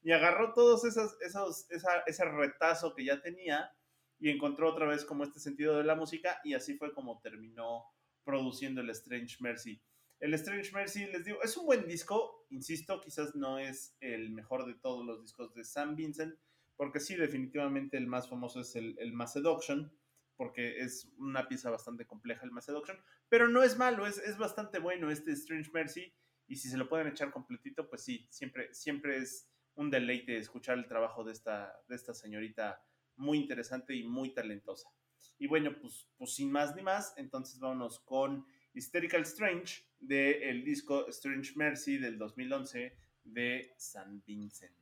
Y 0.02 0.12
agarró 0.12 0.54
todos 0.54 0.86
esos, 0.86 1.18
esos, 1.22 1.68
ese 2.06 2.26
retazo 2.26 2.94
que 2.94 3.06
ya 3.06 3.22
tenía 3.22 3.72
y 4.20 4.30
encontró 4.30 4.70
otra 4.70 4.86
vez 4.86 5.04
como 5.04 5.24
este 5.24 5.40
sentido 5.40 5.78
de 5.78 5.84
la 5.84 5.96
música 5.96 6.40
y 6.44 6.54
así 6.54 6.78
fue 6.78 6.94
como 6.94 7.20
terminó 7.22 7.86
produciendo 8.24 8.82
el 8.82 8.90
Strange 8.92 9.38
Mercy. 9.40 9.82
El 10.20 10.34
Strange 10.34 10.72
Mercy, 10.74 11.08
les 11.08 11.26
digo, 11.26 11.42
es 11.42 11.56
un 11.58 11.66
buen 11.66 11.88
disco, 11.88 12.46
insisto, 12.50 13.02
quizás 13.02 13.34
no 13.36 13.58
es 13.58 13.96
el 14.02 14.30
mejor 14.30 14.66
de 14.66 14.76
todos 14.76 15.06
los 15.06 15.22
discos 15.22 15.54
de 15.54 15.64
Sam 15.64 15.96
Vincent, 15.96 16.36
porque 16.76 17.00
sí, 17.00 17.16
definitivamente 17.16 17.98
el 17.98 18.08
más 18.08 18.30
famoso 18.30 18.60
es 18.62 18.76
el, 18.76 18.96
el 19.00 19.14
Macedoction, 19.14 19.92
porque 20.40 20.80
es 20.80 21.12
una 21.18 21.50
pieza 21.50 21.70
bastante 21.70 22.08
compleja 22.08 22.46
el 22.46 22.52
Macedoction, 22.52 22.98
pero 23.28 23.50
no 23.50 23.62
es 23.62 23.78
malo, 23.78 24.08
es, 24.08 24.20
es 24.20 24.38
bastante 24.38 24.80
bueno 24.80 25.12
este 25.12 25.34
Strange 25.34 25.70
Mercy, 25.74 26.14
y 26.48 26.56
si 26.56 26.70
se 26.70 26.78
lo 26.78 26.88
pueden 26.88 27.08
echar 27.08 27.30
completito, 27.30 27.90
pues 27.90 28.06
sí, 28.06 28.26
siempre, 28.30 28.74
siempre 28.74 29.18
es 29.18 29.52
un 29.76 29.92
deleite 29.92 30.38
escuchar 30.38 30.78
el 30.78 30.88
trabajo 30.88 31.26
de 31.26 31.34
esta, 31.34 31.78
de 31.90 31.96
esta 31.96 32.14
señorita 32.14 32.82
muy 33.18 33.38
interesante 33.38 33.94
y 33.94 34.04
muy 34.04 34.34
talentosa. 34.34 34.90
Y 35.38 35.48
bueno, 35.48 35.78
pues, 35.82 36.08
pues 36.18 36.34
sin 36.34 36.50
más 36.50 36.74
ni 36.74 36.84
más, 36.84 37.14
entonces 37.18 37.60
vámonos 37.60 38.00
con 38.00 38.46
Hysterical 38.74 39.24
Strange 39.24 39.84
del 40.00 40.64
disco 40.64 41.06
Strange 41.10 41.52
Mercy 41.58 41.98
del 41.98 42.18
2011 42.18 42.98
de 43.26 43.74
San 43.78 44.24
Vincent. 44.26 44.74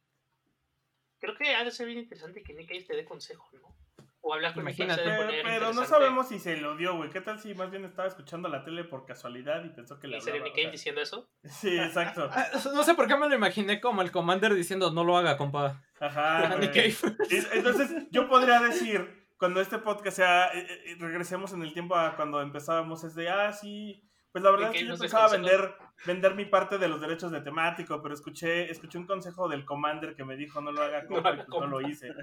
Creo 1.17 1.35
que 1.35 1.49
ha 1.49 1.63
de 1.63 1.71
ser 1.71 1.87
bien 1.87 1.97
interesante 1.97 2.43
que 2.43 2.53
Nick 2.53 2.69
Cave 2.69 2.83
te 2.83 2.95
dé 2.95 3.05
consejo, 3.05 3.49
¿no? 3.53 3.86
O 4.27 4.33
hablar 4.33 4.53
con 4.53 4.63
Imagínate. 4.63 5.03
Pero, 5.03 5.29
pero 5.41 5.73
no 5.73 5.85
sabemos 5.85 6.27
si 6.27 6.37
se 6.37 6.57
lo 6.57 6.75
dio, 6.75 6.97
güey. 6.97 7.09
¿Qué 7.09 7.21
tal 7.21 7.39
si 7.39 7.53
más 7.53 7.71
bien 7.71 7.85
estaba 7.85 8.09
escuchando 8.09 8.49
la 8.49 8.65
tele 8.65 8.83
por 8.83 9.05
casualidad 9.05 9.63
y 9.63 9.69
pensó 9.69 9.99
que 9.99 10.09
le 10.09 10.17
¿Y 10.17 10.21
sería 10.21 10.43
Nick 10.43 10.53
Cave 10.53 10.71
diciendo 10.71 10.99
eso? 10.99 11.29
Sí, 11.45 11.77
exacto. 11.77 12.29
Ah, 12.37 12.47
no 12.73 12.83
sé 12.83 12.93
por 12.93 13.07
qué 13.07 13.15
me 13.15 13.29
lo 13.29 13.35
imaginé 13.35 13.79
como 13.79 14.01
el 14.01 14.11
Commander 14.11 14.53
diciendo 14.53 14.91
no 14.91 15.05
lo 15.05 15.17
haga, 15.17 15.37
compa. 15.37 15.81
Ajá. 15.99 16.55
Nick 16.59 16.73
Cave. 16.73 17.15
Entonces, 17.53 17.89
yo 18.11 18.27
podría 18.27 18.59
decir 18.59 19.27
cuando 19.37 19.61
este 19.61 19.77
podcast 19.77 20.17
sea, 20.17 20.47
eh, 20.47 20.67
eh, 20.85 20.95
regresemos 20.99 21.53
en 21.53 21.61
el 21.61 21.71
tiempo 21.71 21.95
a 21.95 22.17
cuando 22.17 22.41
empezábamos, 22.41 23.03
es 23.05 23.15
de, 23.15 23.29
ah, 23.29 23.53
sí, 23.53 24.03
pues 24.37 24.43
la 24.43 24.51
verdad 24.51 24.71
es 24.71 24.81
que 24.81 24.87
yo 24.87 24.95
pensaba 24.95 25.29
vender, 25.29 25.73
vender 26.05 26.35
mi 26.35 26.45
parte 26.45 26.77
de 26.77 26.87
los 26.87 27.01
derechos 27.01 27.31
de 27.31 27.41
temático, 27.41 28.03
pero 28.03 28.13
escuché, 28.13 28.69
escuché 28.69 28.99
un 28.99 29.07
consejo 29.07 29.49
del 29.49 29.65
Commander 29.65 30.15
que 30.15 30.23
me 30.23 30.35
dijo 30.35 30.61
no 30.61 30.71
lo 30.71 30.83
haga 30.83 31.01
no, 31.09 31.23
pues 31.23 31.47
no, 31.47 31.65
lo 31.65 31.81
hice. 31.81 32.13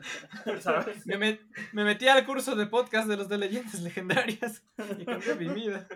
Me, 1.06 1.40
me, 1.72 1.84
metí 1.84 2.06
al 2.06 2.24
curso 2.24 2.54
de 2.54 2.66
podcast 2.66 3.08
de 3.08 3.16
los 3.16 3.28
de 3.28 3.38
leyendas 3.38 3.80
legendarias 3.80 4.64
y 4.96 5.04
cambié 5.04 5.34
mi 5.34 5.48
vida. 5.48 5.88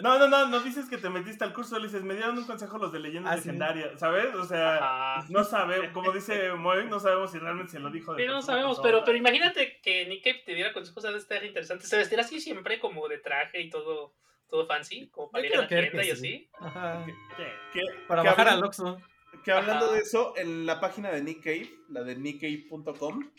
No, 0.00 0.18
no, 0.18 0.26
no, 0.26 0.46
no 0.46 0.60
dices 0.60 0.88
que 0.88 0.96
te 0.96 1.10
metiste 1.10 1.44
al 1.44 1.52
curso, 1.52 1.78
le 1.78 1.88
dices, 1.88 2.02
me 2.02 2.14
dieron 2.14 2.38
un 2.38 2.46
consejo 2.46 2.78
los 2.78 2.90
de 2.90 3.00
leyendas 3.00 3.34
ah, 3.34 3.36
legendarias, 3.36 4.00
¿sabes? 4.00 4.34
O 4.34 4.46
sea, 4.46 5.22
no 5.28 5.44
sabemos, 5.44 5.90
como 5.90 6.12
dice 6.12 6.52
Moy, 6.52 6.86
no 6.88 6.98
sabemos 6.98 7.30
si 7.30 7.38
realmente 7.38 7.72
se 7.72 7.78
lo 7.78 7.90
dijo. 7.90 8.16
pero 8.16 8.32
no 8.32 8.40
sabemos, 8.40 8.80
pero, 8.82 9.04
pero 9.04 9.18
imagínate 9.18 9.80
que 9.82 10.06
Nick 10.06 10.46
te 10.46 10.54
diera 10.54 10.72
consejos 10.72 11.02
de 11.02 11.18
estar 11.18 11.44
interesante. 11.44 11.86
Se 11.86 11.98
vestirá 11.98 12.22
así 12.22 12.40
siempre 12.40 12.80
como 12.80 13.06
de 13.06 13.18
traje 13.18 13.60
y 13.60 13.68
todo 13.68 14.14
todo 14.52 14.66
fancy, 14.66 15.08
como 15.08 15.30
para 15.30 15.46
ir 15.46 15.56
a 15.56 15.62
la 15.62 15.66
tienda 15.66 16.04
y 16.04 16.10
así. 16.10 16.50
para 18.06 18.22
bajar 18.22 18.48
al 18.50 18.62
Oxxo. 18.62 19.00
Que 19.42 19.50
hablando 19.50 19.90
de 19.92 20.00
eso, 20.00 20.34
en 20.36 20.66
la 20.66 20.78
página 20.78 21.10
de 21.10 21.22
Nick 21.22 21.42
Cave, 21.42 21.70
la 21.88 22.04
de 22.04 22.16
nickcave.com, 22.16 23.32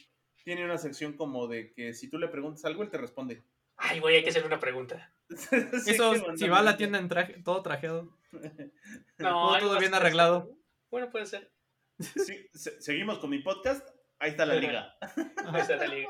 tiene 0.43 0.65
una 0.65 0.79
sección 0.79 1.13
como 1.13 1.47
de 1.47 1.71
que 1.71 1.93
si 1.93 2.09
tú 2.09 2.17
le 2.17 2.29
preguntas 2.29 2.65
algo, 2.65 2.81
él 2.81 2.89
te 2.89 2.97
responde. 2.97 3.43
Ay, 3.77 3.99
güey, 3.99 4.15
hay 4.15 4.23
que 4.23 4.29
hacerle 4.29 4.47
una 4.47 4.59
pregunta. 4.59 5.13
Eso, 5.29 6.35
si 6.35 6.49
va 6.49 6.59
a 6.59 6.63
la 6.63 6.77
tienda 6.77 6.97
en 6.97 7.07
traje, 7.07 7.41
todo 7.43 7.61
trajeado. 7.61 8.17
No, 9.19 9.57
todo 9.59 9.79
bien 9.79 9.93
arreglado. 9.93 10.57
Bueno, 10.89 11.11
puede 11.11 11.27
ser. 11.27 11.51
Sí, 11.99 12.49
seguimos 12.51 13.19
con 13.19 13.29
mi 13.29 13.39
podcast. 13.39 13.87
Ahí 14.17 14.31
está 14.31 14.45
la 14.47 14.55
liga. 14.55 14.97
Ahí 15.45 15.61
está 15.61 15.77
la 15.77 15.87
liga. 15.87 16.09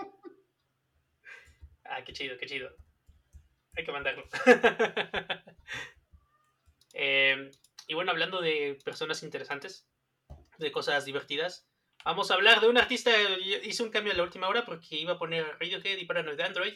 Ah, 1.84 2.04
qué 2.04 2.14
chido, 2.14 2.38
qué 2.40 2.46
chido. 2.48 2.72
Hay 3.76 3.84
que 3.84 3.92
mandarlo. 3.92 4.28
Em, 6.96 7.50
y 7.88 7.96
bueno, 7.96 8.12
hablando 8.12 8.40
de 8.40 8.78
personas 8.86 9.24
interesantes, 9.24 9.88
de 10.60 10.72
cosas 10.72 11.06
divertidas, 11.06 11.68
vamos 12.06 12.30
a 12.30 12.36
hablar 12.36 12.62
de 12.62 12.70
un 12.70 12.78
artista. 12.78 13.12
Hice 13.64 13.82
un 13.82 13.90
cambio 13.90 14.14
a 14.14 14.16
la 14.16 14.22
última 14.22 14.48
hora 14.48 14.64
porque 14.64 14.96
iba 14.96 15.14
a 15.14 15.18
poner 15.18 15.58
Radiohead 15.60 15.98
y 15.98 16.06
Paranoid 16.06 16.40
Android. 16.40 16.76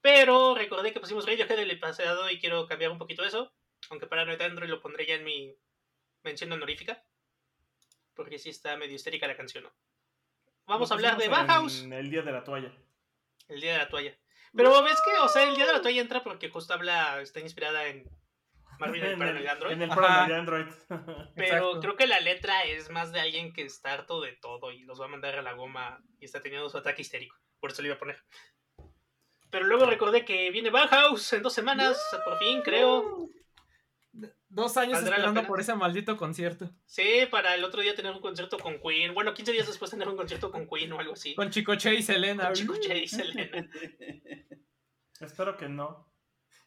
Pero 0.00 0.54
recordé 0.54 0.92
que 0.92 1.00
pusimos 1.00 1.26
Radiohead 1.26 1.58
el 1.58 1.80
pasado 1.80 2.30
y 2.30 2.38
quiero 2.38 2.66
cambiar 2.66 2.92
un 2.92 2.98
poquito 2.98 3.24
eso. 3.24 3.52
Aunque 3.90 4.06
Paranoid 4.06 4.40
Android 4.40 4.70
lo 4.70 4.80
pondré 4.80 5.04
ya 5.04 5.14
en 5.14 5.24
mi 5.24 5.56
mención 6.22 6.52
honorífica. 6.52 7.04
Porque 8.14 8.38
sí 8.38 8.50
está 8.50 8.76
medio 8.76 8.94
histérica 8.94 9.26
la 9.26 9.36
canción, 9.36 9.68
Vamos 10.66 10.90
a 10.90 10.94
hablar 10.94 11.18
de 11.18 11.28
Bauhaus. 11.28 11.82
El 11.82 12.08
día 12.08 12.22
de 12.22 12.32
la 12.32 12.44
toalla. 12.44 12.72
El 13.48 13.60
día 13.60 13.72
de 13.72 13.78
la 13.78 13.88
toalla. 13.88 14.16
Pero 14.56 14.82
ves 14.82 15.00
que, 15.04 15.18
o 15.20 15.28
sea, 15.28 15.44
el 15.44 15.56
día 15.56 15.66
de 15.66 15.72
la 15.72 15.82
toalla 15.82 16.00
entra 16.00 16.22
porque 16.22 16.48
justo 16.48 16.74
habla, 16.74 17.20
está 17.20 17.40
inspirada 17.40 17.86
en 17.86 18.08
Marvin 18.78 19.04
el 19.04 19.18
Paranoid 19.18 19.46
Android. 19.46 19.72
En 19.72 19.82
el 19.82 19.88
Paranoid 19.88 20.36
Android. 20.36 20.66
Pero 21.34 21.80
creo 21.80 21.96
que 21.96 22.06
la 22.06 22.20
letra 22.20 22.62
es 22.62 22.90
más 22.90 23.12
de 23.12 23.20
alguien 23.20 23.52
que 23.52 23.62
está 23.62 23.92
harto 23.92 24.20
de 24.20 24.32
todo 24.32 24.72
y 24.72 24.82
los 24.84 25.00
va 25.00 25.06
a 25.06 25.08
mandar 25.08 25.36
a 25.36 25.42
la 25.42 25.54
goma 25.54 26.02
y 26.18 26.24
está 26.24 26.40
teniendo 26.40 26.68
su 26.68 26.78
ataque 26.78 27.02
histérico. 27.02 27.36
Por 27.60 27.70
eso 27.70 27.82
lo 27.82 27.88
iba 27.88 27.96
a 27.96 28.00
poner. 28.00 28.22
Pero 29.50 29.66
luego 29.66 29.86
recordé 29.86 30.24
que 30.24 30.50
viene 30.50 30.70
Bauhaus 30.70 31.32
en 31.32 31.42
dos 31.42 31.52
semanas, 31.52 31.96
por 32.24 32.38
fin, 32.38 32.60
creo. 32.62 33.28
Dos 34.48 34.76
años 34.76 35.00
esperando 35.00 35.44
por 35.46 35.60
ese 35.60 35.74
maldito 35.74 36.16
concierto. 36.16 36.70
Sí, 36.86 37.26
para 37.30 37.54
el 37.54 37.64
otro 37.64 37.80
día 37.80 37.94
tener 37.94 38.12
un 38.12 38.20
concierto 38.20 38.58
con 38.58 38.80
Queen. 38.80 39.14
Bueno, 39.14 39.34
15 39.34 39.52
días 39.52 39.66
después 39.66 39.90
tener 39.90 40.08
un 40.08 40.16
concierto 40.16 40.50
con 40.50 40.68
Queen 40.68 40.92
o 40.92 41.00
algo 41.00 41.14
así. 41.14 41.34
Con 41.34 41.50
Chicoche 41.50 41.94
y 41.94 42.02
Selena. 42.02 42.46
Con 42.46 42.54
Chicoche 42.54 42.98
y 42.98 43.08
Selena. 43.08 43.68
espero 45.32 45.56
que 45.56 45.68
no. 45.68 46.12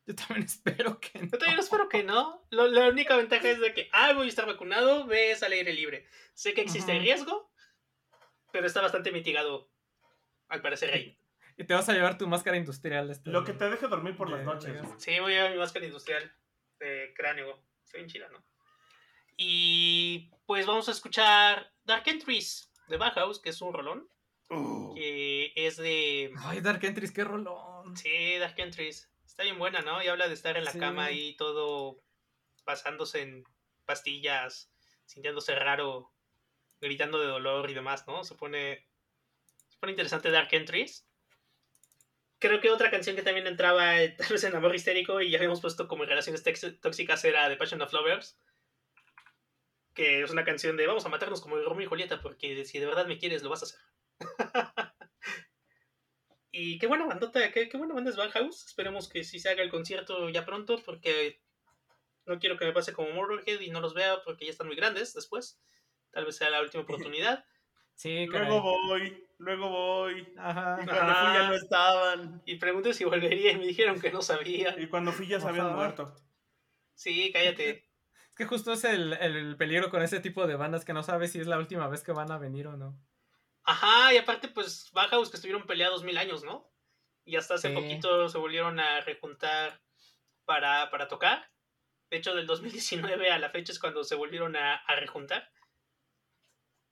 Yo 0.06 0.16
también 0.16 0.46
espero 0.46 1.00
que 1.00 1.20
no. 1.20 1.28
Yo 1.32 1.38
también 1.38 1.60
espero 1.60 1.90
que 1.90 2.04
no. 2.04 2.46
la 2.50 2.88
única 2.88 3.18
ventaja 3.18 3.50
es 3.50 3.60
de 3.60 3.74
que, 3.74 3.90
ah, 3.92 4.14
voy 4.14 4.28
a 4.28 4.30
estar 4.30 4.46
vacunado, 4.46 5.06
ves 5.06 5.44
al 5.44 5.52
aire 5.52 5.74
libre. 5.74 6.08
Sé 6.34 6.54
que 6.54 6.62
existe 6.62 6.98
riesgo, 6.98 7.52
pero 8.52 8.68
está 8.68 8.82
bastante 8.82 9.12
mitigado, 9.12 9.70
al 10.48 10.62
parecer 10.62 10.94
ahí. 10.94 11.20
Y 11.58 11.66
te 11.66 11.74
vas 11.74 11.90
a 11.90 11.94
llevar 11.94 12.18
tu 12.18 12.28
máscara 12.28 12.56
industrial. 12.56 13.10
Este 13.10 13.32
Lo 13.32 13.44
que 13.44 13.54
te 13.54 13.70
deje 13.70 13.88
dormir 13.88 14.16
por 14.16 14.30
las 14.30 14.46
noches. 14.46 14.80
Sí, 14.98 15.20
voy 15.20 15.34
a 15.34 15.38
llevar 15.38 15.52
mi 15.52 15.58
máscara 15.58 15.86
industrial 15.86 16.32
de 16.80 17.14
cráneo. 17.16 17.60
Está 17.84 17.98
bien 17.98 18.10
chida, 18.10 18.30
¿no? 18.30 18.46
Y 19.36 20.32
pues 20.46 20.66
vamos 20.66 20.88
a 20.88 20.92
escuchar 20.92 21.74
Dark 21.84 22.04
Entries 22.06 22.72
de 22.88 22.98
Bauhaus, 22.98 23.42
que 23.42 23.50
es 23.50 23.62
un 23.62 23.74
rolón. 23.74 24.08
Uh. 24.49 24.94
Que 24.95 25.52
es 25.56 25.78
de. 25.78 26.34
Ay, 26.40 26.61
Dark 26.61 26.84
Entries, 26.84 27.11
qué 27.11 27.24
rolón. 27.24 27.95
Sí, 27.98 28.38
Dark 28.38 28.56
Entries. 28.57 29.10
Está 29.26 29.44
bien 29.44 29.60
buena, 29.60 29.82
¿no? 29.82 30.02
Y 30.02 30.07
habla 30.07 30.28
de 30.28 30.34
estar 30.34 30.57
en 30.57 30.64
la 30.64 30.74
cama 30.74 31.06
ahí 31.06 31.36
todo 31.36 32.02
pasándose 32.64 33.22
en 33.22 33.44
pastillas, 33.86 34.72
sintiéndose 35.06 35.56
raro, 35.56 36.11
gritando 36.82 37.19
de 37.19 37.28
dolor 37.28 37.69
y 37.69 37.74
demás, 37.74 38.07
¿no? 38.07 38.24
Se 38.24 38.36
pone. 38.36 38.88
Se 39.69 39.78
pone 39.80 39.91
interesante 39.91 40.32
Dark 40.32 40.49
Entries. 40.52 41.06
creo 42.40 42.61
que 42.61 42.72
otra 42.72 42.90
canción 42.90 43.15
que 43.15 43.22
también 43.22 43.48
entraba 43.48 44.02
eh, 44.02 44.10
tal 44.18 44.30
vez 44.30 44.44
en 44.44 44.56
amor 44.56 44.74
histérico 44.74 45.22
y 45.22 45.30
ya 45.30 45.38
habíamos 45.38 45.61
puesto 45.61 45.88
como 45.88 46.03
en 46.03 46.10
relaciones 46.10 46.44
tóxicas 46.82 47.24
era 47.26 47.49
The 47.49 47.57
Passion 47.57 47.82
of 47.82 47.94
Lovers. 47.94 48.40
Que 49.94 50.24
es 50.24 50.32
una 50.32 50.45
canción 50.45 50.78
de 50.78 50.88
vamos 50.88 51.06
a 51.06 51.10
matarnos 51.10 51.41
como 51.41 51.57
Romeo 51.57 51.86
y 51.86 51.90
Julieta 51.90 52.22
porque 52.22 52.64
si 52.65 52.80
de 52.80 52.86
verdad 52.86 53.07
me 53.07 53.18
quieres 53.18 53.44
lo 53.44 53.49
vas 53.49 53.64
a 53.64 53.65
hacer. 53.65 53.80
y 56.52 56.80
qué 56.80 56.88
buena 56.88 57.06
bandota, 57.06 57.52
qué, 57.52 57.69
qué 57.69 57.77
buena 57.77 57.94
banda 57.94 58.10
es 58.10 58.18
Van 58.18 58.31
House. 58.31 58.65
Esperemos 58.65 59.10
que 59.10 59.23
sí 59.23 59.39
se 59.39 59.49
haga 59.49 59.64
el 59.64 59.69
concierto 59.69 60.30
ya 60.30 60.45
pronto 60.45 60.81
porque 60.84 61.41
no 62.26 62.39
quiero 62.39 62.57
que 62.57 62.65
me 62.65 62.73
pase 62.73 62.94
como 62.94 63.11
Motorhead 63.11 63.60
y 63.61 63.69
no 63.69 63.80
los 63.80 63.94
vea 63.94 64.22
porque 64.23 64.45
ya 64.45 64.52
están 64.52 64.68
muy 64.68 64.76
grandes 64.76 65.14
después. 65.14 65.60
Tal 66.11 66.26
vez 66.26 66.35
sea 66.35 66.49
la 66.49 66.61
última 66.61 66.84
oportunidad. 66.84 67.45
Sí, 67.95 68.27
caray. 68.31 68.48
Luego 68.48 68.77
voy, 68.88 69.27
luego 69.39 69.69
voy. 69.69 70.34
Ajá. 70.38 70.77
Y 70.81 70.85
cuando 70.85 71.14
fui 71.15 71.34
ya 71.34 71.49
no 71.49 71.56
estaban. 71.56 72.41
Y 72.45 72.56
pregunté 72.57 72.94
si 72.94 73.06
volvería 73.06 73.52
y 73.52 73.57
me 73.57 73.65
dijeron 73.65 73.99
que 73.99 74.11
no 74.11 74.22
sabía. 74.22 74.80
Y 74.80 74.88
cuando 74.88 75.11
fui 75.11 75.27
ya 75.27 75.39
se 75.39 75.48
habían 75.48 75.73
muerto. 75.73 76.14
Sí, 76.94 77.31
cállate. 77.34 77.84
Es 78.30 78.35
que 78.38 78.45
justo 78.45 78.72
es 78.73 78.84
el, 78.84 79.14
el 79.14 79.57
peligro 79.57 79.89
con 79.89 80.03
ese 80.03 80.19
tipo 80.19 80.45
de 80.45 80.56
bandas 80.56 80.85
que 80.85 80.94
no 80.94 81.02
sabes 81.02 81.31
si 81.31 81.39
es 81.39 81.48
la 81.48 81.57
última 81.57 81.88
vez 81.88 82.03
que 82.03 82.11
van 82.11 82.31
a 82.31 82.38
venir 82.38 82.68
o 82.68 82.77
no. 82.77 82.95
Ajá, 83.68 84.14
y 84.14 84.18
aparte, 84.18 84.48
pues, 84.48 84.89
Bauhaus 84.94 85.30
que 85.30 85.35
estuvieron 85.35 85.68
peleados 85.68 86.03
mil 86.03 86.18
años, 86.18 86.44
¿no? 86.44 86.72
Y 87.26 87.35
hasta 87.35 87.56
hace 87.56 87.68
Sí. 87.68 87.76
poquito 87.76 88.30
se 88.30 88.38
volvieron 88.38 88.80
a 88.80 89.02
rejuntar 89.02 89.84
para, 90.45 90.89
para 90.89 91.10
tocar. 91.10 91.52
De 92.10 92.18
hecho, 92.18 92.34
del 92.34 92.48
2019 92.48 93.30
a 93.30 93.38
la 93.39 93.49
fecha 93.49 93.73
es 93.73 93.80
cuando 93.80 94.06
se 94.06 94.15
volvieron 94.15 94.56
a, 94.56 94.76
a 94.76 94.95
rejuntar. 94.95 95.52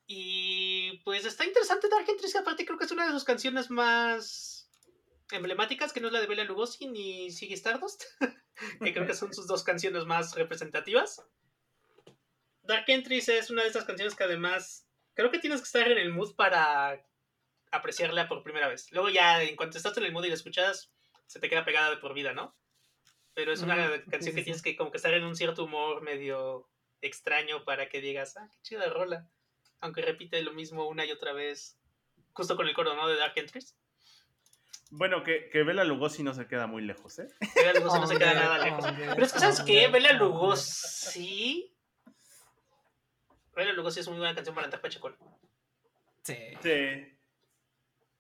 Y 0.08 0.98
pues 1.06 1.26
está 1.26 1.46
interesante 1.46 1.88
Dark 1.90 2.08
Entries, 2.10 2.34
que 2.34 2.40
aparte 2.40 2.66
creo 2.66 2.78
que 2.78 2.86
es 2.86 2.92
una 2.92 3.06
de 3.06 3.14
sus 3.14 3.24
canciones 3.24 3.70
más 3.72 4.70
emblemáticas, 5.32 5.94
que 5.94 6.02
no 6.02 6.08
es 6.08 6.14
la 6.14 6.20
de 6.20 6.28
Bela 6.28 6.44
Lugosi 6.44 6.88
ni 6.88 7.32
Ziggy 7.32 7.54
Stardust, 7.54 8.04
que 8.84 8.94
creo 8.94 9.08
que 9.08 9.16
son 9.16 9.34
sus 9.34 9.48
dos 9.48 9.64
canciones 9.64 10.06
más 10.06 10.36
representativas. 10.36 11.26
Dark 12.64 12.84
Entries 12.88 13.30
es 13.30 13.50
una 13.50 13.64
de 13.64 13.70
esas 13.70 13.86
canciones 13.86 14.14
que 14.16 14.26
además 14.26 14.85
creo 15.16 15.32
que 15.32 15.40
tienes 15.40 15.62
que 15.62 15.66
estar 15.66 15.92
en 15.92 15.98
el 15.98 16.12
mood 16.14 16.36
para 16.36 17.04
apreciarla 17.72 18.28
por 18.28 18.44
primera 18.44 18.68
vez. 18.68 18.92
Luego 18.92 19.10
ya, 19.10 19.42
en 19.42 19.56
cuanto 19.56 19.78
estás 19.78 19.98
en 19.98 20.04
el 20.04 20.12
mood 20.12 20.26
y 20.26 20.30
la 20.30 20.36
escuchas, 20.36 20.94
se 21.26 21.40
te 21.40 21.50
queda 21.50 21.66
pegada 21.66 21.90
de 21.90 21.98
por 21.98 22.14
vida, 22.14 22.34
¿no? 22.34 22.56
Pero 23.34 23.52
es 23.52 23.62
una 23.62 23.76
Mm, 23.76 24.10
canción 24.10 24.22
sí, 24.22 24.32
que 24.32 24.38
sí. 24.42 24.44
tienes 24.44 24.62
que 24.62 24.76
como 24.78 24.92
que 24.92 24.98
estar 24.98 25.14
en 25.14 25.24
un 25.26 25.36
cierto 25.36 25.64
humor 25.66 26.02
medio 26.02 26.70
extraño 27.02 27.66
para 27.66 27.90
que 27.90 28.00
digas, 28.02 28.38
ah, 28.38 28.48
qué 28.52 28.58
chida 28.62 28.88
rola. 28.90 29.28
Aunque 29.82 30.02
repite 30.02 30.42
lo 30.42 30.54
mismo 30.54 30.88
una 30.88 31.06
y 31.06 31.12
otra 31.12 31.34
vez, 31.34 31.78
justo 32.34 32.56
con 32.56 32.68
el 32.68 32.74
coro, 32.74 32.96
¿no? 32.96 33.08
De 33.10 33.18
Dark 33.18 33.34
Entries. 33.36 33.76
Bueno, 34.92 35.24
que, 35.24 35.50
que 35.50 35.64
Bela 35.64 35.84
Lugosi 35.84 36.24
no 36.24 36.34
se 36.34 36.48
queda 36.48 36.68
muy 36.68 36.82
lejos, 36.84 37.20
¿eh? 37.20 37.28
Bela 37.56 37.74
Lugosi 37.74 38.00
no 38.00 38.08
se 38.08 38.18
queda 38.18 38.32
Hombre, 38.32 38.46
nada 38.46 38.58
lejos. 38.60 38.86
hombre, 38.86 39.08
Pero 39.10 39.26
es 39.26 39.34
que, 39.34 39.40
¿sabes 39.40 39.62
qué? 39.62 39.86
hombre, 39.88 40.02
Bela. 40.02 40.14
Lugosi... 40.14 41.75
Bela 43.56 43.74
Lugosi 43.74 44.00
es 44.02 44.08
muy 44.08 44.18
buena 44.18 44.36
canción 44.36 44.54
para 44.56 44.66
andar 44.66 44.82
pachecón. 44.82 45.16
Sí. 46.24 46.38
Sí. 46.62 47.12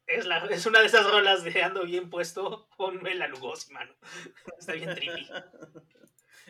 Es, 0.07 0.25
la, 0.27 0.45
es 0.45 0.65
una 0.65 0.79
de 0.81 0.85
esas 0.85 1.09
rolas 1.09 1.43
de 1.43 1.63
ando 1.63 1.83
bien 1.83 2.09
puesto 2.09 2.67
con 2.77 3.01
Bela 3.01 3.27
Lugosi, 3.27 3.73
mano. 3.73 3.93
Está 4.59 4.73
bien 4.73 4.93
trippy. 4.93 5.27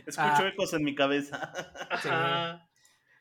Escucho 0.06 0.22
Ah. 0.22 0.48
ecos 0.54 0.74
en 0.74 0.84
mi 0.84 0.94
cabeza. 0.94 1.54
Ajá. 1.90 2.68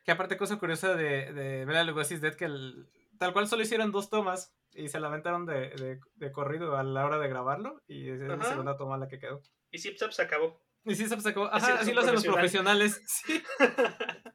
Que 0.05 0.11
aparte, 0.13 0.37
cosa 0.37 0.59
curiosa 0.59 0.95
de, 0.95 1.33
de 1.33 1.65
Bela 1.65 1.85
Lugosi's 1.85 2.21
Dead, 2.21 2.35
que 2.35 2.45
el- 2.47 2.89
tal 3.19 3.33
cual 3.33 3.47
solo 3.49 3.63
hicieron 3.63 3.91
dos 3.93 4.11
tomas 4.11 4.53
y 4.75 4.89
se 4.89 4.99
la 5.01 5.07
aventaron 5.07 5.47
de, 5.47 5.71
de, 5.71 6.01
de 6.17 6.33
corrido 6.33 6.77
a 6.77 6.83
la 6.83 7.07
hora 7.07 7.19
de 7.19 7.29
grabarlo 7.29 7.81
y 7.87 8.11
es 8.11 8.19
la 8.21 8.43
segunda 8.45 8.77
toma 8.77 8.99
la 8.99 9.07
que 9.09 9.19
quedó. 9.21 9.41
Y 9.71 9.79
Zip 9.79 9.97
Zap 9.97 10.11
se 10.11 10.23
acabó. 10.23 10.61
Y 10.85 10.95
sí 10.97 11.07
se. 11.09 11.15
Así 11.15 11.31
Ajá, 11.31 11.75
es 11.77 11.81
así 11.81 11.93
lo 11.95 12.01
hacen 12.03 12.15
los 12.15 12.25
profesional. 12.25 12.79
profesionales. 12.79 13.01
Sí. 13.07 13.43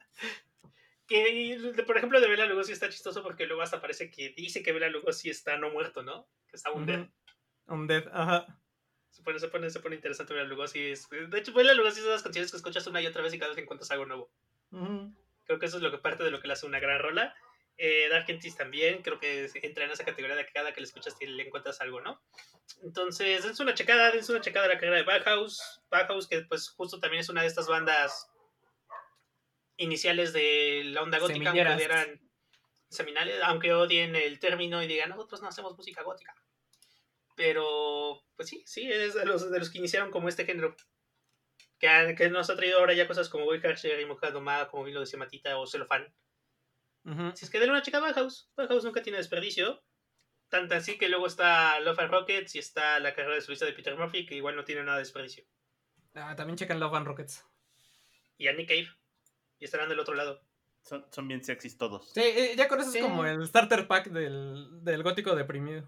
que, 1.10 1.84
por 1.86 1.98
ejemplo, 1.98 2.22
de 2.22 2.30
Bela 2.30 2.46
Lugosi 2.46 2.72
está 2.72 2.88
chistoso 2.90 3.22
porque 3.24 3.46
luego 3.46 3.62
hasta 3.62 3.82
parece 3.82 4.10
que 4.10 4.30
dice 4.30 4.64
que 4.64 4.72
Bela 4.72 4.88
Lugosi 4.88 5.30
está 5.30 5.58
no 5.58 5.70
muerto, 5.72 6.04
¿no? 6.04 6.30
Que 6.48 6.56
está 6.56 6.72
un 6.72 6.86
dead. 6.86 7.08
Un 7.68 7.88
dead, 7.88 8.08
ajá. 8.14 8.46
Se 9.10 9.22
pone, 9.24 9.40
se, 9.40 9.48
pone, 9.50 9.70
se 9.70 9.80
pone 9.82 9.96
interesante 9.96 10.34
Bela 10.34 10.48
Lugosi. 10.48 10.92
Es- 10.92 11.10
de 11.10 11.38
hecho, 11.40 11.52
Bela 11.54 11.74
Lugosi 11.74 12.00
es 12.00 12.06
de 12.06 12.12
esas 12.12 12.24
canciones 12.24 12.52
que 12.52 12.58
escuchas 12.58 12.88
una 12.88 13.02
y 13.02 13.08
otra 13.08 13.22
vez 13.22 13.34
y 13.34 13.40
cada 13.40 13.50
vez 13.50 13.56
que 13.58 13.64
encuentras 13.64 13.92
algo 13.92 14.06
nuevo. 14.06 14.32
Ujú. 14.72 15.14
Creo 15.46 15.60
que 15.60 15.66
eso 15.66 15.78
es 15.78 15.84
lo 15.84 15.92
que 15.92 15.98
parte 15.98 16.24
de 16.24 16.32
lo 16.32 16.40
que 16.40 16.48
le 16.48 16.54
hace 16.54 16.66
una 16.68 16.80
gran 16.80 17.00
rola. 17.00 17.36
Eh, 17.78 18.08
Dark 18.10 18.26
Entries 18.30 18.56
también, 18.58 19.02
creo 19.02 19.20
que 19.20 19.46
es- 19.46 19.56
entra 19.56 19.86
en 19.86 19.92
esa 19.92 20.04
categoría 20.06 20.36
de 20.36 20.46
que 20.46 20.52
cada 20.54 20.74
que 20.74 20.82
le 20.82 20.86
escuchas 20.88 21.16
le 21.20 21.44
encuentras 21.44 21.80
algo, 21.82 22.02
¿no? 22.02 22.22
Entonces, 22.84 23.44
dense 23.44 23.64
una 23.64 23.74
checada, 23.74 24.12
dense 24.12 24.32
una 24.32 24.42
checada 24.42 24.66
a 24.66 24.70
la 24.70 24.76
carrera 24.76 24.98
de 24.98 25.04
Bauhaus. 25.04 25.82
Bauhaus, 25.90 26.28
que 26.28 26.42
pues 26.42 26.70
justo 26.70 27.00
también 27.00 27.22
es 27.22 27.30
una 27.30 27.42
de 27.42 27.48
estas 27.48 27.68
bandas 27.68 28.30
iniciales 29.80 30.34
de 30.34 30.84
la 30.86 31.02
onda 31.02 31.18
gótica, 31.18 31.50
aunque 31.50 31.66
odieran 31.66 32.22
seminales, 32.90 33.40
aunque 33.44 33.74
odien 33.74 34.16
el 34.16 34.40
término 34.40 34.84
y 34.84 34.88
digan, 34.88 35.10
nosotros 35.10 35.42
no 35.42 35.48
hacemos 35.48 35.76
música 35.76 36.04
gótica. 36.04 36.36
Pero, 37.36 38.22
pues 38.36 38.50
sí, 38.50 38.64
sí, 38.66 38.92
es 38.92 39.14
de 39.14 39.26
los, 39.26 39.50
de 39.50 39.60
los 39.60 39.70
que 39.70 39.78
iniciaron 39.78 40.12
como 40.12 40.28
este 40.30 40.46
género. 40.46 40.76
Que, 41.80 42.14
que 42.18 42.30
nos 42.30 42.50
ha 42.50 42.58
traído 42.58 42.80
ahora 42.80 42.94
ya 42.94 43.08
cosas 43.08 43.30
como 43.30 43.46
Boy 43.46 43.62
Harsher 43.64 44.00
y 44.00 44.06
Moja 44.06 44.32
Domada, 44.32 44.68
como 44.68 44.84
bien 44.84 44.96
lo 44.96 45.00
decía 45.00 45.18
Matita, 45.18 45.58
o 45.58 45.66
Celofán. 45.66 46.14
Si 47.34 47.46
es 47.46 47.50
que 47.50 47.60
denle 47.60 47.72
una 47.72 47.82
chica 47.82 47.98
a 47.98 48.02
Bauhaus. 48.02 48.52
Bauhaus 48.56 48.84
nunca 48.84 49.02
tiene 49.02 49.18
desperdicio. 49.18 49.82
Tanto 50.50 50.76
así 50.76 50.98
que 50.98 51.10
luego 51.10 51.28
está 51.28 51.80
Love 51.80 52.00
and 52.00 52.12
Rockets 52.12 52.56
y 52.56 52.60
está 52.60 53.00
la 53.00 53.14
carrera 53.14 53.36
de 53.36 53.42
solista 53.42 53.66
de 53.66 53.74
Peter 53.74 53.96
Murphy, 53.96 54.26
que 54.26 54.36
igual 54.36 54.56
no 54.56 54.64
tiene 54.64 54.84
nada 54.84 54.98
de 54.98 55.04
desperdicio. 55.04 55.46
Ah, 56.14 56.36
también 56.36 56.58
checan 56.58 56.80
Love 56.80 56.96
and 56.96 57.08
Rockets. 57.08 57.46
Y 58.38 58.48
a 58.48 58.54
Nick 58.54 58.68
Cave. 58.68 58.99
Y 59.60 59.66
estarán 59.66 59.90
del 59.90 60.00
otro 60.00 60.14
lado. 60.16 60.42
Son, 60.82 61.06
son 61.12 61.28
bien 61.28 61.44
sexys 61.44 61.78
todos. 61.78 62.10
Sí, 62.14 62.22
eh, 62.22 62.54
ya 62.58 62.68
con 62.68 62.80
eso 62.80 62.92
Sí. 62.92 63.00
es 63.00 63.04
como 63.04 63.26
el 63.26 63.46
starter 63.48 63.88
pack 63.88 64.08
del, 64.10 64.84
del 64.84 65.04
gótico 65.04 65.36
deprimido. 65.36 65.88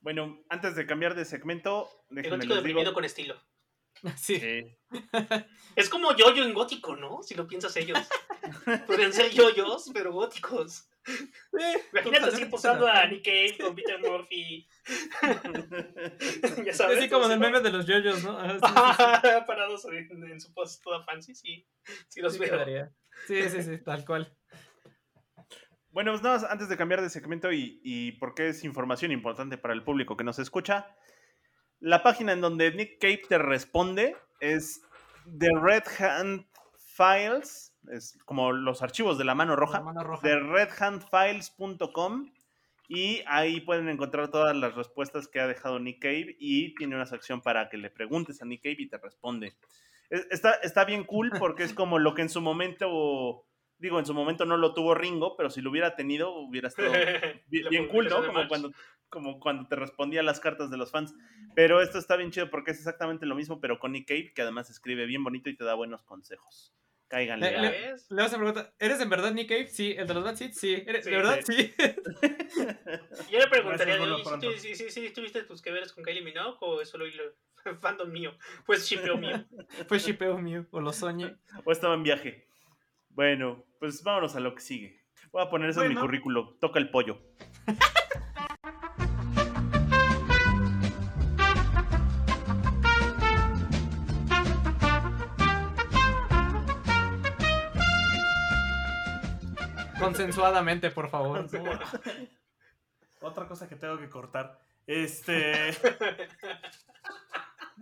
Bueno, 0.00 0.42
antes 0.48 0.74
de 0.74 0.86
cambiar 0.86 1.14
de 1.14 1.24
segmento, 1.24 1.88
El 2.10 2.28
gótico 2.28 2.54
deprimido 2.56 2.80
digo. 2.90 2.94
con 2.94 3.04
estilo. 3.04 3.40
Sí. 4.16 4.40
Sí. 4.40 4.76
Es 5.76 5.88
como 5.88 6.16
yo-yo 6.16 6.44
en 6.44 6.54
gótico, 6.54 6.96
¿no? 6.96 7.22
Si 7.22 7.34
lo 7.34 7.46
piensas 7.46 7.76
ellos. 7.76 7.98
Podrían 8.86 9.12
ser 9.12 9.30
yoyos, 9.30 9.90
pero 9.94 10.12
góticos. 10.12 10.88
Imagínate 11.92 12.26
así 12.28 12.44
posando 12.46 12.86
a 12.86 13.06
Nick 13.06 13.24
Cave 13.24 13.56
con 13.60 13.74
Peter 13.74 13.98
Murphy. 14.00 14.66
ya 16.64 16.72
sabes. 16.74 16.98
Así 16.98 17.08
como 17.08 17.26
en 17.26 17.32
el 17.32 17.40
meme 17.40 17.60
de 17.60 17.70
los 17.70 17.86
yoyos, 17.86 18.22
¿no? 18.22 18.38
Ajá, 18.38 18.58
sí, 18.58 18.66
sí, 18.96 19.28
sí. 19.28 19.28
Parados 19.46 19.84
en, 19.86 20.24
en 20.30 20.40
su 20.40 20.52
post 20.54 20.82
toda 20.82 21.04
fancy, 21.04 21.34
sí. 21.34 21.66
Sí 22.08 22.20
los 22.20 22.34
Sí 22.34 22.38
veo. 22.38 22.50
quedaría. 22.50 22.92
Sí, 23.26 23.48
sí, 23.48 23.62
sí, 23.62 23.78
tal 23.84 24.04
cual. 24.04 24.36
Bueno, 25.90 26.12
pues 26.12 26.22
nada 26.22 26.36
más 26.38 26.50
antes 26.50 26.68
de 26.68 26.76
cambiar 26.76 27.02
de 27.02 27.10
segmento 27.10 27.52
y, 27.52 27.80
y 27.84 28.12
porque 28.12 28.48
es 28.48 28.64
información 28.64 29.12
importante 29.12 29.58
para 29.58 29.74
el 29.74 29.84
público 29.84 30.16
que 30.16 30.24
nos 30.24 30.38
escucha, 30.38 30.96
la 31.80 32.02
página 32.02 32.32
en 32.32 32.40
donde 32.40 32.72
Nick 32.72 32.98
Cave 32.98 33.22
te 33.28 33.38
responde 33.38 34.16
es 34.40 34.80
The 35.38 35.50
Red 35.60 35.82
Hand 35.98 36.46
Files, 36.78 37.71
es 37.90 38.18
como 38.24 38.52
los 38.52 38.82
archivos 38.82 39.18
de 39.18 39.24
la 39.24 39.34
mano 39.34 39.56
roja, 39.56 39.78
La 39.78 39.84
mano 39.84 40.02
roja. 40.04 40.26
de 40.26 40.38
redhandfiles.com 40.38 42.30
y 42.88 43.22
ahí 43.26 43.60
pueden 43.60 43.88
encontrar 43.88 44.28
todas 44.30 44.54
las 44.56 44.74
respuestas 44.74 45.28
que 45.28 45.40
ha 45.40 45.46
dejado 45.46 45.78
Nick 45.78 46.00
Cave 46.02 46.36
y 46.38 46.74
tiene 46.74 46.94
una 46.96 47.06
sección 47.06 47.40
para 47.40 47.68
que 47.68 47.76
le 47.78 47.90
preguntes 47.90 48.42
a 48.42 48.44
Nick 48.44 48.62
Cave 48.62 48.76
y 48.78 48.88
te 48.88 48.98
responde. 48.98 49.54
Es- 50.10 50.26
Está, 50.30 50.52
está 50.62 50.84
bien 50.84 51.04
cool 51.04 51.32
porque 51.38 51.62
es 51.62 51.72
como 51.72 51.98
lo 51.98 52.14
que 52.14 52.22
en 52.22 52.28
su 52.28 52.40
momento, 52.40 53.46
digo, 53.78 53.98
en 53.98 54.04
su 54.06 54.12
momento 54.14 54.44
no 54.44 54.56
lo 54.58 54.74
tuvo 54.74 54.94
Ringo, 54.94 55.36
pero 55.36 55.48
si 55.50 55.60
lo 55.62 55.70
hubiera 55.70 55.96
tenido 55.96 56.34
hubiera 56.34 56.68
estado 56.68 56.92
bien, 57.48 57.88
cool, 57.88 58.08
¿no? 58.08 58.26
Como 58.26 58.46
cuando, 58.48 58.72
como 59.08 59.40
cuando 59.40 59.66
te 59.68 59.76
respondía 59.76 60.22
las 60.22 60.40
cartas 60.40 60.70
de 60.70 60.76
los 60.76 60.90
fans. 60.90 61.14
Pero 61.54 61.80
esto 61.82 61.98
está 61.98 62.16
bien 62.16 62.30
chido 62.30 62.50
porque 62.50 62.72
es 62.72 62.78
exactamente 62.78 63.24
lo 63.26 63.34
mismo, 63.34 63.60
pero 63.60 63.78
con 63.78 63.92
Nick 63.92 64.08
Cave, 64.08 64.32
que 64.34 64.42
además 64.42 64.68
escribe 64.70 65.06
bien 65.06 65.24
bonito 65.24 65.48
y 65.48 65.56
te 65.56 65.64
da 65.64 65.74
buenos 65.74 66.02
consejos. 66.02 66.74
Cáiganle. 67.12 67.50
Le- 68.08 68.22
vas 68.22 68.32
a 68.32 68.36
preguntar, 68.38 68.72
¿eres 68.78 68.98
en 68.98 69.10
verdad 69.10 69.32
Nick 69.32 69.50
Cave? 69.50 69.66
Sí. 69.66 69.94
¿El 69.98 70.06
de 70.06 70.14
los 70.14 70.24
Bad 70.24 70.34
Seeds? 70.36 70.56
Sí. 70.58 70.82
¿Eres, 70.86 71.04
Sí, 71.04 71.10
¿De 71.10 71.16
verdad? 71.18 71.40
sí. 71.44 71.52
Sí. 71.52 71.74
Yo 73.30 73.38
le 73.38 73.46
preguntaría, 73.48 73.96
Gracias, 73.96 73.98
vuelvo 73.98 74.14
"Oye, 74.14 74.22
¿sí, 74.24 74.28
pronto". 74.30 74.50
tú- 74.50 74.56
sí, 74.58 74.74
sí, 74.74 74.90
sí, 74.90 75.10
tuviste 75.10 75.42
tus 75.42 75.60
que 75.60 75.70
veres 75.72 75.92
con 75.92 76.02
Kylie 76.04 76.22
Minogue 76.22 76.56
o 76.60 76.80
es 76.80 76.88
solo 76.88 77.04
fandom 77.82 78.10
mío? 78.10 78.34
Pues 78.64 78.88
shipeo 78.88 79.18
mío. 79.18 79.44
Fue 79.88 79.98
shipeo 79.98 80.38
mío, 80.38 80.64
o 80.70 80.80
lo 80.80 80.90
soñé. 80.94 81.36
o 81.66 81.70
estaba 81.72 81.92
en 81.94 82.02
viaje. 82.02 82.48
Bueno, 83.10 83.66
pues 83.78 84.02
vámonos 84.02 84.34
a 84.34 84.40
lo 84.40 84.54
que 84.54 84.62
sigue. 84.62 85.02
Voy 85.32 85.42
a 85.42 85.50
poner 85.50 85.68
eso 85.68 85.82
en 85.82 85.90
mi 85.90 85.94
currículo. 85.96 86.56
Toca 86.62 86.78
el 86.78 86.88
pollo. 86.88 87.20
Consensuadamente, 100.12 100.90
por 100.90 101.08
favor. 101.08 101.46
Otra 103.20 103.46
cosa 103.46 103.68
que 103.68 103.76
tengo 103.76 103.98
que 103.98 104.08
cortar. 104.08 104.58
Este. 104.86 105.72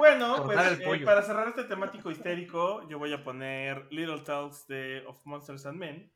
Bueno, 0.01 0.45
pues 0.47 0.57
Cortar 0.57 0.95
eh, 0.95 1.05
para 1.05 1.21
cerrar 1.21 1.49
este 1.49 1.65
temático 1.65 2.11
histérico, 2.11 2.89
yo 2.89 2.99
voy 2.99 3.13
a 3.13 3.23
poner 3.23 3.87
Little 3.91 4.21
Talks 4.21 4.67
de 4.67 5.05
Of 5.07 5.27
Monsters 5.27 5.67
and 5.67 5.77
Men. 5.77 6.11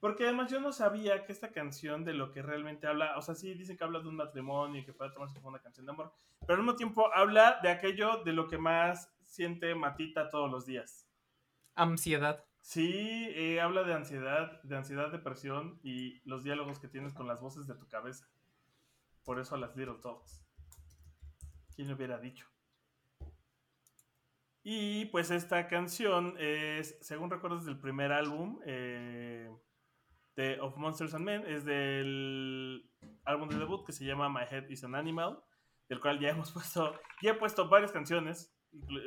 Porque 0.00 0.24
además 0.24 0.50
yo 0.50 0.60
no 0.60 0.72
sabía 0.72 1.26
que 1.26 1.32
esta 1.32 1.52
canción 1.52 2.06
de 2.06 2.14
lo 2.14 2.30
que 2.32 2.40
realmente 2.40 2.86
habla, 2.86 3.18
o 3.18 3.22
sea, 3.22 3.34
sí 3.34 3.52
dice 3.52 3.76
que 3.76 3.84
habla 3.84 4.00
de 4.00 4.08
un 4.08 4.16
matrimonio 4.16 4.80
y 4.80 4.84
que 4.86 4.94
puede 4.94 5.10
tomarse 5.10 5.34
como 5.34 5.48
una 5.48 5.58
canción 5.60 5.84
de 5.84 5.92
amor, 5.92 6.14
pero 6.40 6.54
al 6.54 6.60
mismo 6.60 6.76
tiempo 6.76 7.12
habla 7.12 7.58
de 7.62 7.68
aquello 7.68 8.22
de 8.24 8.32
lo 8.32 8.48
que 8.48 8.56
más 8.56 9.12
siente 9.24 9.74
Matita 9.74 10.30
todos 10.30 10.50
los 10.50 10.64
días. 10.64 11.06
Ansiedad. 11.74 12.47
Sí, 12.68 13.32
eh, 13.34 13.62
habla 13.62 13.82
de 13.82 13.94
ansiedad, 13.94 14.62
de 14.62 14.76
ansiedad, 14.76 15.10
depresión 15.10 15.80
y 15.82 16.20
los 16.28 16.44
diálogos 16.44 16.78
que 16.78 16.86
tienes 16.86 17.14
con 17.14 17.26
las 17.26 17.40
voces 17.40 17.66
de 17.66 17.74
tu 17.74 17.88
cabeza. 17.88 18.28
Por 19.24 19.40
eso 19.40 19.54
a 19.54 19.58
las 19.58 19.74
Little 19.74 19.96
Talks. 20.02 20.44
¿Quién 21.74 21.88
lo 21.88 21.96
hubiera 21.96 22.18
dicho? 22.18 22.46
Y 24.62 25.06
pues 25.06 25.30
esta 25.30 25.66
canción 25.66 26.34
es, 26.38 26.98
según 27.00 27.30
recuerdo, 27.30 27.56
es 27.56 27.64
del 27.64 27.80
primer 27.80 28.12
álbum 28.12 28.60
eh, 28.66 29.50
de 30.36 30.60
Of 30.60 30.76
Monsters 30.76 31.14
and 31.14 31.24
Men. 31.24 31.46
Es 31.46 31.64
del 31.64 32.86
álbum 33.24 33.48
de 33.48 33.56
debut 33.56 33.86
que 33.86 33.92
se 33.92 34.04
llama 34.04 34.28
My 34.28 34.44
Head 34.44 34.68
is 34.68 34.84
an 34.84 34.94
Animal, 34.94 35.42
del 35.88 36.00
cual 36.00 36.20
ya 36.20 36.28
hemos 36.32 36.52
puesto, 36.52 37.00
ya 37.22 37.30
he 37.30 37.34
puesto 37.34 37.66
varias 37.70 37.92
canciones, 37.92 38.54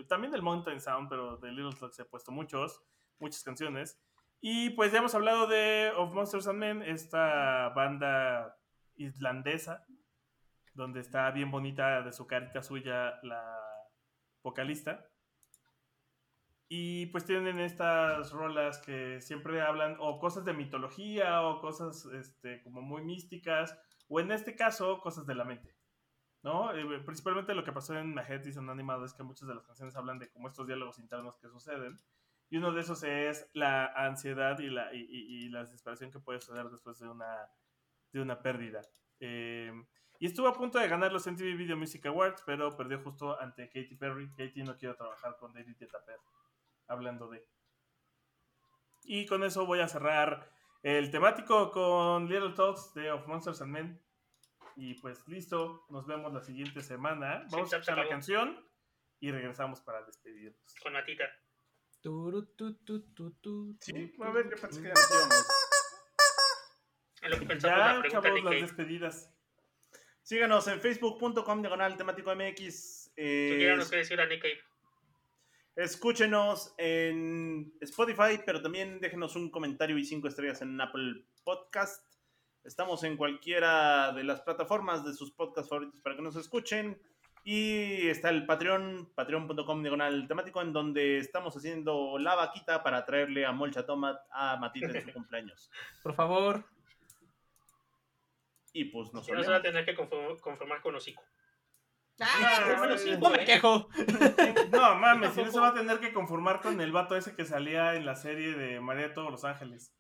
también 0.08 0.32
del 0.32 0.42
Mountain 0.42 0.82
Sound, 0.82 1.10
pero 1.10 1.38
de 1.38 1.52
Little 1.52 1.78
Talks 1.80 2.00
he 2.00 2.06
puesto 2.06 2.32
muchos, 2.32 2.84
muchas 3.22 3.44
canciones. 3.44 4.00
Y 4.42 4.72
pues 4.72 4.92
ya 4.92 5.00
hemos 5.00 5.14
hablado 5.14 5.48
de 5.48 5.92
Of 5.96 6.14
Monsters 6.14 6.48
and 6.48 6.60
Men, 6.60 6.82
esta 6.82 7.70
banda 7.70 8.58
islandesa, 8.96 9.86
donde 10.74 11.00
está 11.00 11.30
bien 11.32 11.52
bonita 11.52 12.02
de 12.02 12.12
su 12.12 12.26
carita 12.28 12.64
suya 12.64 13.20
la 13.24 13.44
vocalista. 14.42 15.08
Y 16.68 17.08
pues 17.08 17.26
tienen 17.26 17.60
estas 17.60 18.32
rolas 18.32 18.80
que 18.80 19.20
siempre 19.20 19.62
hablan 19.62 19.98
o 20.00 20.20
cosas 20.20 20.46
de 20.46 20.54
mitología 20.54 21.42
o 21.42 21.60
cosas 21.60 22.06
este, 22.14 22.64
como 22.64 22.82
muy 22.82 23.04
místicas, 23.04 23.78
o 24.08 24.20
en 24.20 24.32
este 24.32 24.56
caso, 24.56 25.02
cosas 25.02 25.26
de 25.26 25.36
la 25.36 25.44
mente. 25.44 25.76
¿No? 26.44 26.74
Eh, 26.74 27.00
principalmente 27.02 27.54
lo 27.54 27.64
que 27.64 27.72
pasó 27.72 27.96
en 27.96 28.16
My 28.16 28.22
Head 28.28 28.46
is 28.46 28.58
an 28.58 28.70
Animal 28.70 29.04
es 29.04 29.14
que 29.14 29.22
muchas 29.22 29.48
de 29.48 29.54
las 29.54 29.66
canciones 29.66 29.96
hablan 29.96 30.18
de 30.18 30.32
como 30.32 30.48
estos 30.48 30.66
diálogos 30.66 30.98
internos 30.98 31.38
que 31.38 31.50
suceden. 31.50 32.00
Y 32.52 32.58
uno 32.58 32.72
de 32.74 32.82
esos 32.82 33.02
es 33.04 33.50
la 33.54 33.86
ansiedad 33.96 34.60
y 34.60 34.70
la, 34.70 34.94
y, 34.94 35.00
y- 35.00 35.46
y 35.46 35.50
la 35.50 35.62
desesperación 35.62 36.12
que 36.12 36.20
puede 36.20 36.40
suceder 36.42 36.68
después 36.70 37.00
de 37.00 37.08
una, 37.08 37.50
de 38.12 38.22
una 38.22 38.42
pérdida. 38.42 38.82
Eh, 39.20 39.72
y 40.20 40.26
estuvo 40.28 40.48
a 40.48 40.54
punto 40.54 40.78
de 40.78 40.88
ganar 40.88 41.12
los 41.12 41.26
MTV 41.26 41.56
Video 41.58 41.78
Music 41.78 42.06
Awards, 42.06 42.44
pero 42.46 42.76
perdió 42.78 43.00
justo 43.02 43.40
ante 43.40 43.68
Katy 43.70 43.96
Perry. 43.96 44.30
Katy 44.36 44.64
no 44.64 44.78
quiere 44.78 44.94
trabajar 44.96 45.38
con 45.40 45.54
David 45.54 45.78
Guetta 45.80 46.04
Perry, 46.06 46.22
hablando 46.88 47.28
de. 47.30 47.48
Y 49.04 49.26
con 49.26 49.44
eso 49.44 49.66
voy 49.66 49.80
a 49.80 49.88
cerrar 49.88 50.52
el 50.84 51.10
temático 51.10 51.72
con 51.72 52.28
Little 52.28 52.52
Talks 52.54 52.94
de 52.94 53.12
Of 53.12 53.28
Monsters 53.28 53.62
and 53.62 53.72
Men. 53.72 54.02
Y 54.76 54.96
pues 54.96 55.28
listo, 55.28 55.86
nos 55.90 56.06
vemos 56.06 56.32
la 56.34 56.42
siguiente 56.42 56.82
semana. 56.82 57.46
Vamos 57.50 57.70
Sí, 57.70 57.76
a 57.76 57.80
escuchar 57.80 57.98
la 57.98 58.08
canción 58.10 58.64
y 59.20 59.32
regresamos 59.32 59.82
para 59.82 60.04
despedirnos. 60.04 60.76
Con 60.84 60.94
Matita. 60.94 61.24
Sí, 63.80 64.14
a 64.22 64.30
ver, 64.32 64.50
yo 64.50 64.58
pensé 64.62 64.82
que 64.82 64.88
ya 64.88 64.94
nos 64.94 65.12
íbamos. 65.12 65.46
En 67.22 67.32
lo 67.32 67.40
que 67.40 67.46
pensamos 67.46 67.78
la 67.78 67.94
Ya, 67.94 68.00
pregunta 68.00 68.10
chavos, 68.22 68.24
de 68.24 68.42
las 68.44 68.54
Kate. 68.54 68.62
despedidas. 68.62 69.30
Síganos 70.24 70.68
en 70.68 70.80
facebook.com 70.82 71.62
diagonal 71.62 71.98
temático 71.98 72.36
MX. 72.36 73.12
eh, 73.16 73.50
Tuviéramos 73.54 73.90
que 73.90 73.98
decir 73.98 74.20
a 74.20 74.26
Nick 74.26 74.44
escúchenos 75.76 76.74
en 76.78 77.74
Spotify, 77.82 78.40
pero 78.46 78.62
también 78.62 79.00
déjenos 79.00 79.36
un 79.36 79.50
comentario 79.50 79.98
y 79.98 80.06
cinco 80.06 80.28
estrellas 80.28 80.62
en 80.62 80.80
Apple 80.80 81.26
Podcast. 81.44 82.06
Estamos 82.64 83.04
en 83.04 83.18
cualquiera 83.18 84.12
de 84.12 84.24
las 84.24 84.42
plataformas 84.42 85.04
de 85.06 85.14
sus 85.14 85.32
podcasts 85.32 85.70
favoritos 85.70 86.02
para 86.02 86.16
que 86.16 86.22
nos 86.22 86.36
escuchen. 86.36 87.02
Y 87.44 88.08
está 88.08 88.30
el 88.30 88.46
Patreon, 88.46 89.12
patreon.com 89.16 89.82
diagonal 89.82 90.28
temático, 90.28 90.62
en 90.62 90.74
donde 90.74 91.18
estamos 91.18 91.56
haciendo 91.58 92.20
la 92.20 92.36
vaquita 92.36 92.84
para 92.84 93.04
traerle 93.06 93.46
a 93.46 93.52
Molcha 93.52 93.86
Tomat 93.86 94.20
a 94.32 94.58
Matita 94.58 94.88
en 94.98 95.06
su 95.06 95.14
cumpleaños. 95.14 95.72
Por 96.04 96.14
favor. 96.14 96.64
Y 98.74 98.86
pues 98.86 99.12
nos 99.14 99.26
Si 99.26 99.32
no 99.32 99.44
se 99.44 99.50
va 99.52 99.58
a 99.58 99.62
tener 99.62 99.84
que 99.86 99.98
conform- 99.98 100.40
conformar 100.40 100.82
con 100.82 100.96
hocico. 100.96 101.24
Ah, 102.20 102.96
sí, 102.98 103.18
No 103.20 103.30
me 103.32 103.44
quejo. 103.44 103.90
No 104.72 104.96
mames, 104.96 105.34
si 105.34 105.44
no 105.44 105.52
se 105.52 105.60
va 105.60 105.70
a 105.70 105.74
tener 105.74 106.00
que 106.00 106.14
conformar 106.14 106.62
con 106.62 106.80
el 106.80 106.92
vato 106.92 107.18
ese 107.18 107.36
que 107.36 107.46
salía 107.46 107.96
en 107.96 108.06
la 108.06 108.16
serie 108.16 108.54
de 108.54 108.80
María 108.80 109.08
de 109.08 109.14
todos 109.14 109.32
los 109.32 109.44
ángeles. 109.44 109.92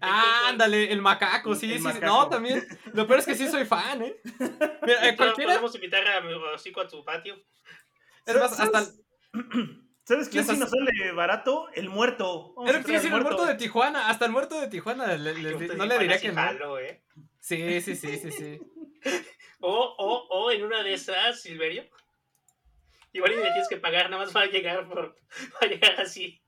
Ah, 0.00 0.48
ándale, 0.48 0.92
el 0.92 1.00
macaco, 1.02 1.54
sí, 1.54 1.70
El 1.72 1.78
sí, 1.78 1.84
macaco. 1.84 2.06
No, 2.06 2.28
también. 2.28 2.66
Lo 2.92 3.06
peor 3.06 3.20
es 3.20 3.26
que 3.26 3.34
sí 3.34 3.48
soy 3.48 3.64
fan, 3.64 4.02
¿eh? 4.02 4.16
Mira, 4.84 5.08
eh, 5.08 5.16
cualquiera. 5.16 5.52
Podemos 5.52 5.74
invitar 5.74 6.06
a 6.06 6.20
mi 6.20 6.32
hocico 6.34 6.80
a 6.80 6.88
tu 6.88 7.04
patio. 7.04 7.36
Es 8.26 8.36
más, 8.36 8.60
hasta. 8.60 8.84
¿Sabes 10.04 10.28
quién 10.30 10.44
hace- 10.44 10.56
nos 10.56 10.70
sale 10.70 11.12
barato? 11.12 11.68
El 11.74 11.88
muerto. 11.88 12.52
Vamos 12.54 12.74
a 12.74 12.78
el 12.78 13.10
muerto 13.10 13.46
de 13.46 13.54
Tijuana. 13.56 14.08
Hasta 14.08 14.26
el 14.26 14.32
muerto 14.32 14.60
de 14.60 14.68
Tijuana. 14.68 15.16
le- 15.16 15.34
le- 15.34 15.68
no 15.76 15.86
le 15.86 15.98
diría 15.98 16.20
que 16.20 16.28
no. 16.28 16.34
jalo, 16.34 16.78
¿eh? 16.78 17.02
Sí, 17.40 17.80
sí, 17.80 17.96
sí, 17.96 18.18
sí, 18.18 18.30
sí. 18.30 18.60
O, 19.60 19.72
o, 19.98 20.28
o 20.28 20.50
en 20.52 20.62
una 20.62 20.84
de 20.84 20.94
esas, 20.94 21.42
Silverio. 21.42 21.84
Igual 23.12 23.32
y 23.32 23.36
me 23.36 23.42
tienes 23.42 23.68
que 23.68 23.76
pagar 23.78 24.08
nada 24.08 24.22
más 24.22 24.32
para 24.32 24.46
llegar 24.46 24.86
por 24.86 25.16
para 25.60 25.72
llegar 25.72 26.00
así. 26.00 26.40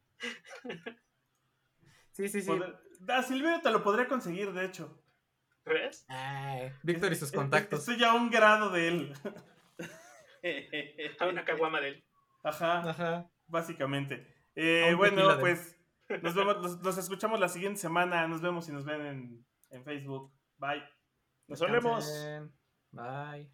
Sí, 2.13 2.29
sí, 2.29 2.41
sí. 2.43 2.47
Poder- 2.47 2.79
A 3.09 3.23
Silverio 3.23 3.61
te 3.61 3.71
lo 3.71 3.83
podría 3.83 4.07
conseguir, 4.09 4.53
de 4.53 4.67
hecho. 4.67 5.03
¿Ves? 5.65 6.07
Víctor 6.83 7.13
y 7.13 7.17
sus 7.17 7.33
contactos. 7.33 7.81
Estoy 7.81 7.99
ya 7.99 8.11
a 8.11 8.15
un 8.15 8.31
grado 8.31 8.71
de 8.71 8.89
él. 8.89 9.15
A 11.21 11.27
una 11.27 11.45
caguama 11.45 11.81
de 11.83 11.89
él. 11.89 12.05
Ajá, 12.43 12.89
Ajá. 12.89 13.31
básicamente. 13.47 14.27
Eh, 14.55 14.95
bueno, 14.97 15.39
pues 15.39 15.77
nos, 16.23 16.35
vemos, 16.35 16.57
nos, 16.63 16.81
nos 16.81 16.97
escuchamos 16.97 17.39
la 17.39 17.51
siguiente 17.51 17.79
semana. 17.79 18.27
Nos 18.27 18.41
vemos 18.41 18.67
y 18.71 18.73
nos 18.73 18.87
ven 18.87 19.03
en, 19.03 19.47
en 19.69 19.85
Facebook. 19.85 20.33
Bye. 20.57 20.83
Nos 21.47 21.61
vemos. 21.61 22.11
Bye. 22.91 23.53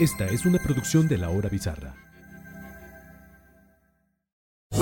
Esta 0.00 0.26
es 0.26 0.46
una 0.46 0.58
producción 0.58 1.08
de 1.08 1.18
La 1.18 1.28
Hora 1.28 1.48
Bizarra. 1.48 1.94